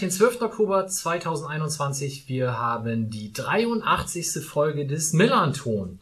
den 0.00 0.10
12. 0.12 0.42
Oktober 0.42 0.86
2021. 0.86 2.28
Wir 2.28 2.56
haben 2.56 3.10
die 3.10 3.32
83. 3.32 4.44
Folge 4.44 4.86
des 4.86 5.12
Millanton. 5.12 5.98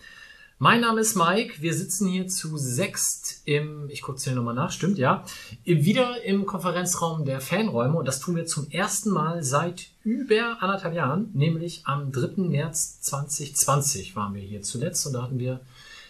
Mein 0.59 0.83
Name 0.83 1.01
ist 1.01 1.17
Mike. 1.17 1.63
Wir 1.63 1.73
sitzen 1.73 2.09
hier 2.09 2.29
zu 2.29 2.59
sechst 2.59 3.41
im, 3.47 3.89
ich 3.89 4.03
gucke 4.03 4.21
hier 4.21 4.35
nochmal 4.35 4.55
nach, 4.55 4.71
stimmt, 4.71 4.99
ja, 4.99 5.25
wieder 5.65 6.23
im 6.25 6.45
Konferenzraum 6.45 7.25
der 7.25 7.41
Fanräume 7.41 7.97
und 7.97 8.07
das 8.07 8.21
tun 8.21 8.37
wir 8.37 8.45
zum 8.45 8.71
ersten 8.71 9.11
Mal 9.11 9.43
seit 9.43 9.87
über 10.03 10.59
anderthalb 10.61 10.95
Jahren, 10.95 11.31
nämlich 11.33 11.83
am 11.87 12.13
3. 12.13 12.43
März 12.43 13.01
2020 13.01 14.15
waren 14.15 14.35
wir 14.35 14.43
hier 14.43 14.61
zuletzt 14.61 15.07
und 15.07 15.15
da 15.15 15.23
hatten 15.23 15.39
wir 15.39 15.61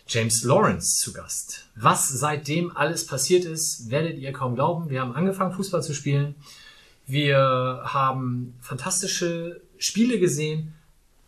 James 0.08 0.42
Lawrence 0.42 0.96
zu 0.96 1.12
Gast. 1.12 1.66
Was 1.76 2.08
seitdem 2.08 2.76
alles 2.76 3.06
passiert 3.06 3.44
ist, 3.44 3.90
werdet 3.90 4.18
ihr 4.18 4.32
kaum 4.32 4.56
glauben. 4.56 4.90
Wir 4.90 5.00
haben 5.00 5.14
angefangen, 5.14 5.52
Fußball 5.52 5.82
zu 5.82 5.94
spielen. 5.94 6.34
Wir 7.06 7.82
haben 7.84 8.54
fantastische 8.60 9.60
Spiele 9.78 10.18
gesehen. 10.18 10.74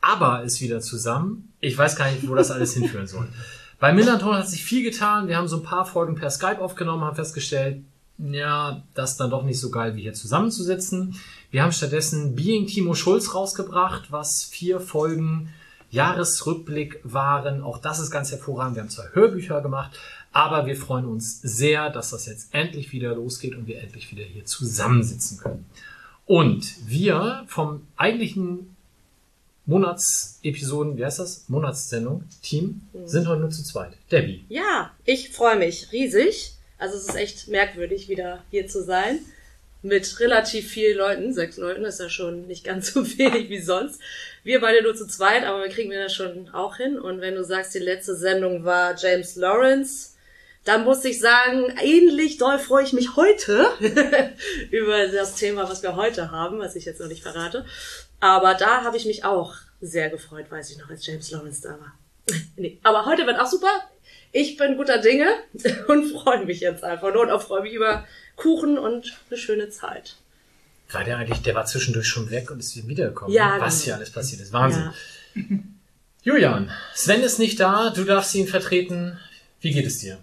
Aber 0.00 0.42
ist 0.42 0.60
wieder 0.60 0.80
zusammen. 0.80 1.52
Ich 1.60 1.77
weiß 1.77 1.97
gar 1.97 2.11
nicht, 2.11 2.28
wo 2.28 2.34
das 2.34 2.50
alles 2.50 2.75
hinführen 2.75 3.06
soll. 3.06 3.28
Bei 3.80 3.92
Millanton 3.92 4.36
hat 4.36 4.48
sich 4.48 4.64
viel 4.64 4.83
getan. 4.83 5.28
Wir 5.28 5.36
haben 5.36 5.48
so 5.48 5.58
ein 5.58 5.62
paar 5.62 5.84
Folgen 5.84 6.14
per 6.16 6.30
Skype 6.30 6.61
aufgenommen, 6.61 7.05
haben 7.05 7.16
festgestellt, 7.16 7.84
ja, 8.19 8.83
das 8.94 9.12
ist 9.12 9.20
dann 9.20 9.30
doch 9.30 9.44
nicht 9.44 9.61
so 9.61 9.70
geil, 9.70 9.94
wie 9.94 10.03
hier 10.03 10.14
zusammenzusitzen. 10.14 11.14
Wir 11.53 11.62
haben 11.62 11.70
stattdessen 11.70 12.34
Being 12.34 12.66
Timo 12.66 12.94
Schulz 12.94 13.34
rausgebracht, 13.34 14.10
was 14.10 14.42
vier 14.42 14.81
Folgen 14.81 15.50
Jahresrückblick 15.91 17.00
waren. 17.05 17.62
Auch 17.62 17.78
das 17.78 18.00
ist 18.00 18.10
ganz 18.10 18.33
hervorragend. 18.33 18.75
Wir 18.77 18.83
haben 18.83 18.91
zwei 18.91 19.08
Hörbücher 19.12 19.60
gemacht, 19.60 19.92
aber 20.33 20.67
wir 20.67 20.77
freuen 20.77 21.07
uns 21.07 21.41
sehr, 21.43 21.91
dass 21.91 22.11
das 22.11 22.27
jetzt 22.27 22.55
endlich 22.55 22.93
wieder 22.93 23.15
losgeht 23.15 23.55
und 23.55 23.67
wir 23.67 23.81
endlich 23.81 24.11
wieder 24.11 24.25
hier 24.25 24.45
zusammensitzen 24.45 25.39
können. 25.39 25.67
Und 26.27 26.75
wir 26.87 27.45
vom 27.48 27.87
eigentlichen 27.97 28.77
Monatsepisoden, 29.69 30.97
wie 30.97 31.05
heißt 31.05 31.19
das? 31.19 31.45
Monatssendung, 31.49 32.25
Team, 32.43 32.83
mhm. 32.93 33.06
sind 33.06 33.29
heute 33.29 33.41
nur 33.41 33.51
zu 33.51 33.62
zweit. 33.62 33.93
Debbie. 34.11 34.45
Ja, 34.49 34.93
ich 35.05 35.31
freue 35.31 35.56
mich 35.56 35.93
riesig. 35.93 36.55
Also 36.79 36.97
es 36.97 37.09
ist 37.09 37.17
echt 37.17 37.49
merkwürdig, 37.49 38.09
wieder 38.09 38.45
hier 38.51 38.67
zu 38.67 38.83
sein. 38.83 39.19
Mit 39.83 40.21
relativ 40.21 40.69
vielen 40.69 40.97
Leuten, 40.97 41.34
sechs 41.34 41.56
Leuten, 41.56 41.84
ist 41.84 42.01
ja 42.01 42.09
schon 42.09 42.47
nicht 42.47 42.65
ganz 42.65 42.93
so 42.93 43.06
wenig 43.19 43.51
wie 43.51 43.61
sonst. 43.61 44.01
Wir 44.43 44.61
beide 44.61 44.83
nur 44.83 44.95
zu 44.95 45.06
zweit, 45.06 45.45
aber 45.45 45.62
wir 45.62 45.71
kriegen 45.71 45.91
wir 45.91 46.03
das 46.03 46.15
schon 46.15 46.49
auch 46.51 46.77
hin. 46.77 46.99
Und 46.99 47.21
wenn 47.21 47.34
du 47.34 47.45
sagst, 47.45 47.75
die 47.75 47.79
letzte 47.79 48.17
Sendung 48.17 48.65
war 48.65 48.97
James 48.97 49.37
Lawrence, 49.37 50.15
dann 50.69 50.84
muss 50.84 51.02
ich 51.06 51.19
sagen, 51.19 51.72
ähnlich 51.83 52.36
doll 52.36 52.58
freue 52.58 52.84
ich 52.84 52.92
mich 52.92 53.16
heute 53.16 53.66
über 54.70 55.08
das 55.08 55.34
Thema, 55.34 55.66
was 55.69 55.83
wir 55.83 55.97
heute 55.97 56.30
haben, 56.30 56.58
was 56.58 56.77
ich 56.77 56.84
jetzt 56.84 57.00
noch 57.00 57.08
nicht 57.08 57.22
verrate. 57.22 57.64
Aber 58.20 58.52
da 58.52 58.84
habe 58.84 58.98
ich 58.98 59.06
mich 59.06 59.25
auch 59.25 59.55
sehr 59.80 60.10
gefreut, 60.10 60.50
weiß 60.50 60.70
ich 60.70 60.77
noch, 60.77 60.91
als 60.91 61.06
James 61.06 61.30
Lawrence 61.30 61.62
da 61.62 61.70
war. 61.70 61.94
nee, 62.56 62.78
aber 62.83 63.06
heute 63.06 63.25
wird 63.25 63.41
auch 63.41 63.47
super. 63.47 63.70
Ich 64.30 64.58
bin 64.58 64.77
guter 64.77 64.98
Dinge 64.98 65.28
und 65.88 66.12
freue 66.12 66.44
mich 66.44 66.60
jetzt 66.60 66.84
einfach 66.84 67.14
nur 67.14 67.22
und 67.22 67.31
auch 67.31 67.41
freue 67.41 67.62
mich 67.62 67.72
über 67.72 68.06
Kuchen 68.37 68.76
und 68.76 69.16
eine 69.31 69.38
schöne 69.38 69.70
Zeit. 69.70 70.16
War 70.91 71.03
der 71.03 71.16
eigentlich, 71.16 71.41
der 71.41 71.54
war 71.54 71.64
zwischendurch 71.64 72.06
schon 72.06 72.31
weg 72.31 72.50
und 72.50 72.59
ist 72.59 72.87
wiedergekommen. 72.87 73.34
Ja, 73.34 73.56
ne? 73.56 73.62
Was 73.62 73.76
genau. 73.76 73.84
hier 73.84 73.94
alles 73.94 74.10
passiert 74.10 74.43
ist. 74.43 74.53
Wahnsinn. 74.53 74.93
Ja. 75.34 75.43
Julian, 76.22 76.70
Sven 76.94 77.22
ist 77.22 77.38
nicht 77.38 77.59
da, 77.59 77.88
du 77.88 78.04
darfst 78.04 78.34
ihn 78.34 78.47
vertreten. 78.47 79.19
Wie 79.60 79.70
geht 79.70 79.87
es 79.87 79.98
dir? 79.98 80.19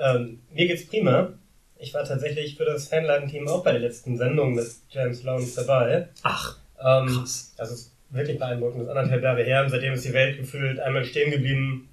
Ähm, 0.00 0.40
mir 0.52 0.66
geht's 0.66 0.86
prima. 0.86 1.32
Ich 1.78 1.94
war 1.94 2.04
tatsächlich 2.04 2.56
für 2.56 2.64
das 2.64 2.88
Fanladen-Team 2.88 3.48
auch 3.48 3.62
bei 3.62 3.72
der 3.72 3.80
letzten 3.80 4.16
Sendung 4.16 4.54
mit 4.54 4.66
James 4.90 5.22
Lawrence 5.22 5.56
dabei. 5.56 6.08
Ach. 6.22 6.56
Ähm, 6.78 7.06
Krass. 7.06 7.54
Das 7.56 7.70
ist 7.70 7.92
wirklich 8.10 8.38
beeindruckend. 8.38 8.80
Das 8.80 8.88
ist 8.88 8.96
anderthalb 8.96 9.22
Jahre 9.22 9.44
her 9.44 9.62
und 9.62 9.70
seitdem 9.70 9.94
ist 9.94 10.04
die 10.04 10.12
Welt 10.12 10.38
gefühlt 10.38 10.80
einmal 10.80 11.04
stehen 11.04 11.30
geblieben 11.30 11.88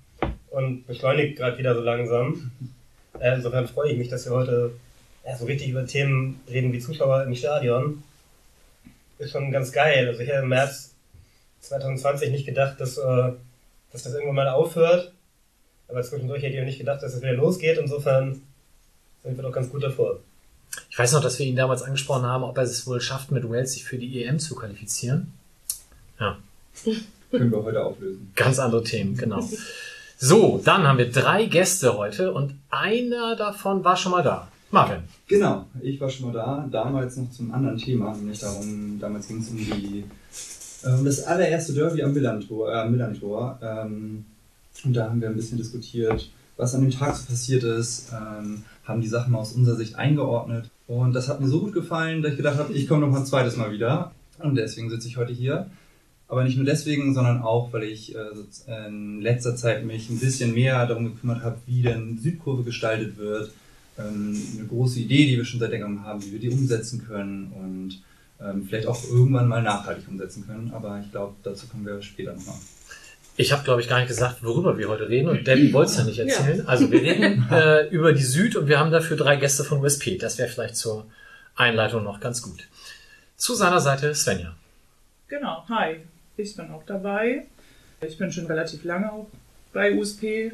und 0.50 0.88
beschleunigt 0.88 1.38
gerade 1.38 1.58
wieder 1.58 1.76
so 1.76 1.82
langsam. 1.82 2.52
Äh, 3.20 3.34
insofern 3.34 3.68
freue 3.68 3.94
ich 3.94 3.98
mich, 3.98 4.10
dass 4.10 4.28
wir 4.28 4.34
heute 4.34 4.74
ja, 5.26 5.36
so 5.36 5.46
richtig 5.46 5.70
über 5.70 5.88
Themen 5.88 6.40
reden 6.48 6.72
wie 6.72 6.78
Zuschauer 6.78 7.24
im 7.24 7.34
Stadion. 7.34 8.04
Ist 9.18 9.32
schon 9.32 9.52
ganz 9.52 9.72
geil. 9.72 10.08
Also 10.08 10.22
ich 10.22 10.30
hätte 10.30 10.44
im 10.44 10.50
März 10.50 10.94
2020 11.62 12.30
nicht 12.30 12.46
gedacht, 12.46 12.80
dass, 12.80 13.00
äh, 13.00 13.32
dass 13.92 14.04
das 14.04 14.14
irgendwann 14.14 14.36
mal 14.36 14.50
aufhört. 14.50 15.14
Aber 15.88 16.02
zwischendurch 16.02 16.44
hätte 16.44 16.56
ich 16.56 16.62
auch 16.62 16.66
nicht 16.66 16.80
gedacht, 16.80 17.02
dass 17.02 17.14
es 17.14 17.22
wieder 17.22 17.34
losgeht. 17.34 17.78
Insofern 17.78 18.42
sind 19.24 19.38
wir 19.38 19.44
doch 19.44 19.52
ganz 19.52 19.70
gut 19.70 19.84
davor. 19.84 20.20
Ich 20.90 21.00
weiß 21.00 21.14
noch, 21.14 21.22
dass 21.22 21.40
wir 21.40 21.46
ihn 21.46 21.56
damals 21.56 21.82
angesprochen 21.82 22.26
haben, 22.26 22.44
ob 22.44 22.58
er 22.58 22.64
es 22.64 22.86
wohl 22.88 23.02
schafft, 23.02 23.32
mit 23.32 23.50
Wales 23.50 23.74
sich 23.74 23.84
für 23.86 23.98
die 23.98 24.24
EM 24.24 24.40
zu 24.40 24.56
qualifizieren. 24.56 25.34
Ja. 26.20 26.38
Können 27.32 27.52
wir 27.52 27.64
heute 27.64 27.84
auflösen. 27.84 28.32
Ganz 28.36 28.60
andere 28.60 28.84
Themen, 28.84 29.18
genau. 29.18 29.48
So, 30.18 30.62
dann 30.64 30.88
haben 30.88 30.98
wir 30.98 31.12
drei 31.12 31.46
Gäste 31.46 31.98
heute 31.98 32.34
und 32.34 32.56
einer 32.70 33.36
davon 33.36 33.84
war 33.84 33.98
schon 33.98 34.14
mal 34.14 34.24
da. 34.24 34.48
Marvin. 34.72 35.04
Genau, 35.28 35.66
ich 35.82 36.00
war 36.00 36.10
schon 36.10 36.28
mal 36.28 36.34
da, 36.34 36.68
damals 36.70 37.16
noch 37.18 37.30
zum 37.32 37.54
anderen 37.54 37.78
Thema, 37.78 38.14
nämlich 38.16 38.40
darum, 38.40 38.98
damals 39.00 39.28
ging 39.28 39.40
es 39.40 39.50
um 39.50 39.58
die 39.58 40.04
um 40.84 41.06
das 41.06 41.24
allererste 41.24 41.74
Derby 41.74 42.04
am 42.04 42.14
Millantor, 42.14 42.72
äh, 42.74 42.90
Millantor. 42.90 43.60
Ähm, 43.62 44.26
und 44.84 44.94
da 44.94 45.10
haben 45.10 45.22
wir 45.22 45.30
ein 45.30 45.36
bisschen 45.36 45.58
diskutiert, 45.58 46.30
was 46.58 46.74
an 46.74 46.82
dem 46.82 46.92
Tag 46.92 47.16
so 47.16 47.26
passiert 47.28 47.64
ist, 47.64 48.12
ähm, 48.12 48.64
haben 48.84 49.02
die 49.02 49.08
Sachen 49.08 49.36
aus 49.36 49.54
unserer 49.54 49.76
Sicht 49.76 49.96
eingeordnet. 49.96 50.70
Und 50.88 51.14
das 51.14 51.28
hat 51.28 51.40
mir 51.40 51.48
so 51.48 51.60
gut 51.60 51.74
gefallen, 51.74 52.22
dass 52.22 52.32
ich 52.32 52.38
gedacht 52.38 52.58
habe, 52.58 52.74
ich 52.74 52.88
komme 52.88 53.02
noch 53.02 53.12
mal 53.12 53.20
ein 53.20 53.26
zweites 53.26 53.58
Mal 53.58 53.72
wieder. 53.72 54.12
Und 54.40 54.56
deswegen 54.56 54.90
sitze 54.90 55.08
ich 55.08 55.18
heute 55.18 55.34
hier. 55.34 55.70
Aber 56.30 56.44
nicht 56.44 56.58
nur 56.58 56.66
deswegen, 56.66 57.14
sondern 57.14 57.42
auch, 57.42 57.72
weil 57.72 57.84
ich 57.84 58.14
äh, 58.16 58.88
in 58.88 59.22
letzter 59.22 59.56
Zeit 59.56 59.86
mich 59.86 60.10
ein 60.10 60.20
bisschen 60.20 60.54
mehr 60.54 60.86
darum 60.86 61.06
gekümmert 61.06 61.42
habe, 61.42 61.58
wie 61.66 61.82
denn 61.82 62.18
Südkurve 62.18 62.64
gestaltet 62.64 63.18
wird. 63.18 63.52
Ähm, 63.98 64.38
eine 64.58 64.68
große 64.68 65.00
Idee, 65.00 65.26
die 65.26 65.38
wir 65.38 65.46
schon 65.46 65.60
seit 65.60 65.72
längerem 65.72 66.04
haben, 66.04 66.24
wie 66.24 66.34
wir 66.34 66.40
die 66.40 66.50
umsetzen 66.50 67.06
können 67.08 67.52
und 67.54 68.02
ähm, 68.46 68.66
vielleicht 68.66 68.88
auch 68.88 69.04
irgendwann 69.10 69.48
mal 69.48 69.64
nachhaltig 69.64 70.08
umsetzen 70.08 70.46
können. 70.46 70.72
Aber 70.74 71.00
ich 71.04 71.12
glaube, 71.12 71.36
dazu 71.44 71.68
kommen 71.68 71.86
wir 71.86 72.02
später 72.02 72.34
nochmal. 72.34 72.56
Ich 73.40 73.52
habe, 73.52 73.64
glaube 73.64 73.82
ich, 73.82 73.88
gar 73.88 74.00
nicht 74.00 74.08
gesagt, 74.08 74.44
worüber 74.44 74.80
wir 74.80 74.90
heute 74.90 75.08
reden 75.08 75.30
und 75.30 75.46
Debbie 75.46 75.72
wollte 75.72 75.92
es 75.92 75.98
ja 76.00 76.04
nicht 76.04 76.18
erzählen. 76.18 76.58
Ja. 76.58 76.66
Also 76.66 76.92
wir 76.92 77.02
reden 77.02 77.48
äh, 77.52 77.88
über 77.90 78.12
die 78.12 78.24
Süd 78.24 78.56
und 78.56 78.68
wir 78.68 78.80
haben 78.80 78.90
dafür 78.90 79.16
drei 79.16 79.36
Gäste 79.36 79.64
von 79.64 79.80
USP. 79.80 80.18
Das 80.18 80.40
wäre 80.40 80.50
vielleicht 80.50 80.76
zur 80.76 81.06
Einleitung 81.56 82.04
noch 82.04 82.20
ganz 82.20 82.42
gut. 82.42 82.68
Zu 83.36 83.54
seiner 83.54 83.80
Seite 83.80 84.16
Svenja. 84.16 84.56
Genau, 85.28 85.64
hi, 85.70 85.98
ich 86.36 86.56
bin 86.56 86.72
auch 86.72 86.82
dabei. 86.88 87.46
Ich 88.02 88.18
bin 88.18 88.32
schon 88.32 88.48
relativ 88.48 88.84
lange 88.84 89.12
auch 89.12 89.28
bei 89.72 89.94
USP. 89.94 90.54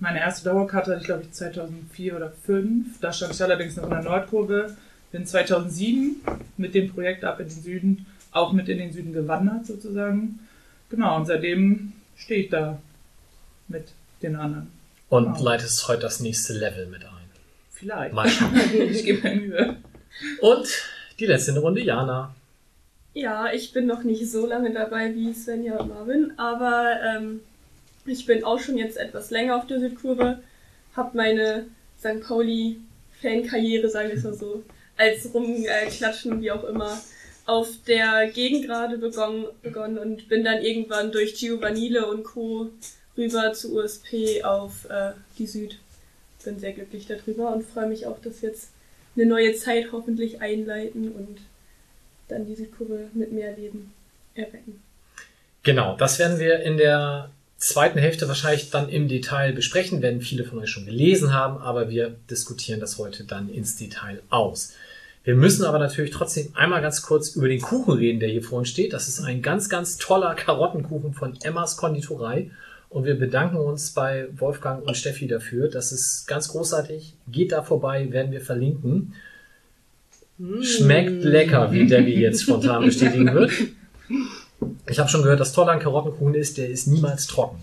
Meine 0.00 0.18
erste 0.18 0.48
Dauerkarte 0.48 0.90
hatte 0.90 1.00
ich, 1.00 1.06
glaube 1.06 1.22
ich, 1.22 1.32
2004 1.32 2.16
oder 2.16 2.32
2005. 2.44 3.00
Da 3.00 3.12
stand 3.12 3.34
ich 3.34 3.42
allerdings 3.42 3.76
noch 3.76 3.84
in 3.84 3.90
der 3.90 4.02
Nordkurve. 4.02 4.76
Bin 5.12 5.24
2007 5.24 6.16
mit 6.56 6.74
dem 6.74 6.92
Projekt 6.92 7.24
ab 7.24 7.38
in 7.38 7.46
den 7.46 7.62
Süden, 7.62 8.06
auch 8.32 8.52
mit 8.52 8.68
in 8.68 8.78
den 8.78 8.92
Süden 8.92 9.12
gewandert 9.12 9.66
sozusagen. 9.66 10.40
Genau, 10.90 11.16
und 11.16 11.26
seitdem 11.26 11.92
stehe 12.18 12.44
ich 12.44 12.50
da 12.50 12.78
mit 13.68 13.88
den 14.22 14.36
anderen. 14.36 14.70
Und 15.08 15.34
genau. 15.34 15.44
leitest 15.44 15.88
heute 15.88 16.02
das 16.02 16.20
nächste 16.20 16.52
Level 16.52 16.86
mit 16.86 17.04
ein. 17.04 17.12
Vielleicht. 17.70 18.12
Mal 18.12 18.28
schauen. 18.28 18.60
ich 18.90 19.04
gebe 19.04 19.26
mir 19.28 19.36
Mühe. 19.36 19.76
Und 20.40 20.68
die 21.18 21.26
letzte 21.26 21.58
Runde, 21.58 21.80
Jana. 21.80 22.34
Ja, 23.14 23.52
ich 23.52 23.72
bin 23.72 23.86
noch 23.86 24.02
nicht 24.02 24.30
so 24.30 24.46
lange 24.46 24.72
dabei 24.72 25.14
wie 25.14 25.32
Svenja 25.32 25.78
und 25.78 25.88
Marvin, 25.88 26.32
aber 26.36 27.00
ähm, 27.02 27.40
ich 28.06 28.26
bin 28.26 28.44
auch 28.44 28.60
schon 28.60 28.78
jetzt 28.78 28.96
etwas 28.96 29.30
länger 29.30 29.56
auf 29.56 29.66
der 29.66 29.80
Südkurve, 29.80 30.40
habe 30.94 31.16
meine 31.16 31.66
St. 31.98 32.20
Pauli-Fankarriere, 32.22 33.88
sagen 33.88 34.10
wir 34.10 34.16
es 34.16 34.24
mal 34.24 34.34
so, 34.34 34.62
als 34.96 35.32
Rumklatschen, 35.32 36.40
wie 36.40 36.50
auch 36.50 36.64
immer, 36.64 37.00
auf 37.48 37.68
der 37.86 38.28
Gegengrade 38.28 38.98
begonnen, 38.98 39.46
begonnen 39.62 39.98
und 39.98 40.28
bin 40.28 40.44
dann 40.44 40.62
irgendwann 40.62 41.10
durch 41.10 41.34
Giovanile 41.34 42.06
und 42.06 42.22
Co. 42.22 42.68
rüber 43.16 43.54
zu 43.54 43.74
USP 43.74 44.44
auf 44.44 44.84
äh, 44.90 45.12
die 45.38 45.46
Süd. 45.46 45.78
Bin 46.44 46.60
sehr 46.60 46.74
glücklich 46.74 47.06
darüber 47.06 47.54
und 47.54 47.64
freue 47.64 47.86
mich 47.86 48.06
auch, 48.06 48.20
dass 48.20 48.42
jetzt 48.42 48.68
eine 49.16 49.24
neue 49.24 49.54
Zeit 49.54 49.92
hoffentlich 49.92 50.42
einleiten 50.42 51.10
und 51.10 51.38
dann 52.28 52.46
diese 52.46 52.66
Kurve 52.66 53.08
mit 53.14 53.32
mehr 53.32 53.56
Leben 53.56 53.94
erwecken. 54.34 54.82
Genau, 55.62 55.96
das 55.96 56.18
werden 56.18 56.38
wir 56.38 56.60
in 56.60 56.76
der 56.76 57.30
zweiten 57.56 57.98
Hälfte 57.98 58.28
wahrscheinlich 58.28 58.68
dann 58.68 58.90
im 58.90 59.08
Detail 59.08 59.54
besprechen, 59.54 60.02
werden 60.02 60.20
viele 60.20 60.44
von 60.44 60.58
euch 60.58 60.68
schon 60.68 60.84
gelesen 60.84 61.32
haben, 61.32 61.56
aber 61.56 61.88
wir 61.88 62.14
diskutieren 62.30 62.78
das 62.78 62.98
heute 62.98 63.24
dann 63.24 63.48
ins 63.48 63.76
Detail 63.76 64.20
aus. 64.28 64.74
Wir 65.28 65.34
müssen 65.34 65.66
aber 65.66 65.78
natürlich 65.78 66.10
trotzdem 66.10 66.48
einmal 66.54 66.80
ganz 66.80 67.02
kurz 67.02 67.36
über 67.36 67.48
den 67.48 67.60
Kuchen 67.60 67.98
reden, 67.98 68.18
der 68.18 68.30
hier 68.30 68.42
vor 68.42 68.60
uns 68.60 68.70
steht. 68.70 68.94
Das 68.94 69.08
ist 69.08 69.20
ein 69.20 69.42
ganz, 69.42 69.68
ganz 69.68 69.98
toller 69.98 70.34
Karottenkuchen 70.34 71.12
von 71.12 71.36
Emmas 71.42 71.76
Konditorei. 71.76 72.50
Und 72.88 73.04
wir 73.04 73.14
bedanken 73.14 73.58
uns 73.58 73.90
bei 73.90 74.28
Wolfgang 74.38 74.82
und 74.86 74.96
Steffi 74.96 75.26
dafür. 75.28 75.68
Das 75.68 75.92
ist 75.92 76.26
ganz 76.26 76.48
großartig. 76.48 77.12
Geht 77.30 77.52
da 77.52 77.62
vorbei, 77.62 78.10
werden 78.10 78.32
wir 78.32 78.40
verlinken. 78.40 79.12
Schmeckt 80.62 81.22
lecker, 81.24 81.72
wie 81.72 81.86
Debbie 81.86 82.22
jetzt 82.22 82.44
spontan 82.44 82.86
bestätigen 82.86 83.34
wird. 83.34 83.52
Ich 84.88 84.98
habe 84.98 85.10
schon 85.10 85.22
gehört, 85.22 85.40
das 85.40 85.52
Tolle 85.52 85.72
an 85.72 85.78
Karottenkuchen 85.78 86.34
ist, 86.34 86.56
der 86.56 86.70
ist 86.70 86.86
niemals 86.86 87.26
trocken. 87.26 87.60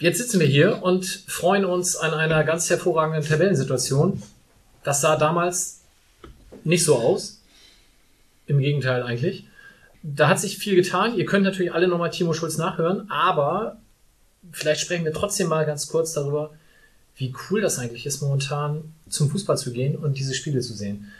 Jetzt 0.00 0.18
sitzen 0.18 0.40
wir 0.40 0.46
hier 0.48 0.82
und 0.82 1.06
freuen 1.28 1.64
uns 1.64 1.96
an 1.96 2.12
einer 2.12 2.42
ganz 2.42 2.68
hervorragenden 2.68 3.24
Tabellensituation. 3.24 4.20
Das 4.82 5.00
sah 5.00 5.16
damals 5.16 5.75
nicht 6.66 6.84
so 6.84 6.96
aus. 6.96 7.40
Im 8.46 8.58
Gegenteil 8.58 9.02
eigentlich. 9.02 9.46
Da 10.02 10.28
hat 10.28 10.38
sich 10.38 10.58
viel 10.58 10.76
getan. 10.76 11.16
Ihr 11.16 11.24
könnt 11.24 11.44
natürlich 11.44 11.72
alle 11.72 11.88
nochmal 11.88 12.10
Timo 12.10 12.32
Schulz 12.32 12.58
nachhören, 12.58 13.10
aber 13.10 13.78
vielleicht 14.52 14.80
sprechen 14.80 15.04
wir 15.04 15.12
trotzdem 15.12 15.48
mal 15.48 15.66
ganz 15.66 15.88
kurz 15.88 16.12
darüber, 16.12 16.50
wie 17.16 17.34
cool 17.50 17.60
das 17.60 17.78
eigentlich 17.78 18.06
ist, 18.06 18.20
momentan 18.20 18.92
zum 19.08 19.30
Fußball 19.30 19.56
zu 19.56 19.72
gehen 19.72 19.96
und 19.96 20.18
diese 20.18 20.34
Spiele 20.34 20.60
zu 20.60 20.74
sehen. 20.74 21.10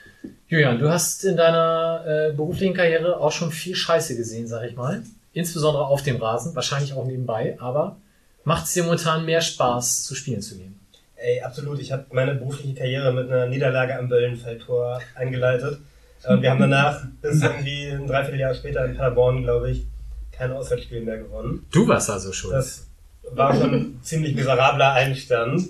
Julian, 0.48 0.78
du 0.78 0.88
hast 0.88 1.24
in 1.24 1.36
deiner 1.36 2.04
äh, 2.06 2.32
beruflichen 2.32 2.74
Karriere 2.74 3.18
auch 3.18 3.32
schon 3.32 3.50
viel 3.50 3.74
Scheiße 3.74 4.16
gesehen, 4.16 4.46
sag 4.46 4.68
ich 4.68 4.76
mal. 4.76 5.02
Insbesondere 5.32 5.86
auf 5.86 6.02
dem 6.02 6.16
Rasen, 6.16 6.54
wahrscheinlich 6.54 6.92
auch 6.92 7.06
nebenbei, 7.06 7.56
aber 7.60 7.96
macht 8.44 8.66
es 8.66 8.74
dir 8.74 8.84
momentan 8.84 9.24
mehr 9.24 9.40
Spaß, 9.40 10.04
zu 10.04 10.14
spielen 10.14 10.42
zu 10.42 10.56
gehen? 10.56 10.78
Ey, 11.26 11.40
absolut. 11.40 11.80
Ich 11.80 11.90
habe 11.90 12.04
meine 12.12 12.36
berufliche 12.36 12.72
Karriere 12.72 13.12
mit 13.12 13.28
einer 13.28 13.46
Niederlage 13.46 13.98
am 13.98 14.08
Böllenfeldtor 14.08 15.00
eingeleitet. 15.16 15.80
Und 16.28 16.40
wir 16.40 16.50
haben 16.52 16.60
danach 16.60 17.02
bis 17.20 17.42
irgendwie 17.42 17.88
ein 17.88 18.06
Dreivierteljahr 18.06 18.54
später 18.54 18.84
in 18.84 18.96
Paderborn, 18.96 19.42
glaube 19.42 19.72
ich, 19.72 19.86
kein 20.30 20.52
Auswärtsspiel 20.52 21.00
mehr 21.00 21.18
gewonnen. 21.18 21.66
Du 21.72 21.88
warst 21.88 22.10
also 22.10 22.32
schuld. 22.32 22.54
Das 22.54 22.86
war 23.32 23.52
schon 23.52 23.74
ein 23.74 24.00
ziemlich 24.04 24.36
miserabler 24.36 24.92
Einstand. 24.92 25.62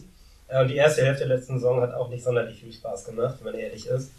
Äh, 0.48 0.60
Und 0.60 0.68
die 0.68 0.76
erste 0.76 1.02
Hälfte 1.06 1.26
der 1.26 1.38
letzten 1.38 1.54
Saison 1.54 1.80
hat 1.80 1.94
auch 1.94 2.10
nicht 2.10 2.22
sonderlich 2.22 2.60
viel 2.60 2.74
Spaß 2.74 3.06
gemacht, 3.06 3.36
wenn 3.38 3.52
man 3.52 3.58
ehrlich 3.58 3.86
ist. 3.86 4.10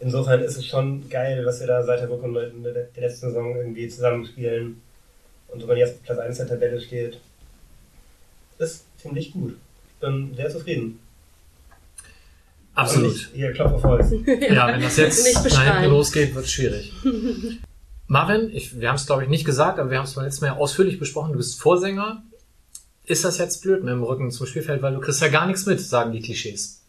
Insofern 0.00 0.40
ist 0.40 0.56
es 0.56 0.66
schon 0.66 1.08
geil, 1.08 1.46
was 1.46 1.60
wir 1.60 1.68
da 1.68 1.84
seit 1.84 2.00
der 2.00 2.10
Rückrunde 2.10 2.52
der 2.64 3.02
letzten 3.04 3.28
Saison 3.28 3.54
irgendwie 3.54 3.86
zusammenspielen. 3.86 4.82
Und 5.46 5.60
wenn 5.60 5.68
man 5.68 5.76
jetzt 5.76 6.02
Platz 6.02 6.18
1 6.18 6.38
der 6.38 6.48
Tabelle 6.48 6.80
steht, 6.80 7.20
ist 8.58 8.84
ziemlich 8.98 9.30
gut. 9.30 9.56
Ich 9.96 10.06
bin 10.06 10.34
sehr 10.34 10.50
zufrieden. 10.50 10.98
Absolut. 12.74 13.14
ich, 13.14 13.28
hier, 13.34 13.52
Klopf 13.52 13.72
auf 13.72 13.84
Holz. 13.84 14.12
Ja, 14.50 14.68
wenn 14.68 14.82
das 14.82 14.98
jetzt 14.98 15.24
Nicht 15.24 15.54
nach 15.54 15.74
hinten 15.74 15.90
losgeht, 15.90 16.34
wird 16.34 16.44
es 16.44 16.52
schwierig. 16.52 16.92
Marvin, 18.06 18.50
ich, 18.52 18.78
wir 18.78 18.88
haben 18.88 18.96
es 18.96 19.06
glaube 19.06 19.24
ich 19.24 19.30
nicht 19.30 19.46
gesagt, 19.46 19.78
aber 19.78 19.90
wir 19.90 19.98
haben 19.98 20.04
es 20.04 20.14
beim 20.14 20.24
letzten 20.24 20.44
Mal 20.44 20.52
ausführlich 20.52 20.98
besprochen. 20.98 21.32
Du 21.32 21.38
bist 21.38 21.58
Vorsänger. 21.58 22.22
Ist 23.04 23.24
das 23.24 23.38
jetzt 23.38 23.62
blöd 23.62 23.82
mit 23.82 23.92
dem 23.92 24.02
Rücken 24.02 24.30
zum 24.30 24.46
Spielfeld, 24.46 24.82
weil 24.82 24.92
du 24.92 25.00
kriegst 25.00 25.22
ja 25.22 25.28
gar 25.28 25.46
nichts 25.46 25.64
mit, 25.64 25.80
sagen 25.80 26.12
die 26.12 26.20
Klischees. 26.20 26.82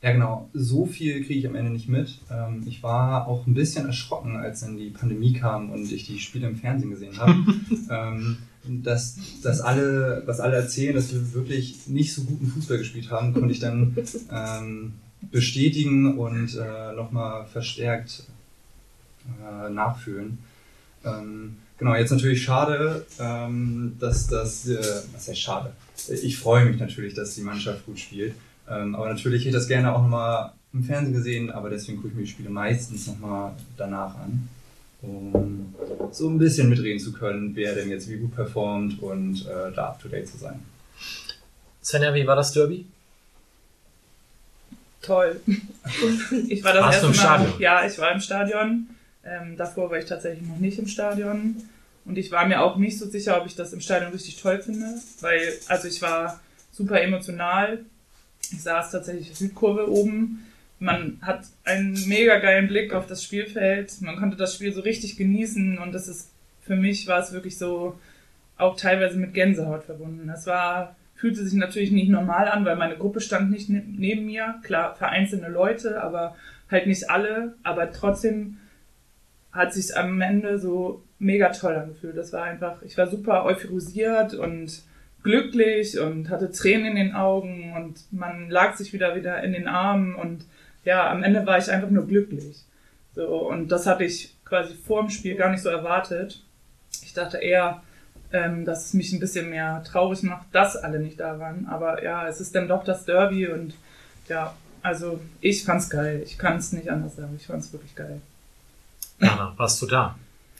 Ja, 0.00 0.12
genau. 0.12 0.48
So 0.54 0.86
viel 0.86 1.24
kriege 1.24 1.40
ich 1.40 1.46
am 1.46 1.56
Ende 1.56 1.70
nicht 1.70 1.88
mit. 1.88 2.18
Ähm, 2.30 2.64
ich 2.66 2.82
war 2.82 3.28
auch 3.28 3.46
ein 3.46 3.54
bisschen 3.54 3.86
erschrocken, 3.86 4.36
als 4.36 4.60
dann 4.60 4.78
die 4.78 4.90
Pandemie 4.90 5.34
kam 5.34 5.70
und 5.70 5.90
ich 5.92 6.06
die 6.06 6.18
Spiele 6.18 6.46
im 6.46 6.56
Fernsehen 6.56 6.90
gesehen 6.90 7.18
habe. 7.18 7.34
dass, 8.66 9.16
dass 9.42 9.60
alle, 9.60 10.22
was 10.26 10.40
alle 10.40 10.56
erzählen, 10.56 10.94
dass 10.94 11.12
wir 11.12 11.34
wirklich 11.34 11.86
nicht 11.86 12.14
so 12.14 12.22
guten 12.24 12.46
Fußball 12.46 12.78
gespielt 12.78 13.10
haben, 13.10 13.32
konnte 13.32 13.52
ich 13.52 13.60
dann 13.60 13.96
ähm, 14.32 14.92
bestätigen 15.30 16.18
und 16.18 16.56
äh, 16.56 16.92
nochmal 16.94 17.46
verstärkt 17.46 18.24
äh, 19.26 19.70
nachfühlen. 19.70 20.38
Ähm, 21.04 21.56
genau, 21.78 21.94
jetzt 21.94 22.10
natürlich 22.10 22.42
schade, 22.42 23.06
ähm, 23.18 23.96
dass 23.98 24.26
das, 24.26 24.66
äh, 24.66 24.78
was 25.12 25.28
heißt 25.28 25.40
schade? 25.40 25.72
Ich 26.22 26.38
freue 26.38 26.64
mich 26.66 26.78
natürlich, 26.78 27.14
dass 27.14 27.34
die 27.34 27.42
Mannschaft 27.42 27.86
gut 27.86 27.98
spielt. 27.98 28.34
Ähm, 28.68 28.94
aber 28.94 29.08
natürlich 29.08 29.42
hätte 29.42 29.50
ich 29.50 29.54
das 29.54 29.68
gerne 29.68 29.94
auch 29.94 30.02
nochmal 30.02 30.52
im 30.72 30.82
Fernsehen 30.82 31.12
gesehen, 31.12 31.50
aber 31.50 31.70
deswegen 31.70 31.98
gucke 31.98 32.08
ich 32.08 32.14
mir 32.14 32.22
die 32.22 32.30
Spiele 32.30 32.50
meistens 32.50 33.06
nochmal 33.06 33.52
danach 33.76 34.16
an, 34.16 34.48
um 35.06 35.74
so 36.10 36.28
ein 36.28 36.38
bisschen 36.38 36.68
mitreden 36.68 37.00
zu 37.00 37.12
können, 37.12 37.54
wer 37.54 37.74
denn 37.74 37.90
jetzt 37.90 38.08
wie 38.08 38.16
gut 38.16 38.34
performt 38.34 39.02
und 39.02 39.46
äh, 39.46 39.72
da 39.74 39.88
up 39.88 40.00
to 40.00 40.08
date 40.08 40.28
zu 40.28 40.38
sein. 40.38 40.62
Svenja, 41.82 42.14
wie 42.14 42.26
war 42.26 42.36
das 42.36 42.52
Derby? 42.52 42.86
Toll. 45.02 45.40
Ich 46.48 46.64
war 46.64 46.72
das 46.72 46.82
Warst 46.82 47.02
du 47.02 47.06
erste 47.06 47.06
im 47.06 47.12
Mal, 47.12 47.38
Stadion? 47.38 47.60
Ja, 47.60 47.86
ich 47.86 47.98
war 47.98 48.12
im 48.12 48.20
Stadion. 48.20 48.86
Ähm, 49.24 49.56
davor 49.56 49.90
war 49.90 49.98
ich 49.98 50.06
tatsächlich 50.06 50.48
noch 50.48 50.58
nicht 50.58 50.78
im 50.78 50.86
Stadion. 50.86 51.56
Und 52.06 52.18
ich 52.18 52.30
war 52.30 52.46
mir 52.46 52.62
auch 52.62 52.76
nicht 52.76 52.98
so 52.98 53.06
sicher, 53.06 53.40
ob 53.40 53.46
ich 53.46 53.54
das 53.54 53.72
im 53.72 53.80
Stadion 53.80 54.12
richtig 54.12 54.40
toll 54.40 54.60
finde. 54.62 54.86
Weil, 55.20 55.52
also 55.68 55.88
ich 55.88 56.00
war 56.00 56.40
super 56.72 57.00
emotional. 57.02 57.84
Ich 58.50 58.62
saß 58.62 58.90
tatsächlich 58.92 59.34
Südkurve 59.34 59.90
oben. 59.90 60.46
Man 60.84 61.18
hat 61.22 61.46
einen 61.64 61.96
mega 62.06 62.38
geilen 62.38 62.68
Blick 62.68 62.92
auf 62.92 63.06
das 63.06 63.24
Spielfeld. 63.24 64.00
Man 64.02 64.16
konnte 64.16 64.36
das 64.36 64.54
Spiel 64.54 64.72
so 64.72 64.82
richtig 64.82 65.16
genießen. 65.16 65.78
Und 65.78 65.92
das 65.92 66.08
ist, 66.08 66.30
für 66.60 66.76
mich 66.76 67.06
war 67.06 67.20
es 67.20 67.32
wirklich 67.32 67.56
so 67.56 67.98
auch 68.56 68.76
teilweise 68.76 69.18
mit 69.18 69.34
Gänsehaut 69.34 69.84
verbunden. 69.84 70.28
Es 70.28 70.46
war, 70.46 70.94
fühlte 71.14 71.42
sich 71.44 71.54
natürlich 71.54 71.90
nicht 71.90 72.10
normal 72.10 72.48
an, 72.48 72.64
weil 72.64 72.76
meine 72.76 72.96
Gruppe 72.96 73.20
stand 73.20 73.50
nicht 73.50 73.70
ne- 73.70 73.82
neben 73.86 74.26
mir. 74.26 74.56
Klar, 74.62 74.94
vereinzelte 74.94 75.48
Leute, 75.48 76.02
aber 76.02 76.36
halt 76.70 76.86
nicht 76.86 77.08
alle. 77.10 77.54
Aber 77.62 77.90
trotzdem 77.90 78.58
hat 79.52 79.72
sich 79.72 79.96
am 79.96 80.20
Ende 80.20 80.58
so 80.58 81.02
mega 81.18 81.48
toll 81.48 81.74
angefühlt. 81.76 82.16
Das 82.16 82.32
war 82.32 82.42
einfach, 82.44 82.82
ich 82.82 82.98
war 82.98 83.06
super 83.06 83.44
euphorisiert 83.44 84.34
und 84.34 84.82
glücklich 85.22 85.98
und 85.98 86.28
hatte 86.28 86.52
Tränen 86.52 86.86
in 86.88 86.96
den 86.96 87.14
Augen 87.14 87.72
und 87.74 88.12
man 88.12 88.50
lag 88.50 88.76
sich 88.76 88.92
wieder 88.92 89.16
wieder 89.16 89.42
in 89.42 89.52
den 89.52 89.66
Armen 89.66 90.14
und 90.14 90.44
ja, 90.84 91.10
am 91.10 91.22
Ende 91.22 91.46
war 91.46 91.58
ich 91.58 91.70
einfach 91.70 91.90
nur 91.90 92.06
glücklich. 92.06 92.64
So, 93.14 93.48
und 93.48 93.68
das 93.68 93.86
hatte 93.86 94.04
ich 94.04 94.34
quasi 94.44 94.74
vor 94.74 95.02
dem 95.02 95.10
Spiel 95.10 95.36
gar 95.36 95.50
nicht 95.50 95.62
so 95.62 95.68
erwartet. 95.68 96.42
Ich 97.02 97.12
dachte 97.14 97.38
eher, 97.38 97.82
ähm, 98.32 98.64
dass 98.64 98.86
es 98.86 98.94
mich 98.94 99.12
ein 99.12 99.20
bisschen 99.20 99.50
mehr 99.50 99.82
traurig 99.84 100.22
macht, 100.22 100.46
dass 100.52 100.76
alle 100.76 100.98
nicht 100.98 101.20
da 101.20 101.38
waren. 101.38 101.66
Aber 101.66 102.02
ja, 102.02 102.26
es 102.26 102.40
ist 102.40 102.54
dann 102.54 102.68
doch 102.68 102.84
das 102.84 103.04
Derby 103.04 103.46
und 103.46 103.74
ja, 104.28 104.54
also 104.82 105.20
ich 105.40 105.64
fand's 105.64 105.88
geil. 105.88 106.22
Ich 106.24 106.36
kann 106.38 106.56
es 106.56 106.72
nicht 106.72 106.90
anders 106.90 107.16
sagen. 107.16 107.34
Ich 107.36 107.46
fand's 107.46 107.72
wirklich 107.72 107.94
geil. 107.94 108.20
Jana, 109.20 109.54
warst 109.56 109.80
du 109.80 109.86
da? 109.86 110.18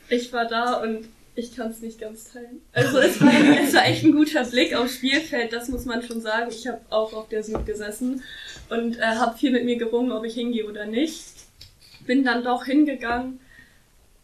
Ich 0.09 0.33
war 0.33 0.47
da 0.47 0.75
und 0.75 1.07
ich 1.37 1.57
kann 1.57 1.71
es 1.71 1.81
nicht 1.81 2.01
ganz 2.01 2.33
teilen. 2.33 2.63
Also 2.73 2.99
es 2.99 3.21
war, 3.21 3.33
es 3.63 3.75
war 3.75 3.87
echt 3.87 4.05
ein 4.05 4.13
guter 4.13 4.45
Blick 4.45 4.75
aufs 4.75 4.95
Spielfeld, 4.95 5.53
das 5.53 5.69
muss 5.69 5.85
man 5.85 6.03
schon 6.03 6.21
sagen. 6.21 6.51
Ich 6.51 6.67
habe 6.67 6.81
auch 6.91 7.13
auf 7.13 7.29
der 7.29 7.43
Süd 7.43 7.67
gesessen 7.67 8.23
und 8.71 8.99
äh, 8.99 9.03
habe 9.03 9.37
viel 9.37 9.51
mit 9.51 9.65
mir 9.65 9.77
gerungen, 9.77 10.13
ob 10.13 10.25
ich 10.25 10.35
hingehe 10.35 10.69
oder 10.69 10.87
nicht. 10.87 11.25
Bin 12.07 12.25
dann 12.25 12.45
doch 12.45 12.67
hingegangen, 12.67 13.41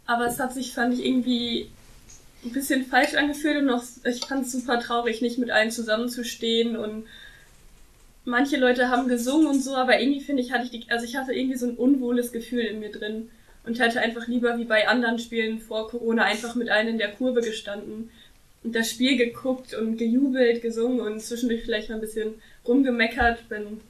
aber 0.07 0.26
es 0.26 0.38
hat 0.38 0.55
sich, 0.55 0.75
fand 0.75 0.95
ich, 0.95 1.05
irgendwie 1.05 1.71
ein 2.45 2.52
bisschen 2.52 2.87
falsch 2.87 3.14
angefühlt 3.14 3.59
und 3.59 3.67
noch, 3.67 3.83
ich 4.05 4.25
fand 4.25 4.47
es 4.47 4.52
super 4.52 4.79
traurig, 4.79 5.21
nicht 5.21 5.38
mit 5.38 5.50
allen 5.50 5.71
zusammenzustehen 5.71 6.76
und 6.76 7.07
manche 8.25 8.57
Leute 8.57 8.88
haben 8.88 9.09
gesungen 9.09 9.47
und 9.47 9.62
so, 9.62 9.75
aber 9.75 10.00
irgendwie 10.00 10.21
finde 10.21 10.43
ich, 10.43 10.52
hatte 10.52 10.64
ich 10.64 10.71
die, 10.71 10.90
also 10.90 11.05
ich 11.05 11.17
hatte 11.17 11.33
irgendwie 11.33 11.59
so 11.59 11.67
ein 11.67 11.76
unwohles 11.76 12.33
Gefühl 12.33 12.61
in 12.61 12.81
mir 12.81 12.93
drin 12.93 13.31
und 13.64 13.79
hätte 13.79 14.00
einfach 14.00 14.26
lieber 14.26 14.59
wie 14.59 14.64
bei 14.64 14.88
anderen 14.88 15.19
Spielen 15.19 15.61
vor 15.61 15.88
Corona 15.88 16.25
einfach 16.25 16.55
mit 16.55 16.71
allen 16.71 16.88
in 16.88 16.99
der 16.99 17.12
Kurve 17.12 17.40
gestanden 17.40 18.11
und 18.62 18.75
das 18.75 18.90
Spiel 18.90 19.17
geguckt 19.17 19.75
und 19.75 19.97
gejubelt, 19.97 20.62
gesungen 20.62 21.00
und 21.00 21.21
zwischendurch 21.21 21.62
vielleicht 21.62 21.88
mal 21.88 21.97
ein 21.97 22.00
bisschen 22.00 22.35
rumgemeckert, 22.67 23.45
wenn 23.49 23.81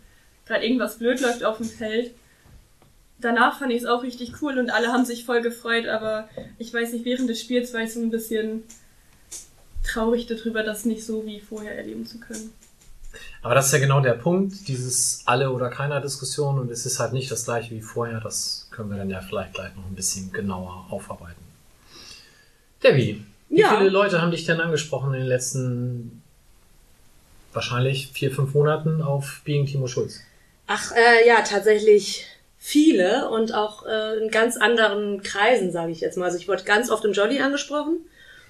gerade 0.47 0.65
irgendwas 0.65 0.99
blöd 0.99 1.21
läuft 1.21 1.45
auf 1.45 1.59
dem 1.59 1.67
Feld. 1.67 2.12
Danach 3.21 3.59
fand 3.59 3.73
ich 3.73 3.83
es 3.83 3.87
auch 3.87 4.03
richtig 4.03 4.41
cool 4.41 4.59
und 4.59 4.71
alle 4.71 4.89
haben 4.89 5.05
sich 5.05 5.25
voll 5.25 5.43
gefreut, 5.43 5.87
aber 5.87 6.29
ich 6.59 6.73
weiß 6.73 6.93
nicht, 6.93 7.05
während 7.05 7.29
des 7.29 7.41
Spiels 7.41 7.75
war 7.75 7.83
ich 7.83 7.93
so 7.93 8.00
ein 8.00 8.11
bisschen 8.11 8.62
traurig 9.85 10.27
darüber, 10.27 10.62
das 10.62 10.85
nicht 10.85 11.05
so 11.05 11.27
wie 11.27 11.41
vorher 11.41 11.77
erleben 11.77 12.07
zu 12.07 12.19
können. 12.19 12.53
Aber 13.43 13.55
das 13.55 13.67
ist 13.67 13.73
ja 13.73 13.79
genau 13.79 14.00
der 14.00 14.12
Punkt, 14.14 14.69
dieses 14.69 15.23
alle 15.26 15.50
oder 15.50 15.69
keiner 15.71 16.00
Diskussion 16.00 16.59
und 16.59 16.71
es 16.71 16.87
ist 16.87 17.00
halt 17.00 17.12
nicht 17.12 17.31
das 17.31 17.45
gleiche 17.45 17.71
wie 17.75 17.81
vorher. 17.81 18.21
Das 18.21 18.69
können 18.71 18.90
wir 18.90 18.97
dann 18.99 19.11
ja 19.11 19.21
vielleicht 19.21 19.55
gleich 19.55 19.75
noch 19.76 19.87
ein 19.87 19.95
bisschen 19.95 20.33
genauer 20.33 20.87
aufarbeiten. 20.90 21.40
Debbie, 22.83 23.25
wie 23.49 23.61
Ja. 23.61 23.76
viele 23.76 23.90
Leute 23.90 24.21
haben 24.23 24.31
dich 24.31 24.45
denn 24.45 24.61
angesprochen 24.61 25.12
in 25.14 25.21
den 25.21 25.29
letzten 25.29 26.23
wahrscheinlich 27.52 28.09
vier, 28.12 28.31
fünf 28.31 28.55
Monaten 28.55 29.02
auf 29.02 29.43
Being 29.45 29.67
Timo 29.67 29.87
Schulz? 29.87 30.21
Ach 30.67 30.93
äh, 30.93 31.26
ja, 31.26 31.43
tatsächlich 31.43 32.26
viele 32.59 33.29
und 33.31 33.55
auch 33.55 33.87
äh, 33.87 34.19
in 34.23 34.31
ganz 34.31 34.57
anderen 34.57 35.23
Kreisen, 35.23 35.73
sage 35.73 35.90
ich 35.93 36.00
jetzt 36.00 36.17
mal. 36.17 36.26
Also 36.26 36.38
ich 36.38 36.47
wurde 36.47 36.62
ganz 36.62 36.90
oft 36.90 37.05
im 37.05 37.12
Jolly 37.12 37.40
angesprochen 37.40 37.99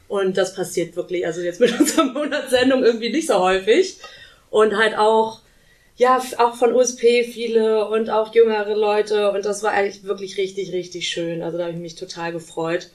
und 0.08 0.36
das 0.36 0.54
passiert 0.54 0.96
wirklich, 0.96 1.24
also 1.24 1.40
jetzt 1.40 1.60
mit 1.60 1.72
unserer 1.80 2.04
Monatssendung 2.04 2.82
irgendwie 2.84 3.10
nicht 3.10 3.28
so 3.28 3.38
häufig. 3.38 3.98
Und 4.50 4.76
halt 4.76 4.96
auch, 4.98 5.40
ja, 5.96 6.20
auch 6.38 6.54
von 6.54 6.72
USP 6.72 7.24
viele 7.24 7.86
und 7.88 8.10
auch 8.10 8.34
jüngere 8.34 8.74
Leute 8.74 9.30
und 9.32 9.44
das 9.44 9.62
war 9.62 9.72
eigentlich 9.72 10.04
wirklich 10.04 10.36
richtig, 10.36 10.72
richtig 10.72 11.08
schön. 11.08 11.42
Also 11.42 11.58
da 11.58 11.64
habe 11.64 11.74
ich 11.74 11.80
mich 11.80 11.94
total 11.94 12.32
gefreut, 12.32 12.90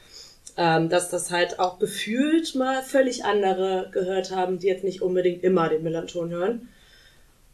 ähm, 0.57 0.89
dass 0.89 1.09
das 1.09 1.31
halt 1.31 1.59
auch 1.59 1.79
gefühlt 1.79 2.55
mal 2.55 2.81
völlig 2.83 3.23
andere 3.23 3.89
gehört 3.91 4.31
haben, 4.31 4.59
die 4.59 4.67
jetzt 4.67 4.83
nicht 4.83 5.01
unbedingt 5.01 5.43
immer 5.43 5.69
den 5.69 5.83
Millanton 5.83 6.29
hören. 6.29 6.69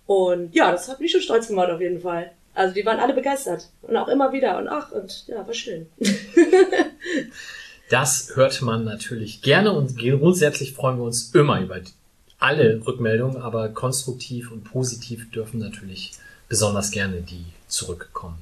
Und 0.07 0.55
ja, 0.55 0.71
das 0.71 0.89
hat 0.89 0.99
mich 0.99 1.11
schon 1.11 1.21
stolz 1.21 1.47
gemacht 1.47 1.69
auf 1.69 1.81
jeden 1.81 2.01
Fall. 2.01 2.31
Also 2.53 2.73
die 2.73 2.85
waren 2.85 2.99
alle 2.99 3.13
begeistert 3.13 3.69
und 3.81 3.95
auch 3.95 4.07
immer 4.07 4.33
wieder 4.33 4.57
und 4.57 4.67
ach 4.67 4.91
und 4.91 5.25
ja, 5.27 5.45
war 5.45 5.53
schön. 5.53 5.87
Das 7.91 8.31
hört 8.35 8.61
man 8.61 8.85
natürlich 8.85 9.41
gerne 9.41 9.73
und 9.73 9.97
grundsätzlich 9.97 10.71
freuen 10.71 10.97
wir 10.97 11.03
uns 11.03 11.35
immer 11.35 11.59
über 11.59 11.81
alle 12.41 12.81
Rückmeldungen, 12.85 13.41
aber 13.41 13.69
konstruktiv 13.69 14.51
und 14.51 14.63
positiv 14.63 15.31
dürfen 15.31 15.59
natürlich 15.59 16.13
besonders 16.49 16.91
gerne 16.91 17.21
die 17.21 17.45
zurückkommen. 17.67 18.37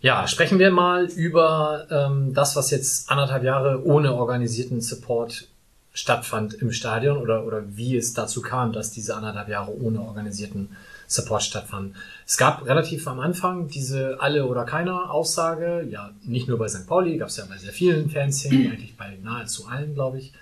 Ja, 0.00 0.26
sprechen 0.26 0.58
wir 0.58 0.70
mal 0.70 1.06
über 1.06 1.86
ähm, 1.90 2.34
das, 2.34 2.56
was 2.56 2.70
jetzt 2.70 3.10
anderthalb 3.10 3.44
Jahre 3.44 3.84
ohne 3.84 4.14
organisierten 4.14 4.80
Support 4.80 5.46
stattfand 5.94 6.54
im 6.54 6.72
Stadion 6.72 7.18
oder, 7.18 7.46
oder 7.46 7.62
wie 7.76 7.96
es 7.96 8.12
dazu 8.14 8.42
kam, 8.42 8.72
dass 8.72 8.90
diese 8.90 9.16
anderthalb 9.16 9.48
Jahre 9.48 9.76
ohne 9.80 10.00
organisierten 10.00 10.76
Support 11.06 11.42
stattfanden. 11.42 11.94
Es 12.26 12.36
gab 12.36 12.66
relativ 12.66 13.06
am 13.06 13.20
Anfang 13.20 13.68
diese 13.68 14.20
alle 14.20 14.46
oder 14.46 14.64
keiner 14.64 15.10
Aussage, 15.10 15.86
ja, 15.90 16.10
nicht 16.24 16.48
nur 16.48 16.58
bei 16.58 16.68
St. 16.68 16.86
Pauli, 16.86 17.18
gab 17.18 17.28
es 17.28 17.36
ja 17.36 17.44
bei 17.48 17.58
sehr 17.58 17.72
vielen 17.72 18.10
Fanszenen, 18.10 18.72
eigentlich 18.72 18.96
bei 18.96 19.18
nahezu 19.22 19.66
allen, 19.66 19.94
glaube 19.94 20.18
ich. 20.18 20.32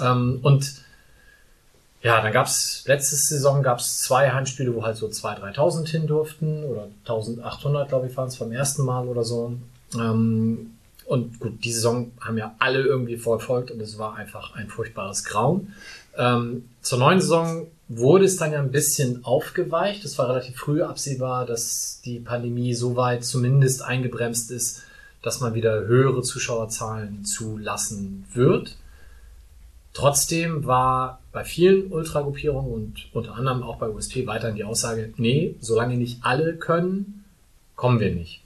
Ähm, 0.00 0.38
und 0.42 0.72
ja, 2.02 2.22
dann 2.22 2.32
gab's 2.32 2.84
letzte 2.86 3.16
Saison 3.16 3.62
gab's 3.62 3.98
zwei 3.98 4.30
Heimspiele, 4.30 4.74
wo 4.74 4.82
halt 4.82 4.96
so 4.96 5.06
2.000, 5.06 5.54
3.000 5.54 5.88
hin 5.88 6.06
durften 6.06 6.64
oder 6.64 6.88
1.800, 7.06 7.88
glaube 7.88 8.06
ich, 8.06 8.16
waren 8.16 8.28
es 8.28 8.36
vom 8.36 8.52
ersten 8.52 8.84
Mal 8.84 9.06
oder 9.06 9.24
so. 9.24 9.52
Ähm, 9.94 10.72
und 11.04 11.40
gut, 11.40 11.64
die 11.64 11.72
Saison 11.72 12.12
haben 12.20 12.38
ja 12.38 12.54
alle 12.58 12.82
irgendwie 12.82 13.16
verfolgt 13.16 13.70
und 13.70 13.80
es 13.80 13.98
war 13.98 14.14
einfach 14.14 14.54
ein 14.54 14.68
furchtbares 14.68 15.24
Grauen. 15.24 15.74
Ähm, 16.16 16.68
zur 16.82 16.98
neuen 16.98 17.20
Saison 17.20 17.66
wurde 17.88 18.24
es 18.24 18.36
dann 18.36 18.52
ja 18.52 18.60
ein 18.60 18.70
bisschen 18.70 19.24
aufgeweicht. 19.24 20.04
Es 20.04 20.16
war 20.18 20.28
relativ 20.28 20.56
früh 20.56 20.82
absehbar, 20.82 21.44
dass 21.44 22.00
die 22.04 22.20
Pandemie 22.20 22.74
so 22.74 22.96
weit 22.96 23.24
zumindest 23.24 23.82
eingebremst 23.82 24.50
ist, 24.52 24.82
dass 25.22 25.40
man 25.40 25.54
wieder 25.54 25.80
höhere 25.80 26.22
Zuschauerzahlen 26.22 27.24
zulassen 27.24 28.26
wird. 28.32 28.76
Trotzdem 29.92 30.64
war 30.66 31.20
bei 31.32 31.44
vielen 31.44 31.90
Ultragruppierungen 31.90 32.72
und 32.72 33.08
unter 33.12 33.34
anderem 33.34 33.62
auch 33.62 33.76
bei 33.76 33.88
USP 33.88 34.26
weiterhin 34.26 34.56
die 34.56 34.64
Aussage, 34.64 35.12
nee, 35.16 35.54
solange 35.60 35.96
nicht 35.96 36.18
alle 36.22 36.54
können, 36.56 37.24
kommen 37.76 37.98
wir 38.00 38.14
nicht. 38.14 38.40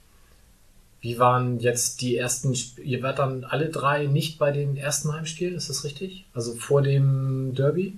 Wie 1.01 1.19
waren 1.19 1.59
jetzt 1.59 2.01
die 2.01 2.17
ersten, 2.17 2.55
ihr 2.83 3.03
wart 3.03 3.19
dann 3.19 3.43
alle 3.43 3.69
drei 3.69 4.07
nicht 4.07 4.39
bei 4.39 4.51
den 4.51 4.75
ersten 4.75 5.13
Heimspielen, 5.13 5.53
ist 5.55 5.69
das 5.69 5.83
richtig? 5.83 6.25
Also 6.33 6.55
vor 6.55 6.81
dem 6.81 7.53
Derby? 7.53 7.93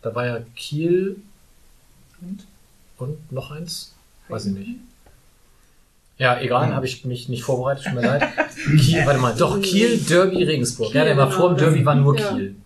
Da 0.00 0.14
war 0.14 0.24
ja 0.26 0.40
Kiel 0.56 1.16
Und? 2.22 2.46
und 2.96 3.32
noch 3.32 3.50
eins? 3.50 3.94
Weiß 4.28 4.46
ich 4.46 4.52
nicht. 4.54 4.70
Ja, 6.16 6.40
egal, 6.40 6.74
habe 6.74 6.86
ich 6.86 7.04
mich 7.04 7.28
nicht 7.28 7.42
vorbereitet, 7.42 7.84
tut 7.84 7.94
mir 7.94 8.00
leid. 8.06 8.28
Kiel, 8.80 9.04
warte 9.04 9.20
mal, 9.20 9.34
doch, 9.36 9.60
Kiel, 9.60 9.98
Derby, 9.98 10.42
Regensburg. 10.42 10.94
ja, 10.94 11.04
der 11.04 11.16
war 11.18 11.28
Kiel, 11.28 11.36
vor 11.36 11.48
dem 11.50 11.56
genau. 11.58 11.70
Derby, 11.70 11.84
war 11.84 11.94
nur 11.96 12.18
Ja. 12.18 12.32
Kiel. 12.32 12.56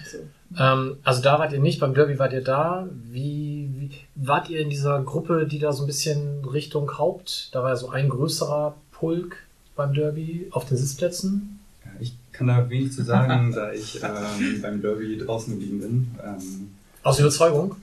Achso. 0.00 0.18
Ähm, 0.58 0.96
also 1.02 1.22
da 1.22 1.38
wart 1.38 1.52
ihr 1.52 1.60
nicht, 1.60 1.80
beim 1.80 1.94
Derby 1.94 2.18
wart 2.18 2.32
ihr 2.32 2.42
da. 2.42 2.88
Wie, 3.10 3.68
wie 3.76 3.90
wart 4.14 4.48
ihr 4.50 4.60
in 4.60 4.70
dieser 4.70 5.02
Gruppe, 5.02 5.46
die 5.46 5.58
da 5.58 5.72
so 5.72 5.84
ein 5.84 5.86
bisschen 5.86 6.44
Richtung 6.44 6.98
Haupt? 6.98 7.48
Da 7.52 7.62
war 7.62 7.70
ja 7.70 7.76
so 7.76 7.90
ein 7.90 8.08
größerer 8.08 8.74
Pulk 8.92 9.36
beim 9.76 9.94
Derby 9.94 10.46
auf 10.50 10.66
den 10.66 10.76
Sitzplätzen. 10.76 11.60
Ja, 11.84 11.90
ich 12.00 12.14
kann 12.32 12.46
da 12.46 12.68
wenig 12.70 12.92
zu 12.92 13.02
sagen, 13.02 13.52
da 13.54 13.72
ich 13.72 14.02
ähm, 14.02 14.62
beim 14.62 14.80
Derby 14.80 15.18
draußen 15.18 15.54
geblieben 15.54 15.80
bin. 15.80 16.10
Ähm, 16.24 16.70
Aus 17.02 17.18
Überzeugung? 17.18 17.76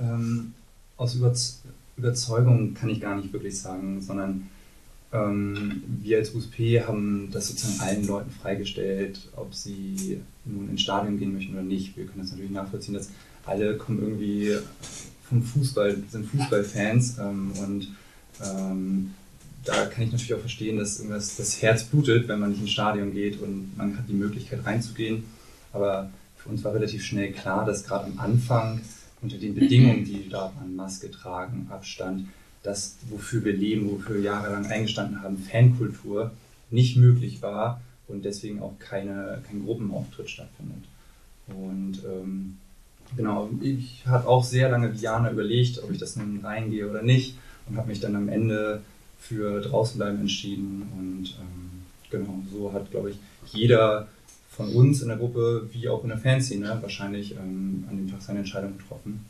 Ähm, 0.00 0.54
aus 0.96 1.14
Überz 1.14 1.62
Überzeugung 1.96 2.74
kann 2.74 2.88
ich 2.88 3.00
gar 3.00 3.14
nicht 3.14 3.32
wirklich 3.32 3.60
sagen, 3.60 4.00
sondern 4.00 4.48
wir 5.14 6.18
als 6.18 6.34
USP 6.34 6.82
haben 6.82 7.28
das 7.30 7.48
sozusagen 7.48 7.80
allen 7.88 8.06
Leuten 8.06 8.30
freigestellt, 8.30 9.20
ob 9.36 9.54
sie 9.54 10.20
nun 10.44 10.70
ins 10.70 10.82
Stadion 10.82 11.18
gehen 11.18 11.32
möchten 11.32 11.52
oder 11.52 11.62
nicht. 11.62 11.96
Wir 11.96 12.06
können 12.06 12.20
das 12.20 12.32
natürlich 12.32 12.50
nachvollziehen, 12.50 12.94
dass 12.94 13.10
alle 13.46 13.76
kommen 13.76 14.00
irgendwie 14.00 14.56
vom 15.28 15.42
Fußball, 15.42 16.02
sind 16.10 16.26
Fußballfans 16.26 17.18
ähm, 17.18 17.52
und 17.64 17.88
ähm, 18.42 19.14
da 19.64 19.86
kann 19.86 20.04
ich 20.04 20.12
natürlich 20.12 20.34
auch 20.34 20.40
verstehen, 20.40 20.78
dass 20.78 20.98
irgendwas 20.98 21.36
das 21.36 21.62
Herz 21.62 21.84
blutet, 21.84 22.28
wenn 22.28 22.40
man 22.40 22.50
nicht 22.50 22.60
ins 22.60 22.72
Stadion 22.72 23.12
geht 23.12 23.40
und 23.40 23.76
man 23.76 23.96
hat 23.96 24.08
die 24.08 24.14
Möglichkeit 24.14 24.66
reinzugehen. 24.66 25.24
Aber 25.72 26.10
für 26.36 26.50
uns 26.50 26.62
war 26.64 26.74
relativ 26.74 27.04
schnell 27.04 27.32
klar, 27.32 27.64
dass 27.64 27.84
gerade 27.84 28.04
am 28.04 28.18
Anfang 28.18 28.80
unter 29.22 29.38
den 29.38 29.54
Bedingungen, 29.54 30.04
die 30.04 30.28
da 30.28 30.52
waren, 30.56 30.76
Maske 30.76 31.10
tragen, 31.10 31.68
Abstand, 31.70 32.26
das, 32.64 32.96
wofür 33.08 33.44
wir 33.44 33.52
leben, 33.52 33.90
wofür 33.90 34.16
wir 34.16 34.22
jahrelang 34.22 34.66
eingestanden 34.66 35.22
haben, 35.22 35.38
Fankultur, 35.38 36.32
nicht 36.70 36.96
möglich 36.96 37.42
war 37.42 37.80
und 38.08 38.24
deswegen 38.24 38.60
auch 38.60 38.72
keine, 38.80 39.42
kein 39.46 39.64
Gruppenauftritt 39.64 40.28
stattfindet. 40.28 40.82
Und 41.46 42.00
ähm, 42.04 42.56
genau, 43.16 43.50
ich 43.60 44.02
habe 44.06 44.26
auch 44.26 44.42
sehr 44.42 44.70
lange 44.70 44.92
wie 44.92 44.98
Jana 44.98 45.30
überlegt, 45.30 45.82
ob 45.84 45.90
ich 45.92 45.98
das 45.98 46.16
nun 46.16 46.40
reingehe 46.42 46.88
oder 46.88 47.02
nicht 47.02 47.36
und 47.68 47.76
habe 47.76 47.88
mich 47.88 48.00
dann 48.00 48.16
am 48.16 48.28
Ende 48.28 48.82
für 49.18 49.60
draußen 49.60 49.98
bleiben 49.98 50.20
entschieden 50.20 50.88
und 50.98 51.36
ähm, 51.40 51.82
genau, 52.10 52.42
so 52.50 52.72
hat, 52.72 52.90
glaube 52.90 53.10
ich, 53.10 53.16
jeder 53.52 54.08
von 54.50 54.72
uns 54.74 55.02
in 55.02 55.08
der 55.08 55.18
Gruppe, 55.18 55.68
wie 55.72 55.88
auch 55.88 56.02
in 56.02 56.10
der 56.10 56.18
Fanszene, 56.18 56.78
wahrscheinlich 56.80 57.32
ähm, 57.32 57.84
an 57.90 57.96
dem 57.96 58.10
Tag 58.10 58.22
seine 58.22 58.40
Entscheidung 58.40 58.78
getroffen. 58.78 59.24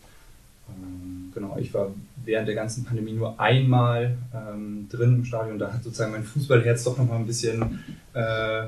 Ähm, 0.69 1.33
genau, 1.35 1.57
ich 1.59 1.73
war 1.75 1.93
während 2.25 2.49
der 2.49 2.55
ganzen 2.55 2.85
Pandemie 2.85 3.13
nur 3.13 3.39
einmal 3.39 4.17
ähm, 4.35 4.89
drin 4.91 5.17
im 5.17 5.25
Stadion. 5.25 5.59
Da 5.59 5.73
hat 5.73 5.85
sozusagen 5.85 6.13
mein 6.13 6.25
Fußballherz 6.25 6.85
doch 6.85 6.97
nochmal 6.97 7.19
ein 7.19 7.27
bisschen 7.27 7.81
äh, 8.15 8.67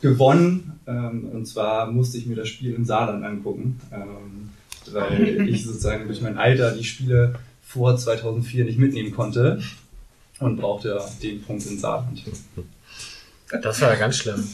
gewonnen. 0.00 0.80
Ähm, 0.86 1.30
und 1.32 1.46
zwar 1.46 1.90
musste 1.90 2.18
ich 2.18 2.26
mir 2.26 2.36
das 2.36 2.48
Spiel 2.48 2.74
im 2.74 2.84
Saarland 2.84 3.24
angucken, 3.24 3.80
ähm, 3.92 4.50
weil 4.92 5.48
ich 5.48 5.64
sozusagen 5.64 6.06
durch 6.06 6.20
mein 6.20 6.38
Alter 6.38 6.72
die 6.72 6.84
Spiele 6.84 7.34
vor 7.62 7.96
2004 7.96 8.64
nicht 8.64 8.78
mitnehmen 8.78 9.12
konnte 9.12 9.60
und 10.38 10.56
brauchte 10.56 11.00
den 11.22 11.42
Punkt 11.42 11.66
in 11.66 11.78
Saarland. 11.78 12.22
Das 13.62 13.80
war 13.80 13.90
ja 13.90 13.96
ganz 13.96 14.16
schlimm. 14.16 14.46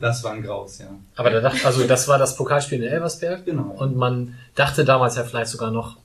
Das 0.00 0.24
war 0.24 0.32
ein 0.32 0.42
Graus, 0.42 0.78
ja. 0.78 0.86
Aber 1.16 1.30
da 1.30 1.40
dachte, 1.40 1.64
also 1.66 1.86
das 1.86 2.08
war 2.08 2.18
das 2.18 2.36
Pokalspiel 2.36 2.82
in 2.82 2.90
Elversberg. 2.90 3.44
Genau. 3.44 3.70
Und 3.78 3.96
man 3.96 4.34
dachte 4.54 4.84
damals 4.84 5.16
ja 5.16 5.24
vielleicht 5.24 5.50
sogar 5.50 5.70
noch, 5.70 5.96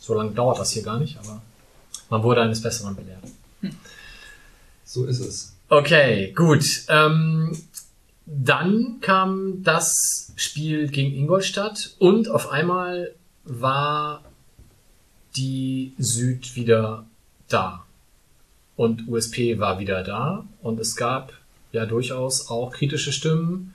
so 0.00 0.14
lange 0.14 0.32
dauert 0.32 0.58
das 0.58 0.72
hier 0.72 0.82
gar 0.82 0.98
nicht, 0.98 1.18
aber 1.18 1.42
man 2.08 2.22
wurde 2.22 2.42
eines 2.42 2.60
Besseren 2.62 2.96
belehrt. 2.96 3.22
So 4.84 5.04
ist 5.04 5.20
es. 5.20 5.52
Okay, 5.68 6.32
gut. 6.32 6.64
Ähm, 6.88 7.56
dann 8.26 8.98
kam 9.00 9.62
das 9.62 10.32
Spiel 10.34 10.88
gegen 10.88 11.14
Ingolstadt 11.14 11.94
und 11.98 12.28
auf 12.28 12.50
einmal 12.50 13.14
war 13.44 14.24
die 15.36 15.92
Süd 15.98 16.56
wieder 16.56 17.06
da. 17.48 17.84
Und 18.76 19.06
USP 19.06 19.58
war 19.60 19.78
wieder 19.78 20.02
da. 20.02 20.44
Und 20.62 20.80
es 20.80 20.96
gab 20.96 21.32
ja 21.72 21.86
durchaus 21.86 22.48
auch 22.48 22.72
kritische 22.72 23.12
Stimmen, 23.12 23.74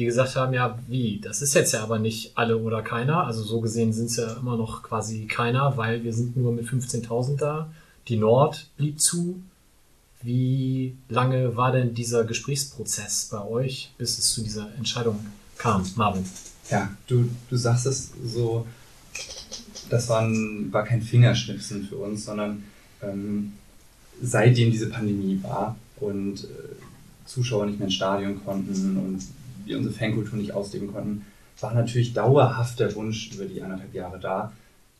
die 0.00 0.06
gesagt 0.06 0.34
haben, 0.34 0.54
ja, 0.54 0.78
wie, 0.88 1.20
das 1.20 1.42
ist 1.42 1.52
jetzt 1.52 1.72
ja 1.74 1.82
aber 1.82 1.98
nicht 1.98 2.32
alle 2.34 2.56
oder 2.56 2.80
keiner. 2.80 3.26
Also 3.26 3.42
so 3.42 3.60
gesehen 3.60 3.92
sind 3.92 4.06
es 4.06 4.16
ja 4.16 4.32
immer 4.32 4.56
noch 4.56 4.82
quasi 4.82 5.26
keiner, 5.26 5.76
weil 5.76 6.02
wir 6.02 6.14
sind 6.14 6.38
nur 6.38 6.52
mit 6.52 6.66
15.000 6.66 7.36
da. 7.36 7.70
Die 8.08 8.16
Nord 8.16 8.70
blieb 8.78 8.98
zu. 8.98 9.42
Wie 10.22 10.96
lange 11.10 11.54
war 11.54 11.72
denn 11.72 11.92
dieser 11.92 12.24
Gesprächsprozess 12.24 13.28
bei 13.30 13.44
euch, 13.44 13.92
bis 13.98 14.18
es 14.18 14.32
zu 14.32 14.42
dieser 14.42 14.74
Entscheidung 14.78 15.20
kam, 15.58 15.84
Marvin? 15.96 16.24
Ja, 16.70 16.90
du, 17.06 17.28
du 17.50 17.56
sagst 17.58 17.84
es 17.84 18.10
so, 18.24 18.66
das 19.90 20.08
war, 20.08 20.22
ein, 20.22 20.72
war 20.72 20.84
kein 20.84 21.02
Fingerschnipsen 21.02 21.86
für 21.86 21.96
uns, 21.96 22.24
sondern 22.24 22.64
ähm, 23.02 23.52
seitdem 24.22 24.70
diese 24.70 24.88
Pandemie 24.88 25.40
war 25.42 25.76
und 25.96 26.44
äh, 26.44 26.46
Zuschauer 27.26 27.66
nicht 27.66 27.78
mehr 27.78 27.88
ins 27.88 27.96
Stadion 27.96 28.42
konnten 28.42 28.96
und 28.96 29.39
wir 29.70 29.78
unsere 29.78 29.94
Fankultur 29.94 30.38
nicht 30.38 30.52
ausleben 30.52 30.92
konnten, 30.92 31.24
war 31.60 31.72
natürlich 31.72 32.12
dauerhaft 32.12 32.78
der 32.78 32.94
Wunsch 32.94 33.30
über 33.32 33.46
die 33.46 33.62
anderthalb 33.62 33.94
Jahre 33.94 34.20
da, 34.20 34.52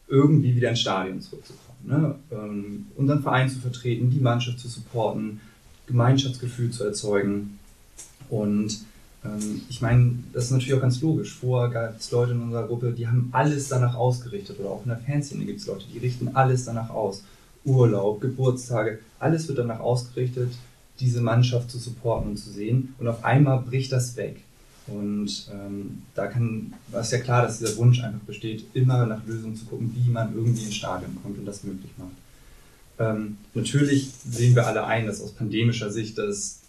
irgendwie 0.09 0.57
wieder 0.57 0.71
ins 0.71 0.81
Stadion 0.81 1.21
zurückzukommen. 1.21 1.79
Ne? 1.85 2.15
Ähm, 2.31 2.87
unseren 2.97 3.23
Verein 3.23 3.51
zu 3.51 3.59
vertreten, 3.59 4.11
die 4.11 4.21
Mannschaft 4.21 4.59
zu 4.59 4.69
supporten, 4.69 5.41
Gemeinschaftsgefühl 5.87 6.71
zu 6.71 6.85
erzeugen. 6.85 7.59
Und 8.31 8.89
Ähm, 9.23 9.61
ich 9.69 9.83
meine, 9.83 10.15
das 10.33 10.45
ist 10.45 10.51
natürlich 10.51 10.75
auch 10.75 10.81
ganz 10.81 11.01
logisch. 11.03 11.35
Vorher 11.35 11.69
gab 11.71 12.01
es 12.01 12.11
Leute 12.11 12.33
in 12.33 12.41
unserer 12.41 12.67
Gruppe, 12.67 12.93
die 12.93 13.07
haben 13.07 13.29
alles 13.33 13.69
danach 13.69 13.95
ausgerichtet. 13.95 14.59
Oder 14.59 14.71
auch 14.71 14.83
in 14.85 14.89
der 14.89 14.99
Fanszene 14.99 15.45
gibt 15.45 15.61
es 15.61 15.67
Leute, 15.67 15.85
die 15.93 15.99
richten 15.99 16.29
alles 16.35 16.65
danach 16.65 16.89
aus. 16.91 17.23
Urlaub, 17.65 18.23
Geburtstage, 18.23 19.01
alles 19.19 19.47
wird 19.47 19.59
danach 19.59 19.81
ausgerichtet, 19.81 20.53
diese 21.01 21.21
Mannschaft 21.21 21.71
zu 21.71 21.79
supporten 21.79 22.31
und 22.31 22.39
zu 22.39 22.51
sehen. 22.51 22.95
Und 22.99 23.09
auf 23.09 23.23
einmal 23.23 23.61
bricht 23.61 23.93
das 23.93 24.17
weg. 24.17 24.41
Und 24.87 25.49
ähm, 25.53 26.03
da 26.15 26.27
kann, 26.27 26.73
war 26.91 27.03
es 27.03 27.11
ja 27.11 27.19
klar, 27.19 27.43
dass 27.43 27.59
dieser 27.59 27.77
Wunsch 27.77 28.03
einfach 28.03 28.21
besteht, 28.21 28.65
immer 28.75 29.07
nach 29.07 29.25
Lösungen 29.27 29.57
zu 29.57 29.67
gucken, 29.67 29.95
wie 29.95 30.11
man 30.11 30.35
irgendwie 30.35 30.65
ins 30.65 30.75
Stadion 30.75 31.17
kommt 31.23 31.39
und 31.39 31.45
das 31.45 31.63
möglich 31.63 31.93
macht. 31.97 32.11
Ähm, 32.99 33.39
natürlich 33.55 34.11
sehen 34.29 34.55
wir 34.55 34.67
alle 34.67 34.85
ein, 34.85 35.07
dass 35.07 35.23
aus 35.23 35.33
pandemischer 35.33 35.91
Sicht 35.91 36.19
das 36.19 36.61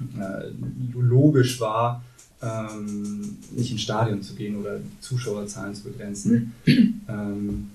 äh, 0.00 0.50
logisch 0.94 1.60
war, 1.60 2.04
ähm, 2.40 3.38
nicht 3.52 3.70
ins 3.70 3.82
Stadion 3.82 4.22
zu 4.22 4.34
gehen 4.34 4.56
oder 4.56 4.80
Zuschauerzahlen 5.00 5.74
zu 5.74 5.84
begrenzen. 5.84 6.52
ähm, 6.66 7.70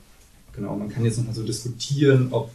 genau, 0.53 0.75
man 0.75 0.89
kann 0.89 1.05
jetzt 1.05 1.17
nochmal 1.17 1.35
so 1.35 1.43
diskutieren, 1.43 2.29
ob 2.31 2.51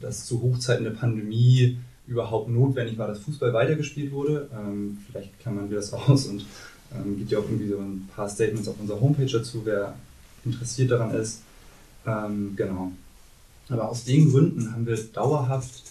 das 0.00 0.26
zu 0.26 0.40
Hochzeiten 0.42 0.84
der 0.84 0.92
Pandemie 0.92 1.78
überhaupt 2.08 2.48
notwendig 2.48 2.98
war, 2.98 3.06
dass 3.06 3.20
Fußball 3.20 3.52
weitergespielt 3.52 4.10
wurde. 4.12 4.48
Ähm, 4.52 4.98
vielleicht 5.06 5.38
klammern 5.40 5.70
wir 5.70 5.76
das 5.76 5.92
aus 5.92 6.26
und 6.26 6.44
ähm, 6.94 7.18
gibt 7.18 7.30
ja 7.30 7.38
auch 7.38 7.44
irgendwie 7.44 7.68
so 7.68 7.78
ein 7.78 8.08
paar 8.14 8.28
Statements 8.28 8.68
auf 8.68 8.80
unserer 8.80 9.00
Homepage 9.00 9.30
dazu, 9.30 9.62
wer 9.64 9.94
interessiert 10.44 10.90
daran 10.90 11.14
ist. 11.14 11.42
Ähm, 12.06 12.54
genau. 12.56 12.92
Aber 13.68 13.90
aus 13.90 14.04
den 14.04 14.30
Gründen 14.30 14.72
haben 14.72 14.86
wir 14.86 14.96
dauerhaft 14.96 15.82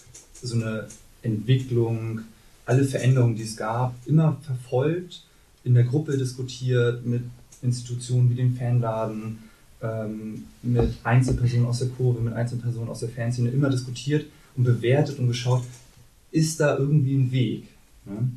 so 0.41 0.55
eine 0.55 0.87
Entwicklung, 1.21 2.21
alle 2.65 2.83
Veränderungen, 2.83 3.35
die 3.35 3.43
es 3.43 3.55
gab, 3.55 3.95
immer 4.07 4.37
verfolgt, 4.41 5.23
in 5.63 5.75
der 5.75 5.83
Gruppe 5.83 6.17
diskutiert, 6.17 7.05
mit 7.05 7.23
Institutionen 7.61 8.29
wie 8.31 8.35
dem 8.35 8.55
Fanladen, 8.55 9.39
ähm, 9.81 10.45
mit 10.63 10.93
Einzelpersonen 11.03 11.67
aus 11.67 11.79
der 11.79 11.89
Kurve, 11.89 12.21
mit 12.21 12.33
Einzelpersonen 12.33 12.89
aus 12.89 13.01
der 13.01 13.09
Fanszene, 13.09 13.49
immer 13.49 13.69
diskutiert 13.69 14.25
und 14.55 14.63
bewertet 14.63 15.19
und 15.19 15.27
geschaut, 15.27 15.63
ist 16.31 16.59
da 16.59 16.77
irgendwie 16.77 17.15
ein 17.15 17.31
Weg. 17.31 17.63
Ne? 18.05 18.29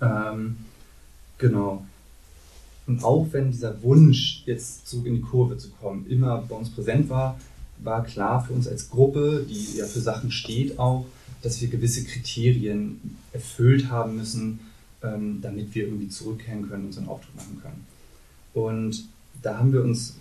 Ähm, 0.00 0.56
genau. 1.38 1.84
Und 2.86 3.04
auch 3.04 3.28
wenn 3.32 3.50
dieser 3.50 3.82
Wunsch, 3.82 4.42
jetzt 4.46 4.88
zurück 4.88 5.06
in 5.06 5.16
die 5.16 5.20
Kurve 5.20 5.56
zu 5.56 5.70
kommen, 5.70 6.06
immer 6.08 6.38
bei 6.48 6.56
uns 6.56 6.70
präsent 6.70 7.08
war, 7.08 7.38
war 7.78 8.04
klar 8.04 8.44
für 8.44 8.52
uns 8.52 8.68
als 8.68 8.90
Gruppe, 8.90 9.46
die 9.48 9.78
ja 9.78 9.86
für 9.86 10.00
Sachen 10.00 10.30
steht 10.30 10.78
auch, 10.78 11.06
dass 11.42 11.60
wir 11.60 11.68
gewisse 11.68 12.04
Kriterien 12.04 13.16
erfüllt 13.32 13.90
haben 13.90 14.16
müssen, 14.16 14.60
ähm, 15.02 15.40
damit 15.42 15.74
wir 15.74 15.84
irgendwie 15.84 16.08
zurückkehren 16.08 16.68
können 16.68 16.92
einen 16.96 17.08
Auftritt 17.08 17.34
machen 17.34 17.60
können. 17.60 17.86
Und 18.54 19.04
da 19.42 19.58
haben 19.58 19.72
wir 19.72 19.82
uns 19.82 20.16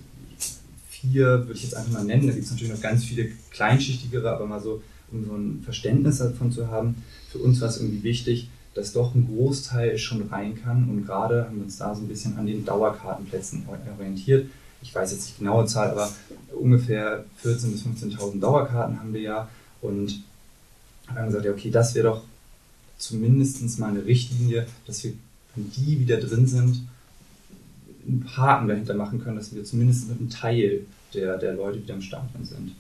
vier, 0.90 1.26
würde 1.26 1.54
ich 1.54 1.64
jetzt 1.64 1.76
einfach 1.76 1.92
mal 1.92 2.04
nennen, 2.04 2.28
da 2.28 2.34
gibt 2.34 2.46
es 2.46 2.52
natürlich 2.52 2.74
noch 2.74 2.82
ganz 2.82 3.04
viele 3.04 3.30
kleinschichtigere, 3.52 4.32
aber 4.32 4.46
mal 4.46 4.62
so, 4.62 4.82
um 5.12 5.26
so 5.26 5.34
ein 5.34 5.62
Verständnis 5.64 6.20
davon 6.20 6.52
zu 6.52 6.68
haben, 6.68 7.04
für 7.32 7.40
uns 7.40 7.62
war 7.62 7.70
es 7.70 7.78
irgendwie 7.78 8.04
wichtig, 8.04 8.50
dass 8.74 8.94
doch 8.94 9.14
ein 9.14 9.28
Großteil 9.28 9.98
schon 9.98 10.28
rein 10.30 10.62
kann 10.62 10.90
und 10.90 11.06
gerade 11.06 11.46
haben 11.46 11.58
wir 11.58 11.66
uns 11.66 11.78
da 11.78 11.94
so 11.94 12.02
ein 12.02 12.08
bisschen 12.08 12.38
an 12.38 12.48
den 12.48 12.64
Dauerkartenplätzen 12.66 13.66
orientiert. 13.98 14.50
Ich 14.82 14.96
weiß 14.96 15.12
jetzt 15.12 15.24
nicht 15.24 15.38
die 15.38 15.44
genaue 15.44 15.66
Zahl, 15.66 15.92
aber 15.92 16.12
ungefähr 16.54 17.26
14.000 17.44 17.72
bis 17.72 17.86
15.000 17.86 18.40
Dauerkarten 18.40 19.00
haben 19.00 19.14
wir 19.14 19.22
ja 19.22 19.50
und 19.82 20.24
haben 21.08 21.28
gesagt, 21.28 21.46
ja, 21.46 21.52
okay, 21.52 21.70
das 21.70 21.94
wäre 21.96 22.08
doch 22.08 22.24
zumindest 22.98 23.80
mal 23.80 23.90
eine 23.90 24.06
Richtlinie, 24.06 24.68
dass 24.88 25.04
wir, 25.04 25.14
wenn 25.56 25.70
die 25.72 26.00
wieder 26.00 26.18
drin 26.18 26.48
sind, 26.48 26.88
einen 28.08 28.26
Haken 28.36 28.68
dahinter 28.68 28.94
machen 28.94 29.22
können, 29.22 29.38
dass 29.38 29.54
wir 29.54 29.64
zumindest 29.64 30.10
mit 30.10 30.20
einem 30.20 30.30
Teil 30.30 30.82
der, 31.14 31.38
der 31.38 31.54
Leute 31.54 31.82
wieder 31.82 31.96
im 31.96 32.02
Stadion 32.02 32.46
sind. 32.46 32.72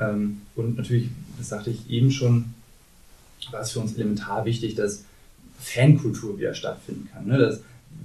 Ähm, 0.00 0.42
und 0.54 0.76
natürlich, 0.76 1.08
das 1.38 1.48
sagte 1.48 1.70
ich 1.70 1.88
eben 1.90 2.10
schon, 2.10 2.54
war 3.50 3.60
es 3.60 3.72
für 3.72 3.80
uns 3.80 3.94
elementar 3.94 4.44
wichtig, 4.44 4.74
dass 4.74 5.04
Fankultur 5.58 6.38
wieder 6.38 6.54
stattfinden 6.54 7.08
kann. 7.12 7.26
Ne? 7.26 7.38
Dass 7.38 7.60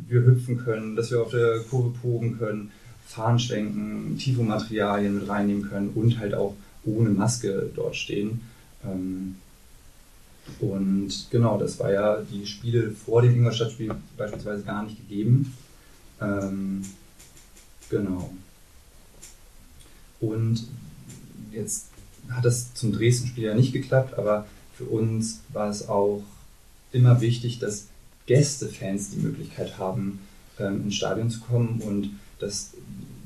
wir 0.07 0.21
hüpfen 0.21 0.57
können, 0.57 0.95
dass 0.95 1.11
wir 1.11 1.21
auf 1.21 1.31
der 1.31 1.59
Kurve 1.69 1.97
proben 2.01 2.37
können, 2.37 2.71
Fahnen 3.05 3.39
schwenken, 3.39 4.17
Tifo-Materialien 4.17 5.15
mit 5.15 5.29
reinnehmen 5.29 5.69
können 5.69 5.89
und 5.95 6.19
halt 6.19 6.33
auch 6.33 6.55
ohne 6.83 7.09
Maske 7.09 7.69
dort 7.75 7.95
stehen. 7.95 8.41
Ähm, 8.83 9.35
und 10.59 11.27
genau, 11.29 11.57
das 11.57 11.79
war 11.79 11.91
ja 11.91 12.21
die 12.21 12.45
Spiele 12.45 12.91
vor 12.91 13.21
dem 13.21 13.35
Ingolstadt-Spiel 13.35 13.93
beispielsweise 14.17 14.63
gar 14.63 14.83
nicht 14.83 14.97
gegeben. 14.97 15.53
Ähm, 16.21 16.83
genau. 17.89 18.31
Und 20.19 20.67
jetzt 21.51 21.87
hat 22.29 22.45
das 22.45 22.73
zum 22.73 22.91
Dresden-Spiel 22.91 23.45
ja 23.45 23.53
nicht 23.53 23.73
geklappt, 23.73 24.17
aber 24.17 24.45
für 24.75 24.85
uns 24.85 25.41
war 25.53 25.69
es 25.69 25.87
auch 25.87 26.23
immer 26.91 27.21
wichtig, 27.21 27.59
dass 27.59 27.87
Gästefans 28.25 29.11
die 29.11 29.17
Möglichkeit 29.17 29.77
haben, 29.77 30.19
ähm, 30.59 30.83
ins 30.83 30.95
Stadion 30.95 31.29
zu 31.29 31.39
kommen 31.39 31.81
und 31.81 32.11
dass 32.39 32.71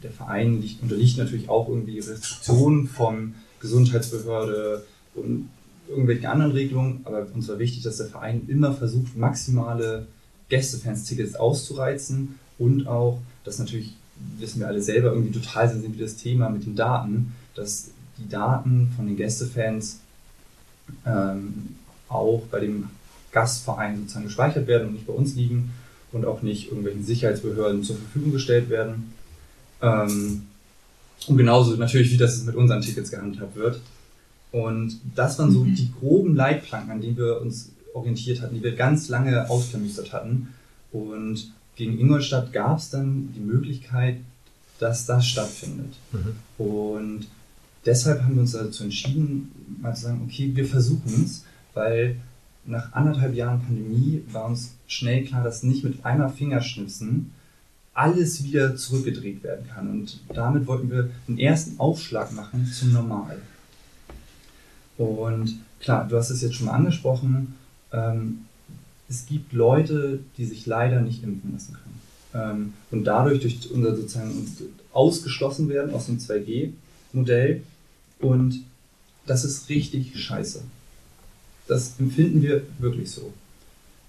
der 0.04 0.12
Verein 0.12 0.62
liegt, 0.62 0.82
unterliegt 0.82 1.18
natürlich 1.18 1.50
auch 1.50 1.68
irgendwie 1.68 2.00
Restriktionen 2.00 2.88
von 2.88 3.36
Gesundheitsbehörde 3.60 4.86
und 5.16 5.50
irgendwelchen 5.88 6.26
anderen 6.26 6.52
Regelungen, 6.54 7.02
aber 7.04 7.28
uns 7.34 7.48
war 7.48 7.60
wichtig, 7.60 7.84
dass 7.84 7.98
der 7.98 8.08
Verein 8.08 8.44
immer 8.48 8.74
versucht, 8.74 9.16
maximale 9.18 10.08
Gästefans-Tickets 10.50 11.36
auszureizen 11.36 12.40
und 12.58 12.88
auch, 12.88 13.20
dass 13.44 13.60
natürlich, 13.60 13.94
wissen 14.38 14.60
wir 14.60 14.68
alle 14.68 14.82
selber, 14.82 15.12
irgendwie 15.12 15.38
total 15.38 15.70
sensibel 15.70 16.00
das 16.00 16.16
Thema 16.16 16.50
mit 16.50 16.66
den 16.66 16.76
Daten, 16.76 17.34
dass 17.56 17.92
die 18.22 18.30
Daten 18.30 18.92
von 18.96 19.08
den 19.08 19.18
Gästefans 19.18 20.00
ähm, 21.06 21.76
auch 22.10 22.44
bei 22.52 22.60
dem 22.60 22.90
Gastverein 23.32 23.98
sozusagen 24.00 24.26
gespeichert 24.26 24.68
werden 24.68 24.88
und 24.88 24.94
nicht 24.94 25.08
bei 25.08 25.14
uns 25.14 25.36
liegen 25.36 25.72
und 26.12 26.26
auch 26.26 26.42
nicht 26.42 26.68
irgendwelchen 26.68 27.06
Sicherheitsbehörden 27.06 27.84
zur 27.84 27.96
Verfügung 27.96 28.32
gestellt 28.32 28.70
werden. 28.70 29.14
Ähm, 29.82 30.44
und 31.28 31.38
genauso 31.38 31.76
natürlich, 31.76 32.12
wie 32.12 32.18
das 32.18 32.44
mit 32.44 32.56
unseren 32.56 32.82
Tickets 32.82 33.12
gehandhabt 33.12 33.56
wird. 33.56 33.80
Und 34.52 35.00
das 35.16 35.40
waren 35.40 35.52
so 35.52 35.64
die 35.64 35.92
groben 36.00 36.36
Leitplanken, 36.36 36.92
an 36.92 37.02
denen 37.02 37.16
wir 37.16 37.40
uns 37.40 37.72
orientiert 37.94 38.42
hatten, 38.42 38.56
die 38.56 38.64
wir 38.64 38.76
ganz 38.76 39.08
lange 39.08 39.50
ausgemustert 39.50 40.12
hatten. 40.12 40.50
Und 40.92 41.54
gegen 41.76 41.98
Ingolstadt 41.98 42.52
gab 42.52 42.80
es 42.80 42.90
dann 42.90 43.30
die 43.34 43.40
Möglichkeit, 43.40 44.18
dass 44.80 45.06
das 45.06 45.26
stattfindet. 45.26 45.94
Mhm. 46.12 46.36
Und 46.58 47.28
deshalb 47.86 48.22
haben 48.24 48.36
wir 48.36 48.42
uns 48.42 48.52
dazu 48.52 48.84
entschieden, 48.84 49.52
mal 49.82 49.96
zu 49.96 50.04
sagen, 50.04 50.22
okay, 50.26 50.52
wir 50.54 50.66
versuchen 50.66 51.24
es, 51.26 51.44
weil 51.74 52.18
nach 52.66 52.94
anderthalb 52.94 53.34
Jahren 53.36 53.62
Pandemie 53.62 54.24
war 54.32 54.46
uns 54.46 54.76
schnell 54.88 55.24
klar, 55.26 55.44
dass 55.44 55.64
nicht 55.64 55.84
mit 55.84 56.06
einmal 56.06 56.30
Fingerschnipsen 56.30 57.32
alles 57.94 58.44
wieder 58.44 58.76
zurückgedreht 58.76 59.44
werden 59.44 59.68
kann. 59.68 59.90
Und 59.90 60.20
damit 60.34 60.68
wollten 60.68 60.90
wir 60.90 61.10
einen 61.28 61.40
ersten 61.40 61.80
Aufschlag 61.80 62.32
machen 62.34 62.66
zum 62.66 62.94
Normal. 62.94 63.38
Und 64.98 65.60
klar, 65.80 66.08
du 66.08 66.16
hast 66.18 66.30
es 66.30 66.42
jetzt 66.42 66.56
schon 66.56 66.68
mal 66.68 66.74
angesprochen, 66.74 67.56
ähm, 67.92 68.46
es 69.10 69.26
gibt 69.26 69.52
Leute, 69.52 70.20
die 70.38 70.46
sich 70.46 70.66
leider 70.66 71.02
nicht 71.02 71.24
impfen 71.24 71.52
lassen 71.52 71.74
können. 71.74 72.02
Ähm, 72.34 72.74
und 72.92 73.04
dadurch 73.04 73.42
durch 73.42 73.70
unser 73.72 73.96
sozusagen 73.96 74.32
ausgeschlossen 74.94 75.68
werden 75.68 75.94
aus 75.94 76.06
dem 76.06 76.18
2G-Modell. 76.18 77.64
Und 78.22 78.64
das 79.26 79.44
ist 79.44 79.70
richtig 79.70 80.20
scheiße. 80.20 80.62
Das 81.68 82.00
empfinden 82.00 82.42
wir 82.42 82.64
wirklich 82.80 83.12
so. 83.12 83.34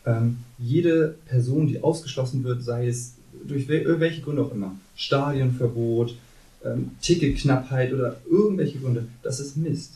Ähm, 0.05 0.39
jede 0.59 1.17
Person, 1.27 1.67
die 1.67 1.83
ausgeschlossen 1.83 2.45
wird, 2.45 2.63
sei 2.63 2.89
es 2.89 3.15
durch 3.47 3.69
welche 3.69 4.23
Gründe 4.23 4.43
auch 4.43 4.53
immer, 4.53 4.75
Stadionverbot, 4.97 6.17
ähm, 6.65 6.93
Ticketknappheit 7.01 7.93
oder 7.93 8.17
irgendwelche 8.31 8.79
Gründe, 8.79 9.07
das 9.23 9.41
ist 9.41 9.57
Mist. 9.57 9.95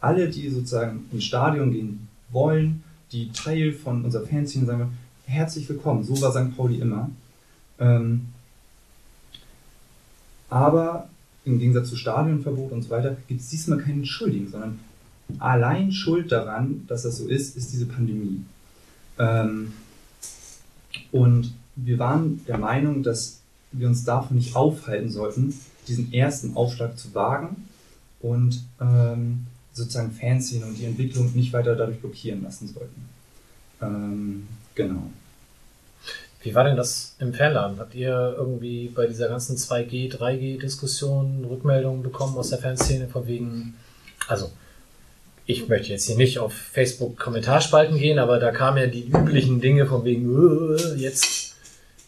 Alle, 0.00 0.28
die 0.28 0.48
sozusagen 0.48 1.06
ins 1.12 1.24
Stadion 1.24 1.72
gehen 1.72 2.08
wollen, 2.30 2.82
die 3.12 3.30
Teil 3.32 3.72
von 3.72 4.04
unserer 4.04 4.26
Fanszene 4.26 4.66
sein 4.66 4.78
wollen, 4.78 4.98
herzlich 5.26 5.68
willkommen. 5.68 6.04
So 6.04 6.20
war 6.20 6.32
St. 6.32 6.56
Pauli 6.56 6.78
immer. 6.78 7.10
Ähm, 7.78 8.28
aber 10.50 11.08
im 11.48 11.58
Gegensatz 11.58 11.88
zu 11.88 11.96
Stadionverbot 11.96 12.72
und 12.72 12.82
so 12.82 12.90
weiter 12.90 13.16
gibt 13.26 13.40
es 13.40 13.48
diesmal 13.48 13.78
keinen 13.78 14.04
Schuldigen, 14.04 14.50
sondern 14.50 14.78
allein 15.38 15.92
Schuld 15.92 16.32
daran, 16.32 16.84
dass 16.86 17.02
das 17.02 17.18
so 17.18 17.26
ist, 17.26 17.56
ist 17.56 17.72
diese 17.72 17.86
Pandemie. 17.86 18.44
Ähm, 19.18 19.72
und 21.12 21.54
wir 21.76 21.98
waren 21.98 22.44
der 22.46 22.58
Meinung, 22.58 23.02
dass 23.02 23.40
wir 23.72 23.88
uns 23.88 24.04
davon 24.04 24.36
nicht 24.36 24.56
aufhalten 24.56 25.10
sollten, 25.10 25.54
diesen 25.86 26.12
ersten 26.12 26.56
Aufschlag 26.56 26.98
zu 26.98 27.14
wagen 27.14 27.68
und 28.20 28.64
ähm, 28.80 29.46
sozusagen 29.72 30.10
Fanszene 30.12 30.66
und 30.66 30.78
die 30.78 30.84
Entwicklung 30.84 31.32
nicht 31.34 31.52
weiter 31.52 31.76
dadurch 31.76 32.00
blockieren 32.00 32.42
lassen 32.42 32.68
sollten. 32.68 33.02
Ähm, 33.80 34.46
genau. 34.74 35.10
Wie 36.40 36.54
war 36.54 36.64
denn 36.64 36.76
das 36.76 37.16
im 37.18 37.34
Fanladen? 37.34 37.78
Habt 37.78 37.94
ihr 37.94 38.34
irgendwie 38.36 38.88
bei 38.88 39.06
dieser 39.06 39.28
ganzen 39.28 39.56
2G, 39.56 40.16
3G-Diskussion 40.16 41.44
Rückmeldungen 41.44 42.02
bekommen 42.02 42.36
aus 42.38 42.50
der 42.50 42.58
Fanszene 42.58 43.08
von 43.08 43.26
wegen, 43.26 43.74
also 44.28 44.50
ich 45.46 45.66
möchte 45.66 45.88
jetzt 45.88 46.06
hier 46.06 46.16
nicht 46.16 46.38
auf 46.38 46.52
Facebook 46.52 47.18
Kommentarspalten 47.18 47.98
gehen, 47.98 48.18
aber 48.18 48.38
da 48.38 48.52
kamen 48.52 48.78
ja 48.78 48.86
die 48.86 49.08
üblichen 49.08 49.60
Dinge 49.60 49.86
von 49.86 50.04
wegen, 50.04 50.76
äh, 50.76 50.94
jetzt 50.94 51.56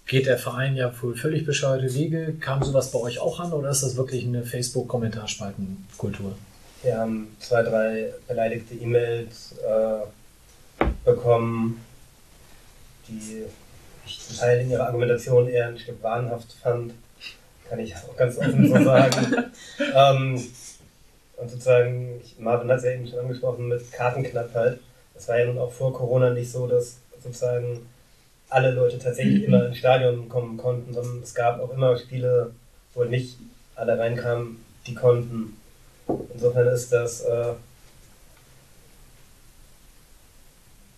geht 0.06 0.26
der 0.26 0.38
Verein 0.38 0.76
ja 0.76 0.92
wohl 1.00 1.16
völlig 1.16 1.46
bescheuerte 1.46 1.94
Wege. 1.94 2.34
Kam 2.38 2.62
sowas 2.62 2.90
bei 2.90 2.98
euch 2.98 3.18
auch 3.18 3.40
an 3.40 3.52
oder 3.52 3.70
ist 3.70 3.82
das 3.82 3.96
wirklich 3.96 4.26
eine 4.26 4.44
Facebook-Kommentarspaltenkultur? 4.44 6.34
Wir 6.82 6.98
haben 6.98 7.28
zwei, 7.38 7.62
drei 7.62 8.12
beleidigte 8.26 8.74
E-Mails 8.74 9.54
äh, 9.58 10.84
bekommen, 11.04 11.80
die 13.08 13.44
zum 14.18 14.36
Teil 14.36 14.60
in 14.60 14.70
ihrer 14.70 14.86
Argumentation 14.86 15.48
eher 15.48 15.68
ein 15.68 15.78
Stück 15.78 16.02
wahnhaft 16.02 16.52
fand. 16.52 16.94
Kann 17.68 17.78
ich 17.78 17.94
auch 17.94 18.16
ganz 18.16 18.36
offen 18.38 18.68
so 18.68 18.82
sagen. 18.82 19.52
ähm, 19.94 20.44
und 21.36 21.50
sozusagen, 21.50 22.20
ich, 22.22 22.38
Marvin 22.38 22.70
hat 22.70 22.78
es 22.78 22.84
ja 22.84 22.92
eben 22.92 23.06
schon 23.06 23.20
angesprochen, 23.20 23.68
mit 23.68 23.92
Kartenknappheit. 23.92 24.78
Es 25.14 25.28
war 25.28 25.38
ja 25.38 25.46
nun 25.46 25.58
auch 25.58 25.72
vor 25.72 25.92
Corona 25.92 26.30
nicht 26.30 26.50
so, 26.50 26.66
dass 26.66 26.98
sozusagen 27.22 27.86
alle 28.48 28.72
Leute 28.72 28.98
tatsächlich 28.98 29.44
immer 29.44 29.66
ins 29.66 29.78
Stadion 29.78 30.28
kommen 30.28 30.56
konnten, 30.56 30.92
sondern 30.92 31.22
es 31.22 31.34
gab 31.34 31.60
auch 31.60 31.72
immer 31.72 31.96
Spiele, 31.96 32.50
wo 32.94 33.04
nicht 33.04 33.38
alle 33.76 33.98
reinkamen, 33.98 34.64
die 34.86 34.94
konnten. 34.94 35.56
Insofern 36.34 36.66
ist 36.68 36.92
das 36.92 37.22
äh, 37.22 37.52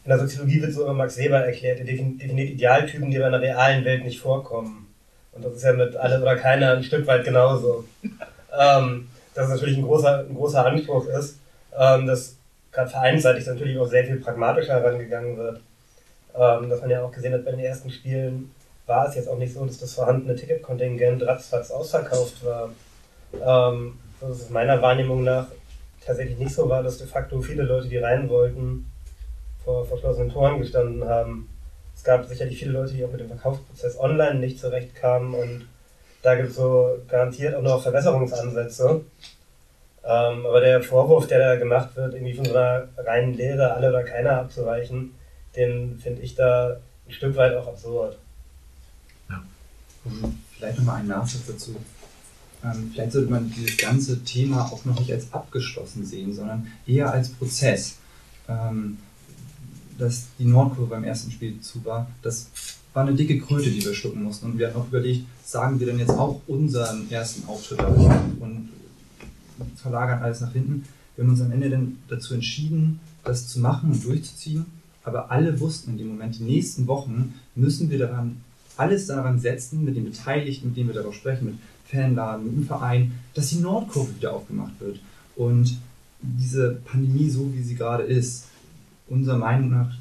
in 0.04 0.08
der 0.08 0.18
Soziologie 0.18 0.60
wird 0.60 0.72
so 0.72 0.82
immer 0.82 0.94
Max 0.94 1.16
Weber 1.16 1.38
erklärt, 1.38 1.78
er 1.78 1.84
definiert 1.84 2.50
Idealtypen, 2.50 3.10
die 3.10 3.18
aber 3.18 3.26
in 3.26 3.32
der 3.32 3.42
realen 3.42 3.84
Welt 3.84 4.04
nicht 4.04 4.20
vorkommen. 4.20 4.92
Und 5.32 5.44
das 5.44 5.54
ist 5.54 5.62
ja 5.62 5.72
mit 5.72 5.96
alle 5.96 6.20
oder 6.20 6.36
keiner 6.36 6.72
ein 6.72 6.82
Stück 6.82 7.06
weit 7.06 7.24
genauso. 7.24 7.84
ähm, 8.58 9.08
dass 9.34 9.46
es 9.46 9.50
natürlich 9.50 9.78
ein 9.78 9.84
großer, 9.84 10.26
ein 10.28 10.34
großer 10.34 10.66
Anspruch 10.66 11.06
ist, 11.06 11.38
ähm, 11.78 12.06
dass 12.06 12.36
gerade 12.72 12.90
vereinsseitig 12.90 13.46
natürlich 13.46 13.78
auch 13.78 13.86
sehr 13.86 14.04
viel 14.04 14.16
pragmatischer 14.16 14.74
herangegangen 14.74 15.36
wird. 15.36 15.60
Ähm, 16.34 16.68
dass 16.68 16.80
man 16.80 16.90
ja 16.90 17.02
auch 17.02 17.12
gesehen 17.12 17.34
hat, 17.34 17.44
bei 17.44 17.52
den 17.52 17.60
ersten 17.60 17.90
Spielen 17.90 18.50
war 18.86 19.08
es 19.08 19.14
jetzt 19.14 19.28
auch 19.28 19.38
nicht 19.38 19.54
so, 19.54 19.64
dass 19.64 19.78
das 19.78 19.94
vorhandene 19.94 20.34
Ticketkontingent 20.34 21.22
ratzfatz 21.22 21.70
ausverkauft 21.70 22.44
war. 22.44 22.70
Ähm, 23.34 23.98
dass 24.20 24.40
es 24.40 24.50
meiner 24.50 24.82
Wahrnehmung 24.82 25.24
nach 25.24 25.46
tatsächlich 26.04 26.38
nicht 26.38 26.54
so 26.54 26.68
war, 26.68 26.82
dass 26.82 26.98
de 26.98 27.06
facto 27.06 27.40
viele 27.40 27.62
Leute, 27.62 27.88
die 27.88 27.98
rein 27.98 28.28
wollten, 28.28 28.86
vor 29.64 29.84
verschlossenen 29.86 30.30
Toren 30.30 30.58
gestanden 30.60 31.08
haben. 31.08 31.48
Es 31.94 32.04
gab 32.04 32.26
sicherlich 32.26 32.58
viele 32.58 32.72
Leute, 32.72 32.94
die 32.94 33.04
auch 33.04 33.10
mit 33.10 33.20
dem 33.20 33.28
Verkaufsprozess 33.28 33.98
online 33.98 34.40
nicht 34.40 34.58
zurechtkamen 34.58 35.34
und 35.34 35.66
da 36.22 36.36
gibt 36.36 36.50
es 36.50 36.56
so 36.56 36.98
garantiert 37.08 37.54
auch 37.54 37.62
noch 37.62 37.82
Verbesserungsansätze. 37.82 39.02
Ähm, 40.04 40.46
aber 40.46 40.60
der 40.60 40.82
Vorwurf, 40.82 41.26
der 41.26 41.38
da 41.38 41.56
gemacht 41.56 41.94
wird, 41.94 42.14
irgendwie 42.14 42.34
von 42.34 42.44
so 42.44 42.54
einer 42.54 42.88
reinen 42.96 43.34
Lehre, 43.34 43.74
alle 43.74 43.88
oder 43.88 44.02
keiner 44.02 44.38
abzuweichen, 44.38 45.14
den 45.56 45.98
finde 46.00 46.22
ich 46.22 46.34
da 46.34 46.76
ein 47.06 47.12
Stück 47.12 47.36
weit 47.36 47.56
auch 47.56 47.68
absurd. 47.68 48.18
Ja. 49.28 49.42
Vielleicht 50.56 50.78
nochmal 50.78 51.00
ein 51.00 51.06
Nachsatz 51.08 51.46
dazu. 51.46 51.76
Ähm, 52.64 52.90
vielleicht 52.92 53.12
sollte 53.12 53.30
man 53.30 53.50
dieses 53.50 53.76
ganze 53.76 54.22
Thema 54.24 54.64
auch 54.72 54.84
noch 54.84 54.98
nicht 54.98 55.12
als 55.12 55.32
abgeschlossen 55.32 56.04
sehen, 56.04 56.34
sondern 56.34 56.66
eher 56.86 57.12
als 57.12 57.30
Prozess. 57.30 57.98
Ähm, 58.48 58.98
dass 59.98 60.26
die 60.38 60.44
Nordkurve 60.44 60.90
beim 60.90 61.04
ersten 61.04 61.30
Spiel 61.30 61.60
zu 61.60 61.84
war, 61.84 62.10
das 62.22 62.48
war 62.94 63.06
eine 63.06 63.14
dicke 63.14 63.38
Kröte, 63.38 63.70
die 63.70 63.84
wir 63.84 63.94
schlucken 63.94 64.22
mussten. 64.22 64.46
Und 64.46 64.58
wir 64.58 64.68
haben 64.68 64.80
auch 64.80 64.88
überlegt, 64.88 65.24
sagen 65.44 65.80
wir 65.80 65.86
denn 65.86 65.98
jetzt 65.98 66.10
auch 66.10 66.40
unseren 66.46 67.10
ersten 67.10 67.46
Auftritt 67.48 67.80
und 67.80 68.68
verlagern 69.76 70.22
alles 70.22 70.40
nach 70.40 70.52
hinten. 70.52 70.84
Wir 71.14 71.24
haben 71.24 71.30
uns 71.30 71.40
am 71.40 71.52
Ende 71.52 71.70
dann 71.70 71.98
dazu 72.08 72.34
entschieden, 72.34 73.00
das 73.24 73.48
zu 73.48 73.60
machen 73.60 73.92
und 73.92 74.04
durchzuziehen. 74.04 74.66
Aber 75.04 75.30
alle 75.30 75.58
wussten 75.60 75.92
in 75.92 75.98
dem 75.98 76.08
Moment, 76.08 76.38
die 76.38 76.44
nächsten 76.44 76.86
Wochen 76.86 77.34
müssen 77.54 77.90
wir 77.90 77.98
daran, 77.98 78.36
alles 78.76 79.06
daran 79.06 79.38
setzen, 79.38 79.84
mit 79.84 79.96
den 79.96 80.04
Beteiligten, 80.04 80.68
mit 80.68 80.76
denen 80.76 80.88
wir 80.88 80.94
darüber 80.94 81.12
sprechen, 81.12 81.46
mit 81.46 81.54
Fanladen, 81.86 82.46
mit 82.46 82.54
dem 82.54 82.66
Verein, 82.66 83.12
dass 83.34 83.50
die 83.50 83.56
Nordkurve 83.56 84.14
wieder 84.16 84.32
aufgemacht 84.32 84.80
wird. 84.80 85.00
Und 85.36 85.76
diese 86.22 86.80
Pandemie, 86.84 87.28
so 87.28 87.52
wie 87.52 87.62
sie 87.62 87.74
gerade 87.74 88.04
ist, 88.04 88.44
unserer 89.12 89.38
Meinung 89.38 89.70
nach 89.70 89.92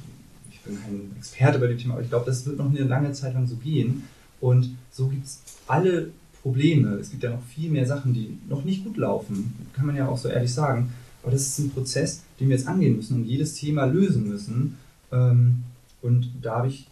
ich 0.52 0.62
bin 0.62 0.82
kein 0.82 1.12
Experte 1.18 1.60
bei 1.60 1.68
dem 1.68 1.78
Thema, 1.78 1.96
aber 1.96 2.04
ich 2.04 2.10
glaube, 2.10 2.26
das 2.26 2.46
wird 2.46 2.58
noch 2.58 2.70
eine 2.70 2.84
lange 2.84 3.12
Zeit 3.14 3.34
lang 3.34 3.48
so 3.48 3.56
gehen. 3.56 4.04
Und 4.40 4.76
so 4.92 5.08
gibt 5.08 5.26
es 5.26 5.42
alle 5.68 6.10
Probleme. 6.42 6.96
Es 6.96 7.10
gibt 7.10 7.24
ja 7.24 7.32
noch 7.32 7.44
viel 7.44 7.72
mehr 7.72 7.86
Sachen, 7.86 8.14
die 8.14 8.38
noch 8.48 8.64
nicht 8.64 8.84
gut 8.84 8.98
laufen. 8.98 9.54
Kann 9.74 9.88
man 9.88 9.96
ja 9.96 10.08
auch 10.08 10.18
so 10.18 10.30
ehrlich 10.30 10.54
sagen. 10.54 10.94
Aber 11.24 11.32
das 11.32 11.48
ist 11.48 11.60
ein 11.60 11.72
Prozess, 11.72 12.22
den 12.40 12.50
wir 12.50 12.56
jetzt 12.56 12.68
angehen 12.68 12.96
müssen 12.96 13.16
und 13.16 13.26
jedes 13.26 13.56
Thema 13.56 13.86
lösen 13.86 14.28
müssen. 14.28 14.78
Ähm, 15.12 15.64
und 16.02 16.30
da 16.42 16.58
habe 16.58 16.68
ich, 16.68 16.88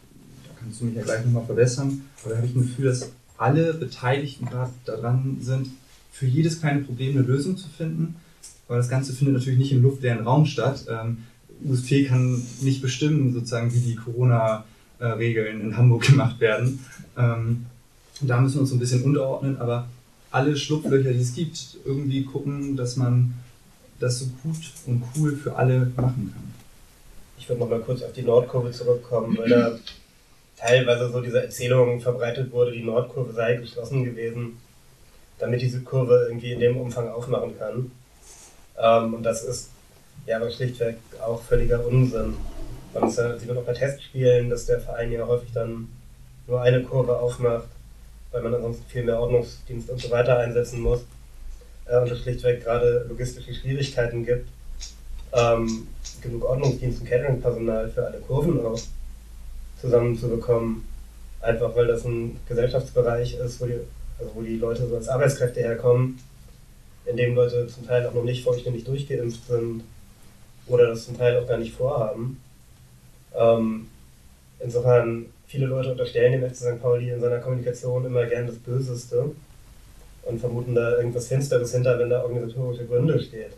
da 0.45 0.51
kannst 0.59 0.81
du 0.81 0.85
mich 0.85 0.95
ja 0.95 1.03
gleich 1.03 1.25
nochmal 1.25 1.45
verbessern, 1.45 2.01
aber 2.21 2.31
da 2.31 2.37
habe 2.37 2.47
ich 2.47 2.55
ein 2.55 2.61
Gefühl, 2.61 2.85
dass 2.85 3.11
alle 3.37 3.73
Beteiligten 3.73 4.45
gerade 4.45 4.71
daran 4.85 5.37
sind, 5.41 5.69
für 6.11 6.27
jedes 6.27 6.59
kleine 6.59 6.81
Problem 6.81 7.17
eine 7.17 7.25
Lösung 7.25 7.55
zu 7.55 7.67
finden. 7.69 8.15
Aber 8.67 8.77
das 8.77 8.89
Ganze 8.89 9.13
findet 9.13 9.35
natürlich 9.35 9.59
nicht 9.59 9.71
im 9.71 9.81
luftleeren 9.81 10.25
Raum 10.25 10.45
statt. 10.45 10.85
Ähm, 10.89 11.19
USP 11.63 12.05
kann 12.05 12.41
nicht 12.61 12.81
bestimmen, 12.81 13.33
sozusagen, 13.33 13.73
wie 13.73 13.79
die 13.79 13.95
Corona-Regeln 13.95 15.61
in 15.61 15.77
Hamburg 15.77 16.03
gemacht 16.07 16.39
werden. 16.39 16.85
Ähm, 17.17 17.65
da 18.21 18.39
müssen 18.39 18.55
wir 18.55 18.61
uns 18.61 18.71
ein 18.71 18.79
bisschen 18.79 19.03
unterordnen, 19.03 19.57
aber 19.57 19.87
alle 20.31 20.55
Schlupflöcher, 20.55 21.13
die 21.13 21.21
es 21.21 21.33
gibt, 21.33 21.77
irgendwie 21.85 22.23
gucken, 22.23 22.75
dass 22.75 22.97
man 22.97 23.33
das 23.99 24.19
so 24.19 24.25
gut 24.43 24.71
und 24.85 25.03
cool 25.15 25.35
für 25.35 25.55
alle 25.55 25.91
machen 25.95 26.33
kann. 26.33 26.53
Ich 27.37 27.47
würde 27.49 27.61
noch 27.61 27.69
mal 27.69 27.79
kurz 27.79 28.01
auf 28.01 28.13
die 28.13 28.21
Nordkurve 28.21 28.71
zurückkommen, 28.71 29.37
weil 29.37 29.49
da 29.49 29.79
teilweise 30.57 31.11
so 31.11 31.21
diese 31.21 31.41
Erzählung 31.41 31.99
verbreitet 31.99 32.51
wurde, 32.51 32.71
die 32.71 32.83
Nordkurve 32.83 33.33
sei 33.33 33.55
geschlossen 33.55 34.03
gewesen, 34.03 34.57
damit 35.39 35.61
die 35.61 35.69
Südkurve 35.69 36.27
irgendwie 36.27 36.51
in 36.51 36.59
dem 36.59 36.77
Umfang 36.77 37.09
aufmachen 37.09 37.57
kann. 37.57 37.91
Ähm, 38.77 39.13
und 39.13 39.23
das 39.23 39.43
ist 39.43 39.69
ja, 40.29 40.37
aber 40.37 40.51
schlichtweg 40.51 40.97
auch 41.19 41.41
völliger 41.41 41.83
Unsinn. 41.87 42.35
Man 42.93 43.09
sieht 43.09 43.47
man 43.47 43.57
auch 43.57 43.63
bei 43.63 43.73
Testspielen, 43.73 44.51
dass 44.51 44.67
der 44.67 44.79
Verein 44.79 45.11
ja 45.11 45.25
häufig 45.25 45.49
dann 45.55 45.89
nur 46.45 46.61
eine 46.61 46.83
Kurve 46.83 47.17
aufmacht, 47.17 47.67
weil 48.31 48.43
man 48.43 48.53
ansonsten 48.53 48.85
viel 48.87 49.03
mehr 49.03 49.19
Ordnungsdienst 49.19 49.89
und 49.89 49.99
so 49.99 50.11
weiter 50.11 50.37
einsetzen 50.37 50.81
muss. 50.81 50.99
Äh, 51.85 51.97
und 51.97 52.11
es 52.11 52.21
schlichtweg 52.21 52.63
gerade 52.63 53.07
logistische 53.09 53.55
Schwierigkeiten 53.55 54.23
gibt, 54.23 54.47
ähm, 55.33 55.87
genug 56.21 56.45
Ordnungsdienst 56.45 57.01
und 57.01 57.09
Catering-Personal 57.09 57.89
für 57.89 58.05
alle 58.05 58.19
Kurven 58.19 58.63
auch 58.63 58.79
zusammenzubekommen. 59.81 60.83
Einfach 61.41 61.75
weil 61.75 61.87
das 61.87 62.05
ein 62.05 62.39
Gesellschaftsbereich 62.47 63.33
ist, 63.33 63.59
wo 63.61 63.65
die, 63.65 63.79
also 64.19 64.31
wo 64.35 64.41
die 64.43 64.57
Leute 64.57 64.87
so 64.87 64.95
als 64.95 65.09
Arbeitskräfte 65.09 65.61
herkommen, 65.61 66.19
in 67.07 67.17
dem 67.17 67.33
Leute 67.33 67.67
zum 67.67 67.87
Teil 67.87 68.05
auch 68.05 68.13
noch 68.13 68.23
nicht 68.23 68.43
vollständig 68.43 68.83
durchgeimpft 68.83 69.47
sind 69.47 69.83
oder 70.69 70.87
das 70.87 71.05
zum 71.05 71.17
Teil 71.17 71.37
auch 71.37 71.47
gar 71.47 71.57
nicht 71.57 71.73
vorhaben. 71.73 72.41
Ähm, 73.35 73.87
insofern, 74.59 75.25
viele 75.47 75.65
Leute 75.65 75.91
unterstellen 75.91 76.33
dem 76.33 76.49
FC 76.49 76.57
St. 76.57 76.81
Pauli 76.81 77.09
in 77.09 77.19
seiner 77.19 77.39
Kommunikation 77.39 78.05
immer 78.05 78.25
gern 78.25 78.47
das 78.47 78.57
Böseste 78.57 79.31
und 80.23 80.39
vermuten 80.39 80.75
da 80.75 80.97
irgendwas 80.97 81.27
Finsteres 81.27 81.73
hinter, 81.73 81.97
wenn 81.99 82.09
da 82.09 82.23
organisatorische 82.23 82.85
Gründe 82.85 83.19
steht. 83.19 83.53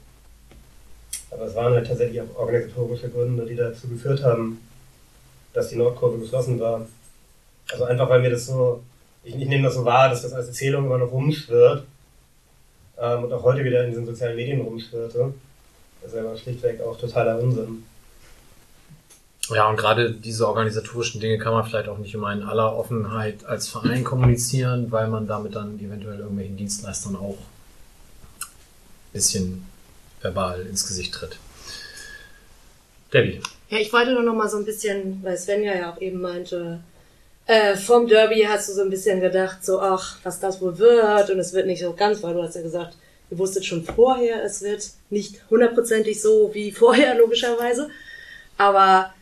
Aber 1.29 1.45
es 1.45 1.55
waren 1.55 1.73
halt 1.73 1.87
tatsächlich 1.87 2.21
auch 2.21 2.37
organisatorische 2.37 3.09
Gründe, 3.09 3.45
die 3.45 3.55
dazu 3.55 3.87
geführt 3.87 4.23
haben, 4.23 4.59
dass 5.53 5.69
die 5.69 5.75
Nordkurve 5.75 6.19
geschlossen 6.19 6.59
war. 6.59 6.85
Also 7.71 7.85
einfach, 7.85 8.09
weil 8.09 8.21
mir 8.21 8.29
das 8.29 8.45
so, 8.45 8.81
ich, 9.23 9.35
ich 9.35 9.47
nehme 9.47 9.63
das 9.63 9.75
so 9.75 9.85
wahr, 9.85 10.09
dass 10.09 10.21
das 10.21 10.33
als 10.33 10.47
Erzählung 10.47 10.85
immer 10.85 10.97
noch 10.97 11.11
rumschwirrt 11.11 11.85
ähm, 12.97 13.23
und 13.23 13.33
auch 13.33 13.43
heute 13.43 13.63
wieder 13.63 13.83
in 13.83 13.91
diesen 13.91 14.05
sozialen 14.05 14.35
Medien 14.35 14.61
rumschwirrte. 14.61 15.33
Das 16.01 16.13
ist 16.13 16.19
aber 16.19 16.35
schlichtweg 16.35 16.81
auch 16.81 16.97
totaler 16.97 17.39
Unsinn. 17.39 17.83
Ja, 19.49 19.69
und 19.69 19.75
gerade 19.75 20.11
diese 20.11 20.47
organisatorischen 20.47 21.19
Dinge 21.19 21.37
kann 21.37 21.53
man 21.53 21.65
vielleicht 21.65 21.89
auch 21.89 21.97
nicht 21.97 22.13
immer 22.13 22.31
in 22.31 22.43
aller 22.43 22.75
Offenheit 22.75 23.43
als 23.45 23.67
Verein 23.67 24.03
kommunizieren, 24.03 24.91
weil 24.91 25.07
man 25.07 25.27
damit 25.27 25.55
dann 25.55 25.79
eventuell 25.79 26.19
irgendwelchen 26.19 26.57
Dienstleistern 26.57 27.15
auch 27.15 27.37
ein 28.39 29.13
bisschen 29.13 29.65
verbal 30.21 30.65
ins 30.65 30.87
Gesicht 30.87 31.13
tritt. 31.13 31.37
Debbie. 33.11 33.41
Ja, 33.69 33.77
ich 33.77 33.91
wollte 33.91 34.13
nur 34.13 34.23
noch 34.23 34.35
mal 34.35 34.49
so 34.49 34.57
ein 34.57 34.65
bisschen, 34.65 35.21
weil 35.23 35.37
Svenja 35.37 35.75
ja 35.75 35.91
auch 35.91 35.99
eben 35.99 36.21
meinte, 36.21 36.79
äh, 37.45 37.75
vom 37.75 38.07
Derby 38.07 38.45
hast 38.47 38.69
du 38.69 38.73
so 38.73 38.81
ein 38.81 38.89
bisschen 38.89 39.19
gedacht, 39.19 39.65
so, 39.65 39.81
ach, 39.81 40.17
was 40.23 40.39
das 40.39 40.61
wohl 40.61 40.77
wird 40.77 41.29
und 41.29 41.39
es 41.39 41.53
wird 41.53 41.67
nicht 41.67 41.81
so 41.81 41.93
ganz, 41.93 42.23
weil 42.23 42.33
du 42.33 42.43
hast 42.43 42.55
ja 42.55 42.61
gesagt, 42.61 42.95
Ihr 43.31 43.39
wusstet 43.39 43.65
schon 43.65 43.85
vorher, 43.85 44.43
es 44.43 44.61
wird 44.61 44.89
nicht 45.09 45.41
hundertprozentig 45.49 46.21
so 46.21 46.51
wie 46.53 46.71
vorher, 46.71 47.15
logischerweise. 47.15 47.89
Aber 48.57 49.13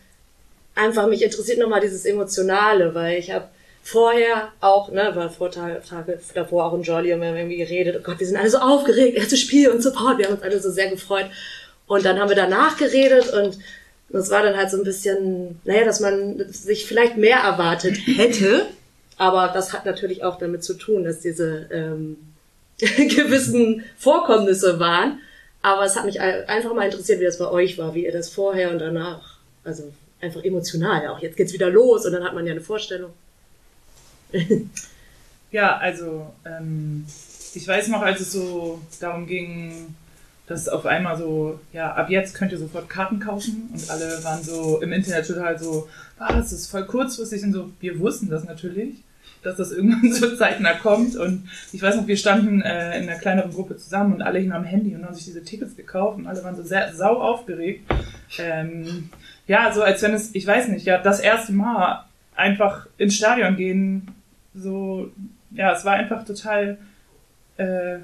einfach 0.76 1.08
mich 1.08 1.22
interessiert 1.22 1.60
nochmal 1.60 1.82
dieses 1.82 2.06
Emotionale, 2.06 2.96
weil 2.96 3.20
ich 3.20 3.32
habe 3.32 3.48
vorher 3.84 4.50
auch, 4.62 4.92
ne, 4.92 5.12
war 5.16 5.30
vor 5.30 5.52
Tage, 5.52 5.82
Tage 5.88 6.20
davor 6.34 6.66
auch 6.66 6.74
in 6.74 6.82
Jolly 6.82 7.14
und 7.14 7.22
wir 7.22 7.30
haben 7.30 7.38
irgendwie 7.38 7.58
geredet, 7.58 7.98
oh 8.00 8.04
Gott, 8.04 8.20
wir 8.20 8.28
sind 8.28 8.38
alle 8.38 8.50
so 8.50 8.58
aufgeregt, 8.58 9.18
erstes 9.18 9.40
Spiel 9.40 9.70
und 9.70 9.82
Support, 9.82 10.18
wir 10.18 10.26
haben 10.26 10.36
uns 10.36 10.44
alle 10.44 10.60
so 10.60 10.72
sehr 10.72 10.90
gefreut. 10.90 11.28
Und 11.88 12.04
dann 12.04 12.20
haben 12.20 12.30
wir 12.30 12.36
danach 12.36 12.78
geredet 12.78 13.32
und 13.34 13.58
das 14.10 14.32
war 14.32 14.44
dann 14.44 14.58
halt 14.58 14.72
so 14.72 14.78
ein 14.78 14.84
bisschen, 14.84 15.60
naja, 15.66 15.86
dass 15.86 16.00
man 16.00 16.52
sich 16.52 16.86
vielleicht 16.86 17.18
mehr 17.18 17.38
erwartet 17.38 17.96
hätte. 18.06 18.66
Aber 19.18 19.52
das 19.54 19.74
hat 19.74 19.86
natürlich 19.86 20.24
auch 20.24 20.38
damit 20.38 20.64
zu 20.64 20.76
tun, 20.76 21.04
dass 21.04 21.20
diese 21.20 21.68
ähm, 21.72 22.18
gewissen 22.80 23.84
Vorkommnisse 23.98 24.80
waren. 24.80 25.20
Aber 25.62 25.84
es 25.84 25.96
hat 25.96 26.06
mich 26.06 26.22
einfach 26.22 26.74
mal 26.74 26.86
interessiert, 26.86 27.20
wie 27.20 27.26
das 27.26 27.38
bei 27.38 27.50
euch 27.50 27.78
war, 27.78 27.94
wie 27.94 28.06
ihr 28.06 28.14
das 28.14 28.30
vorher 28.30 28.72
und 28.72 28.80
danach, 28.80 29.40
also 29.64 29.92
einfach 30.22 30.44
emotional 30.44 31.08
auch. 31.08 31.20
Jetzt 31.20 31.36
geht's 31.36 31.54
wieder 31.54 31.70
los 31.70 32.06
und 32.06 32.14
dann 32.14 32.24
hat 32.24 32.34
man 32.34 32.46
ja 32.46 32.52
eine 32.52 32.62
Vorstellung. 32.62 33.12
ja, 35.52 35.78
also 35.78 36.28
ähm, 36.46 37.06
ich 37.54 37.68
weiß 37.68 37.90
noch, 37.90 38.02
als 38.02 38.22
es 38.22 38.32
so 38.32 38.80
darum 39.00 39.28
ging, 39.28 39.96
dass 40.48 40.68
auf 40.68 40.86
einmal 40.86 41.18
so, 41.18 41.60
ja, 41.74 41.94
ab 41.94 42.10
jetzt 42.10 42.36
könnt 42.36 42.52
ihr 42.52 42.58
sofort 42.58 42.90
Karten 42.90 43.20
kaufen 43.20 43.70
und 43.74 43.90
alle 43.90 44.24
waren 44.24 44.44
so 44.44 44.82
im 44.82 44.92
Internet 44.94 45.28
total 45.28 45.60
so, 45.60 45.88
ah, 46.18 46.34
das 46.34 46.52
ist 46.52 46.68
voll 46.68 46.86
kurzfristig 46.86 47.44
und 47.44 47.54
so. 47.54 47.70
Wir 47.80 48.00
wussten 48.00 48.30
das 48.30 48.46
natürlich, 48.46 48.96
dass 49.44 49.58
das 49.58 49.72
irgendwann 49.72 50.12
so 50.14 50.36
zeitnah 50.36 50.74
kommt 50.74 51.16
und 51.16 51.48
ich 51.72 51.82
weiß 51.82 51.96
noch, 51.96 52.08
wir 52.08 52.18
standen 52.18 52.62
äh, 52.62 52.98
in 52.98 53.10
einer 53.10 53.20
kleineren 53.20 53.52
Gruppe 53.52 53.78
zusammen 53.78 54.14
und 54.14 54.22
alle 54.22 54.40
hingen 54.40 54.54
am 54.54 54.64
Handy 54.64 54.96
und 54.96 55.06
haben 55.06 55.14
sich 55.14 55.26
diese 55.26 55.44
Tickets 55.44 55.76
gekauft 55.76 56.18
und 56.18 56.28
alle 56.28 56.44
waren 56.44 56.56
so 56.56 56.64
sehr 56.64 56.94
sau 56.94 57.20
aufgeregt. 57.20 57.90
Ähm, 58.38 59.10
ja, 59.48 59.72
so 59.72 59.82
als 59.82 60.02
wenn 60.04 60.14
es, 60.14 60.36
ich 60.36 60.46
weiß 60.46 60.68
nicht, 60.68 60.86
ja, 60.86 60.98
das 60.98 61.20
erste 61.20 61.54
Mal 61.54 62.06
einfach 62.36 62.88
ins 62.98 63.16
Stadion 63.16 63.56
gehen, 63.56 64.08
so, 64.54 65.12
ja, 65.52 65.74
es 65.74 65.86
war 65.86 65.94
einfach 65.94 66.26
total, 66.26 66.78
äh, 67.58 67.98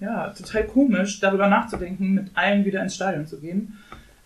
ja, 0.00 0.28
total 0.30 0.64
komisch, 0.64 1.20
darüber 1.20 1.48
nachzudenken, 1.48 2.14
mit 2.14 2.26
allen 2.34 2.64
wieder 2.64 2.82
ins 2.82 2.94
Stadion 2.94 3.26
zu 3.26 3.40
gehen. 3.40 3.78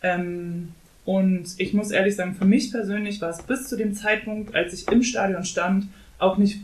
Ähm, 0.03 0.72
und 1.05 1.48
ich 1.59 1.75
muss 1.75 1.90
ehrlich 1.90 2.14
sagen, 2.14 2.35
für 2.35 2.44
mich 2.44 2.70
persönlich 2.70 3.20
war 3.20 3.31
es 3.31 3.42
bis 3.42 3.68
zu 3.68 3.77
dem 3.77 3.94
Zeitpunkt, 3.94 4.55
als 4.55 4.72
ich 4.72 4.88
im 4.88 5.03
Stadion 5.03 5.44
stand, 5.44 5.88
auch 6.22 6.38
nicht 6.38 6.61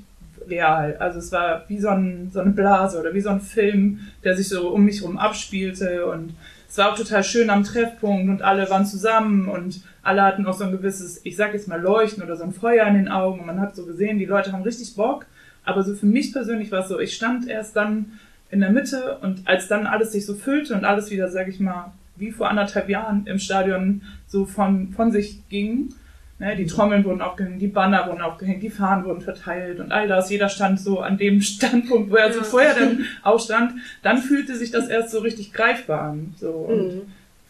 real. 0.48 0.96
Also 0.98 1.18
es 1.18 1.32
war 1.32 1.64
wie 1.68 1.78
so, 1.78 1.88
ein, 1.88 2.30
so 2.32 2.40
eine 2.40 2.50
Blase 2.50 2.98
oder 2.98 3.14
wie 3.14 3.20
so 3.20 3.30
ein 3.30 3.40
Film, 3.40 4.00
der 4.24 4.36
sich 4.36 4.48
so 4.48 4.68
um 4.70 4.84
mich 4.84 5.00
herum 5.00 5.18
abspielte 5.18 6.06
und 6.06 6.34
es 6.68 6.76
war 6.76 6.92
auch 6.92 6.96
total 6.96 7.24
schön 7.24 7.48
am 7.50 7.64
Treffpunkt 7.64 8.28
und 8.28 8.42
alle 8.42 8.68
waren 8.68 8.84
zusammen 8.84 9.48
und 9.48 9.80
alle 10.02 10.22
hatten 10.22 10.46
auch 10.46 10.56
so 10.56 10.64
ein 10.64 10.72
gewisses, 10.72 11.20
ich 11.24 11.36
sag 11.36 11.54
jetzt 11.54 11.68
mal 11.68 11.80
Leuchten 11.80 12.22
oder 12.22 12.36
so 12.36 12.44
ein 12.44 12.52
Feuer 12.52 12.86
in 12.86 12.94
den 12.94 13.08
Augen 13.08 13.40
und 13.40 13.46
man 13.46 13.60
hat 13.60 13.74
so 13.74 13.84
gesehen, 13.86 14.18
die 14.18 14.26
Leute 14.26 14.52
haben 14.52 14.62
richtig 14.62 14.94
Bock. 14.94 15.26
Aber 15.64 15.82
so 15.82 15.94
für 15.94 16.06
mich 16.06 16.32
persönlich 16.32 16.70
war 16.70 16.80
es 16.80 16.88
so, 16.88 16.98
ich 16.98 17.14
stand 17.14 17.48
erst 17.48 17.76
dann 17.76 18.18
in 18.50 18.60
der 18.60 18.70
Mitte 18.70 19.18
und 19.22 19.46
als 19.46 19.68
dann 19.68 19.86
alles 19.86 20.12
sich 20.12 20.24
so 20.24 20.34
füllte 20.34 20.74
und 20.74 20.84
alles 20.84 21.10
wieder, 21.10 21.28
sag 21.28 21.48
ich 21.48 21.60
mal, 21.60 21.92
wie 22.16 22.32
vor 22.32 22.50
anderthalb 22.50 22.88
Jahren 22.88 23.26
im 23.26 23.38
Stadion 23.38 24.02
so 24.26 24.44
von, 24.44 24.92
von 24.92 25.12
sich 25.12 25.48
ging, 25.48 25.90
ne, 26.38 26.56
die 26.56 26.66
Trommeln 26.66 27.04
wurden 27.04 27.22
aufgehängt, 27.22 27.60
die 27.60 27.68
Banner 27.68 28.06
wurden 28.06 28.20
aufgehängt, 28.20 28.62
die 28.62 28.70
Fahnen 28.70 29.04
wurden 29.04 29.20
verteilt 29.20 29.80
und 29.80 29.92
all 29.92 30.08
das, 30.08 30.30
jeder 30.30 30.48
stand 30.48 30.80
so 30.80 31.00
an 31.00 31.18
dem 31.18 31.40
Standpunkt, 31.42 32.10
wo 32.10 32.16
er 32.16 32.32
so 32.32 32.42
vorher 32.42 32.74
dann 32.74 33.04
auch 33.22 33.40
stand, 33.40 33.74
dann 34.02 34.18
fühlte 34.18 34.56
sich 34.56 34.70
das 34.70 34.88
erst 34.88 35.10
so 35.10 35.20
richtig 35.20 35.52
greifbar 35.52 36.02
an. 36.02 36.34
So. 36.38 36.50
Und 36.50 36.94
mhm. 36.94 37.02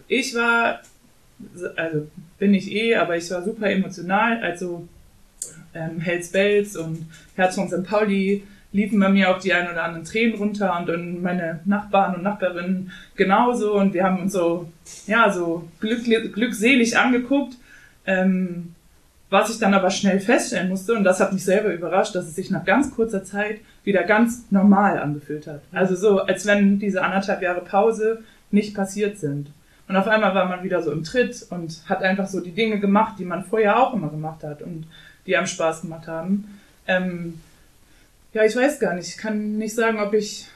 ich 0.07 0.35
war, 0.35 0.81
also 1.77 2.09
bin 2.39 2.55
ich 2.55 2.73
eh, 2.73 2.97
aber 2.97 3.17
ich 3.17 3.31
war 3.31 3.43
super 3.43 3.71
emotional, 3.71 4.43
also 4.43 4.89
ähm, 5.75 6.01
Hells 6.01 6.31
Bells 6.31 6.77
und 6.77 7.07
Herz 7.37 7.55
von 7.55 7.69
St. 7.69 7.85
Pauli 7.85 8.43
liefen 8.73 9.01
bei 9.01 9.09
mir 9.09 9.31
auch 9.31 9.41
die 9.41 9.53
ein 9.53 9.71
oder 9.71 9.85
anderen 9.85 10.05
Tränen 10.05 10.37
runter 10.37 10.79
und 10.79 10.89
dann 10.89 11.23
meine 11.23 11.61
Nachbarn 11.65 12.17
und 12.17 12.23
Nachbarinnen 12.23 12.93
genauso 13.17 13.75
und 13.75 13.95
wir 13.95 14.05
haben 14.05 14.21
uns 14.21 14.33
so, 14.35 14.71
ja, 15.07 15.33
so 15.33 15.69
glück, 15.81 16.05
glückselig 16.05 16.99
angeguckt. 16.99 17.57
Ähm, 18.07 18.75
was 19.31 19.51
ich 19.51 19.59
dann 19.59 19.75
aber 19.75 19.91
schnell 19.91 20.21
feststellen 20.21 20.69
musste, 20.69 20.95
und 20.95 21.05
das 21.05 21.21
hat 21.21 21.33
mich 21.33 21.45
selber 21.45 21.73
überrascht, 21.73 22.15
dass 22.15 22.27
es 22.27 22.35
sich 22.35 22.51
nach 22.51 22.65
ganz 22.65 22.95
kurzer 22.95 23.25
Zeit 23.25 23.61
wieder 23.85 24.05
ganz 24.05 24.45
normal 24.51 24.99
angefühlt 24.99 25.47
hat. 25.47 25.61
Also 25.73 25.95
so, 25.95 26.21
als 26.21 26.47
wenn 26.47 26.79
diese 26.79 27.03
anderthalb 27.03 27.43
Jahre 27.43 27.61
Pause 27.61 28.23
nicht 28.51 28.75
passiert 28.75 29.19
sind. 29.19 29.49
Und 29.89 29.97
auf 29.97 30.07
einmal 30.07 30.35
war 30.35 30.47
man 30.47 30.63
wieder 30.63 30.83
so 30.83 30.93
im 30.93 31.05
Tritt 31.05 31.47
und 31.51 31.83
hat 31.89 32.03
einfach 32.03 32.27
so 32.27 32.41
die 32.41 32.53
Dinge 32.53 32.79
gemacht, 32.79 33.19
die 33.19 33.25
man 33.25 33.45
vorher 33.45 33.79
auch 33.79 33.95
immer 33.95 34.11
gemacht 34.11 34.45
hat 34.45 34.63
und 34.63 34.87
die 35.27 35.37
einem 35.37 35.47
Spaß 35.47 35.83
gemacht 35.83 36.07
haben. 36.07 36.61
Ähm, 36.87 37.41
ja, 38.35 38.45
ich 38.45 38.55
weiß 38.55 38.81
gar 38.81 38.95
nicht. 38.95 39.09
Ich 39.09 39.17
kann 39.17 39.57
nicht 39.57 39.75
sagen, 39.75 40.01
ob 40.01 40.15
ich. 40.15 40.47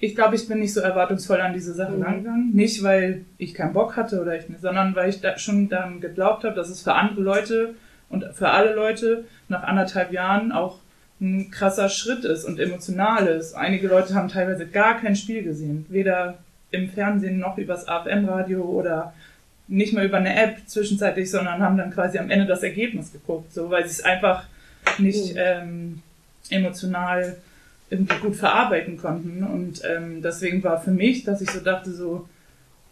Ich 0.00 0.14
glaube, 0.16 0.34
ich 0.34 0.46
bin 0.48 0.58
nicht 0.58 0.74
so 0.74 0.80
erwartungsvoll 0.80 1.40
an 1.40 1.54
diese 1.54 1.72
Sache 1.72 1.92
mhm. 1.92 2.02
rangegangen. 2.02 2.50
Nicht, 2.52 2.82
weil 2.82 3.24
ich 3.38 3.54
keinen 3.54 3.72
Bock 3.72 3.96
hatte 3.96 4.20
oder 4.20 4.36
ich 4.36 4.48
nicht, 4.48 4.60
sondern 4.60 4.94
weil 4.94 5.08
ich 5.08 5.20
da 5.20 5.38
schon 5.38 5.68
dann 5.68 6.00
geglaubt 6.00 6.44
habe, 6.44 6.54
dass 6.54 6.68
es 6.68 6.82
für 6.82 6.94
andere 6.94 7.22
Leute 7.22 7.74
und 8.14 8.34
für 8.34 8.50
alle 8.50 8.74
Leute 8.74 9.24
nach 9.48 9.62
anderthalb 9.62 10.12
Jahren 10.12 10.52
auch 10.52 10.78
ein 11.20 11.50
krasser 11.50 11.88
Schritt 11.88 12.24
ist 12.24 12.44
und 12.44 12.58
emotional 12.58 13.26
ist. 13.26 13.54
Einige 13.54 13.88
Leute 13.88 14.14
haben 14.14 14.28
teilweise 14.28 14.66
gar 14.66 15.00
kein 15.00 15.16
Spiel 15.16 15.42
gesehen. 15.42 15.86
Weder 15.88 16.38
im 16.70 16.90
Fernsehen 16.90 17.38
noch 17.38 17.58
übers 17.58 17.86
AFM-Radio 17.86 18.62
oder 18.62 19.14
nicht 19.68 19.92
mal 19.92 20.04
über 20.04 20.18
eine 20.18 20.34
App 20.34 20.58
zwischenzeitlich, 20.66 21.30
sondern 21.30 21.62
haben 21.62 21.76
dann 21.76 21.92
quasi 21.92 22.18
am 22.18 22.30
Ende 22.30 22.46
das 22.46 22.62
Ergebnis 22.62 23.12
geguckt, 23.12 23.52
so 23.52 23.70
weil 23.70 23.84
sie 23.84 23.90
es 23.90 24.04
einfach 24.04 24.44
nicht 24.98 25.34
mhm. 25.34 25.40
ähm, 25.40 26.02
emotional 26.50 27.36
irgendwie 27.90 28.18
gut 28.18 28.36
verarbeiten 28.36 28.96
konnten. 28.96 29.44
Und 29.44 29.82
ähm, 29.84 30.20
deswegen 30.22 30.62
war 30.62 30.80
für 30.80 30.90
mich, 30.90 31.24
dass 31.24 31.40
ich 31.40 31.50
so 31.50 31.60
dachte, 31.60 31.92
so, 31.92 32.28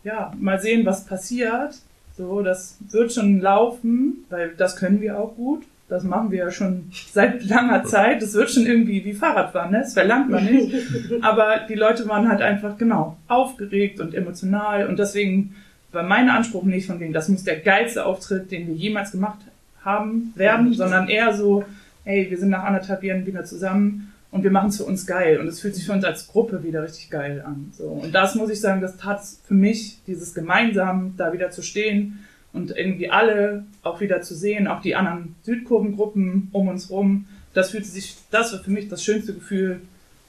ja, 0.04 0.32
mal 0.38 0.60
sehen, 0.60 0.86
was 0.86 1.04
passiert. 1.04 1.74
So, 2.16 2.42
das 2.42 2.78
wird 2.90 3.12
schon 3.12 3.40
laufen, 3.40 4.24
weil 4.28 4.50
das 4.56 4.76
können 4.76 5.00
wir 5.00 5.18
auch 5.18 5.34
gut. 5.36 5.62
Das 5.88 6.04
machen 6.04 6.30
wir 6.30 6.38
ja 6.38 6.50
schon 6.50 6.90
seit 7.12 7.44
langer 7.44 7.84
Zeit. 7.84 8.22
Das 8.22 8.34
wird 8.34 8.50
schon 8.50 8.66
irgendwie 8.66 9.04
wie 9.04 9.12
Fahrradfahren, 9.12 9.72
ne? 9.72 9.80
Das 9.80 9.94
verlangt 9.94 10.30
man 10.30 10.44
nicht. 10.44 10.74
Aber 11.22 11.60
die 11.68 11.74
Leute 11.74 12.08
waren 12.08 12.28
halt 12.28 12.40
einfach, 12.40 12.78
genau, 12.78 13.16
aufgeregt 13.28 14.00
und 14.00 14.14
emotional. 14.14 14.86
Und 14.86 14.98
deswegen 14.98 15.54
war 15.90 16.02
mein 16.02 16.30
Anspruch 16.30 16.64
nicht 16.64 16.86
von 16.86 16.98
denen, 16.98 17.12
das 17.12 17.28
muss 17.28 17.44
der 17.44 17.60
geilste 17.60 18.06
Auftritt, 18.06 18.50
den 18.50 18.66
wir 18.66 18.74
jemals 18.74 19.12
gemacht 19.12 19.38
haben, 19.84 20.32
werden, 20.36 20.72
sondern 20.72 21.08
eher 21.08 21.34
so, 21.34 21.64
hey, 22.04 22.26
wir 22.30 22.38
sind 22.38 22.50
nach 22.50 22.64
anderthalb 22.64 23.02
Jahren 23.02 23.26
wieder 23.26 23.44
zusammen 23.44 24.11
und 24.32 24.42
wir 24.42 24.50
machen 24.50 24.70
es 24.70 24.78
für 24.78 24.84
uns 24.84 25.06
geil. 25.06 25.38
Und 25.38 25.46
es 25.46 25.60
fühlt 25.60 25.76
sich 25.76 25.84
für 25.84 25.92
uns 25.92 26.04
als 26.04 26.26
Gruppe 26.26 26.64
wieder 26.64 26.82
richtig 26.82 27.10
geil 27.10 27.42
an. 27.46 27.70
So. 27.76 27.84
Und 27.84 28.12
das 28.12 28.34
muss 28.34 28.50
ich 28.50 28.60
sagen, 28.60 28.80
das 28.80 28.96
tat 28.96 29.20
für 29.44 29.54
mich, 29.54 29.98
dieses 30.06 30.34
gemeinsam 30.34 31.14
da 31.18 31.34
wieder 31.34 31.50
zu 31.50 31.62
stehen 31.62 32.24
und 32.54 32.74
irgendwie 32.74 33.10
alle 33.10 33.64
auch 33.82 34.00
wieder 34.00 34.22
zu 34.22 34.34
sehen, 34.34 34.66
auch 34.66 34.80
die 34.80 34.96
anderen 34.96 35.34
Südkurvengruppen 35.42 36.48
um 36.52 36.68
uns 36.68 36.88
rum. 36.88 37.26
Das 37.52 37.70
fühlte 37.70 37.88
sich, 37.88 38.16
das 38.30 38.54
war 38.54 38.60
für 38.60 38.70
mich 38.70 38.88
das 38.88 39.04
schönste 39.04 39.34
Gefühl 39.34 39.82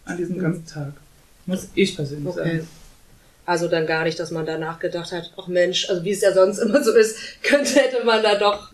an 0.03 0.17
diesem 0.17 0.37
ganzen 0.37 0.65
Tag. 0.65 0.91
Muss 1.45 1.69
ich 1.73 1.95
persönlich 1.95 2.27
okay. 2.27 2.57
sagen. 2.57 2.67
Also 3.45 3.69
dann 3.69 3.85
gar 3.85 4.03
nicht, 4.03 4.19
dass 4.19 4.31
man 4.31 4.45
danach 4.45 4.79
gedacht 4.79 5.13
hat, 5.13 5.31
ach 5.37 5.47
Mensch, 5.47 5.89
also 5.89 6.03
wie 6.03 6.11
es 6.11 6.21
ja 6.21 6.33
sonst 6.33 6.59
immer 6.59 6.83
so 6.83 6.91
ist, 6.91 7.17
könnte, 7.41 7.75
hätte 7.75 8.03
man 8.05 8.21
da 8.21 8.35
doch 8.37 8.72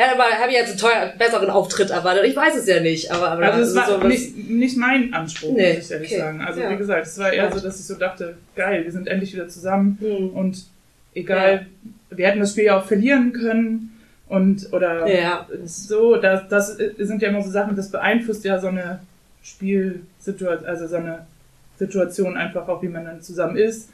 ja, 0.00 0.12
aber 0.12 0.24
habe 0.24 0.48
ich 0.48 0.56
jetzt 0.56 0.70
einen 0.70 0.78
teuer, 0.78 1.12
besseren 1.18 1.50
Auftritt 1.50 1.90
erwartet. 1.90 2.24
Ich 2.24 2.34
weiß 2.34 2.56
es 2.56 2.66
ja 2.66 2.80
nicht. 2.80 3.12
Aber, 3.12 3.32
aber 3.32 3.52
also 3.52 3.60
es 3.60 3.74
war 3.74 3.86
sowas... 3.86 4.08
nicht, 4.08 4.48
nicht 4.48 4.76
mein 4.78 5.12
Anspruch, 5.12 5.54
nee, 5.54 5.74
muss 5.74 5.84
ich 5.84 5.90
ehrlich 5.90 6.12
okay. 6.12 6.20
sagen. 6.20 6.40
Also 6.40 6.60
ja. 6.62 6.70
wie 6.70 6.76
gesagt, 6.78 7.06
es 7.06 7.18
war 7.18 7.30
eher 7.30 7.52
so, 7.52 7.60
dass 7.60 7.78
ich 7.78 7.84
so 7.84 7.96
dachte, 7.96 8.38
geil, 8.56 8.84
wir 8.84 8.92
sind 8.92 9.08
endlich 9.08 9.34
wieder 9.34 9.48
zusammen 9.48 9.98
hm. 10.00 10.30
und 10.30 10.64
egal, 11.12 11.66
ja. 12.10 12.16
wir 12.16 12.28
hätten 12.28 12.40
das 12.40 12.52
Spiel 12.52 12.64
ja 12.64 12.78
auch 12.78 12.86
verlieren 12.86 13.34
können 13.34 13.94
und 14.26 14.72
oder 14.72 15.06
ja. 15.06 15.46
so, 15.64 16.16
das, 16.16 16.48
das 16.48 16.78
sind 16.78 17.20
ja 17.20 17.28
immer 17.28 17.42
so 17.42 17.50
Sachen, 17.50 17.76
das 17.76 17.90
beeinflusst 17.90 18.42
ja 18.46 18.58
so 18.58 18.68
eine 18.68 19.00
Spielsituation, 19.42 20.64
also 20.64 20.86
so 20.86 20.96
eine 20.96 21.26
Situation 21.78 22.38
einfach 22.38 22.66
auch, 22.68 22.82
wie 22.82 22.88
man 22.88 23.04
dann 23.04 23.20
zusammen 23.20 23.56
ist. 23.56 23.90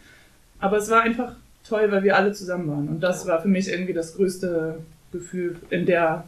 Aber 0.61 0.77
es 0.77 0.89
war 0.89 1.03
einfach 1.03 1.33
toll, 1.69 1.91
weil 1.91 2.05
wir 2.05 2.15
alle 2.17 2.33
zusammen 2.33 2.69
waren 2.69 2.89
und 2.89 3.01
das 3.01 3.27
war 3.27 3.43
für 3.43 3.49
mich 3.49 3.69
irgendwie 3.69 3.93
das 3.93 4.15
größte 4.15 4.79
Gefühl 5.13 5.57
in 5.71 5.87
der, 5.87 6.25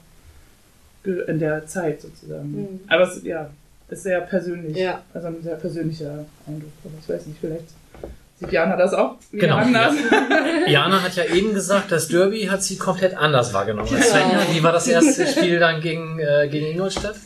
in 1.05 1.39
der 1.39 1.67
Zeit 1.67 2.01
sozusagen. 2.01 2.51
Mhm. 2.51 2.81
Aber 2.89 3.05
es 3.05 3.23
ja, 3.23 3.51
ist 3.89 4.03
sehr 4.03 4.21
persönlich. 4.21 4.77
Ja. 4.77 5.03
Also 5.15 5.29
ein 5.29 5.43
sehr 5.43 5.57
persönlicher 5.57 6.25
Eindruck. 6.47 6.73
Aber 6.85 6.95
ich 7.01 7.09
weiß 7.09 7.27
nicht, 7.27 7.39
vielleicht 7.41 7.69
sieht 8.39 8.53
Jana 8.53 8.77
das 8.77 8.95
auch 8.95 9.17
genau. 9.33 9.57
anders. 9.57 9.95
Ja. 10.11 10.67
Jana 10.69 11.03
hat 11.03 11.17
ja 11.17 11.25
eben 11.25 11.55
gesagt, 11.55 11.91
das 11.91 12.09
Derby 12.09 12.45
hat 12.45 12.63
sie 12.63 12.77
komplett 12.77 13.17
anders 13.17 13.53
wahrgenommen. 13.53 13.89
Genau. 13.89 14.03
Svenja, 14.03 14.47
wie 14.53 14.63
war 14.63 14.73
das 14.73 14.87
erste 14.87 15.27
Spiel 15.27 15.59
dann 15.59 15.81
gegen, 15.81 16.19
äh, 16.19 16.49
gegen 16.49 16.67
Ingolstadt? 16.67 17.17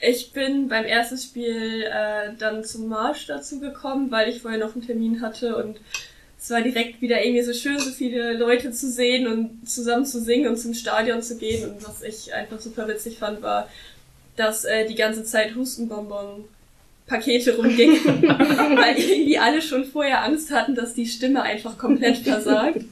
Ich 0.00 0.32
bin 0.32 0.68
beim 0.68 0.84
ersten 0.84 1.18
Spiel 1.18 1.82
äh, 1.82 2.32
dann 2.38 2.64
zum 2.64 2.88
Marsch 2.88 3.26
dazu 3.26 3.60
gekommen, 3.60 4.10
weil 4.10 4.30
ich 4.30 4.40
vorher 4.40 4.58
noch 4.58 4.74
einen 4.74 4.84
Termin 4.84 5.20
hatte 5.20 5.56
und 5.56 5.78
es 6.42 6.50
war 6.50 6.62
direkt 6.62 7.02
wieder 7.02 7.22
irgendwie 7.22 7.42
so 7.42 7.52
schön, 7.52 7.78
so 7.78 7.90
viele 7.90 8.32
Leute 8.32 8.70
zu 8.72 8.90
sehen 8.90 9.26
und 9.26 9.68
zusammen 9.68 10.06
zu 10.06 10.20
singen 10.20 10.48
und 10.48 10.56
zum 10.56 10.72
Stadion 10.72 11.22
zu 11.22 11.36
gehen. 11.36 11.68
Und 11.68 11.86
was 11.86 12.02
ich 12.02 12.32
einfach 12.32 12.58
super 12.58 12.88
witzig 12.88 13.18
fand, 13.18 13.42
war, 13.42 13.68
dass 14.36 14.64
äh, 14.64 14.86
die 14.86 14.94
ganze 14.94 15.24
Zeit 15.24 15.54
Hustenbonbon 15.54 16.44
Pakete 17.06 17.56
rumgingen, 17.56 18.22
weil 18.22 18.96
irgendwie 18.96 19.38
alle 19.38 19.60
schon 19.60 19.84
vorher 19.84 20.24
Angst 20.24 20.50
hatten, 20.50 20.74
dass 20.74 20.94
die 20.94 21.06
Stimme 21.06 21.42
einfach 21.42 21.76
komplett 21.76 22.18
versagt. 22.18 22.84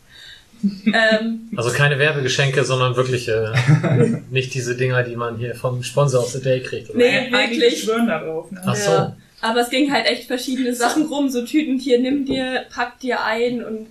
Ähm, 0.93 1.49
also 1.57 1.71
keine 1.71 1.99
Werbegeschenke, 1.99 2.65
sondern 2.65 2.97
wirklich 2.97 3.29
äh, 3.29 3.53
nicht 4.31 4.53
diese 4.55 4.77
Dinger, 4.77 5.05
die 5.05 5.17
man 5.17 5.39
hier 5.39 5.55
vom 5.55 5.83
Sponsor 5.85 6.21
of 6.21 6.31
the 6.31 6.43
Day 6.43 6.61
kriegt. 6.61 6.91
Oder? 6.91 6.99
Nee, 6.99 7.31
wirklich. 7.31 7.83
schwören 7.83 8.09
darauf. 8.09 8.51
Ne? 8.51 8.61
Ach 8.67 8.75
so. 8.75 8.91
Ja. 8.91 9.17
Aber 9.41 9.61
es 9.61 9.71
ging 9.71 9.93
halt 9.93 10.07
echt 10.07 10.27
verschiedene 10.27 10.75
Sachen 10.75 11.07
rum, 11.07 11.29
so 11.29 11.45
Tüten 11.45 11.79
hier, 11.79 12.01
nimm 12.01 12.25
dir, 12.25 12.67
pack 12.75 12.99
dir 12.99 13.23
ein 13.23 13.65
und 13.65 13.89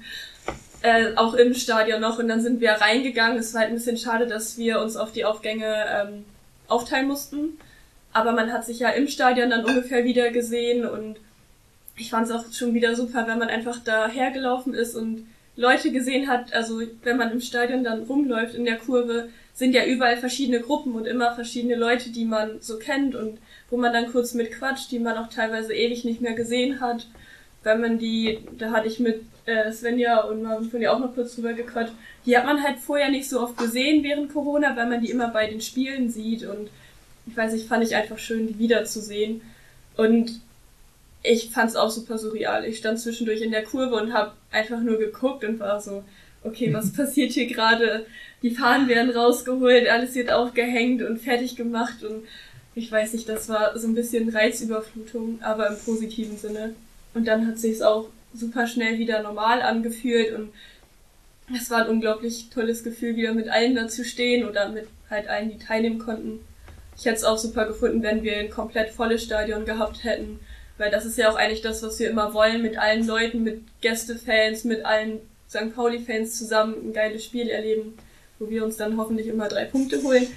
äh, 0.82 1.16
auch 1.16 1.34
im 1.34 1.54
Stadion 1.54 2.02
noch. 2.02 2.20
Und 2.20 2.28
dann 2.28 2.42
sind 2.42 2.60
wir 2.60 2.72
reingegangen. 2.72 3.38
Es 3.38 3.54
war 3.54 3.62
halt 3.62 3.72
ein 3.72 3.76
bisschen 3.78 3.98
schade, 3.98 4.28
dass 4.28 4.58
wir 4.58 4.82
uns 4.82 4.98
auf 4.98 5.12
die 5.12 5.26
Aufgänge 5.26 5.86
ähm, 5.90 6.26
aufteilen 6.68 7.08
mussten. 7.08 7.58
Aber 8.14 8.32
man 8.32 8.52
hat 8.52 8.66
sich 8.66 8.80
ja 8.80 8.90
im 8.90 9.08
Stadion 9.08 9.50
dann 9.50 9.66
ungefähr 9.66 10.04
wieder 10.04 10.32
gesehen 10.32 10.86
und 10.86 11.18
ich 11.98 12.10
fand 12.10 12.28
es 12.28 12.32
auch 12.32 12.46
schon 12.52 12.74
wieder 12.74 12.96
super, 12.96 13.28
wenn 13.28 13.40
man 13.40 13.50
einfach 13.50 13.80
da 13.84 14.08
hergelaufen 14.08 14.74
ist 14.74 14.96
und 14.96 15.28
Leute 15.56 15.92
gesehen 15.92 16.28
hat, 16.28 16.54
also 16.54 16.82
wenn 17.04 17.18
man 17.18 17.32
im 17.32 17.42
Stadion 17.42 17.84
dann 17.84 18.04
rumläuft 18.04 18.54
in 18.54 18.66
der 18.66 18.78
Kurve, 18.78 19.30
sind 19.58 19.74
ja 19.74 19.86
überall 19.86 20.18
verschiedene 20.18 20.60
Gruppen 20.60 20.94
und 20.94 21.08
immer 21.08 21.34
verschiedene 21.34 21.76
Leute, 21.76 22.12
die 22.12 22.26
man 22.26 22.62
so 22.62 22.78
kennt 22.78 23.16
und 23.16 23.40
wo 23.72 23.78
man 23.78 23.92
dann 23.92 24.12
kurz 24.12 24.36
mit 24.36 24.52
quatscht, 24.52 24.92
die 24.92 25.00
man 25.00 25.18
auch 25.18 25.30
teilweise 25.30 25.74
ewig 25.74 26.06
nicht 26.06 26.22
mehr 26.22 26.36
gesehen 26.36 26.80
hat. 26.80 27.08
Wenn 27.64 27.82
man 27.82 27.98
die, 27.98 28.38
da 28.60 28.70
hatte 28.70 28.88
ich 28.88 29.00
mit 29.00 29.24
äh, 29.48 29.72
Svenja 29.72 30.22
und 30.22 30.44
man 30.44 30.70
von 30.70 30.80
ja 30.80 30.94
auch 30.94 31.00
noch 31.00 31.16
kurz 31.16 31.34
drüber 31.34 31.54
gequatscht, 31.54 31.94
die 32.28 32.38
hat 32.38 32.46
man 32.46 32.62
halt 32.62 32.78
vorher 32.78 33.10
nicht 33.10 33.28
so 33.28 33.42
oft 33.42 33.58
gesehen 33.58 34.04
während 34.04 34.32
Corona, 34.32 34.78
weil 34.78 34.90
man 34.90 35.02
die 35.02 35.10
immer 35.10 35.30
bei 35.30 35.48
den 35.48 35.60
Spielen 35.60 36.12
sieht 36.12 36.44
und 36.44 36.70
ich 37.26 37.36
weiß 37.36 37.54
nicht, 37.54 37.68
fand 37.68 37.84
ich 37.84 37.96
einfach 37.96 38.20
schön, 38.20 38.48
die 38.48 38.60
wiederzusehen. 38.60 39.42
Und 39.98 40.40
ich 41.24 41.50
fand 41.50 41.72
es 41.72 41.76
auch 41.76 41.90
super 41.90 42.20
surreal. 42.20 42.64
Ich 42.64 42.78
stand 42.78 43.00
zwischendurch 43.00 43.42
in 43.42 43.52
der 43.52 43.64
Kurve 43.64 43.96
und 43.96 44.14
habe 44.14 44.34
einfach 44.52 44.80
nur 44.80 45.00
geguckt 45.00 45.44
und 45.44 45.60
war 45.60 45.82
so, 45.82 46.04
okay, 46.44 46.72
was 46.74 46.94
passiert 46.96 47.32
hier 47.32 47.48
gerade? 47.48 48.06
Die 48.42 48.52
Fahnen 48.52 48.88
werden 48.88 49.12
rausgeholt, 49.12 49.88
alles 49.88 50.16
wird 50.16 50.32
aufgehängt 50.32 51.02
und 51.02 51.20
fertig 51.20 51.56
gemacht 51.56 52.04
und 52.04 52.24
ich 52.76 52.92
weiß 52.92 53.14
nicht, 53.14 53.28
das 53.28 53.50
war 53.50 53.78
so 53.78 53.88
ein 53.88 53.96
bisschen 53.96 54.30
Reizüberflutung, 54.30 55.40
aber 55.42 55.68
im 55.68 55.80
positiven 55.80 56.38
Sinne. 56.38 56.76
Und 57.16 57.28
dann 57.28 57.48
hat 57.48 57.58
sich 57.58 57.84
auch 57.84 58.10
super 58.34 58.68
schnell 58.68 59.00
wieder 59.00 59.24
normal 59.24 59.64
angefühlt 59.64 60.34
und 60.34 60.50
es 61.56 61.72
war 61.72 61.86
ein 61.86 61.90
unglaublich 61.90 62.50
tolles 62.54 62.84
Gefühl, 62.84 63.16
wieder 63.16 63.34
mit 63.34 63.50
allen 63.50 63.76
da 63.76 63.88
zu 63.88 64.06
stehen 64.06 64.48
oder 64.48 64.70
mit 64.70 64.88
halt 65.10 65.28
allen, 65.28 65.50
die 65.50 65.58
teilnehmen 65.58 65.98
konnten. 65.98 66.40
Ich 66.96 67.06
hätte 67.06 67.16
es 67.16 67.24
auch 67.24 67.38
super 67.38 67.66
gefunden, 67.66 68.04
wenn 68.04 68.22
wir 68.22 68.38
ein 68.38 68.50
komplett 68.50 68.92
volles 68.92 69.24
Stadion 69.24 69.66
gehabt 69.66 70.04
hätten 70.04 70.40
weil 70.78 70.92
das 70.92 71.06
ist 71.06 71.18
ja 71.18 71.32
auch 71.32 71.36
eigentlich 71.36 71.62
das, 71.62 71.82
was 71.84 72.00
wir 72.00 72.10
immer 72.10 72.34
wollen, 72.34 72.62
mit 72.62 72.78
allen 72.78 73.06
Leuten, 73.06 73.44
mit 73.44 73.62
Gästefans, 73.82 74.64
mit 74.64 74.86
allen 74.86 75.20
St. 75.50 75.74
Pauli-Fans 75.76 76.38
zusammen 76.38 76.76
ein 76.90 76.94
geiles 76.94 77.26
Spiel 77.26 77.50
erleben, 77.50 77.98
wo 78.40 78.50
wir 78.50 78.64
uns 78.64 78.78
dann 78.78 78.98
hoffentlich 78.98 79.28
immer 79.28 79.48
drei 79.48 79.66
Punkte 79.66 80.02
holen. 80.04 80.28